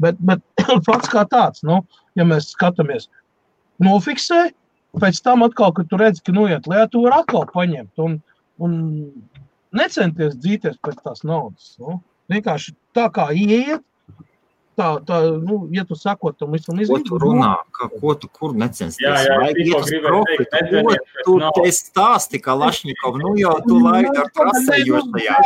Bet, 0.04 0.22
bet 0.24 0.46
fakts 0.88 1.12
kā 1.12 1.26
tāds, 1.32 1.66
nu, 1.68 1.82
ja 2.16 2.28
mēs 2.28 2.54
skatāmies, 2.54 3.10
nofiksē, 3.84 4.46
pēc 5.02 5.20
tam 5.26 5.44
atkal, 5.48 5.76
kad 5.76 5.92
tu 5.92 6.00
redz, 6.00 6.24
ka 6.24 6.36
noiet 6.36 6.72
lejā, 6.72 6.88
tu 6.92 7.04
vari 7.04 7.20
atkal 7.20 7.48
paņemt 7.52 8.04
un, 8.06 8.18
un 8.64 8.80
necenties 9.76 10.40
dzīties 10.40 10.80
pēc 10.88 11.04
tās 11.04 11.26
naudas. 11.28 11.76
Nu. 11.84 12.00
Vienkārši 12.32 12.76
tā 12.96 13.10
kā 13.12 13.28
ieiet, 13.36 13.84
tā, 14.80 14.88
tā, 15.08 15.18
nu, 15.42 15.68
ja 15.76 15.84
tu 15.88 15.96
sakot 15.96 16.38
tam 16.40 16.52
visam 16.56 16.78
Ko 16.88 16.98
tu 17.06 17.18
runā? 17.22 17.52
Kā, 17.76 17.88
ko 18.02 18.14
tu 18.16 18.28
kur 18.32 18.54
necensties? 18.58 19.02
Jā, 19.04 19.14
jā, 19.28 19.36
Vajag 19.42 19.56
tikko 19.60 19.80
gribēju 19.88 20.22
teikt, 20.30 20.56
necenies 20.56 21.04
pēc 21.12 21.26
tu 21.28 21.36
naudas. 21.42 21.58
te 21.66 21.72
stāsti, 21.78 22.42
ka 22.44 22.56
Lašņikov, 22.62 23.20
nu 23.22 23.34
jau 23.40 23.56
tu 23.68 23.80
laidi 23.84 24.18
ar 24.24 24.30
krasējošajā. 24.38 25.38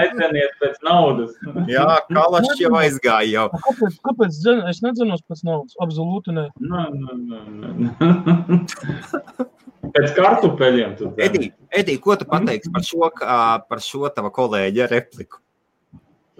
Neceniet, 0.00 0.54
pēc 0.62 0.78
naudas. 0.86 1.34
Jā, 1.70 1.86
Kalašs 2.12 2.62
jau 2.62 2.72
aizgāja 2.80 3.28
jau. 3.32 3.46
Kāpēc, 3.66 3.98
kāpēc 4.08 4.38
dzen- 4.38 4.64
es 4.70 4.82
nedzenos 4.84 5.22
pēc 5.28 5.44
naudas? 5.48 5.76
Absolūti 5.82 6.34
nē. 6.36 6.46
Nu, 6.62 6.86
nu, 6.94 7.10
nu, 7.18 7.38
nu. 7.76 7.90
Pēc 9.92 10.12
kartupeļiem 10.16 10.96
tu. 10.98 11.10
Edī, 11.20 11.50
Edī, 11.74 11.98
ko 12.00 12.14
tu 12.16 12.24
pateiksi 12.28 12.70
par 12.72 12.84
šo, 12.86 13.10
par 13.18 13.82
šo 13.82 14.08
tava 14.14 14.30
kolēģa 14.34 14.86
repliku? 14.92 15.41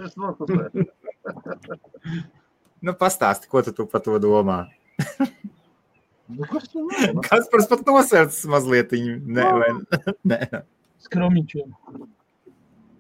Es 0.00 0.14
nokusēju. 0.16 0.86
Nu, 2.82 2.94
pastāsti, 2.98 3.48
ko 3.50 3.62
tu, 3.62 3.74
tu 3.76 3.86
par 3.90 4.02
to 4.04 4.16
domā. 4.22 4.64
Nu, 6.32 6.46
kas 6.48 6.70
tu 6.72 6.86
vari? 6.88 7.12
Kas 7.28 7.50
par 7.52 7.66
pat 7.70 7.84
nosaucis 7.86 8.46
mazliet? 8.50 8.94
Nē, 8.96 9.46
vai 9.60 9.70
nē. 10.32 10.40
Skromiņķiem. 11.04 11.76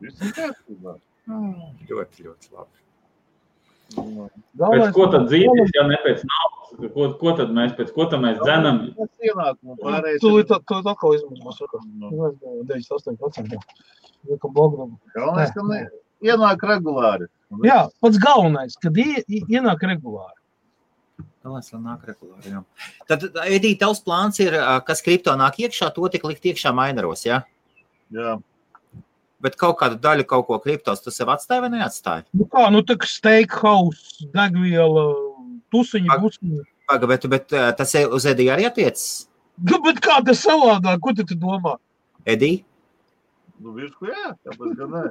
Viss 0.02 0.22
ir 0.26 0.34
kārtībā. 0.36 0.96
Ļoti, 1.88 2.26
ļoti 2.26 2.52
labi. 2.52 2.78
Pēc 3.92 4.92
ko 4.96 5.06
tad 5.12 5.26
dzīves, 5.28 5.72
ja 5.76 5.84
ne 5.88 5.98
pēc 6.04 6.22
naudas? 6.26 6.92
Ko, 6.94 7.08
ko 7.20 7.34
tad 7.38 7.52
mēs, 7.54 7.74
pēc 7.78 7.90
ko 7.94 8.06
mēs 8.20 8.38
dzenam? 8.40 8.80
Tu 8.96 10.32
līdz 10.32 10.48
tu 10.48 10.78
atkal 10.78 11.16
izmantos. 11.18 11.60
Nu, 12.00 12.30
98%. 12.70 13.58
Kā 14.42 14.48
blogam. 14.54 14.96
Galvenais, 15.16 15.52
ka 15.54 15.64
ne, 15.68 15.82
ienāk 16.22 16.62
regulāri. 16.70 17.26
Jā, 17.66 17.88
pats 18.00 18.18
galvenais, 18.22 18.76
kad 18.80 18.96
ie- 18.96 19.24
ie- 19.28 19.44
ienāk 19.58 19.82
regulāri. 19.84 20.38
Galvenais, 21.44 21.72
lai 21.72 21.80
nāk 21.82 22.06
regulāri. 22.06 22.52
jā. 22.54 22.64
Tad, 23.08 23.20
Edī, 23.50 23.74
tavs 23.78 24.00
plāns 24.04 24.38
ir, 24.40 24.52
kas 24.86 25.02
kripto 25.02 25.34
nāk 25.36 25.58
iekšā, 25.58 25.92
to 25.94 26.08
tik 26.08 26.22
likt 26.24 26.42
iekšā 26.44 26.72
mainaros, 26.74 27.24
jā? 27.26 27.42
Jā. 28.12 28.40
Bet 29.42 29.56
kaut 29.58 29.76
kādu 29.80 29.98
daļu, 29.98 30.24
kaut 30.30 30.46
ko 30.46 30.58
kriptos, 30.62 31.02
tu 31.02 31.10
sev 31.10 31.26
atstāji 31.26 31.60
vai 31.64 31.68
neatstāji? 31.70 32.24
Nu 32.32 32.44
kā, 32.46 32.70
nu 32.70 32.80
tā 32.86 32.94
kā 32.96 33.06
steakhouse, 33.10 34.28
degviela, 34.32 35.04
tusiņi, 35.74 36.08
Ak. 36.14 36.20
busiņi. 36.22 36.60
Paga, 36.88 37.06
bet, 37.10 37.26
bet 37.28 37.48
tas 37.48 37.94
e- 37.96 38.06
uz 38.06 38.24
Edī 38.24 38.46
arī 38.54 38.68
attiecas? 38.70 39.26
Nu, 39.58 39.80
bet 39.82 39.96
kā 40.00 40.22
tas 40.24 40.44
savādāk, 40.46 41.00
ko 41.00 41.12
tu 41.12 41.24
tu 41.24 41.34
domā? 41.34 41.76
Edī? 42.24 42.62
Nu, 43.60 43.72
virsku, 43.74 44.06
jā. 44.06 44.36
Tāpēc, 44.46 44.76
ka 44.78 44.86
nē. 44.94 45.02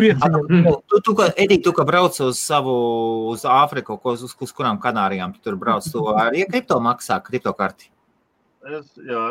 Priecīgi. 0.00 0.72
Tu, 0.90 1.00
tu, 1.06 1.14
ka- 1.18 1.30
Edī, 1.44 1.58
tu, 1.62 1.72
ka 1.76 1.84
brauc 1.88 2.16
uz 2.24 2.38
savu, 2.40 2.74
uz 3.34 3.44
Āfriku, 3.44 3.98
ko, 4.00 4.14
uz, 4.16 4.24
uz 4.24 4.52
kurām 4.56 4.80
Kanārijām 4.82 5.34
tu 5.36 5.44
tur 5.44 5.56
brauc, 5.60 5.84
tu 5.92 6.02
arī 6.14 6.46
kripto 6.48 6.80
maksā, 6.82 7.20
kriptokarti? 7.24 7.90
Es, 8.66 8.88
jā. 8.98 9.26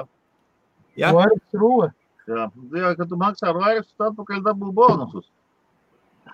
Jā? 1.00 1.12
Vairāk 1.16 1.60
rūve. 1.62 1.92
Jā, 2.30 2.46
jā, 2.78 2.94
kad 2.98 3.10
tu 3.10 3.18
maksā 3.18 3.52
vairāk, 3.56 3.86
tad 3.98 4.12
atpakaļ 4.14 4.42
dabū 4.46 4.72
bonusus. 4.78 5.26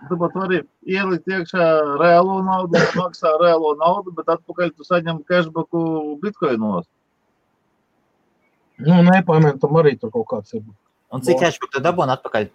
Tu 0.10 0.18
pat 0.20 0.34
vari 0.36 0.58
ielikt 0.84 1.30
iekšā 1.32 1.66
reālo 2.02 2.42
naudu, 2.44 2.82
maksā 3.00 3.32
reālo 3.40 3.78
naudu, 3.80 4.12
bet 4.18 4.28
atpakaļ 4.34 4.74
tu 4.76 4.84
saņem 4.84 5.22
cashbacku 5.30 6.18
bitkoinos. 6.20 6.84
Nu, 8.84 8.98
nepamanām, 9.08 9.56
tam 9.62 9.78
arī 9.80 9.94
tur 10.00 10.12
kaut 10.12 10.28
kāds 10.34 10.52
ir. 10.58 10.66
Un 11.16 11.24
cik 11.24 11.40
cashback 11.40 11.72
tu 11.78 11.80
dabūni 11.86 12.12
atpakaļ? 12.18 12.50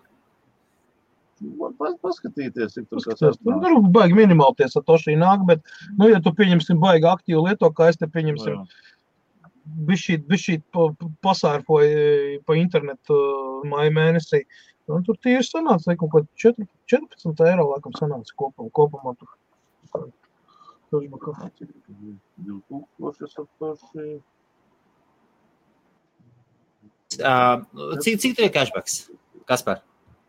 Paskatīties, 1.40 2.74
cik 2.76 2.88
kas 2.92 3.06
Tas 3.08 3.22
ir. 3.22 3.36
tur 3.44 3.78
baigi 3.94 4.16
minimāli 4.18 4.58
tie 4.58 4.66
satoši 4.68 5.14
nāk, 5.16 5.46
bet, 5.48 5.62
nu, 5.96 6.08
ja 6.12 6.20
tu 6.20 6.32
pieņemsim 6.36 6.80
baigi 6.82 7.08
aktīvu 7.08 7.46
lieto, 7.46 7.70
kā 7.72 7.88
es 7.88 7.96
te 8.00 8.06
pieņemsim, 8.12 8.58
bišķīt, 9.88 10.26
bišķīt 10.28 10.64
pa, 10.74 10.90
pa- 11.00 11.08
pasārfoju 11.24 12.42
pa 12.44 12.56
internetu 12.60 13.16
uh, 13.16 13.64
maija 13.70 13.92
mēnesī, 13.96 14.42
un 14.90 15.04
tur 15.06 15.16
tieši 15.22 15.54
sanāca, 15.54 15.88
lai 15.88 15.96
kaut 16.00 16.12
kā 16.12 16.22
4, 16.44 16.66
14 16.92 17.44
eiro 17.48 17.68
laikam 17.70 17.92
sanāca 17.96 18.36
kopumā. 18.36 18.68
kopumā 18.76 19.14
tur. 19.20 19.28
Cashbackā. 20.90 21.50
2000 22.44 23.30
satoši. 23.30 24.08
Uh, 27.20 27.96
cik, 28.02 28.20
cik 28.22 28.36
tur 28.38 28.44
ir 28.46 28.52
cashbacks? 28.54 29.00
Kas 29.48 29.64
par? 29.66 29.80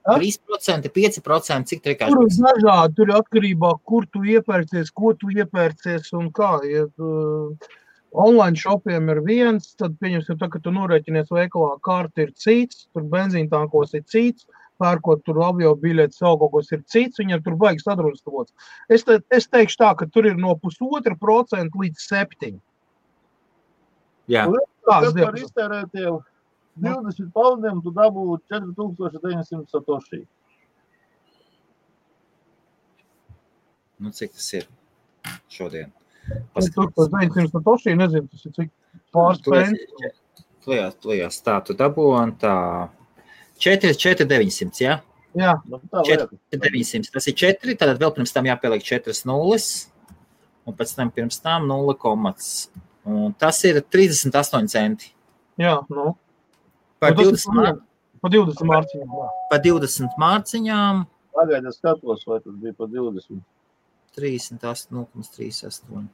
A? 0.04 0.16
3%, 0.18 0.90
5%, 0.90 1.70
cik 1.70 1.84
tur 1.84 1.94
ir 1.94 1.98
Tur 2.02 2.24
ir 2.26 2.38
dažādi, 2.42 2.96
tur 2.98 3.12
ir 3.12 3.18
atkarībā, 3.20 3.74
kur 3.86 4.08
tu 4.10 4.24
iepērcies, 4.26 4.90
ko 4.98 5.14
tu 5.14 5.30
iepērcies 5.30 6.10
un 6.18 6.32
kā. 6.34 6.56
Ja 6.66 6.88
tu, 6.98 7.12
online 8.12 8.58
shopiem 8.58 9.12
ir 9.14 9.22
viens, 9.28 9.76
tad, 9.78 9.94
pieņemsim, 10.02 10.40
tā, 10.42 10.50
ka 10.50 10.62
tu 10.64 10.74
norēķinies 10.74 11.30
veikalā, 11.32 11.76
kārta 11.86 12.26
ir 12.26 12.34
cits, 12.34 12.88
tur 12.96 13.06
benzīna 13.14 13.52
tānkos 13.54 13.94
ir 13.94 14.04
cits, 14.10 14.50
pērkot 14.82 15.22
tur 15.28 15.38
avio 15.46 15.76
biļetes, 15.78 16.24
vēl 16.26 16.40
kaut 16.42 16.56
kas 16.58 16.74
ir 16.74 16.82
cits, 16.90 17.22
viņam 17.22 17.46
tur 17.46 17.60
baigs 17.62 17.86
sadrumstalots. 17.86 18.74
Es, 18.90 19.06
te, 19.06 19.20
es 19.30 19.46
teikšu 19.54 19.84
tā, 19.84 19.94
ka 20.00 20.10
tur 20.10 20.32
ir 20.32 20.42
no 20.42 20.58
pusotra 20.58 21.14
procenta 21.20 21.78
līdz 21.78 22.10
septiņi. 22.10 22.58
Jā, 24.32 24.50
Kāds 24.82 25.12
Kas 25.12 25.14
var 25.14 25.36
dievs? 25.36 25.46
iztērēt 25.46 25.98
jau 26.02 26.16
20 26.80 27.32
paudiem, 27.34 27.82
tu 27.84 27.92
dabū 27.96 28.38
4900 28.48 29.68
satoši. 29.72 30.22
Nu, 34.02 34.12
cik 34.16 34.32
tas 34.34 34.48
ir 34.58 34.68
šodien? 35.52 35.92
Tur 36.74 36.90
pa 36.96 37.08
900 37.12 37.52
satoši, 37.52 37.96
nezinu, 38.00 38.30
tas 38.32 38.48
ir 38.48 38.56
cik 38.58 38.72
pāris 39.14 39.44
centi. 39.46 40.12
Klijās, 40.62 40.98
klijās. 41.02 41.40
Tā, 41.44 41.58
tu 41.66 41.76
dabū 41.78 42.08
un 42.16 42.36
tā 42.40 42.56
4, 43.62 43.94
4, 43.98 44.28
900, 44.30 44.82
jā? 44.82 44.98
Jā, 45.38 45.56
tā 45.92 46.04
4, 46.08 46.28
lieta. 46.32 46.68
900. 46.68 47.12
Tas 47.14 47.28
ir 47.30 47.38
4, 47.40 47.76
tad 47.80 47.94
vēl 48.02 48.14
pirms 48.16 48.34
tam 48.36 48.50
jāpieliek 48.50 48.84
4 48.86 49.26
nulles, 49.30 49.68
un 50.68 50.78
pēc 50.78 50.96
tam 50.98 51.12
pirms 51.14 51.42
tam 51.44 51.70
0 51.70 51.96
komats. 52.00 52.70
Un 53.08 53.34
tas 53.34 53.58
ir 53.66 53.82
38 53.82 54.70
centi. 54.70 55.14
jā, 55.62 55.78
nu. 55.90 56.14
Par 57.02 57.16
Nu, 57.16 57.24
tas 57.32 57.46
20, 57.48 57.56
mār, 57.58 57.80
Pa 58.22 58.30
20 58.30 58.62
mārciņām. 58.70 59.10
jā. 59.18 59.28
par 59.50 59.60
20 59.66 60.18
mārciņām 60.22 61.06
Pagaid, 61.34 61.66
es 61.66 61.78
skatos, 61.80 62.26
vai 62.28 62.40
tas 62.44 62.54
bija 62.60 62.74
pa 62.78 62.86
20. 62.92 63.40
38, 64.18 64.92
0,38. 64.92 66.10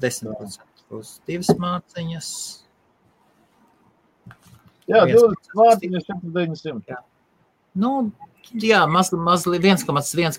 10% 0.00 0.94
uz 0.94 1.10
divas 1.26 1.50
mārciņas. 1.58 2.28
Jā, 4.90 5.04
Viens 5.08 5.20
20 5.22 5.58
vārtiņas 5.58 6.06
4900. 6.08 6.98
Nu, 7.74 7.90
jā, 8.62 8.84
maz, 8.90 9.10
mazliet 9.12 9.64
1,8%, 9.64 10.38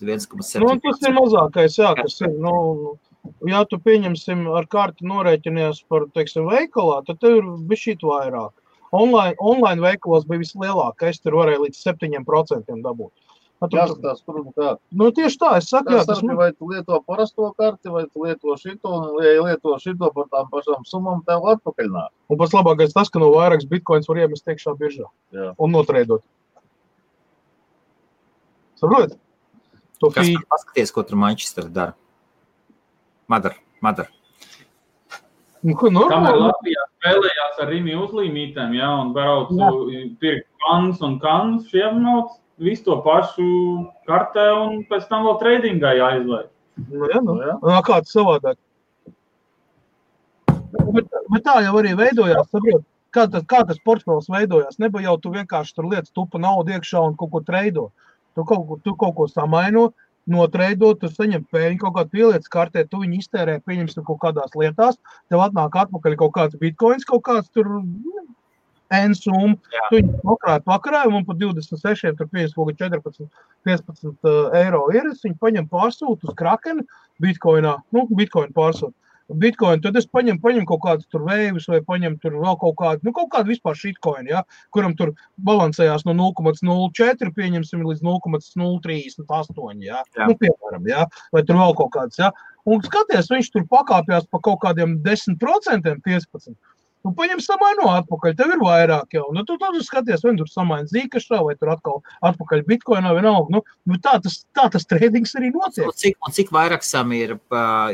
1,7%. 0.00 0.62
Nu, 0.64 0.74
tas 0.80 1.02
ir 1.04 1.12
mazākais, 1.16 1.76
jā, 1.78 1.90
kas 1.98 2.20
ir. 2.24 2.30
Nu, 2.40 2.54
ja 3.48 3.64
tu 3.68 3.78
pieņemsim 3.82 4.46
ar 4.56 4.66
karti 4.70 5.06
norēķinies 5.08 5.84
par, 5.88 6.06
teiksim, 6.14 6.46
veikalā, 6.50 7.00
tad 7.06 7.20
tev 7.22 7.38
ir 7.40 7.50
bijis 7.70 7.86
šī 7.88 7.96
vairāk. 8.02 8.52
Online, 8.94 9.34
online 9.42 9.82
veikalos 9.82 10.26
bija 10.28 10.44
vislielākais, 10.44 11.18
tur 11.22 11.40
varēja 11.40 11.64
līdz 11.64 11.80
7% 11.82 12.82
dabūt. 12.84 13.10
Tur- 13.64 13.78
Jāskatās, 13.80 14.18
kur 14.26 14.42
un 14.42 14.52
kā. 14.52 14.74
Nu, 14.92 15.08
tieši 15.14 15.38
tā, 15.40 15.56
es 15.56 15.70
saku, 15.70 15.94
jā, 15.94 16.02
Tas 16.04 16.20
ir, 16.22 16.34
vai 16.36 16.50
tu 16.52 16.68
lieto 16.68 16.98
parasto 17.06 17.54
karti, 17.56 17.88
vai 17.88 18.04
tu 18.12 18.26
lieto 18.26 18.56
šito, 18.60 18.90
un 18.92 19.22
ja 19.24 19.40
lieto 19.40 19.72
šito 19.80 20.10
par 20.12 20.28
tām 20.28 20.50
pašām 20.52 20.84
summām, 20.84 21.22
tev 21.24 21.46
atpakaļ 21.54 21.88
nāk. 21.88 22.10
Un 22.28 22.38
pats 22.38 22.52
labākais 22.52 22.92
tas, 22.92 23.08
ka 23.08 23.22
no 23.22 23.30
vairākas 23.32 23.64
bitkoins 23.70 24.08
var 24.10 24.20
iemest 24.20 24.44
iekšā 24.52 24.76
biržā 24.76 25.08
Jā. 25.32 25.54
un 25.56 25.72
notreidot. 25.72 26.22
Saprotiet? 28.76 29.16
To 30.02 30.10
Kas 30.12 30.28
fī... 30.28 30.36
paskaties, 30.50 30.92
ko 30.92 31.02
tur 31.06 31.16
Manchester 31.16 31.70
dara? 31.72 31.94
Madara, 33.28 33.58
Madara. 33.84 34.10
Nu, 35.64 35.72
ko, 35.80 35.88
Kamēr 35.88 36.10
normāli. 36.12 36.42
Latvijā 36.44 36.82
spēlējās 36.92 37.60
ar 37.64 37.70
Rīgas 37.72 38.00
uzlīmītēm, 38.04 38.74
ja, 38.76 38.90
un 39.00 39.14
brauc 39.16 39.52
Jā. 39.56 39.70
pirkt 40.20 40.48
kanus 40.64 41.00
un 41.04 41.16
kanus, 41.22 41.70
šiem 41.72 42.02
nav 42.04 42.34
visu 42.60 42.84
to 42.84 42.98
pašu 43.04 43.46
kartē, 44.08 44.44
un 44.66 44.82
pēc 44.90 45.08
tam 45.08 45.24
vēl 45.24 45.38
tradingā 45.40 45.94
jāizlaiž. 45.96 46.50
Nu, 46.90 47.08
jā, 47.08 47.22
nu. 47.22 47.38
Nu, 47.38 47.40
jā. 47.48 47.56
Nā, 47.62 47.80
kāds 47.86 48.12
savādāk. 48.12 48.58
Bet, 50.74 51.08
bet 51.30 51.44
tā 51.46 51.60
jau 51.64 51.74
arī 51.80 51.94
veidojās. 51.96 52.48
Saprot, 52.50 52.84
kā, 53.14 53.26
tas, 53.30 53.44
kā 53.48 53.62
tas 53.66 53.80
portfels 53.86 54.28
veidojās? 54.32 54.80
Nebija 54.82 55.08
jau 55.08 55.18
tu 55.22 55.34
vienkārši 55.34 55.76
tur 55.76 55.88
lietas, 55.90 56.12
tupa 56.14 56.40
naudu 56.42 56.74
iekšā 56.74 57.02
un 57.08 57.14
kaut 57.18 57.32
ko 57.32 57.42
treido. 57.46 57.88
Tu 58.34 58.42
kaut, 58.48 58.80
tu 58.82 58.96
kaut 58.98 59.14
ko 59.16 59.28
samaino, 59.30 59.92
notreido, 60.30 60.92
tu 60.98 61.10
saņem 61.10 61.44
pēļņu, 61.52 61.78
kaut 61.82 61.96
kādu 61.98 62.12
pielietas 62.14 62.52
kartē, 62.52 62.84
tu 62.88 63.02
viņu 63.02 63.20
iztērē, 63.20 63.58
pieņemsim 63.68 64.06
kaut 64.06 64.20
kādās 64.22 64.54
lietās, 64.58 64.98
tev 65.32 65.42
atnāk 65.44 65.76
atpakaļ 65.84 66.16
kaut 66.22 66.34
kāds 66.36 66.60
bitkoins, 66.60 67.06
kaut 67.08 67.24
kāds 67.28 67.50
tur 67.52 67.68
nu, 67.80 68.24
N 68.94 69.14
summa. 69.16 69.56
Tu 69.88 69.98
viņu 69.98 70.18
nokrāji 70.26 70.62
pakarājumu 70.68 71.22
un 71.22 71.24
par 71.26 71.38
26, 71.40 72.12
tur 72.18 72.28
50, 72.30 72.54
kaut 72.54 72.68
kā 72.68 72.74
14, 72.84 73.30
15 73.66 74.28
uh, 74.28 74.52
eiro 74.60 74.84
ir. 74.94 75.08
Es 75.10 75.24
viņu 75.24 75.38
paņemu 75.40 75.70
pārsūtu 75.72 76.28
uz 76.28 76.36
Krakenu, 76.38 76.84
bitkoinā, 77.24 77.78
nu, 77.96 78.04
bitkoinu 78.12 78.54
pārsūtu. 78.54 78.94
Bitcoin, 79.32 79.80
tad 79.80 79.96
es 79.96 80.04
paņemu, 80.12 80.40
paņemu 80.42 80.66
kaut 80.68 80.82
kādus 80.84 81.08
tur 81.08 81.22
vējus, 81.24 81.68
vai 81.72 81.78
paņemu 81.86 82.18
tur 82.20 82.34
vēl 82.42 82.58
kaut 82.60 82.74
kādu, 82.76 83.06
nu, 83.06 83.12
kaut 83.16 83.30
kādu 83.32 83.54
vispār 83.54 83.78
shitcoin, 83.78 84.28
ja, 84.28 84.42
kuram 84.74 84.92
tur 84.98 85.14
balansējās 85.48 86.04
no 86.04 86.12
0,04, 86.18 87.30
pieņemsim, 87.38 87.86
līdz 87.88 88.04
0,038, 88.04 89.80
ja, 89.86 90.02
Jā. 90.18 90.28
nu, 90.28 90.36
piemēram, 90.36 90.84
ja, 90.92 91.06
vai 91.32 91.44
tur 91.48 91.56
vēl 91.62 91.72
kaut 91.80 91.94
kāds, 91.96 92.20
ja. 92.20 92.34
Un 92.68 92.84
skaties, 92.84 93.32
viņš 93.32 93.50
tur 93.52 93.64
pakāpjas 93.68 94.28
pa 94.32 94.40
kaut 94.44 94.60
kādiem 94.62 94.98
10%, 95.04 95.40
15%. 96.04 96.54
Nu, 97.04 97.12
paņem 97.12 97.40
samaino 97.44 97.90
atpakaļ, 97.98 98.32
tev 98.38 98.54
ir 98.54 98.62
vairāk 98.64 99.12
jau. 99.12 99.26
Nu, 99.36 99.42
tu 99.44 99.58
tur 99.60 99.74
skaties, 99.84 100.22
vai 100.24 100.32
tur 100.38 100.48
samaina 100.48 100.88
zīkašā, 100.88 101.42
vai 101.44 101.52
tur 101.60 101.74
atkal 101.74 101.98
atpakaļ 102.24 102.62
bitkoinā, 102.70 103.12
vienalga. 103.18 103.52
Nu, 103.52 103.60
nu, 103.90 103.98
tā 104.00 104.14
tas, 104.24 104.38
tā 104.56 104.70
tas 104.72 104.88
tradings 104.88 105.36
arī 105.36 105.50
notiek. 105.52 105.90
Un 105.90 105.98
cik, 106.00 106.16
un 106.24 106.36
cik 106.38 106.54
vairāk 106.54 106.86
sam 106.86 107.12
ir, 107.12 107.36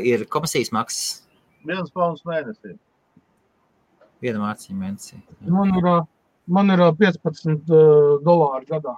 ir 0.07 0.23
komisijas 0.31 0.71
maksas 0.75 1.19
Viens 1.67 1.91
pauns 1.93 2.23
mēnesī. 2.25 2.73
viena 4.21 4.41
mārciņa 4.41 4.79
mēnesī? 4.79 5.19
Man 5.49 5.75
ir, 5.77 5.87
man 6.47 6.73
ir 6.73 6.81
ā, 6.87 6.89
15 6.97 7.69
uh, 7.69 8.15
dolāri 8.25 8.65
gadā. 8.69 8.95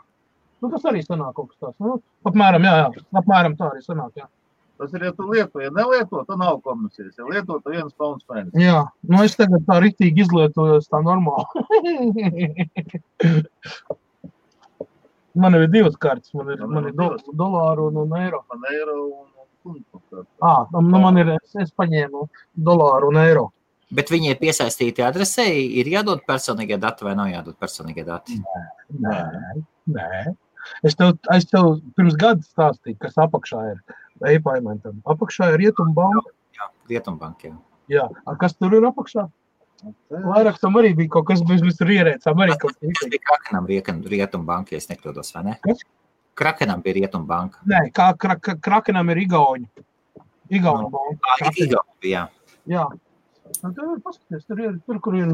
Nu, 0.64 0.70
tas 0.72 0.86
arī 0.88 1.02
sanāk 1.04 1.34
kaut 1.36 1.50
kas 1.52 1.60
tāds. 1.60 1.80
Nu, 1.84 1.98
apmēram, 2.30 2.64
jā, 2.64 2.76
jā, 2.80 3.04
apmēram 3.20 3.58
tā 3.60 3.72
arī 3.72 3.84
sanāk. 3.84 4.14
Jā, 4.22 4.30
Tas 4.84 4.92
ir, 4.98 5.04
ja 5.08 5.14
tu 5.16 5.24
lieto, 5.32 5.62
ja 5.64 5.70
nelieto, 5.72 6.26
tad 6.28 6.42
nav 6.42 6.58
komisijas. 6.66 7.14
Ja 7.16 7.24
lieto, 7.30 7.56
tad 7.64 7.72
viens 7.72 7.94
pauns 7.96 8.26
mēnesī. 8.28 8.66
jā. 8.66 8.82
Nu, 9.08 9.22
es 9.24 9.38
tagad 9.40 9.64
tā 9.70 9.78
rīktīgi 9.80 10.26
izlietojos 10.26 10.90
tā 10.92 11.00
normāli. 11.00 11.64
man 15.46 15.56
ir 15.56 15.70
divas 15.72 15.96
kartes. 15.96 16.34
Man 16.36 16.52
ir, 16.52 16.60
Man 16.66 16.74
man 16.76 16.90
ir 16.90 16.98
do, 16.98 17.08
divas. 17.14 17.24
dolāru 17.40 17.88
un, 17.94 18.02
un 18.04 18.12
eiro. 18.20 18.42
Man 18.52 18.68
eiro 18.74 18.98
un. 19.08 19.32
À, 20.44 20.68
nu, 20.76 21.00
man 21.00 21.16
ir, 21.22 21.32
es, 21.38 21.56
es 21.64 21.72
paņēmu 21.80 22.26
dolāru 22.68 23.14
un 23.14 23.22
eiro. 23.24 23.46
Bet 23.96 24.12
viņi 24.12 24.34
ir 24.34 24.42
piesaistīti 24.42 25.00
adresē, 25.06 25.46
ir 25.80 25.88
jādod 25.88 26.26
personīgie 26.28 26.76
dati 26.82 27.06
vai 27.08 27.14
nav 27.16 27.30
jādod 27.32 27.56
personīgie 27.62 28.04
dati. 28.04 28.36
Nē, 29.00 29.20
nē. 29.96 30.10
Es 30.84 30.98
tev, 31.00 31.16
es 31.32 31.48
tev 31.48 31.78
pirms 31.96 32.20
gada 32.20 32.44
stāstīju, 32.44 33.00
kas 33.06 33.16
apakšā 33.24 33.62
ir 33.72 33.80
e-paimentam. 34.32 35.00
Apakšā 35.10 35.52
ir 35.54 35.62
rietumbanka. 35.66 36.32
Jā, 36.54 36.70
Rietumbankiem. 36.90 37.56
Jā, 37.92 38.08
A, 38.24 38.36
kas 38.40 38.56
tur 38.56 38.76
ir 38.78 38.86
apakšā? 38.88 39.28
Vairāk 40.14 40.60
tam 40.62 40.78
arī 40.80 40.94
bija 40.96 41.12
kaut 41.18 41.28
kas, 41.28 41.42
mēs 41.44 41.80
tur 41.80 41.92
ierēcām. 41.92 42.44
Arī 42.46 42.56
kaut 42.60 42.78
kas 42.78 42.94
Tas 43.02 43.10
bija 43.12 43.24
Krakenam 43.28 43.68
Rietumbanka, 43.68 44.76
ja 44.76 44.80
es 44.80 44.88
nekļūdos, 44.92 45.34
vai 45.36 45.44
ne? 45.50 45.58
Kas? 45.66 45.84
Krakenam 46.40 46.84
bija 46.86 47.02
Rietumbanka. 47.02 47.60
Nē, 47.70 47.90
kā 47.96 48.14
kra, 48.20 48.38
kra, 48.40 48.56
Krakenam 48.64 49.12
ir 49.14 49.26
Igauni. 49.26 49.68
Igauni 50.54 50.90
banka. 50.94 51.36
Tā 51.42 51.52
ir 51.52 51.68
Igaunija, 51.68 52.14
jā. 52.14 52.24
Jā. 52.72 52.88
Nu, 53.60 53.70
tur 53.76 53.92
ir 53.92 54.02
paskaties, 54.04 54.46
tur 54.48 54.62
ir, 54.64 54.76
tur, 54.88 55.00
kur 55.04 55.18
ir 55.20 55.30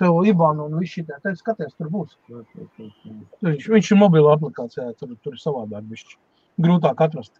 tev 0.00 0.18
Ibāna 0.26 0.66
un 0.66 0.78
viss 0.80 0.96
šitie. 0.96 1.14
Tad 1.22 1.36
skaties, 1.38 1.74
tur 1.76 1.90
būs. 1.92 2.16
Viņš, 3.44 3.68
viņš 3.74 3.92
ir 3.92 4.00
mobila 4.00 4.34
aplikācijā, 4.38 4.88
tur, 4.98 5.12
tur 5.22 5.36
ir 5.36 5.42
savādāk 5.42 5.84
bišķi. 5.90 6.16
Grūtāk 6.64 7.04
atrast. 7.04 7.34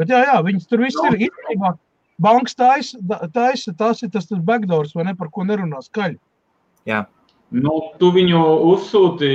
Bet 0.00 0.12
jā, 0.12 0.22
jā, 0.28 0.36
viņas 0.44 0.68
tur 0.70 0.82
viss 0.84 1.00
ir. 1.08 1.18
Īstenībā 1.28 1.74
bankas 2.22 2.54
taisa, 2.56 3.00
taisa, 3.34 3.74
tas 3.76 4.02
ir 4.02 4.12
tas, 4.12 4.28
tas 4.28 4.44
backdoors, 4.44 4.94
vai 4.96 5.08
ne, 5.08 5.16
par 5.18 5.30
ko 5.32 5.44
nerunā 5.48 5.82
skaļi. 5.84 6.18
jā. 6.88 7.04
Nu, 7.52 7.72
tu 8.00 8.08
viņu 8.14 8.40
uzsūti 8.72 9.28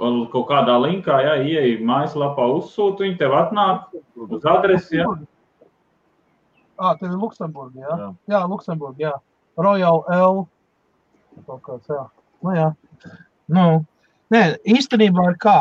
vēl 0.00 0.16
kaut 0.32 0.46
kādā 0.50 0.74
linkā, 0.80 1.16
ja 1.24 1.38
ieeji 1.40 1.78
mājaslapā, 1.88 2.44
uzsūti, 2.58 3.06
viņi 3.06 3.16
tev 3.20 3.36
atnāk 3.38 3.94
uz 4.26 4.44
adresi. 4.48 5.00
Ja. 5.00 5.08
Ā, 6.80 6.94
tev 7.00 7.10
ir 7.10 7.18
Luksemburga, 7.20 7.80
jā? 7.80 7.88
Jā. 7.88 8.10
Jā, 8.28 8.34
jā 8.34 8.42
Luksemburga, 8.48 9.04
jā. 9.06 9.14
Royal 9.60 10.04
L. 10.12 10.44
Kaut 11.48 11.62
kāds, 11.64 11.88
jā. 11.88 12.04
Nu, 12.44 12.54
jā. 12.56 12.68
Nu, 13.52 13.64
nē, 14.32 14.42
īstenībā 14.76 15.30
ir 15.32 15.40
kā. 15.40 15.58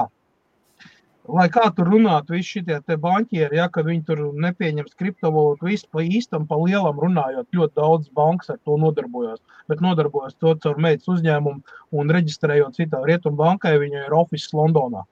Lai 1.29 1.45
kā 1.53 1.67
tur 1.75 1.89
runātu, 1.91 2.33
visi 2.33 2.57
šie 2.57 2.97
banķieri, 3.03 3.59
ja, 3.59 3.67
viņi 3.69 4.01
tur 4.07 4.21
nepieņems 4.45 4.95
kriptovalūtu, 4.97 5.67
visu 5.67 5.87
pa 5.91 6.01
īstam, 6.01 6.47
pa 6.49 6.57
lielam 6.57 6.97
runājot, 6.99 7.49
ļoti 7.53 7.75
daudz 7.77 8.09
bankas 8.15 8.55
ar 8.55 8.59
to 8.65 8.77
nodarbojās. 8.81 9.39
Bet 9.69 9.83
nodarbojas 9.85 10.37
to 10.39 10.55
caur 10.63 10.81
meitas 10.81 11.09
uzņēmumu 11.11 11.61
un 11.91 12.13
reģistrējot 12.17 12.81
citā 12.81 13.03
rietumu 13.05 13.37
bankai, 13.43 13.77
viņai 13.81 14.07
ir 14.07 14.17
office 14.17 14.55
Londonā. 14.57 15.05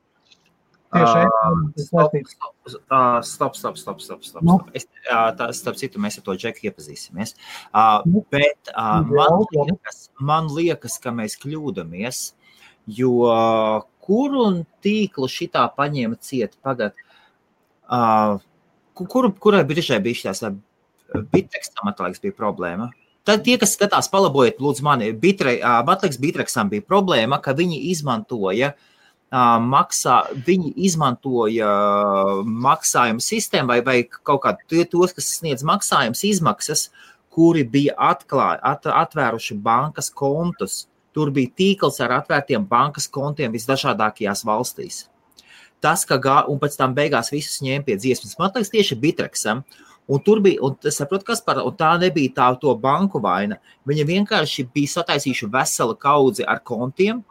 Tieši 0.95 1.25
Ā, 1.27 1.49
e-pasta 1.75 3.21
Stop, 3.27 3.55
stop, 3.55 3.55
stop, 3.55 3.77
stop, 3.77 3.99
stop, 4.01 4.23
stop. 4.23 4.43
Nu? 4.47 4.57
Es, 4.75 4.87
tā, 5.07 5.49
starp 5.55 5.79
citu, 5.79 5.99
mēs 6.03 6.19
ar 6.19 6.23
to 6.23 6.35
džeku 6.39 6.69
iepazīsimies. 6.69 7.35
Nu? 8.07 8.23
Bet 8.31 8.71
Jā, 8.71 8.87
man 9.11 9.43
liekas, 9.51 10.07
man 10.19 10.49
liekas, 10.51 10.97
ka 11.03 11.11
mēs 11.15 11.35
kļūdāmies, 11.43 12.21
jo 12.99 13.19
kuru 14.07 14.45
tīklu 14.83 15.27
šitā 15.31 15.65
paņēma 15.77 16.17
ciet 16.23 16.55
pagad, 16.63 16.95
ku- 17.87 19.09
kuru, 19.11 19.33
kurai 19.35 19.65
biržai 19.67 19.99
bija 20.03 20.23
šīs 20.23 20.47
bittekstam, 21.31 21.91
atlaiks 21.91 22.23
bija 22.23 22.35
problēma. 22.35 22.91
Tad 23.27 23.43
tie, 23.43 23.57
kas 23.59 23.73
skatās, 23.75 24.07
palabojiet, 24.07 24.61
lūdzu, 24.63 24.83
mani. 24.87 25.11
Bitre, 25.11 25.57
man 25.59 25.99
liekas, 25.99 26.19
Bitreksam 26.23 26.69
bija 26.71 26.85
problēma, 26.87 27.41
ka 27.43 27.51
viņi 27.55 27.81
izmantoja 27.91 28.73
maksā, 29.31 30.21
viņi 30.47 30.71
izmantoja 30.87 31.67
maksājumu 32.47 33.23
sistēmu 33.23 33.73
vai, 33.73 33.81
vai 33.83 33.97
kaut 34.07 34.45
kādu 34.45 34.85
tos, 34.87 35.11
kas 35.17 35.33
sniedz 35.41 35.65
maksājumus 35.67 36.23
izmaksas, 36.23 36.87
kuri 37.35 37.65
bija 37.67 37.93
atklāji, 37.99 38.61
at, 38.63 38.87
atvēruši 38.87 39.59
bankas 39.61 40.09
kontus. 40.09 40.87
Tur 41.17 41.33
bija 41.33 41.49
tīkls 41.57 41.97
ar 42.05 42.19
atvērtiem 42.19 42.65
bankas 42.69 43.07
kontiem 43.09 43.55
visdažādākajās 43.55 44.43
valstīs. 44.45 45.07
Tas, 45.81 46.03
ka 46.09 46.17
gā, 46.21 46.39
un 46.49 46.59
pēc 46.61 46.77
tam 46.77 46.93
beigās 46.97 47.31
visus 47.33 47.61
ņēma 47.65 47.85
pie 47.85 47.97
dziesmas, 48.01 48.37
man 48.37 48.51
liekas, 48.53 48.73
tieši 48.73 48.97
Bitreksam. 49.01 49.63
Un 50.07 50.21
tur 50.23 50.39
bija, 50.39 50.61
un 50.63 50.77
es 50.87 50.97
saprotu, 51.01 51.25
kas 51.27 51.41
par, 51.43 51.59
tā 51.77 51.89
nebija 51.99 52.33
tā 52.37 52.51
to 52.61 52.71
banku 52.79 53.19
vaina. 53.23 53.57
Viņa 53.89 54.05
vienkārši 54.07 54.69
bija 54.73 54.93
sataisījuši 54.93 55.49
veselu 55.53 55.97
kaudzi 55.99 56.45
ar 56.47 56.61
kontiem, 56.63 57.25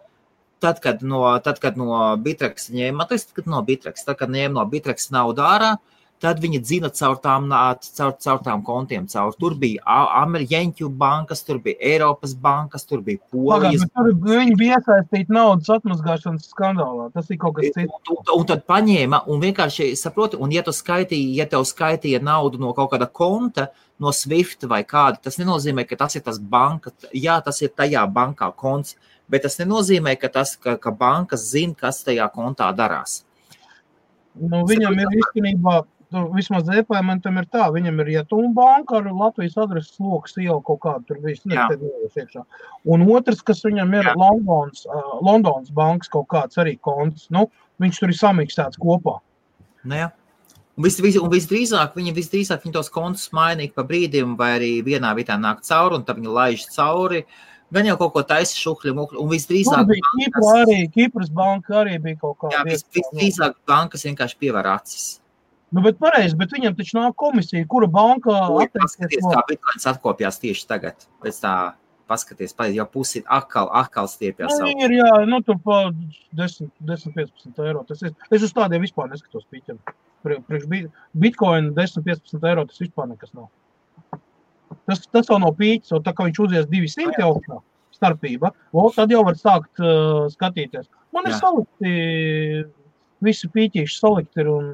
tad, 0.61 0.83
kad 0.85 1.03
no, 1.03 1.23
tad, 1.45 1.61
kad 1.63 1.79
no 1.81 1.97
Bitreks 2.21 2.69
ņēma, 2.75 3.07
liekas, 3.09 3.31
kad 3.37 3.49
no 3.51 3.63
Bitreks, 3.65 4.05
tad, 4.07 4.19
kad 4.21 4.33
ņēma 4.33 4.59
no 4.59 4.67
Bitreks 4.71 5.09
naudu 5.15 5.47
ārā, 5.47 5.77
tad 6.23 6.41
viņi 6.43 6.61
dzina 6.63 6.91
caur 6.95 7.17
tām, 7.23 7.49
caur, 7.51 8.13
caur 8.23 8.43
tām 8.45 8.63
kontiem. 8.67 9.07
Caur. 9.11 9.35
Tur 9.41 9.57
bija 9.61 9.97
Ameriķu 10.23 10.89
bankas, 10.91 11.43
tur 11.47 11.61
bija 11.63 11.79
Eiropas 11.93 12.35
bankas, 12.35 12.87
tur 12.89 13.03
bija 13.07 13.23
Polijas. 13.33 13.87
Tur 13.95 14.13
viņi 14.25 14.57
bija 14.59 14.81
iesaistīti 14.81 15.35
naudas 15.35 15.71
atmazgāšanas 15.77 16.51
skandālā. 16.53 17.09
Tas 17.15 17.31
ir 17.31 17.41
kaut 17.43 17.59
kas 17.59 17.73
cits. 17.75 17.89
Un, 17.89 18.15
un, 18.17 18.23
un 18.39 18.47
tad 18.49 18.65
paņēma 18.69 19.25
un 19.33 19.43
vienkārši 19.43 19.91
saproti, 19.99 20.41
un 20.41 20.55
ja 20.55 20.65
tu 20.67 20.75
skaitīji, 20.77 21.35
ja 21.41 21.49
tev 21.51 21.67
skaitīja 21.69 22.23
naudu 22.25 22.63
no 22.63 22.73
kaut 22.77 22.95
kāda 22.95 23.11
konta, 23.11 23.71
no 24.01 24.13
Swift 24.13 24.67
vai 24.69 24.83
kāda, 24.85 25.23
tas 25.25 25.39
nenozīmē, 25.41 25.87
ka 25.89 25.97
tas 26.05 26.19
ir 26.19 26.25
tas 26.25 26.37
banka, 26.37 26.93
jā, 27.17 27.39
tas 27.45 27.63
ir 27.65 27.73
tajā 27.73 28.03
bankā 28.13 28.51
konts 28.57 28.99
bet 29.31 29.47
tas 29.47 29.59
nenozīmē, 29.61 30.17
ka, 30.21 30.31
tas, 30.33 30.55
ka, 30.61 30.77
ka 30.81 30.93
bankas 30.95 31.49
zina, 31.51 31.75
kas 31.79 32.03
tajā 32.07 32.27
kontā 32.35 32.69
darās. 32.77 33.23
Nu, 34.37 34.63
viņam 34.69 34.99
ir 35.01 35.19
īstenībā, 35.23 35.79
nu, 36.17 36.25
vismaz 36.35 36.69
e-paymentam 36.73 37.37
ir 37.41 37.47
tā, 37.53 37.69
viņam 37.75 38.01
ir 38.03 38.13
Jātūna 38.15 38.53
banka 38.57 38.99
ar 38.99 39.11
Latvijas 39.13 39.59
adreses 39.61 40.01
lokas 40.01 40.37
jau 40.41 40.59
kaut 40.65 40.81
kādu 40.87 41.11
tur 41.11 41.23
visu 41.25 41.53
iekšā. 41.53 42.45
Un 42.93 43.05
otrs, 43.13 43.45
kas 43.47 43.61
viņam 43.67 43.93
ir 43.99 44.11
Jā. 44.11 44.15
Londons, 44.19 44.87
uh, 44.89 45.17
Londons 45.27 45.73
bankas 45.77 46.13
kaut 46.13 46.31
kāds 46.33 46.59
arī 46.63 46.79
konts, 46.81 47.29
nu, 47.35 47.47
viņš 47.83 48.01
tur 48.01 48.13
ir 48.15 48.21
samiksēts 48.21 48.81
kopā. 48.81 49.19
Nu, 49.85 50.01
jā. 50.01 50.13
Un, 50.77 50.85
vis, 50.85 50.99
vis, 51.01 51.17
un 51.17 51.31
visdrīzāk 51.33 51.95
viņi, 51.97 52.13
visdrīzāk 52.17 52.65
viņi 52.67 52.75
tos 52.75 52.91
kontus 52.93 53.31
mainīgi 53.37 53.73
pa 53.77 53.85
brīdim, 53.89 54.35
vai 54.37 54.57
arī 54.59 54.73
vienā 54.85 55.15
vietā 55.17 55.39
nāk 55.41 55.63
cauri, 55.65 56.01
un 56.01 56.05
tad 56.05 56.21
viņi 56.21 56.35
laiž 56.37 56.67
cauri. 56.75 57.23
Gan 57.75 57.89
jau 57.89 57.97
kaut 57.99 58.13
ko 58.15 58.23
taisa 58.23 58.55
šuhļu, 58.55 58.93
un 59.19 59.31
visdrīzāk 59.31 59.89
bija 59.89 60.11
Kipra 60.13 60.51
arī, 60.61 60.77
Kipras 60.93 61.33
banka 61.35 61.81
arī 61.81 61.97
bija 62.03 62.21
kaut 62.21 62.37
kāda. 62.43 62.59
Jā, 62.59 62.67
vis, 62.69 62.85
visdrīzāk 62.95 63.57
bankas 63.67 64.05
vienkārši 64.07 64.39
pievar 64.39 64.69
acis. 64.77 65.17
Nu, 65.75 65.83
bet 65.83 65.99
pareizi, 65.99 66.37
bet 66.39 66.53
viņam 66.55 66.77
taču 66.79 66.99
nāk 67.01 67.17
komisija, 67.19 67.67
kura 67.71 67.89
banka 67.91 68.37
atteiksies. 68.63 69.19
Kā 69.25 69.43
bitkoins 69.49 69.89
atkopjās 69.91 70.39
tieši 70.43 70.69
tagad, 70.71 71.09
pēc 71.25 71.41
tā 71.43 71.55
paskaties, 72.07 72.55
jau 72.77 72.87
pusi 72.87 73.23
atkal, 73.27 73.69
atkal 73.75 74.07
stiepjas. 74.11 74.55
Nu, 74.63 74.71
ir, 74.71 74.95
jā, 75.01 75.11
nu, 75.27 75.41
tur 75.43 75.59
pa 75.65 75.81
10, 76.39 76.71
10 76.87 77.17
15 77.17 77.67
eiro. 77.67 77.83
Tas 77.89 78.05
ir, 78.07 78.15
es 78.31 78.47
uz 78.47 78.55
tādiem 78.55 78.85
vispār 78.87 79.11
neskatos 79.11 79.47
pīķiem. 79.51 79.81
Priekš 80.27 80.69
bitcoin 81.19 81.73
10, 81.75 82.07
15 82.07 82.47
eiro 82.51 82.67
tas 82.71 82.83
vispār 82.83 83.11
nekas 83.11 83.35
nav. 83.35 83.51
Tas, 84.87 85.03
tas 85.11 85.31
jau 85.31 85.39
nav 85.43 85.55
pīķis, 85.59 85.95
un 85.99 86.07
tā 86.07 86.15
kā 86.15 86.27
viņš 86.29 86.43
uzies 86.47 86.71
200 86.71 87.27
augstā 87.27 87.59
starpība, 87.97 88.53
o, 88.77 88.87
tad 88.95 89.11
jau 89.11 89.23
var 89.27 89.39
sākt 89.41 89.83
uh, 89.83 90.27
skatīties. 90.31 90.87
Man 91.15 91.27
ir 91.27 91.35
Jā. 91.35 91.41
salikti, 91.41 91.93
visi 93.25 93.49
pīķīši 93.55 93.99
salikti 93.99 94.43
ir, 94.43 94.51
un 94.53 94.67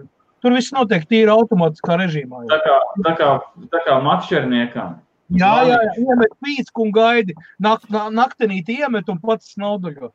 tur 0.42 0.56
viss 0.56 0.74
notiek 0.74 1.06
tīri 1.08 1.30
automātiskā 1.32 1.96
režīmā. 2.00 2.44
Jau. 2.44 2.50
Tā 2.50 2.58
kā, 2.64 2.76
tā 3.06 3.14
kā, 3.20 3.30
tā 3.72 3.82
kā 3.86 3.98
makšķerniekam. 4.04 4.98
Jā, 5.32 5.52
jā, 5.64 5.78
jā, 5.86 5.92
iemet 6.02 6.34
pīcku 6.44 6.84
un 6.84 6.92
gaidi. 6.92 7.36
Nak, 7.62 7.86
naktenīti 8.12 8.82
iemet 8.82 9.08
un 9.08 9.20
pats 9.22 9.54
nauduļo. 9.60 10.10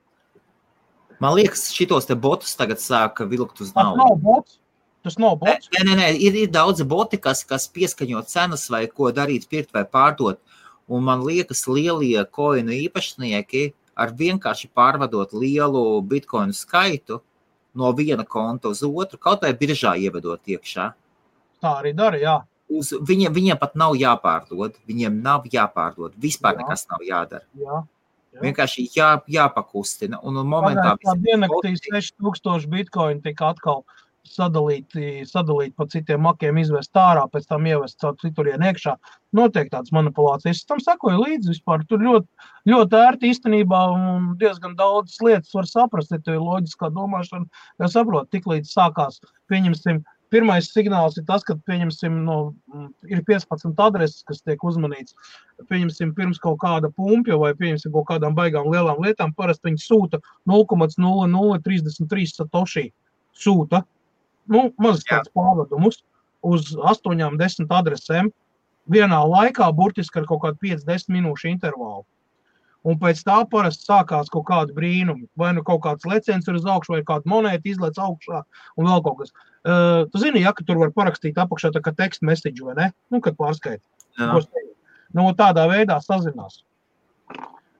Man 1.24 1.34
liekas, 1.34 1.72
šitos 1.74 2.06
te 2.06 2.14
botus 2.14 2.54
tagad 2.58 2.82
sāka 2.84 3.26
vilkt 3.26 3.64
uz 3.64 3.72
naudu. 3.74 3.98
Tas 3.98 4.04
nav 4.04 4.20
bots. 4.22 4.60
Tas 5.08 5.18
nav 5.22 5.40
bots. 5.42 5.72
Nē, 5.74 5.86
nē, 5.88 5.96
nē. 5.98 6.10
Ir, 6.22 6.38
ir 6.44 6.52
daudz 6.54 6.84
boti, 6.86 7.18
kas, 7.22 7.42
kas 7.48 7.66
pieskaņo 7.74 8.22
cenas 8.30 8.68
vai 8.70 8.86
ko 8.92 9.10
darīt, 9.16 9.48
pirkt 9.50 9.74
vai 9.74 9.86
pārdot. 9.88 10.42
Un 10.88 11.04
man 11.08 11.24
liekas, 11.26 11.66
lielie 11.66 12.22
koinu 12.32 12.76
īpašnieki 12.76 13.72
ar 13.98 14.14
vienkārši 14.20 14.70
pārvadot 14.78 15.34
lielu 15.34 15.84
bitkoinu 16.06 16.54
skaitu 16.54 17.24
no 17.78 17.92
viena 17.96 18.26
konta 18.26 18.72
uz 18.74 18.84
otru, 18.86 19.20
kaut 19.22 19.46
vai 19.46 19.54
biržā 19.58 19.96
ievedot 20.02 20.42
iekšā. 20.56 20.88
Tā 21.64 21.74
arī 21.82 21.94
dara, 21.98 22.20
jā. 22.22 22.38
Uz, 22.68 22.92
viņiem, 22.92 23.32
viņiem 23.34 23.60
pat 23.62 23.78
nav 23.80 23.96
jāpārdod. 23.96 24.76
Viņiem 24.90 25.22
nav 25.24 25.46
jāpārdod. 25.52 26.18
Vispār 26.20 26.58
jā. 26.58 26.66
nekas 26.66 26.84
nav 26.92 27.06
jādara. 27.06 27.46
Jā. 27.56 27.84
Jā. 28.36 28.42
Vienkārši 28.44 28.84
jā, 28.94 29.12
jāpakustina. 29.32 30.20
Un, 30.22 30.42
un 30.42 30.50
momentā 30.52 30.98
bija 31.00 31.16
diennaktī 31.24 31.72
6000 31.80 32.68
bitkoinu 32.74 33.24
tika 33.24 33.54
atkal 33.54 33.86
sadalīti, 34.32 35.24
sadalīti 35.30 35.76
pa 35.78 35.88
citiem 35.92 36.22
makiem, 36.26 36.60
izvest 36.62 36.98
ārā, 36.98 37.24
pēc 37.32 37.48
tam 37.50 37.68
ievest 37.70 38.00
caur 38.04 38.18
citurien 38.22 38.66
iekšā. 38.68 38.96
Notiek 39.38 39.72
tādas 39.72 39.94
manipulācijas. 39.96 40.62
Es 40.62 40.68
tam 40.70 40.82
sakoju 40.84 41.24
līdzi 41.24 41.54
vispār. 41.54 41.86
Tur 41.90 42.04
ļoti, 42.04 42.28
ļoti 42.72 43.00
ērti 43.00 43.32
īstenībā 43.34 43.82
un 43.94 44.30
diezgan 44.42 44.76
daudz 44.80 45.18
lietas 45.24 45.56
var 45.58 45.70
saprast, 45.70 46.14
ja 46.16 46.20
tev 46.20 46.40
ir 46.40 46.46
loģiskā 46.46 46.92
domāšana. 46.96 47.48
Ja 47.82 47.92
saprot, 47.92 48.32
tik 48.34 48.48
līdz 48.50 48.72
sākās, 48.72 49.20
pieņemsim, 49.52 50.04
pirmais 50.34 50.70
signāls 50.72 51.18
ir 51.20 51.26
tas, 51.28 51.44
ka 51.48 51.56
pieņemsim, 51.68 52.22
no, 52.28 52.38
ir 53.08 53.24
15 53.28 53.84
adreses, 53.84 54.24
kas 54.28 54.44
tiek 54.44 54.64
uzmanīts. 54.68 55.16
Pieņemsim, 55.72 56.14
pirms 56.18 56.40
kaut 56.44 56.60
kāda 56.64 56.92
pumpja 56.94 57.40
vai 57.40 57.54
pieņemsim 57.58 57.94
kaut 57.96 58.10
kādām 58.12 58.36
baigām 58.38 58.70
lielām 58.74 59.02
lietām, 59.04 59.34
parasti 59.38 59.70
viņi 59.70 59.84
sūta 59.84 60.22
0,0033 60.50 62.34
satoši. 62.40 62.88
Sūta 63.38 63.84
nu, 64.52 64.68
mazs 64.82 65.06
tāds 65.08 65.32
pārvedumus 65.36 66.02
uz 66.48 66.74
8, 66.76 67.18
10 67.40 67.74
adresēm 67.80 68.30
vienā 68.92 69.20
laikā, 69.28 69.68
burtiski 69.76 70.22
ar 70.22 70.28
kaut 70.30 70.44
kādu 70.46 70.62
5-10 70.64 71.12
minūšu 71.16 71.52
intervālu. 71.52 72.06
Un 72.88 72.96
pēc 73.02 73.20
tā 73.26 73.42
parasti 73.52 73.88
sākās 73.90 74.30
kaut 74.32 74.46
kāda 74.48 74.76
brīnuma. 74.76 75.26
Vai 75.40 75.50
nu 75.58 75.64
kaut 75.68 75.82
kāds 75.84 76.08
leciens 76.08 76.48
ir 76.48 76.60
uz 76.60 76.68
augšu, 76.70 76.96
vai 76.96 77.04
kāda 77.08 77.28
monēta 77.28 77.68
izlaiž 77.68 78.00
augšā, 78.00 78.44
un 78.78 78.88
vēl 78.88 79.04
kaut 79.04 79.20
kas. 79.24 79.34
Uh, 79.68 80.06
tu 80.14 80.22
zini, 80.22 80.46
ja 80.46 80.54
tur 80.62 80.80
var 80.80 80.94
parakstīt 80.96 81.40
apakšā 81.42 81.74
tā 81.76 81.82
kā 81.84 81.92
teksta 81.98 82.28
message, 82.30 82.64
vai 82.64 82.78
ne? 82.78 82.88
Nu, 83.12 83.20
kad 83.24 83.36
pārskaita. 83.40 83.84
Nu, 85.18 85.28
tādā 85.36 85.66
veidā 85.72 85.98
sazinās. 86.04 86.62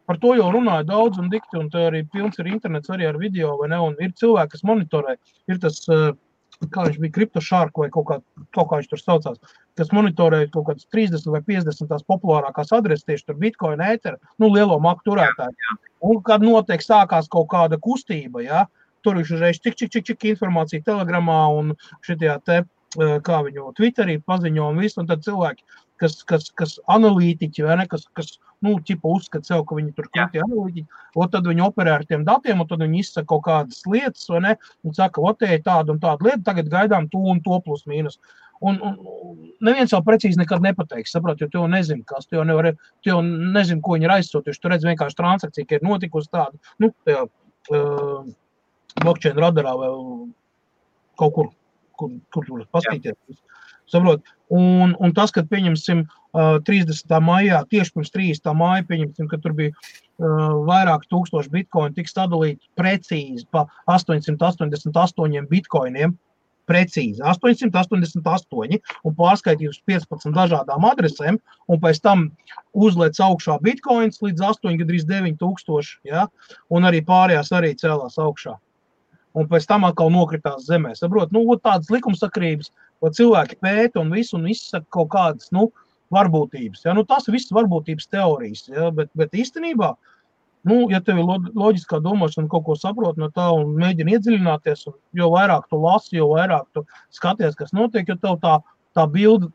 Par 0.08 0.20
to 0.24 0.34
jau 0.40 0.50
runāja 0.52 0.86
daudz 0.88 1.20
un 1.20 1.32
dikti, 1.32 1.60
un 1.60 1.68
arī 1.80 2.04
pilns 2.12 2.40
ir 2.40 2.48
internets 2.52 2.92
arī 2.92 3.08
ar 3.08 3.20
video, 3.20 3.56
vai 3.62 3.72
ne? 3.72 3.80
Un 3.84 3.96
ir 4.04 4.12
cilvēki, 4.20 4.56
kas 4.56 4.68
monitorē. 4.68 5.16
Ir 5.52 5.60
tas 5.64 5.80
uh, 5.92 6.12
kā 6.66 6.88
viņš 6.88 6.98
bija 7.02 7.16
kriptošārku 7.16 7.84
vai 7.84 7.90
kaut 7.94 8.08
kā, 8.10 8.18
kaut 8.56 8.70
kā 8.70 8.80
viņš 8.80 8.90
tur 8.92 9.02
saucās, 9.02 9.58
kas 9.78 9.92
monitorēja 9.96 10.50
kaut 10.54 10.70
kādas 10.72 10.88
30 10.94 11.30
vai 11.34 11.42
50 11.46 11.92
tās 11.92 12.06
populārākās 12.10 12.74
adreses, 12.76 13.06
tieši 13.08 13.28
tur 13.28 13.38
Bitcoin, 13.42 13.84
Ether, 13.84 14.18
nu, 14.42 14.50
lielo 14.54 14.80
maku 14.84 15.12
turētāju. 15.12 15.78
Un 16.08 16.22
kad 16.26 16.46
notiek 16.46 16.84
sākās 16.84 17.30
kaut 17.30 17.50
kāda 17.54 17.80
kustība, 17.82 18.44
ja, 18.46 18.66
tur 19.06 19.20
viņš 19.20 19.36
uzreiz 19.38 19.62
čik, 19.62 19.78
čik, 19.80 19.94
čik, 19.94 20.08
čik 20.12 20.30
informācija 20.34 20.86
telegramā 20.86 21.42
un 21.60 21.76
šitajā 22.06 22.40
te, 22.46 22.64
eh, 22.64 23.18
kā 23.22 23.44
viņu 23.46 23.74
Twitterī 23.78 24.18
paziņo 24.26 24.72
un 24.72 24.82
visu, 24.82 25.02
un 25.02 25.12
tad 25.12 25.26
cilvēki 25.26 25.64
kas, 26.02 26.22
kas, 26.30 26.50
kas 26.58 26.78
analītiķi, 26.94 27.66
vai 27.68 27.78
ne, 27.82 27.88
kas, 27.90 28.06
kas 28.18 28.38
nu, 28.66 28.74
ķipa 28.84 29.12
uzskata 29.14 29.46
sev, 29.46 29.64
ka 29.68 29.78
viņi 29.78 29.94
tur 29.98 30.10
krūti 30.10 30.42
analītiķi, 30.42 30.88
un 31.22 31.30
tad 31.34 31.48
viņi 31.50 31.64
operē 31.68 31.94
ar 31.98 32.06
tiem 32.10 32.26
datiem, 32.28 32.64
un 32.64 32.70
tad 32.70 32.82
viņi 32.84 33.04
izsaka 33.04 33.30
kaut 33.30 33.46
kādas 33.46 33.84
lietas, 33.90 34.26
vai 34.32 34.42
ne, 34.46 34.56
un 34.88 34.98
saka, 34.98 35.22
o, 35.22 35.34
te 35.38 35.50
ir 35.54 35.64
tāda 35.66 35.94
un 35.94 36.02
tāda 36.02 36.26
lieta, 36.26 36.44
tagad 36.50 36.72
gaidām 36.74 37.10
to 37.14 37.22
un 37.34 37.42
to 37.46 37.60
plus 37.66 37.86
mīnus. 37.90 38.18
Un, 38.66 38.80
un 38.82 38.96
neviens 39.62 39.92
jau 39.94 40.00
precīzi 40.02 40.40
nekad 40.42 40.64
nepateiks, 40.66 41.14
saprot, 41.14 41.38
jo 41.42 41.50
tu 41.52 41.60
jau 41.60 41.68
nezini, 41.70 42.02
kas, 42.10 42.26
tu 42.26 42.40
jau 42.40 42.46
nevari, 42.48 42.74
tu 43.06 43.12
jau 43.12 43.20
nezini, 43.22 43.84
ko 43.86 43.94
viņi 43.94 44.10
ir 44.10 44.16
aizsūtījuši, 44.16 44.62
tu 44.64 44.72
redz 44.74 44.88
vienkārši 44.88 45.20
transakciju, 45.20 45.68
ka 45.70 45.78
ir 45.78 45.86
notikusi 45.86 46.32
tāda, 46.34 46.58
nu, 46.82 46.90
tajā 47.06 47.28
uh, 47.28 48.24
blockchain 49.04 49.38
radarā 49.38 49.76
vai 49.78 49.92
kaut 51.22 51.36
kur, 51.36 51.52
kur, 52.02 52.18
kur 52.34 52.50
tur 52.50 52.66
paskatīties. 52.74 53.38
Saprot? 53.88 54.26
Un, 54.52 54.98
un 54.98 55.14
tas, 55.16 55.30
kad 55.36 55.46
pieņemsim 55.52 56.02
uh, 56.02 56.18
30. 56.38 57.18
maijā, 57.24 57.64
tieši 57.72 57.96
pirms 57.96 58.14
30. 58.14 58.54
māja, 58.58 58.86
pieņemsim, 58.90 59.28
ka 59.32 59.40
tur 59.42 59.56
bija 59.58 59.74
uh, 59.74 60.54
vairāk 60.68 61.08
tūkstoši 61.10 61.52
bitkoini, 61.54 61.96
tiks 61.98 62.14
sadalīti 62.14 62.70
precīzi 62.78 63.48
pa 63.52 63.66
888 63.90 65.50
bitkoiniem. 65.52 66.16
Precīzi 66.68 67.24
888 67.24 68.80
un 69.08 69.14
pārskaitīt 69.16 69.70
uz 69.72 69.78
15 69.88 70.36
dažādām 70.36 70.84
adresēm, 70.90 71.38
un 71.72 71.80
pēc 71.80 72.02
tam 72.04 72.26
uzliek 72.76 73.16
augšā 73.24 73.56
bitkoins 73.64 74.20
līdz 74.20 74.44
8, 74.50 74.76
gandrīz 74.82 75.08
9 75.08 75.40
tūkstoši, 75.40 76.02
ja? 76.12 76.26
un 76.68 76.90
arī 76.90 77.00
pārējās 77.08 77.54
arī 77.56 77.72
cēlās 77.80 78.20
augšā. 78.20 78.58
un 79.38 79.46
pēc 79.46 79.68
tam 79.70 79.86
atkal 79.86 80.10
nokritās 80.10 80.66
zemē. 80.66 80.96
Saprot, 80.98 81.32
nu, 81.32 81.44
tādas 81.62 81.92
likumsakrības, 81.94 82.72
ko 83.00 83.12
cilvēki 83.14 83.60
pēta 83.62 84.02
un 84.02 84.10
visu 84.12 84.36
un 84.40 84.48
izsaka 84.50 84.88
kaut 84.90 85.12
kādas, 85.14 85.52
nu, 85.54 85.68
varbūtības. 86.14 86.86
Ja? 86.86 86.96
Nu, 86.98 87.06
tas 87.08 87.28
viss 87.32 87.52
ir 87.52 87.58
varbūtības 87.60 88.10
teorijas, 88.14 88.68
ja? 88.72 88.92
bet, 88.96 89.12
bet 89.18 89.36
īstenībā, 89.36 89.94
nu, 90.68 90.80
ja 90.92 91.02
tev 91.04 91.22
ir 91.22 91.28
lo- 91.28 91.54
loģiskā 91.66 92.00
domāšana, 92.04 92.50
kaut 92.52 92.66
ko 92.68 92.78
saprot 92.80 93.20
no 93.20 93.30
tā 93.34 93.48
un 93.56 93.76
mēģini 93.80 94.18
iedziļināties, 94.18 94.88
un 94.92 94.98
jo 95.20 95.32
vairāk 95.36 95.70
tu 95.72 95.80
lasi, 95.84 96.18
jo 96.20 96.32
vairāk 96.34 96.68
tu 96.76 96.86
skaties, 97.16 97.58
kas 97.60 97.76
notiek, 97.76 98.08
jo 98.08 98.18
tev 98.22 98.40
tā, 98.44 98.60
tā 98.98 99.08
bilde 99.12 99.52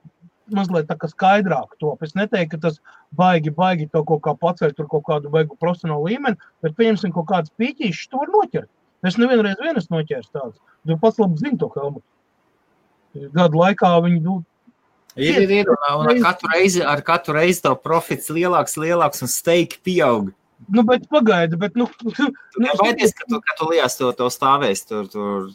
mazliet 0.53 0.89
tā 0.91 0.97
kā 1.01 1.09
skaidrāk 1.11 1.77
top. 1.81 2.03
Es 2.05 2.15
neteiktu, 2.19 2.59
ka 2.59 2.69
tas 2.69 2.79
baigi, 3.17 3.53
baigi 3.55 3.89
to 3.93 4.03
kaut 4.09 4.23
kā 4.27 4.35
pacelt, 4.39 4.77
tur 4.77 4.89
kaut 4.91 5.05
kādu 5.09 5.33
beigu 5.33 5.57
profesionālu 5.61 6.11
līmeni, 6.11 6.51
bet 6.65 6.77
pieņemsim 6.79 7.15
kaut 7.15 7.29
kādas 7.31 7.53
pīķīšas, 7.61 8.11
to 8.11 8.23
var 8.23 8.33
noķert. 8.35 8.71
Es 9.07 9.19
nevienreiz 9.19 9.59
vien 9.63 9.79
esmu 9.79 9.99
noķēris 9.99 10.33
tāds. 10.35 10.59
Tu 10.87 10.97
pats 11.03 11.19
labi 11.19 11.41
zini 11.41 11.59
to 11.59 11.69
helmu. 11.75 12.03
Gadu 13.35 13.61
laikā 13.61 13.91
viņi 14.05 14.21
nu, 14.25 14.41
Ir, 15.17 15.43
ir, 15.43 15.51
ir, 15.61 15.69
un, 15.69 16.07
ar 16.09 16.21
katru 16.25 16.53
reizi, 16.55 16.81
ar 16.81 17.03
katru 17.05 17.35
reizi 17.37 17.61
to 17.67 17.73
profits 17.77 18.31
lielāks, 18.33 18.79
lielāks 18.81 19.25
un 19.25 19.29
steigi 19.29 19.81
pieaug. 19.85 20.31
nu, 20.73 20.85
bet 20.89 21.05
pagaidi, 21.11 21.59
bet, 21.59 21.75
nu, 21.77 21.89
Tu 22.53 22.63
nebaidies, 22.63 23.13
ka 23.19 23.27
tu, 23.29 23.41
ka 23.43 23.57
tu 23.59 23.69
liels 23.73 23.99
to, 23.99 24.13
to 24.17 24.31
stāvēs 24.33 24.87
tur, 24.89 25.09
tur. 25.13 25.51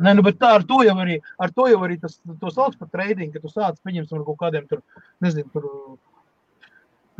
Nē, 0.00 0.14
nu, 0.16 0.24
bet 0.24 0.40
tā 0.40 0.54
ar 0.58 0.64
to 0.66 0.82
jau 0.84 0.96
arī, 1.02 1.20
ar 1.40 1.52
to 1.54 1.68
jau 1.70 1.80
arī 1.86 1.96
tas, 2.00 2.18
to 2.40 2.52
sauc 2.52 2.76
par 2.80 2.90
trading, 2.92 3.30
ka 3.32 3.40
tu 3.40 3.52
sāc, 3.52 3.78
pieņemsim, 3.86 4.18
ar 4.18 4.26
kaut 4.26 4.40
kādiem 4.42 4.66
tur, 4.68 4.82
nezinu, 5.24 5.46
tur 5.54 5.68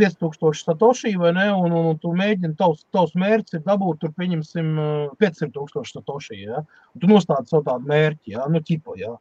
5000 0.01 0.65
satoshi 0.65 1.15
vai 1.21 1.33
ne, 1.37 1.47
un, 1.53 1.73
un, 1.73 1.91
un 1.93 1.99
tu 2.01 2.13
mēģini, 2.17 2.57
tavs, 2.59 2.85
tavs 2.95 3.15
mērķis 3.21 3.59
ir 3.59 3.65
dabūt 3.67 4.01
tur, 4.03 4.13
pieņemsim, 4.17 4.73
500 5.21 5.55
tūkstoši 5.57 5.97
satoshi, 5.97 6.43
ja, 6.47 6.63
un 6.95 7.03
tu 7.03 7.11
nostādi 7.11 7.53
savu 7.53 7.67
tādu 7.69 7.91
mērķi, 7.91 8.35
ja, 8.37 8.47
nu, 8.53 8.63
ķipo, 8.65 8.97
ja. 9.01 9.13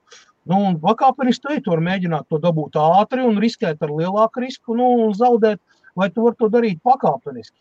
Nu, 0.47 0.59
un 0.69 0.77
pakāpeniski 0.81 1.59
tu 1.63 1.73
vari 1.73 1.85
mēģināt 1.85 2.29
to 2.31 2.39
dabūt 2.41 2.77
ātri 2.79 3.25
un 3.27 3.39
riskēt 3.41 3.81
ar 3.83 3.91
lielāku 3.91 4.43
risku, 4.43 4.75
nu, 4.77 4.87
un 5.05 5.11
zaudēt, 5.17 5.59
vai 5.99 6.07
tu 6.13 6.23
vari 6.25 6.39
to 6.39 6.49
darīt 6.53 6.79
pakāpeniski, 6.85 7.57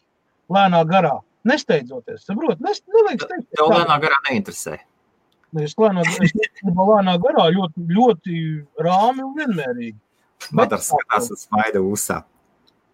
lēnā 0.55 0.85
garā, 0.89 1.17
nesteidzoties, 1.49 2.23
saprot, 2.29 2.61
nes, 2.65 2.81
nevajag 2.87 3.27
steigties. 3.27 3.57
Tev 3.59 3.73
lēnā 3.75 3.99
garā 4.05 4.21
neinteresē. 4.29 4.79
Es 5.65 5.75
lēnā, 5.81 6.05
es 6.05 6.35
lēnā 6.63 7.17
garā 7.25 7.49
ļoti, 7.57 7.85
ļoti 7.99 8.41
rāmi 8.85 9.25
un 9.25 9.35
vienmērīgi. 9.37 9.97
Madars 10.55 10.91
skatās 10.93 11.33
uz 11.35 11.47
smaida 11.49 11.83
usā. 11.83 12.23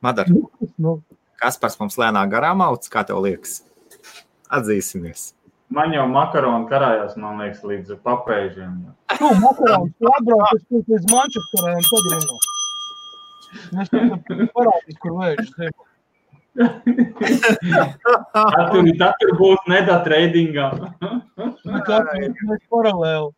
Madar, 0.05 0.29
Nu, 0.77 0.99
kas 1.41 1.59
par 1.61 1.73
mums 1.81 1.97
lēnā 2.01 2.25
garā 2.31 2.53
mauc, 2.57 2.87
kā 2.91 3.05
tev 3.07 3.23
liekas? 3.25 3.63
Atzīsimies. 4.55 5.33
Man 5.73 5.95
jau 5.97 6.05
makaroni 6.11 6.69
karājās, 6.69 7.15
man 7.17 7.39
liekas, 7.41 7.63
līdz 7.65 7.97
papēžiem. 8.05 8.73
nu, 9.21 9.29
makarons, 9.41 9.93
tu 9.99 10.11
atbrauc 10.11 10.61
tur 10.69 10.83
līdz 10.93 11.05
Mančesterai 11.13 11.75
un 11.79 11.85
tad 11.89 12.05
runā. 12.13 12.37
Es 13.83 13.89
tev 13.93 14.05
parādīšu, 14.55 14.99
kur 15.03 15.13
vējš. 15.23 15.47
Tad 16.55 16.83
tur, 18.71 18.85
tad 19.01 19.15
tur 19.23 19.33
būs 19.41 19.61
neda 19.71 19.97
tradingam. 20.05 20.75
Mēs 21.41 22.63
paralēli. 22.71 23.31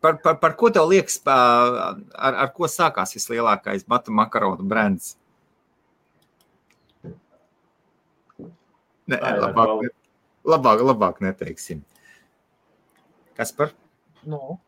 Par, 0.00 0.16
par, 0.24 0.34
par 0.40 0.52
ko 0.56 0.70
tev 0.72 0.88
liekas, 0.88 1.18
ar, 1.28 1.98
ar 2.16 2.48
ko 2.56 2.64
sākās 2.70 3.12
vislielākais 3.16 3.84
matu 3.90 4.14
makaronu 4.16 4.64
brands? 4.64 5.16
Nē, 9.10 9.18
ir 9.18 9.40
labāk, 9.42 9.90
labāk, 10.46 10.82
labāk 10.84 11.20
neteiksim. 11.24 11.84
Kas 13.38 13.52
par? 13.56 13.72
Nu, 14.26 14.58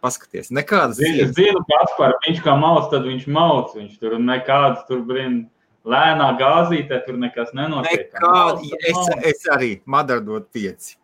Paskaties, 0.00 0.48
nekādas 0.48 1.00
es 1.04 1.34
zinu, 1.36 1.60
kas 1.68 1.90
par 1.98 2.14
viņš 2.24 2.38
kā 2.44 2.54
mauc, 2.56 2.86
tad 2.92 3.04
viņš 3.04 3.26
mauc. 3.28 3.74
Viņš 3.76 3.98
tur 4.00 4.16
nekādas 4.16 4.86
tur 4.88 5.02
brīn 5.04 5.42
lēnā 5.84 6.30
gāzītē, 6.40 7.02
tur 7.04 7.18
nekas 7.20 7.52
nenotiek. 7.56 8.06
Nekāda, 8.08 8.78
es, 8.80 9.10
es 9.32 9.44
arī 9.52 9.74
Madara 9.84 10.24
dot 10.24 10.48
pieci. 10.56 10.96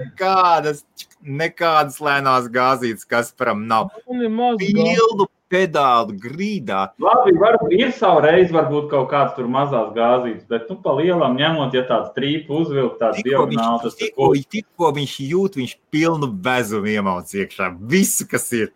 Nekādas, 0.00 0.86
nekādas 1.20 2.00
lēnās 2.00 2.48
gāzītes, 2.52 3.04
kas 3.04 3.28
param 3.36 3.66
nav. 3.68 3.90
gāzi. 4.08 4.72
Pilnu 4.72 5.28
pedālu 5.50 6.14
grīdā. 6.22 6.84
Labi, 7.02 7.34
varbūt 7.38 7.74
ir 7.74 7.90
savu 7.96 8.22
reizi, 8.24 8.52
varbūt 8.54 8.90
kaut 8.92 9.08
kāds 9.10 9.34
tur 9.36 9.48
mazās 9.50 9.90
gāzītes, 9.96 10.44
bet, 10.50 10.68
nu, 10.70 10.78
pa 10.84 10.94
lielam 10.98 11.34
ņemot, 11.38 11.74
ja 11.74 11.82
tāds 11.88 12.12
trīpu 12.16 12.60
uzvilkt, 12.62 13.00
tāds 13.02 13.22
diagonāli, 13.26 13.82
tas 13.82 13.98
tikko, 13.98 14.30
tikko 14.54 14.92
viņš 15.00 15.16
jūt, 15.26 15.58
viņš 15.60 15.74
pilnu 15.92 16.30
bezumu 16.46 16.92
iemauc 16.94 17.34
iekšā. 17.34 17.72
Visu, 17.90 18.28
kas 18.30 18.46
ir. 18.56 18.70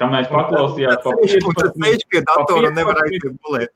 Kā 0.00 0.08
mēs 0.08 0.30
paklausījās 0.32 1.02
pa 1.04 1.12
Viņš 1.18 1.36
15, 1.44 1.76
sēž 1.76 2.06
pie 2.08 2.24
datora 2.24 2.70
un 2.70 2.78
nevar 2.80 3.02
15. 3.04 3.10
aiziet 3.10 3.40
gulēt. 3.44 3.74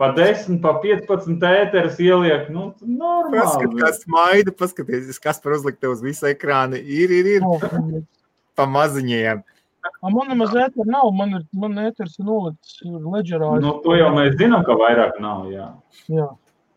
pa 0.00 0.08
10, 0.16 0.56
pa 0.64 0.72
15 0.80 1.44
ēteres 1.50 1.98
ieliek, 2.00 2.48
nu, 2.50 2.70
normāli. 2.80 3.36
Paskat, 3.36 3.74
kas 3.82 4.00
maida, 4.10 4.54
paskaties, 4.56 5.20
kas 5.20 5.44
par 5.44 5.58
uzlikt 5.58 5.82
tev 5.84 5.92
uz 5.92 6.00
visu 6.02 6.26
ekrānu. 6.32 6.80
Ir, 6.80 7.12
ir, 7.12 7.28
ir 7.36 8.00
pa 8.56 8.64
maziņiem. 8.64 9.44
Man 10.04 10.30
nemaz 10.30 10.52
ētera 10.52 10.86
nav, 10.88 11.10
man 11.16 11.38
ir, 11.38 11.44
man 11.56 11.76
ēters 11.80 12.18
ir 12.20 12.28
nolikts 12.28 12.80
leģerā. 12.84 13.50
Nu, 13.64 13.76
to 13.84 13.96
jau 13.98 14.10
mēs 14.16 14.36
zinām, 14.40 14.64
ka 14.66 14.76
vairāk 14.80 15.20
nav, 15.22 15.46
jā. 15.52 15.68
Jā. 16.12 16.30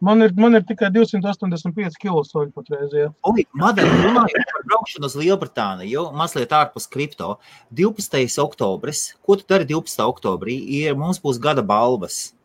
Man 0.03 0.21
ir, 0.21 0.33
man 0.37 0.53
ir 0.53 0.61
tikai 0.67 0.91
285 0.93 1.95
kilosoļi 1.97 2.51
patreiz. 2.53 2.91
Oi, 3.25 3.45
Madara, 3.57 3.89
runājot 4.03 4.51
par 4.51 4.65
braukšanu 4.69 5.09
uz 5.09 5.15
Lielbritāniju, 5.17 6.03
mazliet 6.13 6.53
ārpus 6.53 6.85
kripto. 6.93 7.39
12. 7.73 8.37
oktobris, 8.43 9.07
ko 9.25 9.39
tu 9.39 9.47
dari 9.49 9.65
12. 9.65 10.03
oktobrī, 10.05 10.59
ir 10.83 10.97
mums 10.99 11.17
būs 11.23 11.41
gada 11.41 11.65
balvas. 11.65 12.35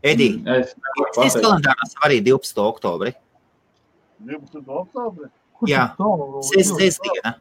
Edī, 0.00 0.30
šis 0.38 0.72
pateikt. 0.78 1.42
kalendārās 1.42 1.98
arī 2.06 2.22
12. 2.24 2.62
oktobri. 2.64 3.12
12. 4.24 4.64
oktobris. 4.64 5.34
Kur 5.58 5.68
Jā. 5.68 5.90
Sēs, 6.46 6.72
sēs 6.72 7.00
diena. 7.02 7.34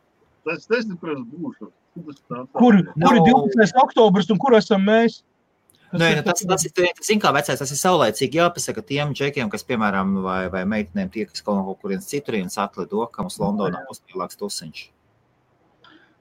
Tas 0.47 0.67
tas 0.69 0.85
ir 0.87 0.97
pēc 1.01 1.23
būšu. 1.27 1.71
Kur, 1.97 2.77
kur 2.83 3.17
ir 3.17 3.23
12. 3.25 3.73
oktobris 3.83 4.29
un 4.31 4.39
kur 4.41 4.55
esam 4.57 4.83
mēs? 4.85 5.21
Nē, 5.87 6.09
nu, 6.17 6.23
tas, 6.25 6.41
tas, 6.43 6.65
ir, 6.67 6.73
tas 6.97 7.09
ir 7.09 7.19
kā 7.23 7.31
vecais, 7.31 7.59
tas 7.61 7.71
ir 7.71 7.79
saulēcīgi 7.79 8.41
jāpasaka 8.41 8.81
tiem 8.83 9.13
džekiem, 9.15 9.47
kas, 9.49 9.63
piemēram, 9.63 10.17
vai, 10.25 10.41
vai 10.51 10.65
meitenēm 10.67 11.09
tie, 11.13 11.23
kas 11.29 11.45
kaut 11.45 11.61
no 11.61 11.75
kurienes 11.79 12.09
citurienes 12.11 12.59
atlido, 12.59 13.05
ka 13.07 13.23
mums 13.23 13.39
Londonā 13.39 13.85
būs 13.87 14.03
lielāks 14.11 14.39
tusiņš. 14.41 14.81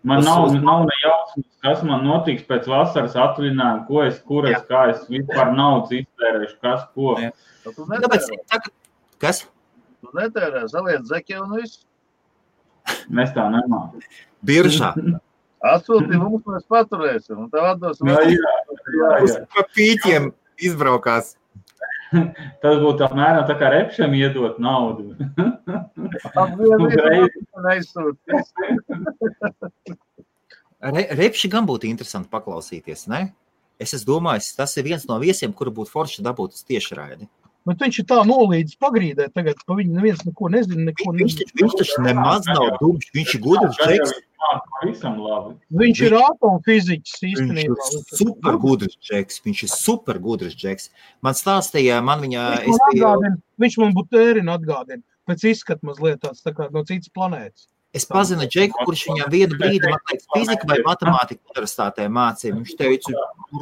Man 0.06 0.22
Tas 0.22 0.28
nav, 0.28 0.44
uz- 0.46 0.54
nav 0.62 0.84
ne 0.86 0.96
jausmas, 1.02 1.48
kas 1.66 1.82
man 1.82 2.04
notiks 2.06 2.46
pēc 2.46 2.68
vasaras 2.70 3.16
atvaļinājuma, 3.18 3.86
ko 3.88 4.04
es, 4.06 4.20
kur 4.22 4.46
es, 4.46 4.62
kā 4.70 4.84
es 4.92 5.02
vispār 5.10 5.50
naudas 5.56 5.90
iztērēšu, 5.98 6.56
kas 6.62 6.86
ko. 6.94 7.16
Jā. 7.24 7.32
Tu 7.64 7.72
Tāpēc, 7.74 7.90
netērē, 7.90 8.38
tagad, 8.54 8.72
kas? 9.18 9.42
tu 10.00 10.14
netērē, 10.14 10.62
zaliet 10.70 11.10
zeķi 11.10 11.40
un 11.42 11.56
viss. 11.58 11.82
Mēs 13.12 13.32
tā 13.36 13.44
nemākam. 13.52 14.00
Biržā. 14.46 14.90
Atsūti 15.66 16.18
mums, 16.20 16.44
mēs 16.46 16.64
paturēsim. 16.70 17.36
Un 17.46 17.50
tev 17.50 17.64
atdosim. 17.72 18.12
Jā, 18.12 18.20
jā, 18.28 18.54
jā, 18.98 19.10
jā. 19.24 19.40
Pa 19.56 19.62
pīķiem 19.74 20.22
izbraukās. 20.68 21.26
Tas 22.62 22.76
būtu 22.82 23.00
apmēram 23.06 23.44
tā 23.48 23.54
kā 23.58 23.66
repšam 23.72 24.10
iedot 24.14 24.54
naudu. 24.62 25.02
Re, 30.86 31.02
repši 31.18 31.48
gan 31.50 31.66
būtu 31.66 31.88
interesanti 31.88 32.30
paklausīties, 32.30 33.06
ne? 33.10 33.20
Es 33.80 33.94
esmu 33.96 34.14
domājis, 34.14 34.54
tas 34.56 34.76
ir 34.78 34.84
viens 34.86 35.04
no 35.08 35.16
viesiem, 35.20 35.52
kuru 35.56 35.70
būtu 35.80 35.92
forši 35.92 36.24
dabūt 36.24 36.50
uz 36.56 36.62
tiešraidi. 36.68 37.24
Bet 37.66 37.80
viņš 37.82 37.98
ir 37.98 38.04
tā 38.06 38.20
nolīdz 38.26 38.76
pagrīdē. 38.78 39.26
Tagad 39.34 39.56
pa 39.66 39.74
viņu 39.74 39.96
neviens 39.98 40.22
neko 40.24 40.48
nezina. 40.54 40.84
Neko 40.92 41.10
Viņš, 41.12 41.18
nezina. 41.18 41.50
taču- 41.50 41.58
viņš 41.62 41.74
taču 41.80 42.02
nemaz 42.06 42.46
nav 42.46 42.78
dumjš, 42.80 43.10
viņš 43.16 43.34
ir 43.34 43.40
gudrs 43.42 43.76
labi. 45.18 45.54
Viņš 45.80 46.00
ir 46.06 46.14
atomfiziķis 46.20 47.16
Viņš 47.22 47.40
īstenībā. 47.40 47.86
ir 47.92 48.02
super 48.18 48.58
gudrs 48.62 48.96
džeks. 49.02 49.40
Viņš 49.44 49.62
ir 49.66 49.68
super 49.72 50.18
gudrs 50.18 50.54
džeks. 50.54 50.90
Man 51.22 51.34
stāstīja, 51.34 52.02
man 52.04 52.20
viņa, 52.20 52.42
Viņš 52.66 52.78
man, 52.78 52.90
atgādina, 52.92 53.36
viņš 53.60 53.78
man 53.82 53.94
būtu 53.94 54.08
tērina 54.14 54.58
atgādina. 54.58 55.02
Pēc 55.26 55.42
izskata 55.50 55.82
mazliet 55.82 56.20
tāds 56.22 56.42
tā 56.44 56.54
kā 56.54 56.70
no 56.72 56.84
citas 56.84 57.08
planētas. 57.10 57.66
es 57.96 58.04
pazinu 58.04 58.44
džeku, 58.46 58.84
kurš 58.84 59.06
viņam 59.08 59.30
vienu 59.32 59.56
brīdi, 59.56 59.88
man 59.88 59.98
liekas, 60.10 60.26
fizika 60.36 60.66
vai 60.68 60.76
matemātika 60.84 61.40
universitātē 61.54 62.06
mācīja. 62.12 62.52
Viņš 62.58 62.76
teica, 62.76 63.12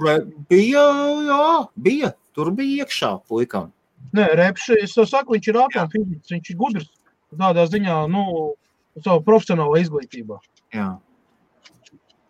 "Re- 0.03 0.25
bija, 0.51 0.85
jā, 1.31 1.69
bija, 1.81 2.13
tur 2.35 2.51
bija 2.51 2.85
iekšā 2.85 3.23
puikam. 3.29 3.73
Nē, 4.15 4.29
Repši, 4.39 4.77
es 4.85 4.95
jau 4.95 5.07
saku, 5.09 5.35
viņš 5.35 5.49
ir 5.51 5.59
atomfiziķis. 5.65 6.35
Viņš 6.37 6.53
ir 6.53 6.59
gudrs 6.61 6.91
tādā 7.35 7.65
ziņā, 7.67 7.97
nu, 8.13 8.25
savu 9.03 9.23
profesionālā 9.27 9.81
izglītībā. 9.83 10.39
Jā. 10.75 10.93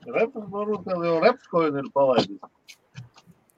Reps, 0.05 0.47
varbūt, 0.53 0.85
ka 0.87 0.97
jau 1.01 1.19
reps, 1.25 1.49
ko 1.53 1.65
ir 1.69 1.89
palaidis. 1.97 2.41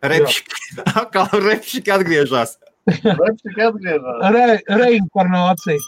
Repšik, 0.07 0.51
atkal 1.01 1.31
repšik 1.43 1.91
atgriežas. 1.91 2.57
Repšik 2.87 3.63
atgriežas. 3.69 4.21
Re, 4.35 4.59
reinkarnācija. 4.83 5.79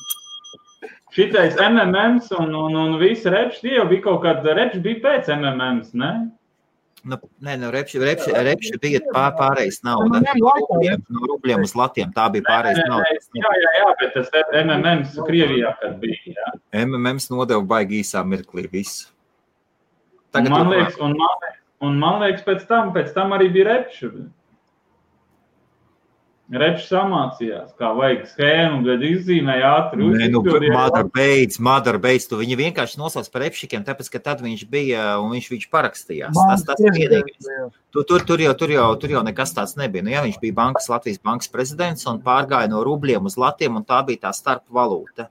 Šitais 1.15 1.57
MMMs 1.59 2.31
un, 2.37 2.53
un, 2.55 2.75
un 2.77 2.99
visi 3.01 3.31
repši, 3.33 3.63
tie 3.65 3.77
jau 3.79 3.87
bija 3.91 4.05
kaut 4.05 4.21
kāda 4.27 4.55
repši 4.59 4.83
bija 4.85 5.03
pēc 5.07 5.31
MMMs, 5.35 5.95
ne? 5.99 6.13
Nu, 7.07 7.19
nē, 7.45 7.55
nu, 7.63 7.69
repši, 7.71 8.01
repši, 8.03 8.33
repši 8.47 8.79
bija 8.83 9.01
pār, 9.13 9.31
pārējais 9.39 9.83
nauda. 9.87 10.19
No 10.25 10.55
rubļiem, 10.57 11.05
no 11.15 11.29
rubļiem 11.31 11.63
uz 11.67 11.75
latiem 11.79 12.11
tā 12.17 12.27
bija 12.35 12.47
pārējais 12.49 12.81
nauda. 12.91 13.13
Jā, 13.39 13.53
jā, 13.63 13.75
jā, 13.79 13.91
bet 14.01 14.17
tas 14.17 14.33
MMMs 14.65 15.15
Krievijā, 15.29 15.75
kad 15.83 15.95
bija, 16.03 16.35
jā. 16.35 16.51
MMMs 16.83 17.31
nodeva 17.31 17.63
baigi 17.75 18.03
īsā 18.03 18.25
mirklī 18.27 18.67
visu. 18.73 19.13
Un 20.29 20.35
Tagad 20.37 20.53
man 20.53 20.73
liekas, 20.75 20.99
un 21.01 21.15
man, 21.17 21.47
un 21.87 22.03
man 22.03 22.19
liekas, 22.25 22.43
pēc 22.47 22.67
tam, 22.69 22.91
pēc 22.97 23.15
tam 23.15 23.33
arī 23.37 23.49
bija 23.55 23.71
repši. 23.71 24.11
Repši 26.49 26.87
samācījās, 26.89 27.75
kā 27.77 27.91
vajag 27.93 28.23
schēmu, 28.31 28.79
bet 28.87 29.03
izzīmēja 29.05 29.73
ātri. 29.83 30.07
Nē, 30.15 30.31
nu. 30.33 30.41
Madara 30.73 31.05
beidz, 31.05 31.59
Madara 31.61 32.01
beidz. 32.01 32.25
Tu 32.31 32.39
viņu 32.41 32.57
vienkārši 32.57 32.97
nosauc 32.97 33.29
par 33.29 33.45
repšikiem, 33.45 33.85
tāpēc, 33.85 34.09
ka 34.15 34.23
tad 34.31 34.41
viņš 34.41 34.63
bija 34.73 35.11
un 35.21 35.35
viņš, 35.37 35.51
viņš 35.53 35.67
parakstījās. 35.75 36.33
Tas, 36.33 36.65
tas 36.71 36.81
ir 36.81 36.97
vienīgais. 36.97 37.51
Tur, 37.93 38.07
tur, 38.09 38.25
tur, 38.25 38.41
jau, 38.41 38.55
tur, 38.57 38.73
jau, 38.73 38.89
tur 38.97 39.13
jau 39.13 39.25
nekas 39.29 39.53
tāds 39.57 39.77
nebija. 39.77 40.07
Nu, 40.07 40.15
ja 40.15 40.25
viņš 40.25 40.41
bija 40.41 40.57
bankas, 40.57 40.89
Latvijas 40.89 41.21
bankas 41.21 41.53
prezidents 41.53 42.09
un 42.09 42.23
pārgāja 42.25 42.73
no 42.73 42.81
rubļiem 42.87 43.29
uz 43.29 43.37
latiem, 43.37 43.77
un 43.77 43.85
tā 43.85 44.01
bija 44.09 44.25
tā 44.25 44.33
starpvalūta. 44.41 45.29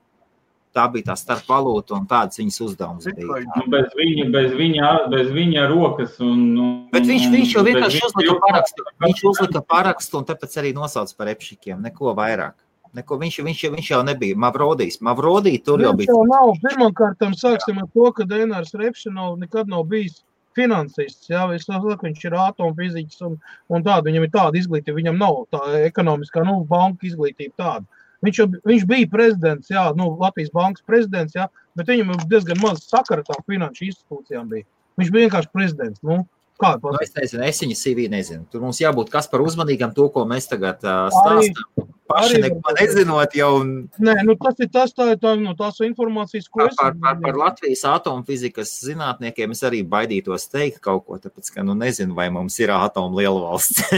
Tā 0.78 0.84
bija 0.94 1.08
tā 1.08 1.16
starpvalūta, 1.18 1.96
un 1.96 2.04
tāds 2.06 2.38
viņas 2.38 2.60
uzdevums 2.62 3.08
bija. 3.10 3.40
Nu, 3.56 3.64
bez, 3.72 3.88
viņa, 3.98 4.26
bez, 4.30 4.52
viņa, 4.54 4.90
bez 5.10 5.32
viņa 5.34 5.64
rokas. 5.72 6.14
Un, 6.22 6.44
un, 6.54 6.68
Bet 6.92 7.08
viņš, 7.08 7.24
viņš 7.32 7.54
jau 7.56 7.64
vienkārši 7.66 8.02
uzlika 8.06 8.36
parakstu. 8.44 8.86
Viņš 9.02 9.22
uzlika 9.32 9.62
parakstu, 9.74 10.20
un 10.20 10.28
tāpēc 10.28 10.54
arī 10.62 10.70
nosauc 10.76 11.10
par 11.18 11.32
repšikiem. 11.32 11.82
Neko 11.88 12.14
vairāk. 12.18 12.54
Neko, 12.96 13.18
viņš, 13.20 13.40
viņš, 13.48 13.64
viņš 13.74 13.90
jau 13.90 14.00
nebija 14.06 14.38
Mavrodijs. 14.38 15.00
Mavrodī 15.04 15.56
tur 15.64 15.82
jau 15.82 15.92
Viņš 15.96 16.06
bija. 16.06 16.14
jau 16.14 16.22
nav. 16.30 16.54
Pirmkārt, 16.62 17.26
sāksim 17.36 17.82
ar 17.82 17.90
to, 17.92 18.06
ka 18.16 18.28
Dēnārs 18.30 18.72
Repšinovs 18.78 19.42
nekad 19.42 19.68
nav 19.68 19.84
bijis 19.90 20.22
finansists. 20.56 21.28
Jā, 21.30 21.44
es 21.54 21.66
saprotu, 21.68 22.06
viņš 22.06 22.24
ir 22.30 22.38
atomfiziķis 22.38 23.26
un, 23.28 23.36
un 23.68 23.84
tāda. 23.86 24.06
Viņam 24.08 24.26
ir 24.26 24.32
tāda 24.34 24.62
izglītība, 24.62 25.00
viņam 25.02 25.20
nav 25.20 25.42
tā 25.52 25.62
ekonomiskā, 25.84 26.46
nu, 26.46 26.60
banka 26.68 27.10
izglītība 27.10 27.54
tāda. 27.58 27.97
Viņš, 28.26 28.38
jau, 28.40 28.46
viņš 28.66 28.84
bija 28.90 29.06
prezidents, 29.12 29.68
jā, 29.70 29.84
nu, 29.94 30.08
Latvijas 30.18 30.50
bankas 30.50 30.82
prezidents, 30.86 31.36
jā, 31.38 31.44
bet 31.78 31.86
viņam 31.86 32.08
jau 32.16 32.24
diezgan 32.32 32.58
maz 32.62 32.82
sakara 32.88 33.22
ar 33.22 33.44
finanšu 33.46 33.86
institūcijām 33.86 34.48
bija. 34.50 34.66
Viņš 34.98 35.12
bija 35.14 35.28
vienkārši 35.28 35.52
prezidents. 35.54 36.02
Nu, 36.02 36.24
kā 36.58 36.72
Nu, 36.74 36.80
pat? 36.88 37.02
es 37.06 37.14
nezinu, 37.14 37.44
es 37.46 37.60
viņa 37.62 37.76
CV 37.78 38.08
nezinu. 38.10 38.42
Tur 38.50 38.64
mums 38.66 38.80
jābūt 38.82 39.12
kas 39.14 39.30
par 39.30 39.44
uzmanīgam 39.46 39.94
to, 39.94 40.08
ko 40.10 40.24
mēs 40.26 40.50
tagad 40.50 40.82
uh, 40.82 41.06
Arī- 41.22 41.52
stāstām. 41.52 41.86
Paši 42.08 42.40
neko 42.40 42.72
nezinot 42.78 43.34
jau 43.36 43.50
Nē, 43.64 44.14
nu, 44.24 44.34
tas 44.40 44.62
ir 44.64 44.70
tas, 44.72 44.92
tā, 44.96 45.10
tā, 45.20 45.34
no 45.40 45.52
tās 45.58 45.80
informācijas, 45.84 46.48
ko 46.48 46.62
par, 46.62 46.70
es 46.72 46.78
par, 46.78 46.96
par, 47.02 47.18
par 47.24 47.38
Latvijas 47.38 47.84
atomfizikas 47.88 48.72
zinātniekiem 48.86 49.52
es 49.54 49.62
arī 49.68 49.82
baidītos 49.84 50.48
teikt 50.52 50.80
kaut 50.84 51.04
ko, 51.06 51.18
tāpēc, 51.20 51.50
ka 51.54 51.64
nu 51.66 51.76
nezinu, 51.78 52.16
vai 52.16 52.28
mums 52.32 52.56
ir 52.62 52.72
atomu 52.74 53.20
lielvalsts. 53.20 53.82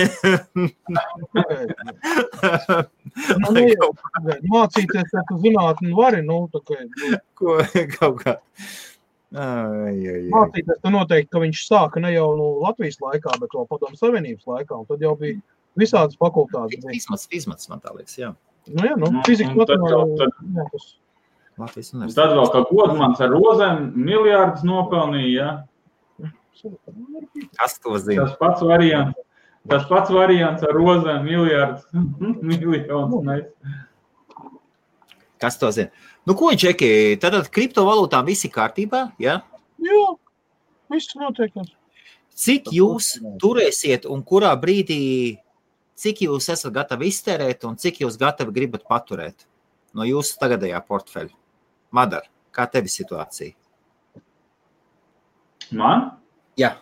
Nu, 3.41 3.51
nu, 3.53 3.63
kaut 3.81 3.97
Mācīties, 4.51 5.11
ka 5.29 5.37
zinātnē 5.43 5.91
vari, 5.97 6.21
nu, 6.27 6.45
tā 6.53 6.61
kā, 6.63 6.77
nu, 6.87 7.19
ko, 7.39 7.57
kaut 7.97 8.21
kā. 8.23 8.37
Mācīties, 9.31 10.79
tad 10.83 10.91
noteikti, 10.95 11.31
ka 11.33 11.43
viņš 11.43 11.63
sāka 11.67 12.03
ne 12.03 12.13
jau 12.15 12.29
nu, 12.39 12.51
Latvijas 12.65 13.01
laikā, 13.03 13.35
bet 13.43 13.57
vēl 13.57 13.67
padomu 13.71 13.99
savienības 13.99 14.47
laikā, 14.51 14.79
un 14.79 14.89
tad 14.89 15.03
jau 15.05 15.17
bija 15.19 15.39
visādas 15.79 16.17
fakultātes. 16.19 16.81
bija. 16.83 16.95
Izmats, 16.97 17.29
izmats, 17.31 17.69
man 17.69 17.81
tā 17.81 17.95
liekas, 17.97 18.17
jā. 18.19 18.35
Nu, 18.69 18.83
jā, 18.85 18.97
nu, 18.97 19.07
Nu, 19.11 19.23
fizika, 19.27 19.51
un 19.51 19.67
tad 19.67 19.79
jau- 19.79 20.07
matemātika, 20.07 20.45
jā, 20.55 20.67
tas- 20.73 20.97
Latvijas 21.59 21.93
Un 21.93 22.01
universitāte. 22.01 22.15
Tad 22.15 22.31
vēl 22.37 22.51
kā 22.55 22.61
godmans 22.71 23.21
ar 23.21 23.29
rozēm 23.29 23.93
miljārdus 23.95 24.63
nopelnīja. 24.65 25.35
Ja? 25.37 26.31
Kas 27.59 27.79
to 27.79 27.99
zina? 27.99 28.27
Tas 28.27 28.37
pats 28.39 28.63
variants. 28.63 29.19
Tas 29.69 29.85
pats 29.89 30.11
variants 30.11 30.63
ar 30.63 30.73
rozēm 30.73 31.25
miljārdus. 31.25 31.85
Miljonus. 32.43 33.25
mēs. 33.25 33.45
Kas 35.41 35.57
to 35.59 35.71
zina? 35.73 35.91
Nu, 36.27 36.35
ko 36.37 36.51
viņš 36.53 36.61
čeki? 36.67 36.91
Tad 37.21 37.35
ar 37.35 37.43
kriptovalūtām 37.49 38.27
viss 38.29 38.45
ir 38.45 38.51
kārtībā, 38.53 39.13
jā? 39.21 39.39
Jā, 39.81 40.01
viss 40.93 41.15
notiek. 41.17 41.53
Cik 42.41 42.71
jūs 42.73 43.19
turēsiet 43.41 44.07
un 44.09 44.23
kurā 44.25 44.53
brīdī, 44.61 45.39
cik 46.01 46.25
jūs 46.27 46.49
esat 46.53 46.73
gatavi 46.75 47.11
iztērēt 47.13 47.65
un 47.69 47.77
cik 47.81 48.03
jūs 48.05 48.19
gatavi 48.21 48.55
gribat 48.57 48.87
paturēt 48.89 49.47
no 49.97 50.07
jūsu 50.09 50.39
tagadējā 50.41 50.81
portfeļa? 50.89 51.35
Madara, 51.97 52.29
kā 52.55 52.67
tev 52.71 52.87
ir 52.87 52.95
situācija? 52.95 53.57
Man? 55.77 56.09
Jā. 56.59 56.75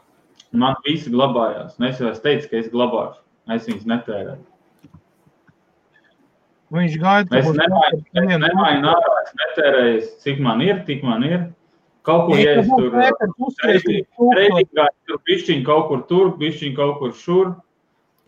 Man 0.52 0.78
visi 0.86 1.10
glabājās. 1.12 1.74
Nu, 1.78 1.88
Es 1.90 1.98
jau 2.00 2.12
teicu, 2.24 2.48
ka 2.50 2.56
es 2.62 2.70
glabāšu. 2.72 3.20
Es 3.52 3.66
viņus 3.68 3.88
netērēju. 3.88 4.44
Viņš 6.72 6.96
gaida, 7.00 7.28
ka 7.30 7.38
Es 7.40 7.46
nemainu, 7.56 8.00
es 8.12 8.26
nemainu 8.44 8.90
ārā, 8.92 9.12
es 9.24 9.36
netērēju, 9.40 10.02
cik 10.24 10.42
man 10.44 10.60
ir, 10.64 10.82
tik 10.88 11.04
man 11.04 11.24
ir. 11.24 11.46
Kaut 12.04 12.28
ko, 12.28 12.36
Ja 12.40 12.58
es 12.60 12.68
tur 12.68 12.92
reitingā, 14.36 14.84
tur 15.08 15.20
bišķiņ 15.28 15.64
kaut 15.64 15.88
kur 15.88 16.04
tur, 16.08 16.30
bišķiņ 16.40 16.76
kaut 16.76 16.98
kur 17.00 17.14
šur, 17.16 17.50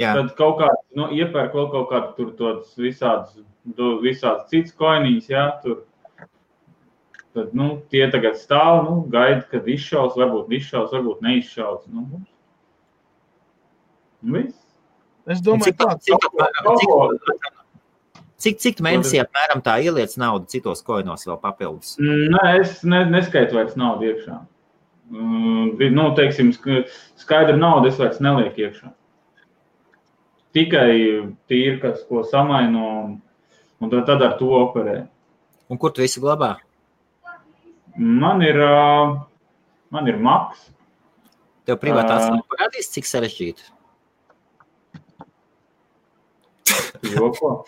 Jā, 0.01 0.15
tad 0.17 0.31
kaut 0.39 0.57
kāds, 0.63 0.81
nu, 0.97 1.11
iepērk 1.13 1.53
vēl 1.55 1.67
kaut 1.75 1.91
kādu 1.91 2.13
tur 2.17 2.31
tos 2.39 2.75
visādus, 2.81 3.43
visādus 4.01 4.49
cits 4.49 4.73
koinīņus, 4.81 5.27
jā, 5.29 5.47
tur. 5.65 5.83
Tad, 7.37 7.53
nu, 7.55 7.67
tie 7.93 8.07
tagad 8.11 8.35
stāv, 8.41 8.81
nu, 8.89 8.95
gaida, 9.13 9.45
kad 9.53 9.69
izšaus, 9.71 10.17
varbūt 10.19 10.51
izšaus, 10.57 10.91
varbūt 10.97 11.21
neizšaus. 11.23 11.85
Nu, 11.93 12.07
nu, 12.11 12.23
viss. 14.35 14.57
Es 15.31 15.43
domāju, 15.45 15.69
cik, 15.71 15.77
tā 15.79 15.95
cik, 16.03 16.25
apmēram, 16.27 16.71
cik, 16.81 17.51
cik, 18.41 18.57
cik 18.65 18.81
mēnesī 18.83 19.21
apmēram 19.23 19.61
tā 19.63 19.77
ieliec 19.85 20.17
naudu 20.19 20.49
citos 20.51 20.81
koinos 20.83 21.27
vēl 21.29 21.39
papildus? 21.43 21.93
Nē, 22.01 22.47
es 22.63 22.81
ne, 22.89 23.05
neskaitu 23.13 23.59
vairs 23.61 23.77
naudu 23.79 24.09
iekšā. 24.11 24.41
Mm, 25.11 25.93
Nu, 25.95 26.09
teiksim, 26.15 26.51
sk- 26.55 26.85
skaidra 27.21 27.57
nauda 27.59 27.89
es 27.93 27.99
vairs 28.01 28.19
nelieku 28.23 28.65
iekšā. 28.65 28.91
Tikai 30.55 30.93
tīri, 31.51 31.77
kas 31.83 32.03
ko 32.09 32.25
samaino, 32.27 32.87
un- 33.05 33.21
un 33.81 33.91
tad, 33.91 34.07
tad 34.07 34.23
ar 34.23 34.39
to 34.39 34.49
operē. 34.61 35.09
Un 35.71 35.79
kur 35.79 35.91
tu 35.95 36.03
visu 36.03 36.21
glabā? 36.21 36.57
Man 37.97 38.43
ir, 38.43 38.57
man 39.91 40.09
ir 40.09 40.17
maks. 40.19 40.71
Tev 41.67 41.77
privātās 41.79 42.27
uh, 42.33 42.41
parādīs, 42.51 42.91
cik 42.91 43.05
sarežģīti. 43.07 43.63
Joko. 47.15 47.65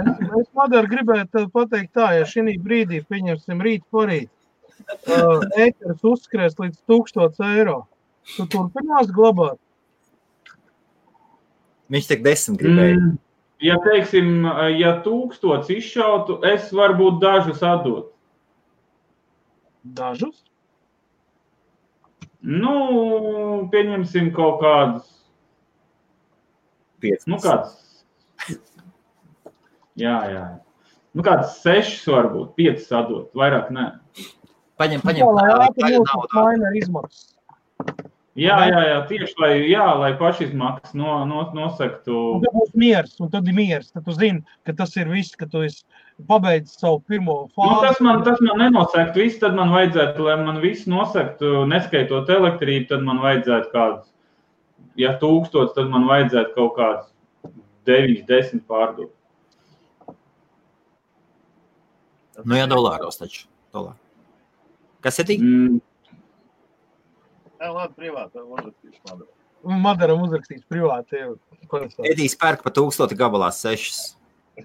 Es, 0.00 0.16
es 0.40 0.48
Madara, 0.56 0.86
gribēju 0.88 1.26
tev 1.32 1.48
pateikt, 1.54 1.92
tā, 1.96 2.12
ja 2.18 2.26
šī 2.28 2.54
brīdī, 2.62 3.02
pieņemsim, 3.10 3.60
rīt 3.64 3.82
porīt, 3.92 4.30
uh, 5.10 5.42
ēteris 5.60 6.02
uzskries 6.06 6.56
līdz 6.60 6.78
1000 6.88 7.42
eiro, 7.54 7.82
tu 8.36 8.46
turpinās 8.46 9.10
glabāt. 9.14 9.58
Viņš 11.90 12.06
tik 12.10 12.22
desmit 12.24 12.60
gribēja. 12.62 12.98
Mm. 13.00 13.16
Ja, 13.60 13.76
teiksim, 13.84 14.44
ja 14.78 14.94
tūkstots 15.04 15.68
izšautu, 15.74 16.38
es 16.48 16.70
varbūt 16.72 17.18
dažus 17.20 17.60
atdotu. 17.66 18.08
Dažus? 19.84 20.44
Nu, 22.40 23.68
pieņemsim 23.72 24.30
kaut 24.32 24.62
kādus 24.62 25.08
Piecas. 27.00 27.26
Nu, 27.28 27.38
kāds. 27.40 27.76
Jā, 30.00 30.16
jā. 30.30 30.44
Nu, 31.16 31.24
kāds 31.26 31.56
sešs, 31.64 32.04
varbūt 32.12 32.52
piecas 32.58 32.86
atdot, 32.94 33.30
vairāk 33.36 33.72
nē. 33.74 33.86
Paņem, 34.80 35.00
Tā, 35.02 35.08
paņem 35.08 35.32
lai 35.36 35.46
tā, 35.48 35.56
ātri 35.64 35.82
tā 35.82 35.90
notiek 35.94 36.12
naudu. 36.12 36.34
maina 36.36 36.72
izmaksas. 36.78 37.24
Jā, 38.38 38.56
jā, 38.70 38.80
jā 38.86 38.98
tieši 39.08 39.34
lai, 39.42 39.54
jā, 39.66 39.84
lai 39.98 40.12
pašizmaksas 40.18 40.94
no, 40.94 41.24
no, 41.26 41.40
nosaktu. 41.56 42.14
Un 42.36 42.44
tad 42.44 42.54
būs 42.54 42.76
miers, 42.78 43.16
un 43.18 43.30
tad 43.32 43.48
ir 43.50 43.56
miers. 43.56 43.88
Tad 43.90 44.06
tu 44.06 44.14
zini, 44.14 44.44
ka 44.66 44.74
tas 44.78 44.94
ir 45.00 45.10
viss, 45.10 45.34
ka 45.38 45.48
tu 45.50 45.64
esi 45.66 45.82
pabeidzis 46.28 46.78
savu 46.78 47.00
pirmo 47.10 47.36
Nu, 47.48 47.50
fāzi. 47.56 47.80
tas, 47.88 48.00
man, 48.06 48.22
tas 48.22 48.38
man 48.44 48.62
nenosaktu 48.62 49.24
visu, 49.24 49.40
tad 49.42 49.58
man 49.58 49.74
vajadzētu, 49.74 50.28
lai 50.28 50.36
man 50.44 50.60
viss 50.62 50.86
nosaktu, 50.90 51.64
neskaitot 51.72 52.30
elektrību, 52.30 52.86
tad 52.92 53.02
man 53.08 53.18
vajadzētu 53.24 53.72
kādus, 53.74 54.06
ja 55.00 55.16
tūkstots, 55.18 55.74
tad 55.74 55.90
man 55.90 56.06
vajadzētu 56.06 56.54
kaut 56.54 56.76
kādus 56.78 57.10
9, 57.90 58.22
10 58.30 58.62
pārdot. 58.70 59.10
Nu, 62.46 62.56
jā, 62.56 62.70
dolāros 62.70 63.18
taču. 63.20 63.48
Dolār. 63.74 63.98
Kas 65.04 65.18
ir 65.20 65.26
tik? 65.28 65.42
Mm, 65.42 65.80
Jā, 67.60 67.68
labi, 67.74 67.92
privāti. 67.98 68.40
Madaram 69.84 70.22
uzrakstīs 70.24 70.62
privāti. 70.70 71.16
Edijs 72.08 72.34
pērk 72.40 72.62
pa 72.64 72.70
tūkstoti 72.72 73.18
gabalā 73.18 73.50
sešas. 73.52 73.98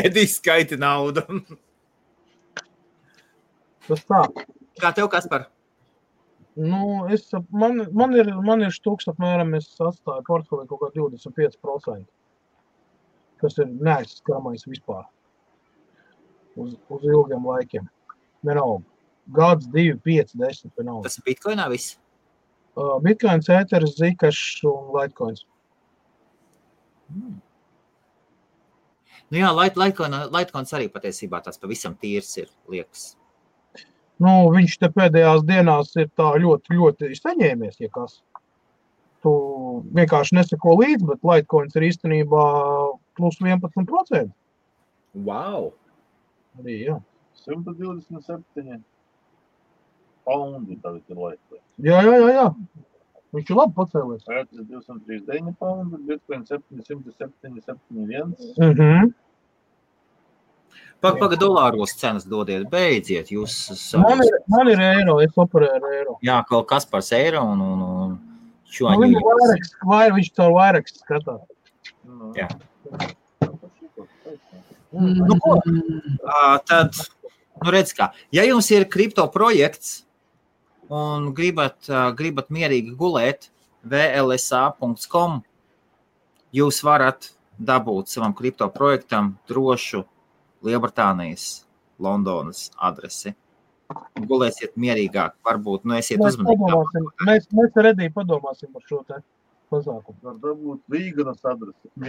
Edijs 0.00 0.38
skaita 0.40 0.76
naudu. 0.80 1.22
Tas 3.86 4.02
tā. 4.08 4.22
Kā 4.80 4.88
tev, 4.96 5.06
Kaspar? 5.12 5.46
Nu, 6.54 7.06
es, 7.10 7.26
man, 7.50 7.82
man 7.94 8.14
ir, 8.14 8.30
man 8.46 8.62
ir 8.62 8.74
stūks, 8.74 9.08
apmēram, 9.10 9.56
es 9.58 9.66
atstāju 9.78 10.22
portfelī 10.26 10.66
kaut 10.70 10.84
kā 10.84 10.90
25%, 10.94 12.04
kas 13.42 13.58
ir 13.58 13.72
neaizskaramais 13.74 14.62
vispār 14.70 15.02
uz, 16.54 16.76
uz 16.94 17.08
ilgiem 17.10 17.50
laikiem. 17.50 17.90
Vienalga. 18.46 18.86
Gads, 19.32 19.68
divi, 19.72 19.96
pieci, 20.04 20.36
desmit, 20.36 20.72
vienalga. 20.76 21.08
Tas 21.08 21.20
ir 21.20 21.24
bitkoinā 21.28 21.68
viss? 21.72 21.96
Uh, 22.76 22.98
Bitcoins, 23.00 23.48
Ethereum, 23.48 23.90
Zikash 23.94 24.64
un 24.66 24.90
Litecoins. 24.96 25.44
Hmm. 27.06 27.36
Nu 29.30 29.38
jā, 29.38 29.50
Litecoins 29.54 30.74
arī 30.74 30.88
patiesībā 30.90 31.38
tas 31.44 31.60
pavisam 31.62 31.94
tīrs 32.00 32.32
ir, 32.42 32.48
liekas. 32.70 33.12
Nu, 34.22 34.50
viņš 34.54 34.74
te 34.82 34.90
pēdējās 34.94 35.44
dienās 35.46 35.94
ir 35.98 36.10
tā 36.18 36.32
ļoti, 36.42 36.74
ļoti 36.74 37.12
saņēmies, 37.18 37.78
ja 37.82 37.90
kas. 37.94 38.18
Tu 39.22 39.32
vienkārši 39.94 40.36
neseko 40.40 40.74
līdzi, 40.80 41.06
bet 41.12 41.22
Litecoins 41.30 41.78
ir 41.78 41.86
īstenībā 41.92 42.44
plus 43.14 43.38
11%. 43.38 44.34
Wow! 45.14 45.70
Arī, 46.58 46.80
jā. 46.90 46.98
127 47.46 48.82
paundi 50.24 50.78
tagad 50.82 51.02
ir 51.08 51.16
Litecoin. 51.20 51.62
Jā, 51.84 52.00
jā, 52.06 52.16
jā, 52.20 52.30
jā. 52.38 52.46
Viņš 53.34 53.50
ir 53.50 53.58
labi 53.58 53.74
pacēlies. 53.74 54.24
Pēc 54.28 54.48
239 54.54 55.56
paundi, 55.58 55.98
Bitcoin 56.08 56.46
777, 56.46 57.62
Mm 58.56 58.72
-hmm. 58.72 59.12
Pagaid, 61.04 61.20
paga, 61.20 61.36
dolāros 61.36 61.92
cenas 62.00 62.24
dodiet, 62.24 62.64
beidziet. 62.70 63.28
Jūs, 63.34 63.54
man, 64.00 64.22
ir, 64.24 64.38
man 64.48 64.70
ir 64.72 64.80
eiro, 64.80 65.18
es 65.20 65.34
operēju 65.36 65.74
ar 65.76 65.90
eiro. 65.92 66.14
Jā, 66.24 66.38
kaut 66.48 66.66
kas 66.70 66.86
par 66.88 67.02
eiro 67.12 67.42
un, 67.44 67.60
un, 67.60 67.82
un 67.82 68.14
šo 68.64 68.88
nu, 68.94 69.02
viņa 69.02 69.24
vairāk, 69.26 69.66
vairāk, 69.90 70.14
viņš 70.14 70.30
caur 70.38 70.54
vairāk 70.56 70.88
skatās. 70.88 71.42
Jā. 72.38 72.48
Nu, 74.94 75.36
ko? 75.42 75.58
Tad, 76.70 76.96
nu 77.64 77.74
redz 77.74 77.92
kā, 77.98 78.12
ja 78.32 78.46
jums 78.48 78.70
ir 78.72 78.88
kripto 78.88 79.26
projekts 79.34 80.04
un 80.92 81.30
gribat, 81.36 81.88
gribat 82.18 82.50
mierīgi 82.54 82.94
gulēt 82.98 83.50
vlsa.com, 83.84 85.42
jūs 86.54 86.82
varat 86.84 87.30
dabūt 87.58 88.08
savam 88.10 88.34
kripto 88.36 88.68
projektam 88.72 89.36
drošu 89.48 90.04
Lielbritānijas, 90.64 91.64
Londonas 92.00 92.70
adresi. 92.80 93.34
Gulēsiet 94.16 94.72
mierīgāk, 94.80 95.34
varbūt 95.44 95.84
nu, 95.84 95.94
esiet 95.98 96.18
mēs 96.18 96.34
uzmanīgi. 96.38 96.62
Mēs, 97.28 97.46
mēs 97.52 97.70
redī 97.84 98.08
padomāsim 98.14 98.72
par 98.72 98.82
šo 98.88 99.02
te 99.06 99.20
pasākumu. 99.70 100.18
Var 100.24 100.36
dabūt 100.42 100.80
vīganas 100.90 101.44
adresi. 101.44 101.86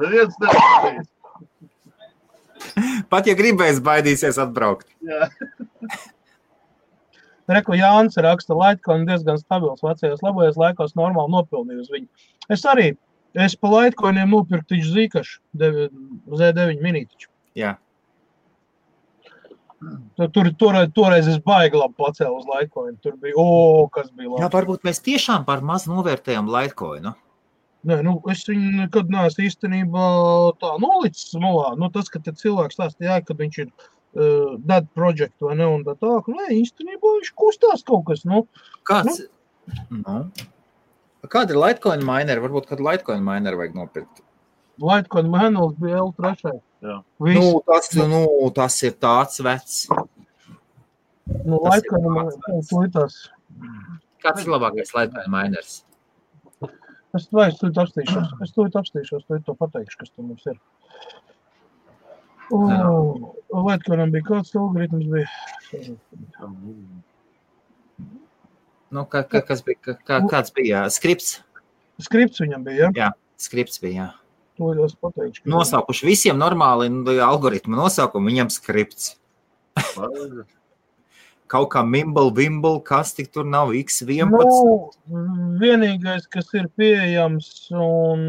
Neviens 0.00 0.34
neatcerīs. 0.42 1.08
Pat 3.12 3.28
ja 3.28 3.36
gribēs, 3.38 3.80
baidīsies 3.84 4.38
atbraukt. 4.42 4.88
Jā. 5.04 5.30
Reku 7.46 7.76
Jānis 7.78 8.18
raksta, 8.18 8.56
Litecoin 8.58 9.04
diezgan 9.06 9.38
stabils 9.38 9.84
vecajos 9.84 10.22
labajos 10.26 10.56
laikos 10.58 10.96
normāli 10.98 11.36
nopelnīja 11.36 11.84
uz 11.84 11.92
viņu. 11.92 12.08
Es 12.50 12.64
arī 12.66 12.94
Es 13.36 13.56
pa 13.60 13.68
Laitkoiniem 13.68 14.30
nopirku 14.32 14.64
taču 14.72 14.94
zīkašu, 14.94 15.40
Z9 15.60 16.80
minītiķu. 16.80 17.28
Jā. 17.60 17.74
Tur, 20.16 20.30
tur 20.32 20.48
toreiz, 20.56 20.88
toreiz 20.96 21.28
es 21.28 21.36
baigi 21.44 21.76
labi 21.76 21.98
pacēlu 22.00 22.38
uz 22.40 22.46
Laitkoinu. 22.48 22.96
Tur 23.04 23.18
bija, 23.20 23.36
o, 23.36 23.84
kas 23.92 24.08
bija 24.08 24.30
labi. 24.30 24.40
Jā, 24.40 24.48
varbūt 24.54 24.88
mēs 24.88 25.02
tiešām 25.04 25.44
par 25.48 25.60
maz 25.60 25.84
novērtējam 25.90 26.48
Laitkoinu. 26.48 27.12
Nē, 27.86 28.00
nu, 28.02 28.16
es 28.32 28.42
viņu 28.48 28.72
nekad 28.80 29.12
neesmu 29.14 29.44
īstenībā 29.46 30.06
tā 30.58 30.72
nolicis 30.82 31.36
malā. 31.38 31.76
Nu, 31.78 31.86
tas, 31.94 32.10
ka 32.10 32.18
cilvēks 32.26 32.74
stāsta, 32.74 33.06
jā, 33.06 33.20
kad 33.22 33.38
viņš 33.38 33.60
ir 33.62 33.70
uh, 33.70 34.56
dead 34.58 34.88
project 34.98 35.36
vai 35.44 35.54
ne, 35.60 35.68
un 35.70 35.86
tā 35.86 35.94
tā, 36.00 36.16
ka, 36.26 36.34
nē, 36.34 36.48
īstenībā 36.56 37.14
viņš 37.20 37.30
kustās 37.38 37.86
kaut 37.86 38.08
kas, 38.10 38.24
nu. 38.26 38.42
Kāds? 38.90 39.22
Nu, 39.70 40.02
nu. 40.02 40.18
Kāda 41.30 41.54
ir 41.54 41.60
Litecoin 41.62 42.02
mineri? 42.06 42.42
Varbūt 42.42 42.68
kādu 42.70 42.86
Litecoin 42.86 43.22
mineri 43.26 43.58
vajag 43.58 43.78
nopirkt. 43.78 44.22
Litecoin 44.82 45.30
miners 45.30 45.78
bija 45.80 46.02
L3. 46.02 46.58
Nu, 46.82 47.46
tas, 47.66 47.90
nu, 47.96 48.22
tas 48.54 48.76
ir 48.86 48.98
tāds 49.02 49.40
vecs. 49.46 49.80
Nu, 51.46 51.62
Litecoin 51.62 52.10
miners. 52.10 53.22
Kāds 54.22 54.42
ir 54.42 54.54
labākais 54.54 54.94
Litecoin 54.94 55.30
miners? 55.32 55.80
Es 57.16 57.28
to 57.30 57.40
apstīšos. 57.40 58.34
Es 58.44 58.52
to 58.54 58.66
apstīšos, 58.66 59.24
to, 59.28 59.38
to 59.46 59.54
pateikšu, 59.58 60.02
kas 60.02 60.12
tur 60.12 60.28
mums 60.28 60.46
ir. 60.50 60.58
Litecoinam 62.50 64.12
bija 64.14 64.26
kāds 64.28 64.54
algoritms 64.54 65.08
bija. 65.10 65.26
Nu, 68.94 69.02
kā, 69.10 69.24
kā, 69.26 69.42
kas 69.42 69.64
bija? 69.66 69.96
Kā, 70.06 70.20
kāds 70.30 70.54
bija? 70.54 70.84
Skripts. 70.94 71.40
Skripts 72.06 72.42
viņam 72.44 72.66
bija. 72.68 72.86
Ja? 72.86 72.92
Jā, 72.94 73.10
skripts 73.40 73.82
bija. 73.82 73.96
Jā. 73.96 74.08
To 74.56 74.72
es 74.86 74.94
pateikšu. 74.96 75.44
Nosaukuši 75.52 76.06
visiem 76.08 76.38
normāli 76.40 76.88
nu, 76.92 77.16
algoritmu 77.26 77.76
nosaukumu, 77.76 78.30
viņam 78.30 78.52
skripts. 78.54 79.16
Kaut 81.52 81.68
kā 81.74 81.82
Mimble, 81.86 82.32
Wimble, 82.34 82.80
kas 82.86 83.12
tik 83.14 83.30
tur 83.34 83.46
nav 83.46 83.70
X11. 83.76 84.30
Nu, 84.30 85.26
vienīgais, 85.60 86.26
kas 86.30 86.50
ir 86.58 86.66
pieejams 86.78 87.50
un 87.76 88.24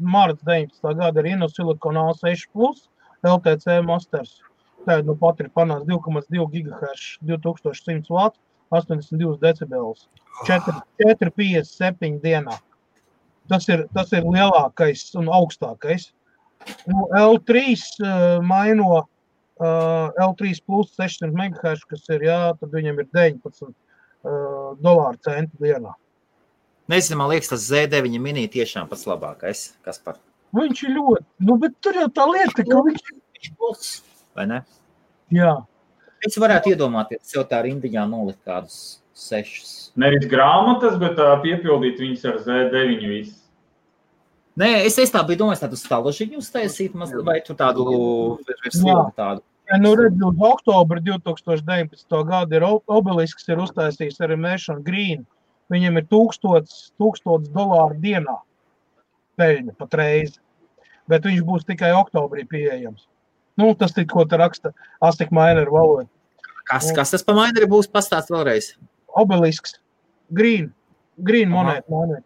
marta 0.00 0.42
19. 0.50 0.96
gada 0.98 1.22
ir 1.22 1.30
Inosilicon 1.36 2.00
A6 2.06 2.48
plus 2.52 2.88
LTC 3.22 3.78
Masters. 3.86 4.40
Tāda 4.84 5.06
nu 5.06 5.14
pat 5.16 5.38
ir 5.40 5.52
panāks 5.54 5.86
2,2 5.88 6.48
GHz 6.52 7.06
2100 7.24 8.10
W 8.10 8.34
82 8.70 9.38
decibels. 9.40 10.08
4,57 10.48 12.20
dienā. 12.22 12.58
Tas 13.48 13.68
ir, 13.68 13.84
tas 13.94 14.12
ir 14.16 14.24
lielākais 14.24 15.10
un 15.20 15.28
augstākais. 15.32 16.08
Nu, 16.88 17.04
L3 17.12 17.62
uh, 17.68 18.40
maino 18.42 19.04
uh, 19.60 20.10
L3 20.26 20.54
plus 20.66 20.94
600 20.98 21.30
MHz, 21.34 21.84
kas 21.90 22.08
ir, 22.14 22.26
jā, 22.28 22.38
tad 22.60 22.72
viņam 22.74 23.02
ir 23.02 23.10
19 23.14 23.68
uh, 23.70 24.72
dolāru 24.80 25.20
centi 25.24 25.60
dienā. 25.62 25.94
Nezinu, 26.90 27.18
man 27.20 27.30
liekas, 27.32 27.52
tas 27.52 27.68
Z9 27.70 28.18
mini 28.20 28.44
tiešām 28.52 28.90
pats 28.90 29.06
labākais. 29.08 29.70
Kas 29.86 30.00
par? 30.04 30.18
Viņš 30.54 30.82
ir 30.86 30.96
ļoti, 30.98 31.24
nu, 31.48 31.56
bet 31.62 31.78
tur 31.82 31.96
jau 31.96 32.10
tā 32.12 32.26
lieta, 32.30 32.62
ka 32.66 32.82
viņš 32.88 33.06
ir 33.14 33.54
plus, 33.58 33.94
vai 34.36 34.44
ne? 34.50 34.60
Jā. 35.34 35.54
Es 36.24 36.36
varētu 36.40 36.74
iedomāties, 36.74 37.24
sev 37.28 37.46
tā 37.48 37.62
rindiņā 37.64 38.04
nolikt 38.08 38.44
kādus 38.46 39.00
sešus. 39.16 39.72
Nevis 40.00 40.28
grāmatas, 40.30 40.98
bet 41.00 41.18
uh, 41.22 41.34
piepildīt 41.42 42.00
viņus 42.02 42.28
ar 42.30 42.38
Z9 42.44 43.08
visu. 43.10 43.40
Nē, 44.60 44.70
es, 44.86 44.98
es 45.02 45.10
tā 45.10 45.22
biju 45.26 45.40
domājis, 45.42 45.64
tādu 45.64 45.78
staložiņu 45.78 46.38
uztaisīt, 46.38 46.94
vai 47.26 47.40
tu 47.42 47.56
tādu 47.58 47.84
versiju 48.46 49.00
tādu. 49.16 49.42
Ja, 49.70 49.78
nu, 49.80 49.94
redz, 49.96 50.20
uz 50.20 50.42
oktobra 50.44 51.00
2019. 51.02 52.18
gada 52.28 52.58
ir 52.58 52.66
obelisks, 52.68 53.48
ir 53.48 53.62
uztaisījis 53.64 54.20
arī 54.22 54.36
Mešana 54.38 54.84
Green. 54.84 55.24
Viņam 55.72 55.96
ir 55.98 56.06
tūkstots, 56.10 56.90
tūkstots 57.00 57.48
dolāru 57.54 57.96
dienā 58.02 58.36
peļņa 59.40 59.74
patreiz. 59.80 60.36
Bet 61.08 61.24
viņš 61.26 61.40
būs 61.48 61.64
tikai 61.68 61.94
oktobrī 61.96 62.44
pieejams. 62.48 63.08
Nu, 63.60 63.72
tas 63.78 63.96
ir, 63.96 64.06
ko 64.10 64.24
te 64.28 64.38
raksta 64.40 64.74
Astika 65.04 65.34
Mainer 65.34 65.70
valoda. 65.72 66.08
Kas, 66.68 66.88
kas 66.96 67.12
tas 67.12 67.24
par 67.24 67.36
maineri 67.36 67.68
būs? 67.68 67.90
Pastāst 67.92 68.32
vēlreiz. 68.32 68.72
Obelisks. 69.20 69.76
Green. 70.32 70.70
Green 71.20 71.52
monēta. 71.52 71.84
monēta. 71.92 72.24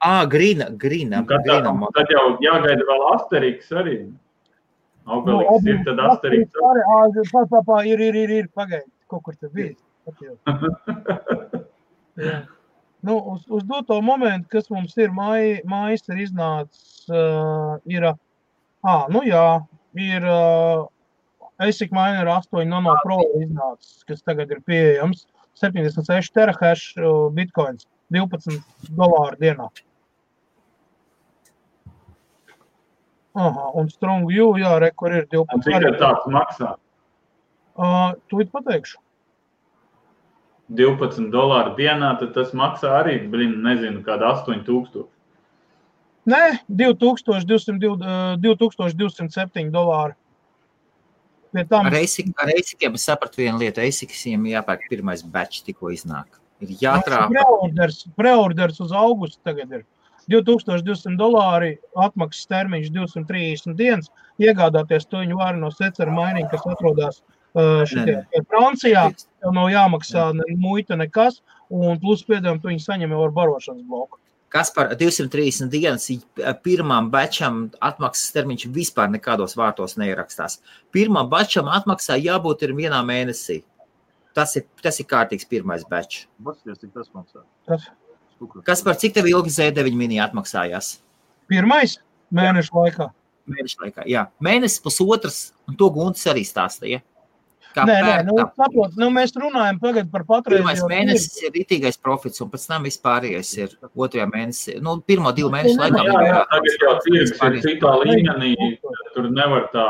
Ah, 0.00 0.24
grīna, 0.24 0.70
grīna. 0.80 1.20
Tad, 1.28 1.42
grīna 1.44 1.74
tā, 1.76 1.88
tad 1.98 2.12
jau 2.14 2.22
jāgaida 2.40 2.84
vēl 2.88 3.02
Asteriks 3.10 3.72
arī. 3.76 3.96
Obeliks 5.10 5.50
no, 5.50 5.72
ir, 5.72 5.80
tad 5.84 5.98
Asteriks 6.06 6.56
arī. 6.56 6.84
arī 6.96 7.24
pā, 7.32 7.42
pā, 7.50 7.60
pā, 7.66 7.80
ir, 7.88 8.00
ir, 8.06 8.14
ir, 8.22 8.30
ir, 8.38 8.46
pagaid. 8.56 8.86
Kaut 9.12 9.22
kur 9.26 9.34
te 9.36 9.48
bija. 9.52 9.74
nu, 13.06 13.14
uz, 13.34 13.42
uz 13.48 13.62
doto 13.68 14.00
momentu, 14.04 14.48
kas 14.54 14.70
mums 14.72 14.96
ir, 14.96 15.10
māj, 15.12 15.60
mājas 15.68 16.08
ir 16.08 16.16
iznācis, 16.24 17.04
uh, 17.12 17.76
ir, 17.90 18.02
ah, 18.08 19.04
nu 19.12 19.20
jā, 19.26 19.60
ir 20.00 20.24
uh, 20.24 20.88
ASIC 21.60 21.92
miner 21.92 22.26
8 22.32 22.64
nano 22.72 22.96
pro 23.04 23.20
iznācis, 23.36 24.00
kas 24.08 24.24
tagad 24.24 24.48
ir 24.54 24.64
pieejams. 24.64 25.26
76 25.60 26.32
terahash 26.32 26.94
bitcoins, 27.36 27.84
12 28.14 28.62
dolāru 28.96 29.36
dienā. 29.42 29.68
Aha, 33.38 33.68
un 33.78 33.90
Strong 33.90 34.26
U, 34.26 34.48
jā, 34.58 34.72
re, 34.82 34.90
kur 34.96 35.14
ir 35.14 35.28
12. 35.30 35.54
Un 35.54 35.62
cik 35.62 36.00
tāds 36.00 36.26
maksā? 36.34 36.74
Uh, 37.78 38.16
tu 38.28 38.40
it 38.42 38.50
pateikšu. 38.50 38.98
12 40.78 41.30
dolāru 41.34 41.74
dienā, 41.78 42.12
tad 42.20 42.34
tas 42.34 42.52
maksā 42.54 42.90
arī, 43.00 43.16
blin, 43.30 43.56
nezinu, 43.64 44.02
kāda 44.06 44.34
8000. 44.36 45.06
Nē, 46.30 46.42
2200, 46.68 48.38
2207 48.42 49.70
dolāri. 49.74 50.14
Tam 51.66 51.88
Ar 51.88 51.96
eisikiem 51.98 52.94
es 52.94 53.04
sapratu 53.08 53.40
vienu 53.42 53.58
lietu. 53.58 53.82
Eisikiem 53.82 54.44
jāpērk 54.52 54.84
pirmais 54.92 55.24
batch, 55.26 55.64
tikko 55.66 55.90
iznāk. 55.90 56.38
Ir 56.62 56.76
jātrāpa. 56.78 57.32
Preorders, 57.32 58.04
preorders 58.14 58.78
uz 58.84 58.92
augustu 58.94 59.40
tagad 59.42 59.80
ir. 59.80 59.82
2200 60.30 61.16
dolāri, 61.18 61.74
atmaksas 61.98 62.48
termiņš 62.50 62.92
230 62.94 63.76
dienas. 63.78 64.10
Iegādāties 64.40 65.08
to 65.10 65.24
viņu 65.24 65.40
var 65.40 65.58
no 65.58 65.70
Secera 65.74 66.12
Mining, 66.14 66.48
kas 66.52 66.64
atrodas 66.70 67.20
uh, 67.20 67.82
šitie, 67.88 68.20
Francijā. 68.50 69.08
Tev 69.42 69.54
nav 69.56 69.70
jāmaksā 69.72 70.30
ne 70.38 70.48
muita, 70.60 70.98
nekas. 71.00 71.40
Un 71.70 72.00
plus 72.02 72.24
piedevumu 72.26 72.62
tu 72.62 72.70
viņu 72.72 72.82
saņem 72.82 73.14
jau 73.14 73.22
ar 73.26 73.34
barošanas 73.36 73.86
bloku. 73.86 74.18
Kas 74.50 74.72
par 74.74 74.90
230 74.98 75.70
dienas 75.70 76.08
pirmām 76.64 77.12
batčam 77.12 77.68
atmaksas 77.86 78.32
termiņš 78.34 78.66
vispār 78.74 79.12
nekādos 79.12 79.54
vārtos 79.58 79.94
neierakstās. 80.00 80.58
Pirmā 80.90 81.22
batčam 81.30 81.70
atmaksā 81.70 82.18
jābūt 82.18 82.66
ir 82.66 82.74
vienā 82.74 82.98
mēnesī. 83.06 83.60
Tas 84.34 84.56
ir, 84.58 84.66
tas 84.82 84.98
ir 85.02 85.06
kārtīgs 85.10 85.46
pirmais 85.50 85.86
batch. 85.86 86.26
Paskaties, 86.42 86.82
cik 86.82 86.92
tas 86.94 87.10
maksā. 87.14 87.44
Tas 87.70 87.86
Kas 88.64 88.80
par 88.86 88.96
cik 89.00 89.14
tev 89.16 89.28
ilgi 89.28 89.52
Z9 89.52 89.96
mini 89.98 90.20
atmaksājās? 90.22 90.98
pirmais 91.50 91.98
mēnešu 92.34 92.74
laikā. 92.76 93.10
Mēneša 93.50 93.84
laikā. 93.84 94.08
Jā, 94.10 94.26
mēnesis, 94.42 94.82
pusotrs, 94.84 95.40
un 95.68 95.78
to 95.78 95.90
Gunts 95.94 96.26
arī 96.30 96.44
stāstīja. 96.46 97.02
Kā 97.70 97.84
Nē, 97.86 97.96
nē, 98.02 98.14
nu, 98.26 98.34
saprot, 98.58 98.96
nu, 98.98 99.12
mēs 99.14 99.30
runājam 99.38 99.76
tagad 99.78 100.08
par 100.10 100.24
Pirmais 100.26 100.80
patreizējo 100.80 100.88
mēnesis 100.90 101.36
ir 101.44 101.52
rītīgais 101.54 102.00
profits, 102.02 102.42
un 102.42 102.50
pēc 102.50 102.64
tam 102.66 102.86
vispārējais 102.88 103.50
ir 103.60 103.76
otrajā 103.94 104.26
mēnesī. 104.26 104.74
Nu, 104.82 104.96
pirmo 105.06 105.30
divu 105.36 105.52
mēnešu 105.54 105.76
Jā, 105.76 105.84
laikā. 105.84 106.02
Jā, 106.08 106.24
jā, 106.26 106.40
tagad 106.50 106.84
jau 106.86 106.94
tirgus 107.04 107.44
ir 107.46 107.60
citā 107.62 107.92
līmenī, 108.02 108.50
tur 109.14 109.30
nevar 109.30 109.68
tā. 109.74 109.86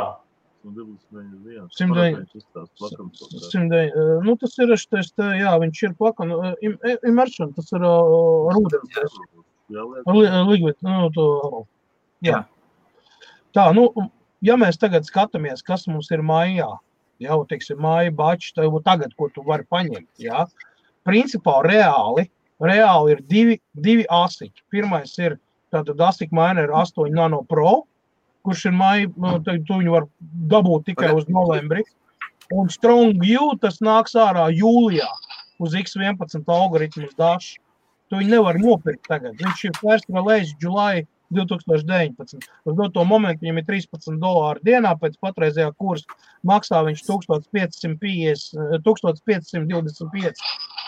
Un 0.65 0.75
21. 0.77 1.69
Simtdeviņ- 1.73 2.35
izstāst 2.37 2.71
plakams. 2.79 3.23
Simtdeviņ- 3.49 3.95
eh, 3.97 4.21
Nu, 4.27 4.37
tas 4.37 4.59
ir 4.59 4.69
te, 5.17 5.23
jā, 5.41 5.55
viņš 5.63 5.83
ir 5.89 5.95
plakana. 5.95 6.55
Immersion, 7.09 7.55
tas 7.55 7.73
ir 7.73 7.81
rūdens. 7.81 8.91
Jā, 9.71 9.85
liek. 9.87 10.03
Ar 10.07 10.15
li- 10.15 10.45
Liquid, 10.53 10.77
nu, 10.83 11.11
to, 11.15 11.67
jā. 12.23 12.45
Tā, 13.55 13.73
nu, 13.75 13.89
ja 14.43 14.57
mēs 14.57 14.77
tagad 14.79 15.03
skatāmies, 15.05 15.63
kas 15.65 15.87
mums 15.87 16.11
ir 16.11 16.19
mājā, 16.19 16.79
jau, 17.21 17.47
teiksim, 17.47 17.79
māja 17.79 18.15
bači, 18.15 18.53
tev 18.55 18.83
tagad, 18.85 19.15
ko 19.17 19.29
tu 19.29 19.43
vari 19.43 19.65
paņemt, 19.73 20.09
jā. 20.19 20.47
Principā 21.07 21.63
reāli, 21.65 22.29
reāli 22.61 23.13
ir 23.13 23.23
divi, 23.23 23.61
divi 23.81 24.05
asiķi. 24.11 24.63
Pirmais 24.71 25.19
ir 25.19 25.39
tātad 25.73 25.97
asiķi 25.97 26.33
miner 26.33 26.69
8 26.69 27.11
nano 27.11 27.43
pro, 27.45 27.85
kurš 28.47 28.67
ir 28.71 28.77
māja, 28.77 29.09
nu, 29.17 29.37
tu 29.45 29.79
viņu 29.81 29.95
var 29.95 30.07
dabūt 30.53 30.89
tikai 30.91 31.13
uz 31.17 31.29
novembri. 31.33 31.85
Un 32.51 32.71
Strong 32.73 33.23
U 33.39 33.53
tas 33.63 33.79
nāks 33.85 34.17
ārā 34.19 34.49
jūlijā 34.51 35.07
uz 35.63 35.77
X11 35.79 36.49
algoritmus 36.51 37.15
dažs. 37.19 37.55
Tu 38.11 38.19
viņu 38.19 38.33
nevar 38.33 38.59
nopirkt 38.59 39.07
tagad. 39.07 39.37
Viņš 39.39 39.65
ir 39.69 39.77
first 39.79 40.09
release 40.11 40.57
July 40.63 41.05
2019. 41.31 42.43
Uz 42.67 42.75
doto 42.75 43.05
momentu 43.07 43.45
viņam 43.45 43.61
ir 43.61 43.67
13 43.69 44.19
dolāri 44.19 44.65
dienā, 44.67 44.97
pēc 44.99 45.15
patreizējā 45.23 45.71
kursa 45.79 46.19
maksā 46.47 46.83
viņš 46.89 47.05
1550, 47.07 48.81
1525 48.83 50.43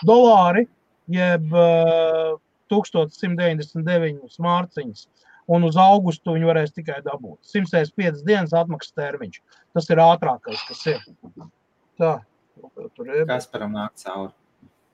dolāri, 0.09 0.66
jeb 1.12 1.55
uh, 1.55 2.35
1199 2.73 4.41
mārciņas. 4.43 5.07
Un 5.53 5.66
uz 5.69 5.77
augustu 5.81 6.35
viņi 6.37 6.49
varēs 6.49 6.73
tikai 6.74 7.01
dabūt. 7.05 7.39
165 7.53 8.23
dienas 8.29 8.55
atmaksas 8.57 8.95
termiņš. 8.97 9.41
Tas 9.77 9.89
ir 9.93 10.01
ātrākais, 10.05 10.62
kas 10.69 10.85
ir. 10.95 11.03
Tā, 12.01 12.12
tur 12.97 13.11
ir. 13.11 13.27
Kasparam 13.29 13.74
nāk 13.77 13.93
cauri. 14.01 14.33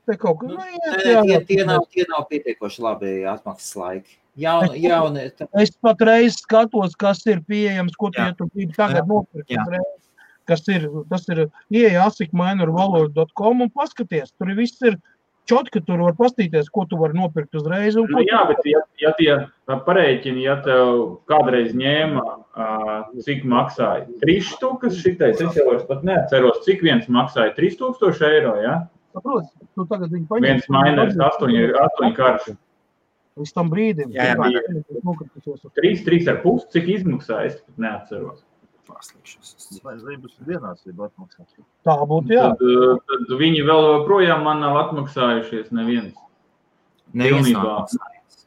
Te 0.08 0.16
kaut 0.16 0.38
kas 0.40 0.48
Nu, 0.48 0.56
nu, 0.56 0.62
Nē, 0.64 0.78
jā, 0.80 0.94
Tie, 1.02 1.14
jā, 1.34 1.38
tie, 1.50 1.58
nav, 1.68 1.82
tie 1.92 2.04
nav 2.08 2.24
pietiekoši 2.30 2.80
labi 2.82 3.10
atmaksas 3.28 3.74
laiki. 3.76 4.16
Jauni, 4.38 4.80
jauni, 4.86 5.24
tā- 5.36 5.48
Es 5.60 5.70
patreiz 5.84 6.38
skatos, 6.40 6.94
kas 6.96 7.20
ir 7.26 7.40
pieejams, 7.42 7.96
ko 7.98 8.08
Jā. 8.14 8.28
ja 8.30 8.34
tu 8.38 8.46
gribi 8.54 8.72
tagad 8.72 9.06
nopirkt. 9.10 9.50
Jā. 9.50 9.64
Kas 10.48 10.62
ir, 10.72 10.86
tas 11.10 11.28
ir 11.28 11.50
ieeja 11.70 12.06
asikmainervalor.com 12.08 13.60
un 13.66 13.70
paskaties, 13.70 14.32
tur 14.38 14.54
viss 14.56 14.80
ir 14.82 14.96
čotki, 15.48 15.80
tur 15.84 16.02
var 16.04 16.14
pastīties, 16.18 16.68
ko 16.72 16.84
tu 16.88 16.98
vari 17.00 17.16
nopirkt 17.18 17.56
uzreiz. 17.58 17.96
Nu, 17.96 18.04
ko 18.10 18.20
jā, 18.24 18.42
tu- 18.44 18.52
bet 18.52 18.68
ja, 18.68 18.82
ja 19.02 19.12
tie 19.18 19.36
pareiķini, 19.86 20.44
ja 20.44 20.56
tev 20.64 21.18
kādreiz 21.30 21.72
ņēma, 21.76 22.24
cik 23.24 23.44
maksāja 23.48 24.06
3 24.22 24.38
stūkas 24.52 25.00
šitais, 25.02 25.40
es 25.40 25.58
jau 25.58 25.66
vairs 25.70 25.84
pat 25.88 26.04
neatceros, 26.06 26.62
cik 26.68 26.84
viens 26.86 27.08
maksāja 27.08 27.54
3000 27.56 28.22
eiro, 28.30 28.54
ja? 28.62 28.76
Saproti, 29.16 29.48
tu 29.74 29.84
tagad 29.88 30.10
viņu 30.14 30.26
paņem. 30.30 30.44
Viens 30.46 30.68
mainers 30.68 31.16
8, 31.16 31.72
8 31.74 32.14
karš. 32.16 32.50
Līdz 33.38 33.52
tam 33.54 33.68
brīdim. 33.70 34.10
Jā, 34.12 34.24
jā, 34.24 34.34
jā. 34.34 34.36
paņem, 34.36 34.84
nokritusies 35.06 35.64
uz- 35.64 35.72
3, 35.78 36.04
3 36.04 36.28
ar 36.32 36.40
pus, 36.42 36.66
cik 36.74 36.88
izmaksāja, 36.96 37.46
es 37.52 37.60
pat 37.62 37.78
neatceros. 37.78 38.42
Pārslēgšos. 38.88 39.66
19 39.84 40.46
dienās 40.48 40.86
ir 40.88 40.94
atmaksā. 41.04 41.44
Tā 41.84 41.96
būtu, 42.08 42.32
jā. 42.32 42.46
Tad, 42.56 42.62
ā, 42.64 42.94
tad 43.10 43.34
viņi 43.40 43.64
vēl 43.68 43.88
joprojām 43.92 44.46
man 44.46 44.62
nav 44.64 44.78
atmaksājušies 44.86 45.68
neviens. 45.76 46.16
Atmaksājis. 47.12 48.46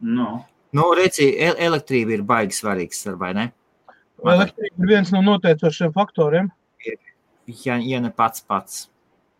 No. 0.00 0.44
Nu, 0.76 0.90
redzi, 0.98 1.30
el- 1.40 1.56
elektrība 1.70 2.18
ir 2.18 2.22
baigi 2.22 2.56
svarīgs, 2.58 3.04
vai 3.16 3.32
ne? 3.36 3.46
Elektrība 4.24 4.84
ir 4.84 4.90
viens 4.92 5.12
no 5.12 5.22
noteicošiem 5.24 5.92
faktoriem. 5.96 6.50
Ja, 7.64 7.76
ja 7.78 8.00
ne 8.00 8.10
pats 8.10 8.42
pats. 8.42 8.88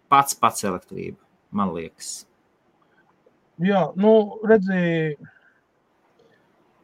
Pats 0.08 0.36
pats 0.38 0.64
elektrība, 0.64 1.18
man 1.50 1.72
liekas. 1.74 2.26
Jā, 3.58 3.92
nu, 3.96 4.38
redzi, 4.46 5.16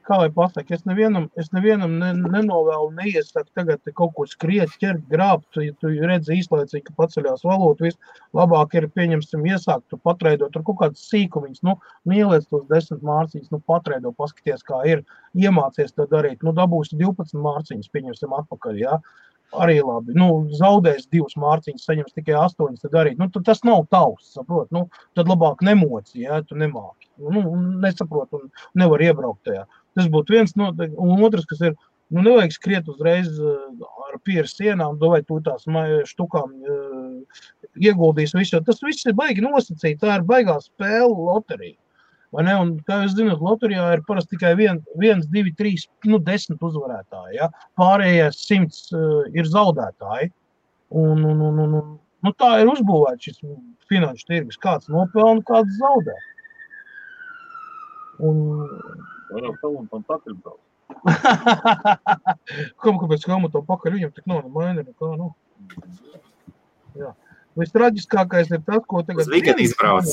kā 0.07 0.19
lai 0.20 0.29
pasaka, 0.35 0.74
es 0.77 0.85
nevienam, 0.89 1.29
es 1.41 1.51
nevienam 1.55 1.95
ne, 2.01 2.11
nenovēlu, 2.20 2.91
neiesaku 2.99 3.51
tagad 3.59 3.93
kaut 3.99 4.15
ko 4.16 4.27
skriet, 4.29 4.74
ķert, 4.83 5.05
grābt, 5.12 5.49
ja 5.61 5.74
tu 5.81 5.93
redzi 6.11 6.39
īslaicīgi, 6.41 6.85
ka 6.89 6.97
paceļās 7.01 7.45
valūta, 7.49 7.89
viss. 7.89 8.15
Labāk 8.37 8.77
ir, 8.79 8.89
pieņemsim, 8.97 9.45
iesākt, 9.53 9.89
tu 9.93 9.99
patreidot, 10.03 10.53
tur 10.55 10.65
kaut 10.69 10.81
kāds 10.83 11.09
sīkumiņš, 11.11 11.65
nu, 11.69 11.77
ieliec 12.12 12.47
tos 12.51 12.65
desmit 12.70 13.03
mārciņas, 13.07 13.51
nu, 13.55 13.62
patreido, 13.69 14.15
paskaties, 14.19 14.65
kā 14.69 14.83
ir, 14.89 15.05
iemācies 15.39 15.95
to 15.97 16.09
darīt, 16.11 16.43
nu, 16.47 16.55
dabūsi 16.57 16.99
12 17.01 17.39
mārciņas, 17.43 17.93
pieņemsim 17.93 18.35
atpakaļ, 18.43 18.81
jā, 18.83 18.99
arī 19.61 19.79
labi, 19.85 20.15
nu, 20.16 20.29
zaudēs 20.57 21.09
divas 21.12 21.37
mārciņas, 21.41 21.85
saņems 21.89 22.16
tikai 22.16 22.37
astoņas, 22.41 22.83
tad 22.85 22.95
darīt, 22.97 23.19
nu, 23.20 23.29
tad 23.33 23.47
tas 23.49 23.62
nav 23.69 23.85
tavs, 23.93 24.33
saprot, 24.37 24.70
nu, 24.74 24.87
tad 25.19 25.31
labāk 25.31 25.65
nemoci, 25.66 26.24
ja 26.24 26.41
tu 26.47 26.57
nemāki, 26.61 27.11
nu, 27.20 27.45
nesaprot 27.85 28.33
un 28.39 28.49
nevar 28.79 29.05
iebraukt 29.05 29.45
tajā. 29.49 29.66
Tas 29.98 30.09
būtu 30.12 30.36
viens 30.36 30.55
no, 30.56 30.70
un 30.73 31.24
otrs, 31.27 31.44
kas 31.48 31.60
ir, 31.69 31.77
nu, 32.12 32.23
nevajag 32.23 32.55
skriet 32.55 32.89
uzreiz 32.89 33.28
uh, 33.40 33.69
ar 34.09 34.19
pieru 34.24 34.48
sienām, 34.48 34.98
vai 35.01 35.20
tu 35.27 35.40
tās 35.44 35.66
štukām 36.10 36.55
uh, 36.62 37.44
ieguldīs 37.77 38.35
visu, 38.36 38.60
tas 38.64 38.82
viss 38.85 39.06
ir 39.09 39.16
baigi 39.19 39.44
nosacīt, 39.44 40.01
tā 40.01 40.19
ir 40.19 40.27
baigā 40.28 40.59
spēle 40.64 41.12
loterija. 41.12 41.77
Vai 42.32 42.47
ne? 42.47 42.55
Un, 42.56 42.70
kā 42.89 43.02
jūs 43.02 43.12
zināt, 43.12 43.43
loterijā 43.44 43.90
ir 43.93 44.02
parasti 44.09 44.39
tikai 44.39 44.55
vien, 44.56 44.78
viens, 45.01 45.27
divi, 45.35 45.52
trīs, 45.56 45.85
nu, 46.09 46.16
desmit 46.24 46.62
uzvarētāji. 46.64 47.36
Ja? 47.36 47.51
Pārējie 47.77 48.31
simts 48.32 48.86
uh, 48.97 49.27
ir 49.36 49.48
zaudētāji. 49.48 50.31
Un, 51.02 51.20
un, 51.24 51.44
un, 51.44 51.60
un, 51.60 51.74
un, 51.77 51.90
nu, 52.24 52.32
tā 52.40 52.55
ir 52.62 52.73
uzbūvēts 52.73 53.28
šis 53.28 53.43
finanšu 53.93 54.28
tirgus. 54.31 54.60
Kāds 54.64 54.89
nopelna, 54.93 55.44
kāds 55.48 55.77
zaudē. 55.77 56.16
Un, 58.23 58.36
tam 59.62 59.78
un 59.81 59.89
tam 59.90 60.05
pakaļ 60.07 60.36
braukt. 60.39 60.66
Kam 62.82 62.99
kāpēc 63.01 63.24
Helmutam 63.27 63.65
pakaļ 63.66 63.97
viņam 63.97 64.12
tik 64.15 64.28
nav 64.31 64.44
ne 64.44 64.53
maina 64.53 64.85
nekā, 64.85 65.09
nu. 65.19 65.32
Jā. 66.99 67.11
Vistraģiskākais 67.59 68.53
ir 68.53 68.62
tas, 68.66 68.85
ko 68.89 69.03
tagad... 69.07 69.27
Uz 69.27 69.32
weekendu 69.32 69.65
izbrauc. 69.66 70.12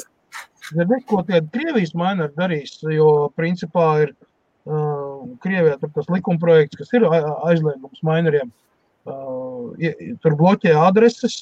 Ja 0.76 0.86
neko 0.86 1.22
tagad 1.28 1.52
Krievijas 1.54 1.94
maina 1.98 2.28
darīs, 2.36 2.76
jo 2.94 3.30
principā 3.38 3.86
ir 4.06 4.12
uh, 4.14 5.24
Krievijā 5.44 5.78
tur 5.82 5.94
tas 5.96 6.10
likumprojekts, 6.14 6.78
kas 6.80 6.94
ir 6.98 7.08
aizliegums 7.10 8.04
maineriem 8.06 8.52
uh, 9.10 9.72
tur 10.24 10.38
bloķē 10.40 10.76
adreses. 10.80 11.36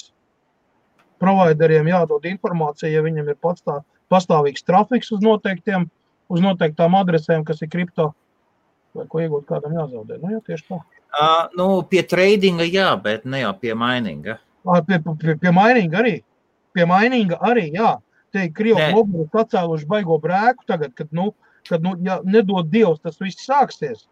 Provideriem 1.17 1.87
jādod 1.89 2.27
informācija, 2.29 2.91
ja 2.93 3.01
viņam 3.01 3.31
ir 3.31 3.37
pastā, 3.41 3.79
pastāvīgs 4.13 4.65
trafiks 4.67 5.09
uz, 5.15 5.23
noteiktiem, 5.25 5.87
uz 6.31 6.43
noteiktām 6.43 6.95
adresēm, 6.99 7.45
kas 7.47 7.61
ir 7.63 7.71
kripto, 7.73 8.11
vai 8.97 9.07
ko 9.11 9.21
iegūt 9.23 9.47
kādam 9.49 9.75
jāzaudē. 9.77 10.19
Nu, 10.21 10.35
jā, 10.35 10.41
tieši 10.47 10.67
tā. 10.69 10.81
Uh, 11.17 11.45
nu, 11.57 11.67
pie 11.87 12.03
tradinga 12.03 12.67
jā, 12.67 12.89
bet 13.01 13.25
ne 13.25 13.41
jau 13.43 13.53
pie 13.61 13.73
mininga. 13.77 14.37
Uh, 14.67 14.81
pie, 14.85 14.99
pie, 14.99 15.37
pie 15.39 15.53
mininga 15.55 16.01
arī. 16.03 16.17
Pie 16.75 16.85
mininga 16.89 17.39
arī, 17.47 17.69
jā. 17.77 17.95
Te 18.35 18.43
ir 18.49 18.53
Krievijas 18.53 18.93
mobilis 18.93 19.39
atcēluši 19.39 19.87
baigo 19.87 20.17
brēku 20.21 20.67
tagad, 20.67 20.91
kad, 20.97 21.07
nu, 21.15 21.31
kad 21.69 21.83
nu, 21.83 21.95
ja 22.03 22.19
nedod 22.27 22.67
Dievs, 22.73 22.99
tas 23.05 23.21
viss 23.23 23.47
sāksies 23.47 24.03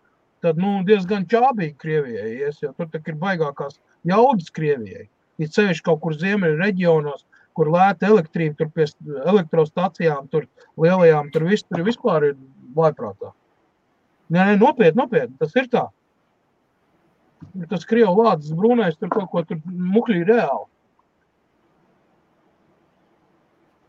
tad 0.46 0.60
nu, 0.62 0.80
diezgan 0.86 1.26
čābīgi 1.30 1.78
Krievijai 1.82 2.32
ies, 2.38 2.60
jo 2.62 2.72
tur 2.78 2.90
ir 3.00 3.20
baigākās 3.22 3.80
jaudas 4.06 4.52
Krievijai. 4.54 5.08
Ir 5.42 5.50
ceļš 5.52 5.82
kaut 5.86 6.04
kur 6.04 6.16
ziemeļu 6.16 6.60
reģionos, 6.62 7.26
kur 7.56 7.72
lēta 7.74 8.10
elektrība, 8.10 8.58
tur 8.60 8.70
pie 8.76 8.86
elektrostacijām, 9.32 10.30
tur 10.32 10.48
lielajām, 10.82 11.32
tur, 11.34 11.48
vis, 11.50 11.66
tur 11.68 11.84
vispār 11.88 12.30
ir 12.32 12.38
vaiprātā. 12.76 13.32
Nē, 14.34 14.42
nē, 14.42 14.56
nopietni, 14.60 14.98
nopietni, 15.00 15.36
tas 15.42 15.54
ir 15.56 15.70
tā. 15.72 15.86
Tas 17.72 17.86
Krievu 17.88 18.16
vārds 18.20 18.54
brūnais, 18.58 18.98
tur 19.00 19.12
kaut 19.14 19.30
ko 19.32 19.44
tur 19.48 19.62
mukļī 19.66 20.24
reāli. 20.28 20.66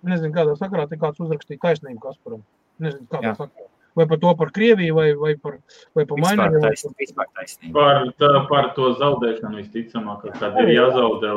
Nezinu, 0.06 0.34
kādā 0.36 0.54
sakarā 0.58 0.84
te 0.86 0.98
kāds 1.00 1.22
uzrakstīja 1.24 1.64
taisnību 1.64 2.04
Kasparam. 2.04 2.44
Nezinu, 2.82 3.08
kādā 3.10 3.32
Jā. 3.32 3.38
sakarā 3.40 3.72
vai 3.96 4.06
par 4.06 4.18
to 4.18 4.34
par 4.36 4.50
Krieviju, 4.52 4.94
vai, 4.94 5.14
vai 5.14 5.34
par, 5.36 5.58
vai 5.94 6.04
par 6.04 6.18
Maināru. 6.20 6.60
Par, 7.72 8.02
tā, 8.20 8.32
par 8.50 8.68
to 8.76 8.92
zaudēšanu 9.00 9.62
visticamāk, 9.62 10.26
ka 10.26 10.40
tad 10.42 10.58
ir 10.60 10.74
jāzaudē. 10.74 11.32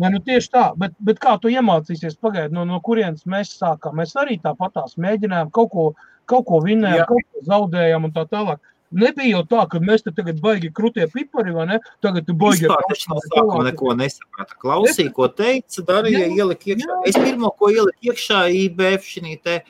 Nē, 0.00 0.08
nu 0.14 0.20
tieši 0.24 0.48
tā, 0.52 0.64
bet, 0.80 0.94
bet 1.04 1.18
kā 1.20 1.34
tu 1.40 1.50
iemācīsies 1.52 2.16
pagaid, 2.22 2.52
no, 2.56 2.64
no 2.68 2.78
kurienes 2.84 3.26
mēs 3.28 3.52
sākām? 3.58 3.98
Mēs 4.00 4.14
arī 4.20 4.38
tāpatās 4.40 4.96
mēģinājām 5.00 5.50
kaut 5.52 5.72
ko, 5.74 5.86
kaut 6.30 6.46
ko 6.48 6.60
vinējām, 6.64 7.04
kaut 7.10 7.26
ko 7.28 7.44
zaudējām 7.48 8.08
un 8.08 8.14
tā 8.14 8.24
tālāk. 8.30 8.62
Nebija 8.92 9.38
jau 9.38 9.42
tā, 9.48 9.62
ka 9.72 9.80
mēs 9.80 10.04
te 10.04 10.12
tagad 10.12 10.40
baigi 10.44 10.68
krūtie 10.76 11.06
pipari, 11.12 11.52
vai 11.56 11.64
ne? 11.70 11.78
Tagad 12.04 12.26
tu 12.28 12.36
baigi. 12.36 12.68
Es 12.92 13.06
no 13.08 13.20
sākuma 13.24 13.64
neko 13.70 13.94
nesapratu. 13.96 14.58
Klausīju, 14.60 15.12
ko 15.16 15.28
teica, 15.32 15.84
darīja, 15.88 16.26
ielika 16.28 16.74
iekšā. 16.74 16.90
Jā. 16.90 16.98
Es 17.08 17.16
pirmo, 17.16 17.52
ko 17.56 17.70
ieliku 17.72 18.12
iekšā 18.12 18.42
IBF 18.66 19.08
šī 19.08 19.38
te 19.44 19.62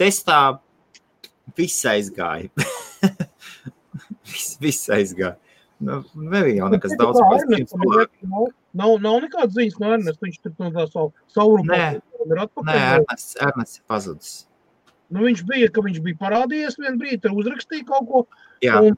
testā 0.00 0.40
viss 1.56 1.88
aizgāja. 1.88 2.52
viss, 4.28 4.56
viss 4.60 4.92
aizgāja. 4.92 5.38
Nu, 5.80 6.02
nebija 6.16 6.62
jau 6.62 6.68
nekas 6.72 6.94
daudz 7.00 7.20
pārāk. 7.20 8.12
Nav, 8.76 8.98
nav, 9.00 9.22
nekādas 9.24 9.54
ziņas 9.56 9.80
no 9.80 9.94
Ernesta. 9.96 10.26
Viņš 10.26 10.42
tur 10.44 10.54
no 10.60 10.70
tā 10.74 10.84
savu 10.90 11.08
saurumu 11.32 11.72
Nē, 11.72 11.88
Nē 12.66 12.76
Ernests, 12.76 13.36
Ernests 13.40 13.80
ir 13.80 13.86
pazudis. 13.88 14.36
Nu, 15.12 15.22
viņš 15.22 15.42
bija, 15.46 15.70
ka 15.72 15.84
viņš 15.84 16.00
bija 16.02 16.18
parādījies 16.20 16.78
vienu 16.80 16.98
brīdi, 17.00 17.20
tur 17.24 17.36
uzrakstīja 17.38 17.86
kaut 17.88 18.08
ko. 18.10 18.22
Jā. 18.64 18.80
Un, 18.82 18.96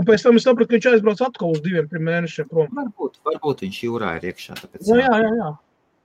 un 0.00 0.06
pēc 0.08 0.24
tam 0.24 0.38
es 0.40 0.46
sapratu, 0.48 0.70
ka 0.70 0.78
viņš 0.78 0.88
aizbrauc 0.94 1.20
atkal 1.26 1.52
uz 1.52 1.60
diviem 1.64 1.90
mēnešiem 2.08 2.48
prom. 2.48 2.70
Varbūt, 2.78 3.20
varbūt 3.28 3.66
viņš 3.66 3.82
jūrā 3.84 4.14
ir 4.18 4.30
iekšā. 4.32 4.56
Tāpēc, 4.62 4.86
nu, 4.88 5.02
jā, 5.02 5.12
jā, 5.24 5.34
jā. 5.42 5.50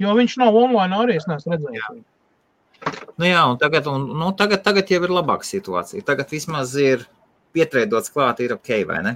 Jo 0.03 0.17
viņš 0.17 0.35
nav 0.41 0.57
online 0.59 0.99
arī, 0.99 1.15
es 1.21 1.27
neesmu 1.29 1.55
redzējis. 1.55 1.79
Jā. 1.79 2.95
Nu 3.15 3.29
jā, 3.29 3.43
un 3.47 3.59
tagad, 3.61 3.87
un, 3.87 4.09
nu, 4.19 4.31
tagad, 4.35 4.61
tagad 4.65 4.91
jau 4.91 4.99
ir 5.07 5.13
labāka 5.15 5.47
situācija. 5.47 6.03
Tagad 6.05 6.33
vismaz 6.35 6.75
ir 6.81 7.05
pietrēdots 7.55 8.11
klāt, 8.11 8.41
ir 8.43 8.57
ok, 8.57 8.73
vai 8.89 8.99
ne? 9.05 9.15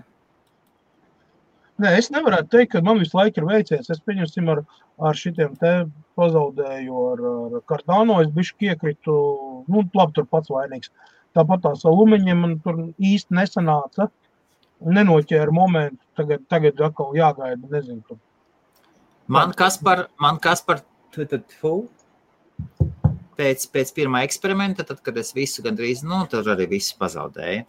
Nē, 1.80 1.94
es 1.96 2.10
nevaru 2.12 2.42
teikt, 2.52 2.74
ka 2.74 2.82
man 2.84 3.00
visu 3.00 3.16
laiku 3.18 3.42
ir 3.42 3.48
veicies. 3.48 3.90
Es 3.94 4.02
pieņemsim 4.04 4.50
ar, 4.52 4.64
ar 5.10 5.16
šitiem 5.16 5.54
te 5.62 5.74
pazaudēju, 6.20 7.04
ar, 7.14 7.22
ar 7.30 7.62
Cardano. 7.72 8.20
Es 8.24 8.32
bišķi 8.36 8.74
iekritu, 8.74 9.16
nu, 9.72 9.86
labi, 9.96 10.16
tur 10.18 10.28
pats 10.28 10.52
vainīgs. 10.52 10.92
Tāpat 11.38 11.64
tās 11.64 11.86
alumiņiem 11.88 12.44
man 12.44 12.58
tur 12.66 12.82
īsti 12.98 13.38
nesanāca. 13.38 14.10
Nenoķēra 14.80 15.56
momentu. 15.56 16.02
Tagad, 16.20 16.44
tagad 16.52 16.84
atkal 16.84 17.16
jāgaida, 17.16 17.72
nezinu. 17.72 18.04
Tur. 18.08 18.20
Man 19.32 19.56
kas 19.56 19.78
par, 19.80 20.08
man 20.20 20.40
kas 20.44 20.64
par, 20.66 20.82
tad, 21.16 21.32
tad, 21.32 21.56
pēc, 23.40 23.68
pēc 23.72 23.92
pirmā 23.96 24.24
eksperimenta, 24.28 24.86
tad, 24.88 25.00
kad 25.06 25.20
es 25.22 25.32
visu 25.38 25.64
gandrīz, 25.66 26.04
nu, 26.08 26.24
tur 26.32 26.48
arī 26.56 26.68
visu 26.76 26.98
pazaudēju. 27.00 27.64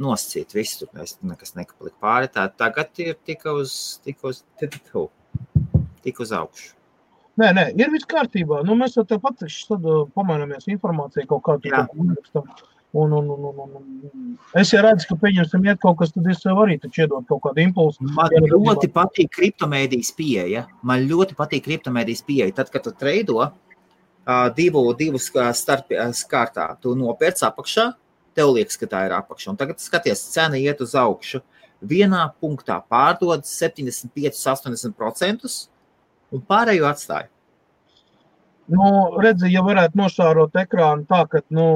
Noscīt 0.00 0.54
visu, 0.56 0.86
tur 0.86 1.02
nekas 1.28 1.52
nepalika 1.52 1.96
pāri. 2.00 2.30
Tā 2.32 2.46
tagad 2.56 2.96
ir 3.04 3.18
tikai 3.28 3.52
uz, 3.60 3.74
tik 4.04 4.22
uz, 4.24 4.40
tik 4.56 6.22
uz 6.22 6.32
augšu. 6.32 6.72
Nē, 7.40 7.48
nē, 7.56 7.64
ir 7.80 7.88
viss 7.92 8.08
kārtībā. 8.08 8.60
Nu, 8.68 8.76
mēs 8.76 8.96
jau 8.98 9.04
tāpat 9.08 9.44
pamaināmies 10.16 10.68
informāciju 10.72 11.28
kaut 11.30 11.44
kādu 11.48 11.72
uzrakstam. 12.04 12.48
Un, 12.92 13.12
un, 13.16 13.28
un, 13.32 13.44
un, 13.48 13.70
un. 13.76 14.32
Es 14.60 14.68
jau 14.74 14.82
redzu, 14.84 15.06
ka 15.08 15.16
pieņemsim, 15.22 15.64
iet 15.64 15.78
kaut 15.80 15.96
kas, 16.02 16.10
tad 16.12 16.26
es 16.28 16.42
sev 16.44 16.58
arī 16.60 16.74
iedod 16.76 17.24
kaut 17.28 17.40
kādu 17.46 17.62
impulsu. 17.64 18.04
Man 18.04 18.34
ļoti 18.52 18.90
patīk 18.92 19.30
kriptomēdijas 19.32 20.12
pieeja. 20.18 20.66
Man 20.84 21.06
ļoti 21.08 21.36
patīk 21.38 21.64
kriptomēdijas 21.70 22.20
pieeja. 22.28 22.52
Tad, 22.58 22.68
kad 22.74 22.84
tu 22.84 22.92
treido, 22.92 23.48
divu, 24.58 24.84
divu 24.98 25.20
starp 25.24 25.88
kārtā. 26.28 26.68
Tu 26.84 26.92
nopērci 27.00 27.48
apakšā, 27.48 27.88
tev 28.36 28.54
liekas, 28.56 28.78
ka 28.80 28.88
tā 28.90 29.04
ir 29.08 29.14
apakša. 29.16 29.52
Un 29.52 29.60
tagad 29.60 29.82
skaties, 29.82 30.24
cena 30.34 30.60
iet 30.60 30.80
uz 30.84 30.94
augšu. 30.98 31.42
Vienā 31.82 32.24
punktā 32.38 32.78
pārdod 32.90 33.46
75, 33.48 34.38
80% 34.38 35.54
un 36.32 36.44
pārējo 36.48 36.86
atstāja. 36.90 37.28
Nu, 38.72 38.84
redzi, 39.20 39.50
ja 39.52 39.64
varētu 39.66 39.98
nošārot 39.98 40.54
ekrānu 40.62 41.04
tā, 41.10 41.24
ka, 41.28 41.42
nu, 41.52 41.66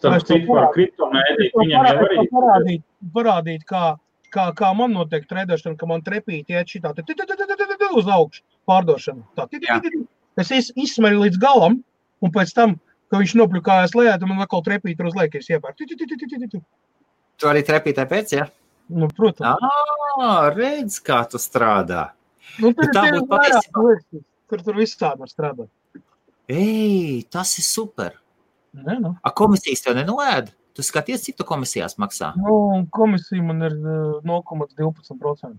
Starp 0.00 0.24
citu, 0.24 0.48
par 0.48 0.70
kriptomēdiju 0.72 1.60
viņam 1.60 1.88
jau 1.90 2.04
arī 2.06 2.22
parādīt, 2.32 2.84
parādīt 3.12 3.66
kā, 3.68 3.82
kā, 4.32 4.46
kā 4.56 4.70
man 4.78 4.94
notiek 4.96 5.26
trēdošana, 5.28 5.76
ka 5.76 5.88
man 5.90 6.00
trepīti 6.06 6.56
iet 6.56 6.72
šitā 6.72 6.94
uz 8.00 8.08
augšu 8.08 8.40
pārdošana. 8.70 9.26
Tā, 9.36 9.44
Es 10.40 10.52
izsmeļu 10.54 11.26
līdz 11.26 11.40
galam, 11.42 11.80
un 12.24 12.32
pēc 12.32 12.52
tam, 12.56 12.76
kad 13.10 13.18
viņš 13.18 13.34
nopļukājās 13.40 13.96
lejā, 13.98 14.14
tad 14.20 14.30
man 14.30 14.44
atkal 14.44 14.62
trepīja 14.66 15.08
uz 15.08 15.18
leju, 15.18 15.42
es 15.42 15.50
iepērku. 15.50 16.62
Tu 17.40 17.48
arī 17.48 17.62
trepītē 17.66 18.06
pēc, 18.08 18.34
ja? 18.36 18.46
Nu, 18.90 19.08
protams. 19.14 19.62
Ah, 20.20 20.48
redz, 20.54 20.98
kā 21.02 21.22
tu 21.30 21.38
strādā. 21.40 22.10
Nu, 22.58 22.72
tur, 22.74 22.90
tā 22.94 23.06
būtu 23.14 23.28
patiesībā. 23.30 23.92
Tur, 24.50 24.64
tur 24.66 24.78
viss 24.78 24.98
tā 24.98 25.12
var 25.18 25.30
strādāt. 25.30 25.70
Ei, 26.50 27.22
tas 27.30 27.52
ir 27.60 27.66
super. 27.66 28.16
Ne, 28.74 28.96
nu. 29.02 29.14
A 29.22 29.30
komisijas 29.34 29.84
tev 29.84 29.94
nenoēd? 29.98 30.50
Tu 30.74 30.84
skaties, 30.86 31.22
cik 31.22 31.38
tu 31.38 31.46
komisijās 31.46 31.96
maksā? 32.02 32.32
Nu, 32.38 32.86
komisija 32.94 33.42
man 33.46 33.62
ir 33.66 33.74
0,12%. 34.26 35.54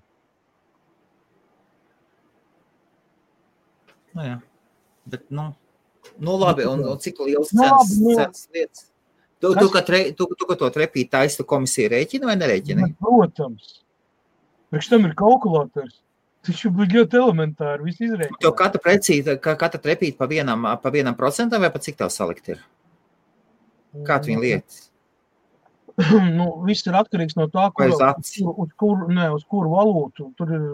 Nu, 4.11 4.23
jā. 4.27 4.37
Bet, 5.07 5.27
nu, 5.31 5.51
nu 6.19 6.38
labi, 6.41 6.65
un, 6.69 6.83
un 6.93 6.99
cik 7.01 7.21
liels 7.25 7.51
cenas, 7.53 7.95
nu, 7.99 8.15
cenas 8.15 8.47
lietas? 8.53 8.88
Tu, 9.41 9.53
tu, 9.57 9.67
tu, 9.67 9.81
tre, 9.81 10.03
tu, 10.13 10.27
tu, 10.29 10.45
tu 10.45 10.55
to 10.59 10.69
trepīt 10.73 11.09
taisu 11.13 11.45
komisiju 11.49 11.89
rēķina 11.95 12.29
vai 12.29 12.38
nerēķina? 12.38 12.91
Nu, 12.91 12.97
protams. 13.01 13.79
Priekš 14.71 14.91
tam 14.91 15.07
ir 15.09 15.15
kalkulators. 15.17 15.97
Tas 16.45 16.61
jau 16.61 16.71
bija 16.73 16.99
ļoti 16.99 17.17
elementāri. 17.21 17.85
Viss 17.85 18.03
izrēķina. 18.05 18.39
Tev 18.41 18.53
katra 18.57 18.81
precīta, 18.81 19.35
katra 19.41 19.81
trepīt 19.81 20.17
pa 20.17 20.29
vienam, 20.29 20.67
pa 20.81 20.93
vienam 20.93 21.17
procentam 21.17 21.65
vai 21.65 21.71
pa 21.73 21.81
cik 21.81 21.97
tev 21.99 22.13
salikt 22.13 22.53
ir? 22.53 22.61
Kā 24.07 24.21
tu 24.21 24.31
viņu 24.31 24.45
lietas? 24.45 24.88
nu, 26.38 26.47
viss 26.65 26.88
ir 26.88 26.97
atkarīgs 26.97 27.35
no 27.38 27.47
tā, 27.51 27.67
kur, 27.75 27.91
uz, 27.91 28.71
kur, 28.79 29.05
ne, 29.11 29.27
uz 29.35 29.43
kuru 29.49 29.73
valūtu. 29.73 30.29
Tur 30.39 30.53
ir 30.55 30.67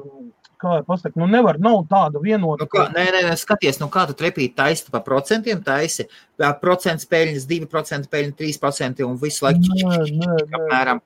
kā 0.62 0.78
jau 0.80 0.86
pasaka, 0.88 1.18
nu 1.22 1.28
nevar, 1.30 1.60
nav 1.62 1.84
tāda 1.90 2.22
vienota. 2.24 2.66
Nu, 2.66 2.72
kā, 2.72 2.88
nē, 2.94 3.06
nē, 3.16 3.26
nē, 3.30 3.36
skaties, 3.40 3.82
nu 3.82 3.90
kā 3.94 4.08
tu 4.10 4.16
trepīt 4.18 4.56
taisi 4.58 4.88
pa 4.94 5.02
procentiem, 5.06 5.62
taisi 5.66 6.08
procents 6.62 7.08
peļņas, 7.10 7.46
2% 7.50 8.10
peļņa, 8.14 8.34
3% 8.42 9.06
un 9.08 9.22
visu 9.22 9.46
laiku 9.46 9.78
nē, 9.78 10.02
nē, 10.18 10.40
apmēram. 10.60 11.04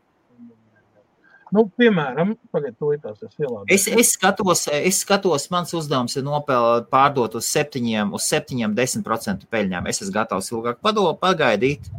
Nu, 1.51 1.65
piemēram, 1.75 2.29
pagaidiet, 2.55 3.03
es. 3.11 3.33
Es, 3.75 3.87
es 3.91 4.13
skatos, 4.15 4.69
es 4.71 5.01
skatos, 5.03 5.49
mans 5.51 5.73
uzdevums 5.75 6.15
ir 6.15 6.23
nopelnīt, 6.23 6.87
pārdot 6.93 7.35
uz 7.35 7.49
7, 7.51 7.83
uz 8.15 8.27
7, 8.31 8.71
10% 8.77 9.49
peļņām. 9.51 9.89
Es 9.91 9.99
esmu 9.99 10.15
gatavs 10.15 10.47
ilgāk 10.53 10.79
pagaidīt. 11.19 11.91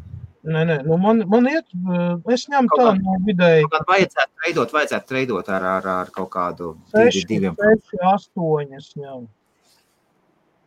Nē, 0.42 0.64
nē, 0.66 0.76
nu 0.82 0.96
man, 0.98 1.20
man 1.30 1.46
iet, 1.46 1.68
es 2.34 2.48
ņemu 2.50 2.70
kaut 2.72 2.80
tā 2.82 2.92
no 2.98 3.12
vidēji. 3.26 3.66
Kaut 3.70 3.84
vajadzētu 3.92 4.32
treidot, 4.40 4.72
vajadzētu 4.74 5.06
treidot 5.12 5.50
ar, 5.54 5.66
ar, 5.76 5.86
ar 5.92 6.10
kaut 6.16 6.32
kādu 6.32 6.72
6, 6.90 7.28
2, 7.30 7.52
6, 7.92 7.92
8 8.40 8.98
ņem. 8.98 9.28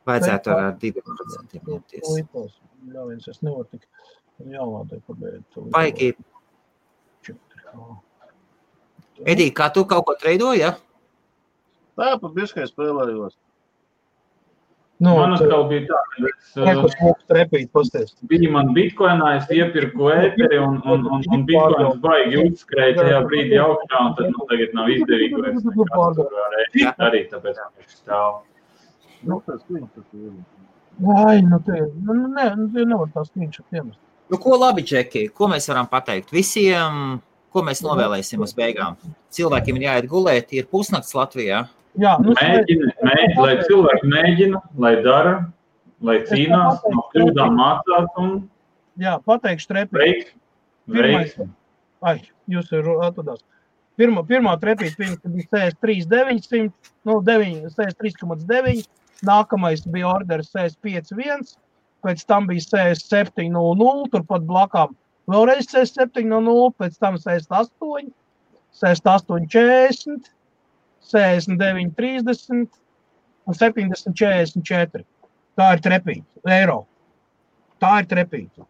Vajadzētu 0.07 0.53
ar, 0.53 0.63
ar 0.69 0.77
2% 0.79 1.59
ņemties. 1.59 2.55
Ļaujies, 2.95 3.27
es 3.33 3.41
nevaru 3.43 3.67
tik 3.73 3.83
jālādē 4.55 5.01
pabeigt. 5.09 5.59
Baigi. 5.75 6.13
Edī, 9.27 9.49
kā 9.55 9.67
tu 9.75 9.83
kaut 9.89 10.07
ko 10.07 10.15
treidoji, 10.21 10.63
ja? 10.63 10.75
Tā, 11.99 12.13
pa 12.21 12.31
biškai 12.31 12.67
spēlējos. 12.71 13.35
Nu, 15.03 15.11
Man 15.19 15.33
atkal 15.35 15.65
bija 15.67 15.83
tā, 15.89 15.97
ka 16.13 16.21
es, 16.29 16.51
Neko 16.55 16.87
smuku 16.93 17.25
trepīt, 17.27 17.79
bija 18.31 18.51
man 18.53 18.69
bitkoinā, 18.77 19.33
es 19.41 19.49
iepirku 19.51 20.07
ēteri 20.13 20.61
un, 20.63 20.77
un, 20.87 21.03
un, 21.11 21.25
un 21.35 21.43
bitkoins 21.49 21.97
baigi 22.05 22.39
uzskrēja 22.45 23.01
tajā 23.01 23.17
brīdī 23.27 23.59
augšā, 23.59 24.05
un 24.05 24.15
tad 24.15 24.31
nu, 24.31 24.47
tagad 24.51 24.77
nav 24.77 24.93
izdevīgi 24.93 25.41
vairs 25.41 25.67
nekā 25.67 26.07
tur 26.15 26.31
varēja 26.37 26.95
darīt, 27.01 27.27
tāpēc 27.33 27.59
viņš 27.59 27.97
stāv. 27.97 28.39
Nu, 29.27 29.41
tas 29.43 29.67
viņš 29.67 29.91
tas 29.97 30.07
ir. 30.15 30.31
Vai, 31.03 31.41
nu 31.43 31.59
te, 31.67 31.81
nu, 31.99 32.15
nu, 32.15 32.31
nē, 32.31 32.49
nu, 32.55 32.69
nevar 32.87 33.11
tās 33.11 33.33
viņš 33.35 33.65
piemest. 33.67 33.99
Nu, 34.31 34.39
ko 34.41 34.55
labi, 34.57 34.85
Džeki, 34.87 35.27
ko 35.35 35.51
mēs 35.51 35.67
varam 35.69 35.91
pateikt? 35.91 36.31
Visiem, 36.33 37.17
ko 37.51 37.67
mēs 37.67 37.83
novēlēsim 37.83 38.41
uz 38.47 38.55
beigām? 38.55 38.95
Cilvēkiem 39.35 39.81
ir 39.81 39.89
jāiet 39.89 40.07
gulēt, 40.09 40.55
ir 40.55 40.71
pusnakts 40.71 41.13
Latvijā. 41.17 41.65
Jā, 42.01 42.15
nu, 42.19 42.33
Mēģina, 42.35 42.91
mēģina, 43.07 43.35
lai 43.39 43.53
cilvēki 43.63 44.09
mēģina, 44.11 44.61
lai 44.83 44.93
dara, 45.05 45.35
lai 46.03 46.17
cīnās, 46.27 46.81
no 46.91 47.05
kļūdām 47.13 47.55
mācās 47.55 48.17
un 48.19 48.33
jā, 48.99 49.15
pateikšu 49.27 49.69
trepīt. 49.71 50.33
Pirmais. 50.91 51.37
Ai, 52.05 52.17
jūs 52.51 52.71
ir 52.75 52.89
atradās. 52.99 53.39
Pirmā, 53.95 54.25
pirmā 54.27 54.57
trepīta 54.59 54.99
viņa 54.99 55.31
bija 55.31 55.47
63,900, 55.53 56.91
nu, 57.07 57.21
9, 57.23 57.69
63,9. 57.77 58.83
Nākamais 59.25 59.85
bija 59.87 60.09
orders 60.11 60.51
65,1. 60.51 61.55
Pēc 62.05 62.25
tam 62.27 62.49
bija 62.49 62.65
67,00. 62.67 64.09
Turpat 64.11 64.45
blakām 64.49 64.93
vēlreiz 65.31 65.71
67,00. 65.71 66.75
Pēc 66.75 66.99
tam 66.99 67.15
68, 67.23 68.11
68,40, 68.83 70.27
69,30 71.11 72.65
un 73.45 73.53
70,44. 73.53 75.03
Tā 75.55 75.67
ir 75.75 75.83
trepīta 75.83 76.55
eiro. 76.57 76.79
Tā 77.81 77.99
ir 78.01 78.09
trepīta. 78.11 78.65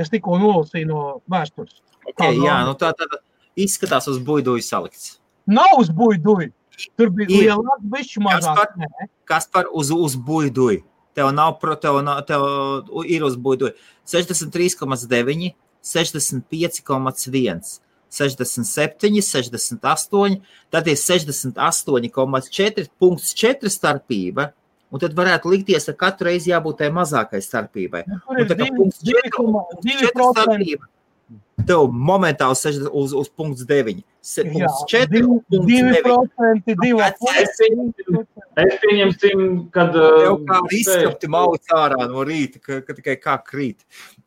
Es 0.00 0.08
tikko 0.12 0.38
nolasīju 0.40 0.88
no 0.88 1.00
vēstures. 1.30 1.80
Okay, 2.12 2.38
jā, 2.40 2.60
nu 2.64 2.72
tā 2.78 2.92
tad 2.96 3.18
izskatās 3.60 4.08
uz 4.10 4.20
buļbuļsu 4.24 4.66
salikts. 4.66 5.18
Nav 5.50 5.78
uz 5.80 5.90
buļbuļs. 5.92 6.54
Tur 6.96 7.10
bija 7.12 7.28
lielāks, 7.28 7.84
bišķi 7.92 8.22
mazāk. 8.24 8.76
Nē. 8.80 9.08
Kas 9.28 9.44
par 9.52 9.68
uz, 9.76 9.90
uz 9.92 10.16
buļbuļsu? 10.16 10.86
Tev 11.18 11.32
nav, 11.34 11.56
pro- 11.60 11.76
tev, 11.76 11.98
ir 13.04 13.26
uz 13.26 13.36
buļbuļsu 13.36 13.74
63,9, 14.08 15.52
65,1. 15.84 17.80
67, 18.10 19.22
68, 19.22 20.40
tad 20.70 20.86
ir 20.90 20.96
68,4 20.98 23.70
starpība. 23.70 24.50
Un 24.90 24.98
tad 24.98 25.14
varētu 25.14 25.46
likties, 25.52 25.86
ka 25.86 25.92
katru 26.10 26.26
reizi 26.26 26.50
jābūt 26.50 26.78
tai 26.82 26.88
mazākai 26.90 27.38
starpībai. 27.44 28.00
Tur 28.08 28.18
Un 28.34 28.40
ir 28.42 28.46
tā 28.50 28.56
kā 28.58 28.66
punkts 28.74 28.98
divi 29.06 29.20
četri- 29.22 29.30
koma- 29.36 29.62
punkts 29.70 29.86
divi 29.86 30.00
četri 30.02 30.16
procenti. 30.18 30.42
starpība. 30.42 30.84
Tev 31.66 31.80
momentāli 31.92 32.54
sēž 32.58 32.88
uz, 32.90 33.12
uz 33.12 33.28
punkts 33.28 33.64
9. 33.68 34.02
Se, 34.20 34.42
Jā, 34.42 34.50
punkts 34.50 34.84
4, 34.90 35.06
divi- 35.06 35.26
punkts 35.28 35.66
divi 35.66 35.90
9. 35.92 36.02
procenti, 36.02 36.74
divi 36.74 36.90
Nu, 36.90 36.96
procenti. 36.98 38.02
Es 38.56 38.74
pieņemsim, 38.82 39.70
kad. 39.70 39.92
Tev 39.92 40.32
uh, 40.32 40.38
kā 40.48 40.60
izskapti 40.72 41.28
mauc 41.28 41.60
ārā 41.70 42.08
no 42.10 42.24
rīta, 42.24 42.58
ka, 42.60 42.80
ka 42.80 42.92
tikai 42.94 43.16
kā 43.22 43.38
krīt. 43.46 43.76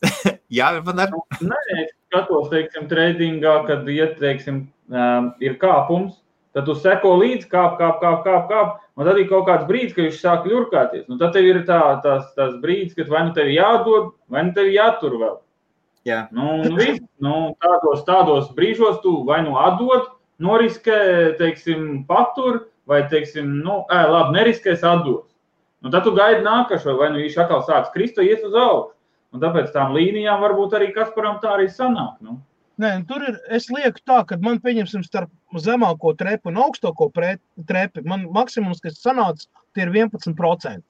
Jā, 0.50 0.82
man 0.86 1.00
ar 1.00 1.10
Nē, 1.42 1.56
es 1.84 1.92
skatos, 2.14 2.52
teiksim, 2.54 2.86
tradingā, 2.92 3.64
kad 3.66 3.88
iet, 3.90 4.20
teiksim, 4.22 4.68
um, 4.94 5.32
ir 5.42 5.58
kāpums, 5.62 6.20
tad 6.54 6.68
tu 6.70 6.76
seko 6.78 7.16
līdzi, 7.18 7.50
kāp, 7.50 7.80
kāp, 7.80 7.98
kāp, 8.04 8.22
kāp, 8.26 8.44
kāp, 8.52 8.76
un 8.94 9.08
tad 9.10 9.18
ir 9.18 9.30
kaut 9.32 9.48
kāds 9.50 9.66
brīdis, 9.66 9.96
kad 9.96 10.06
viņš 10.06 10.20
sāk 10.22 10.46
ļurkāties. 10.50 11.08
Nu, 11.10 11.18
tad 11.18 11.34
tev 11.34 11.50
ir 11.50 11.64
tā, 11.66 11.80
tas, 12.06 12.30
tas 12.38 12.54
brīdis, 12.62 12.94
kad 12.98 13.10
vai 13.10 13.26
nu 13.26 13.34
tev 13.34 13.50
jādod, 13.50 14.14
vai 14.30 14.46
nu 14.46 14.54
tev 14.54 14.70
jātur 14.70 15.18
vēl. 15.18 15.40
Jā. 16.06 16.28
Nu, 16.36 16.60
nu, 16.62 16.76
viss, 16.78 17.02
nu, 17.24 17.56
tādos, 17.64 18.04
tādos 18.06 18.52
brīžos 18.54 19.00
tu 19.02 19.24
vai 19.26 19.42
nu 19.46 19.56
atdod, 19.58 20.12
noriskē, 20.44 21.34
teiksim, 21.40 22.04
patur, 22.06 22.68
vai, 22.90 23.06
teiksim, 23.10 23.48
nu, 23.64 23.82
ē, 23.90 24.04
labi, 24.12 24.38
neriskēs 24.38 24.84
atdot. 24.86 25.32
Nu, 25.84 25.92
tad 25.92 26.06
tu 26.06 26.14
gaidi 26.16 26.44
nākašo, 26.46 26.94
vai 27.00 27.10
nu 27.12 27.24
viņš 27.24 27.40
atkal 27.44 27.64
sāks 27.66 27.92
krist, 27.96 28.20
vai 28.20 28.30
iet 28.30 28.44
uz 28.46 28.54
augšu. 28.54 28.94
Un 29.34 29.42
tāpēc 29.42 29.72
tām 29.74 29.96
līnijām 29.98 30.42
varbūt 30.44 30.76
arī 30.78 30.92
Kasparam 30.94 31.40
tā 31.42 31.56
arī 31.56 31.70
sanāk. 31.74 32.20
Nu. 32.22 32.38
Nē, 32.82 32.92
tur 33.10 33.22
ir. 33.26 33.38
Es 33.54 33.68
lieku 33.74 34.02
tā, 34.06 34.20
ka 34.30 34.38
man, 34.42 34.60
pieņemsim, 34.62 35.04
starp 35.06 35.62
zemāko 35.62 36.14
trepu 36.18 36.50
un 36.50 36.60
augstāko 36.62 37.10
pre- 37.14 37.40
trepi, 37.70 38.02
man 38.10 38.28
maksimums, 38.34 38.82
kas 38.82 39.02
sanāca, 39.02 39.46
tie 39.74 39.86
ir 39.86 39.94
11%. 39.94 40.82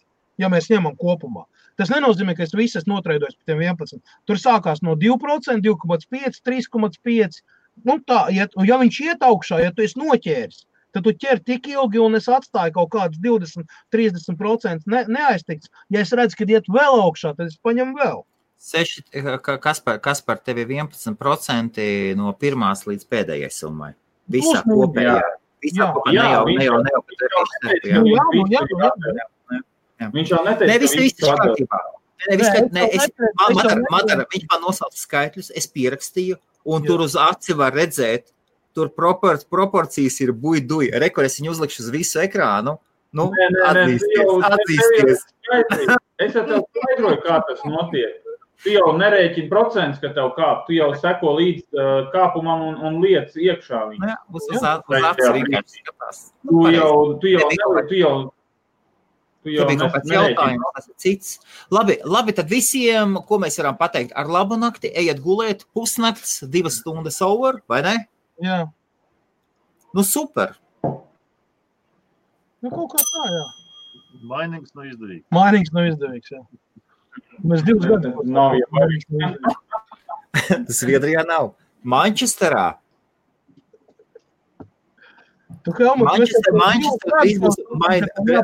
Ja 0.41 0.49
mēs 0.49 0.69
ņemam 0.71 0.95
kopumā. 0.99 1.43
Tas 1.77 1.91
nenozīmē, 1.93 2.35
ka 2.37 2.45
es 2.45 2.53
visu 2.55 2.79
esmu 2.79 2.95
notrēdojis 2.95 3.35
par 3.39 3.49
tiem 3.49 3.63
11. 3.65 4.01
Tur 4.29 4.39
sākās 4.39 4.83
no 4.85 4.95
2%, 4.99 5.63
2,5, 5.65 6.39
3,5. 6.47 7.41
Nu, 7.89 7.97
tā, 8.07 8.27
ja, 8.33 8.47
ja 8.67 8.77
viņš 8.81 8.99
iet 9.07 9.25
augšā, 9.25 9.59
ja 9.63 9.71
tu 9.73 9.85
esi 9.85 9.97
noķēris, 9.97 10.59
tad 10.93 11.07
tu 11.07 11.13
ķer 11.23 11.41
tik 11.41 11.71
ilgi, 11.71 12.01
un 12.01 12.19
es 12.19 12.29
atstāju 12.29 12.75
kaut 12.75 12.91
kādus 12.93 13.21
20, 13.23 13.65
30% 13.95 14.85
ne, 14.93 15.01
neaiztikts. 15.09 15.71
Ja 15.93 16.03
es 16.05 16.13
redzu, 16.13 16.37
ka 16.37 16.49
iet 16.49 16.69
vēl 16.69 17.01
augšā, 17.01 17.33
tad 17.37 17.49
es 17.49 17.57
paņemu 17.65 17.97
vēl. 17.97 18.21
Seši, 18.63 19.03
ka- 19.43 19.57
kas 19.59 19.81
par, 19.83 19.99
kas 20.03 20.21
par 20.23 20.39
tevi 20.39 20.63
11% 20.65 22.15
no 22.19 22.31
pirmās 22.39 22.85
līdz 22.87 23.05
pēdējai 23.11 23.51
summai. 23.51 23.91
Visā 24.31 24.61
Plus 24.63 24.69
mīnus. 24.69 24.93
kopējā. 24.93 25.15
Visā 25.63 25.79
Jā. 25.83 25.89
kopā 25.95 26.11
Jā, 26.13 26.23
ne 26.23 26.31
jau, 26.33 26.43
viņš 26.47 26.59
ne 26.59 26.65
jau, 26.65 26.77
ne 26.83 26.91
tev 26.93 27.01
ir 27.11 27.47
starp, 27.51 27.87
jā. 27.87 27.97
Nu, 27.99 28.05
jā, 28.13 28.23
Viņš 28.33 28.43
nu, 28.43 28.53
jā, 28.53 28.61
nu, 28.63 28.77
jā, 28.79 28.87
jādara. 28.87 29.25
jā. 30.01 30.07
Viņš 30.13 30.31
jau 30.33 30.39
neteica, 30.47 30.71
ka 30.73 30.79
viss 30.83 30.95
viss 30.99 31.19
ir 31.19 31.35
kārtībā. 31.43 31.79
Nē, 32.23 32.37
viss, 32.39 32.49
Nē, 32.55 32.59
nē, 32.71 32.83
es 32.95 33.09
man, 33.19 33.83
man, 33.91 34.05
man, 34.07 34.25
viņš 34.33 34.45
man 34.51 34.61
nosauca 34.63 34.95
skaitļus, 34.99 35.51
es 35.59 35.67
pierakstīju, 35.67 36.37
un 36.65 36.81
Jā. 36.81 36.87
tur 36.87 37.01
uz 37.03 37.15
aci 37.19 37.53
var 37.53 37.71
redzēt, 37.75 38.31
tur 38.73 38.87
propor, 38.89 39.37
proporcijas 39.51 40.21
ir 40.23 40.31
buļbuļs. 40.31 40.95
Rekur 41.03 41.25
es 41.27 41.35
viņu 41.39 41.51
uzlikšu 41.51 41.83
uz 41.83 41.89
visu 41.91 42.19
ekrānu. 42.23 42.77
Nu, 43.13 43.27
Nē, 43.29 43.45
nē, 43.51 43.59
nē, 43.59 43.83
atzīsties, 43.83 44.23
jau- 44.23 44.41
atzīsties. 44.41 45.19
Es 46.23 46.33
jau 46.33 46.43
tev 46.47 46.63
skaidroju, 46.63 47.19
kā 47.25 47.41
tas 47.47 47.59
notiek. 47.67 48.22
Tu 48.63 48.71
jau 48.77 48.93
nerēķini 48.95 49.49
procents, 49.51 49.97
ka 49.99 50.13
tev 50.15 50.29
kāp. 50.37 50.61
Tu 50.67 50.77
jau 50.77 50.89
seko 50.95 51.33
līdz 51.35 51.63
uh, 51.75 52.11
kāpumam 52.13 52.61
un, 52.69 52.75
un 52.87 53.01
liec 53.03 53.33
iekšā 53.35 53.79
Nu, 53.81 53.89
viņu. 53.91 54.07
jā, 54.07 54.15
uz, 54.31 54.45
uz, 54.47 54.55
uz 54.55 54.63
Jā. 54.63 55.33
vienkārši 55.35 55.81
skatās. 55.83 56.21
Nu, 56.43 56.51
Tu 56.51 56.61
pareizi. 56.61 56.77
jau, 56.79 56.93
tu 57.19 57.27
jau, 57.33 57.49
nevari- 57.51 57.87
tu 57.89 57.95
jau, 57.99 58.13
tu 59.43 59.49
jau 59.51 59.65
bija 59.67 59.79
kaut 59.81 59.91
kāds 59.97 60.13
jautājums, 60.15 60.69
tas 60.77 60.87
ir 60.87 60.95
cits. 61.03 61.33
Labi, 61.75 61.97
labi, 62.05 62.31
tad 62.39 62.47
visiem, 62.47 63.17
ko 63.27 63.39
mēs 63.43 63.59
varam 63.59 63.75
pateikt, 63.77 64.13
ar 64.15 64.31
labu 64.31 64.55
nakti, 64.55 64.93
ejiet 64.95 65.19
gulēt, 65.19 65.65
pusnakts, 65.75 66.39
divas 66.49 66.79
stundas 66.79 67.19
over, 67.21 67.59
vai 67.67 67.81
ne? 67.81 67.97
Jā, 68.41 68.61
Nu, 69.93 70.01
super. 70.01 70.55
nu, 72.63 72.69
kaut 72.71 72.93
kā 72.95 73.03
tā, 73.03 73.23
jā. 73.29 73.43
Mainīgs 74.29 74.71
nav 74.77 74.85
izdevīgs. 74.87 75.25
Mainīgs 75.35 75.73
nav 75.75 75.89
izdevīgs. 75.91 76.31
Jā. 76.31 76.39
Mēs 77.41 77.63
divus 77.65 77.89
gadus 77.89 78.15
nav 78.29 78.55
izdevīgs. 78.59 79.07
Zviedrijā 80.79 81.25
nav. 81.27 81.53
Manchesterā. 81.83 82.73
Manchester, 85.63 85.79
jau 85.79 85.95
Manchester, 86.59 87.13
būs 87.39 87.57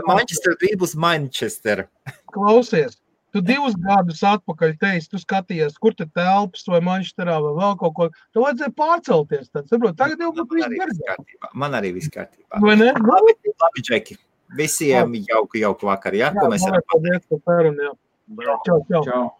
Manchester, 0.07 0.55
būs 0.79 0.95
Manchester. 0.95 1.83
Klausies, 2.31 2.95
tu 3.35 3.41
divus 3.43 3.75
gadus 3.83 4.21
atpakaļ 4.23 4.75
teici, 4.79 5.09
tu 5.11 5.19
skatījies, 5.19 5.75
kur 5.83 5.95
te 5.97 6.07
telpas 6.07 6.63
vai 6.71 6.79
manšterā 6.85 7.35
vai 7.43 7.53
vēl 7.59 7.75
kaut 7.81 7.95
ko. 7.97 8.09
Tu 8.31 8.43
vajadzēja 8.43 8.71
pārcelties. 8.77 9.51
Tad, 9.51 9.67
saprot, 9.67 9.97
tagad 9.99 10.23
jau 10.23 10.31
būtu 10.37 10.61
viss 10.61 11.03
kārtībā. 11.03 11.51
Man 11.59 11.75
arī 11.79 11.91
viss 11.97 12.11
kārtībā. 12.13 12.61
Vai 12.63 12.77
ne? 12.79 12.93
Labi, 12.95 13.35
labi 13.51 13.83
Džeki. 13.83 14.19
Visiem 14.57 15.13
jauku, 15.27 15.59
jauku 15.61 15.85
vakaru, 15.85 16.23
ja? 16.23 16.31
jā, 16.33 16.39
Ko 16.39 16.47
mēs 16.49 16.63
varam 16.65 16.85
paldies 16.89 17.27
par 17.29 17.43
sarunu. 17.45 17.91
Jā. 18.37 18.55
Čau, 18.65 18.85
čau. 18.89 19.03
Čau. 19.03 19.38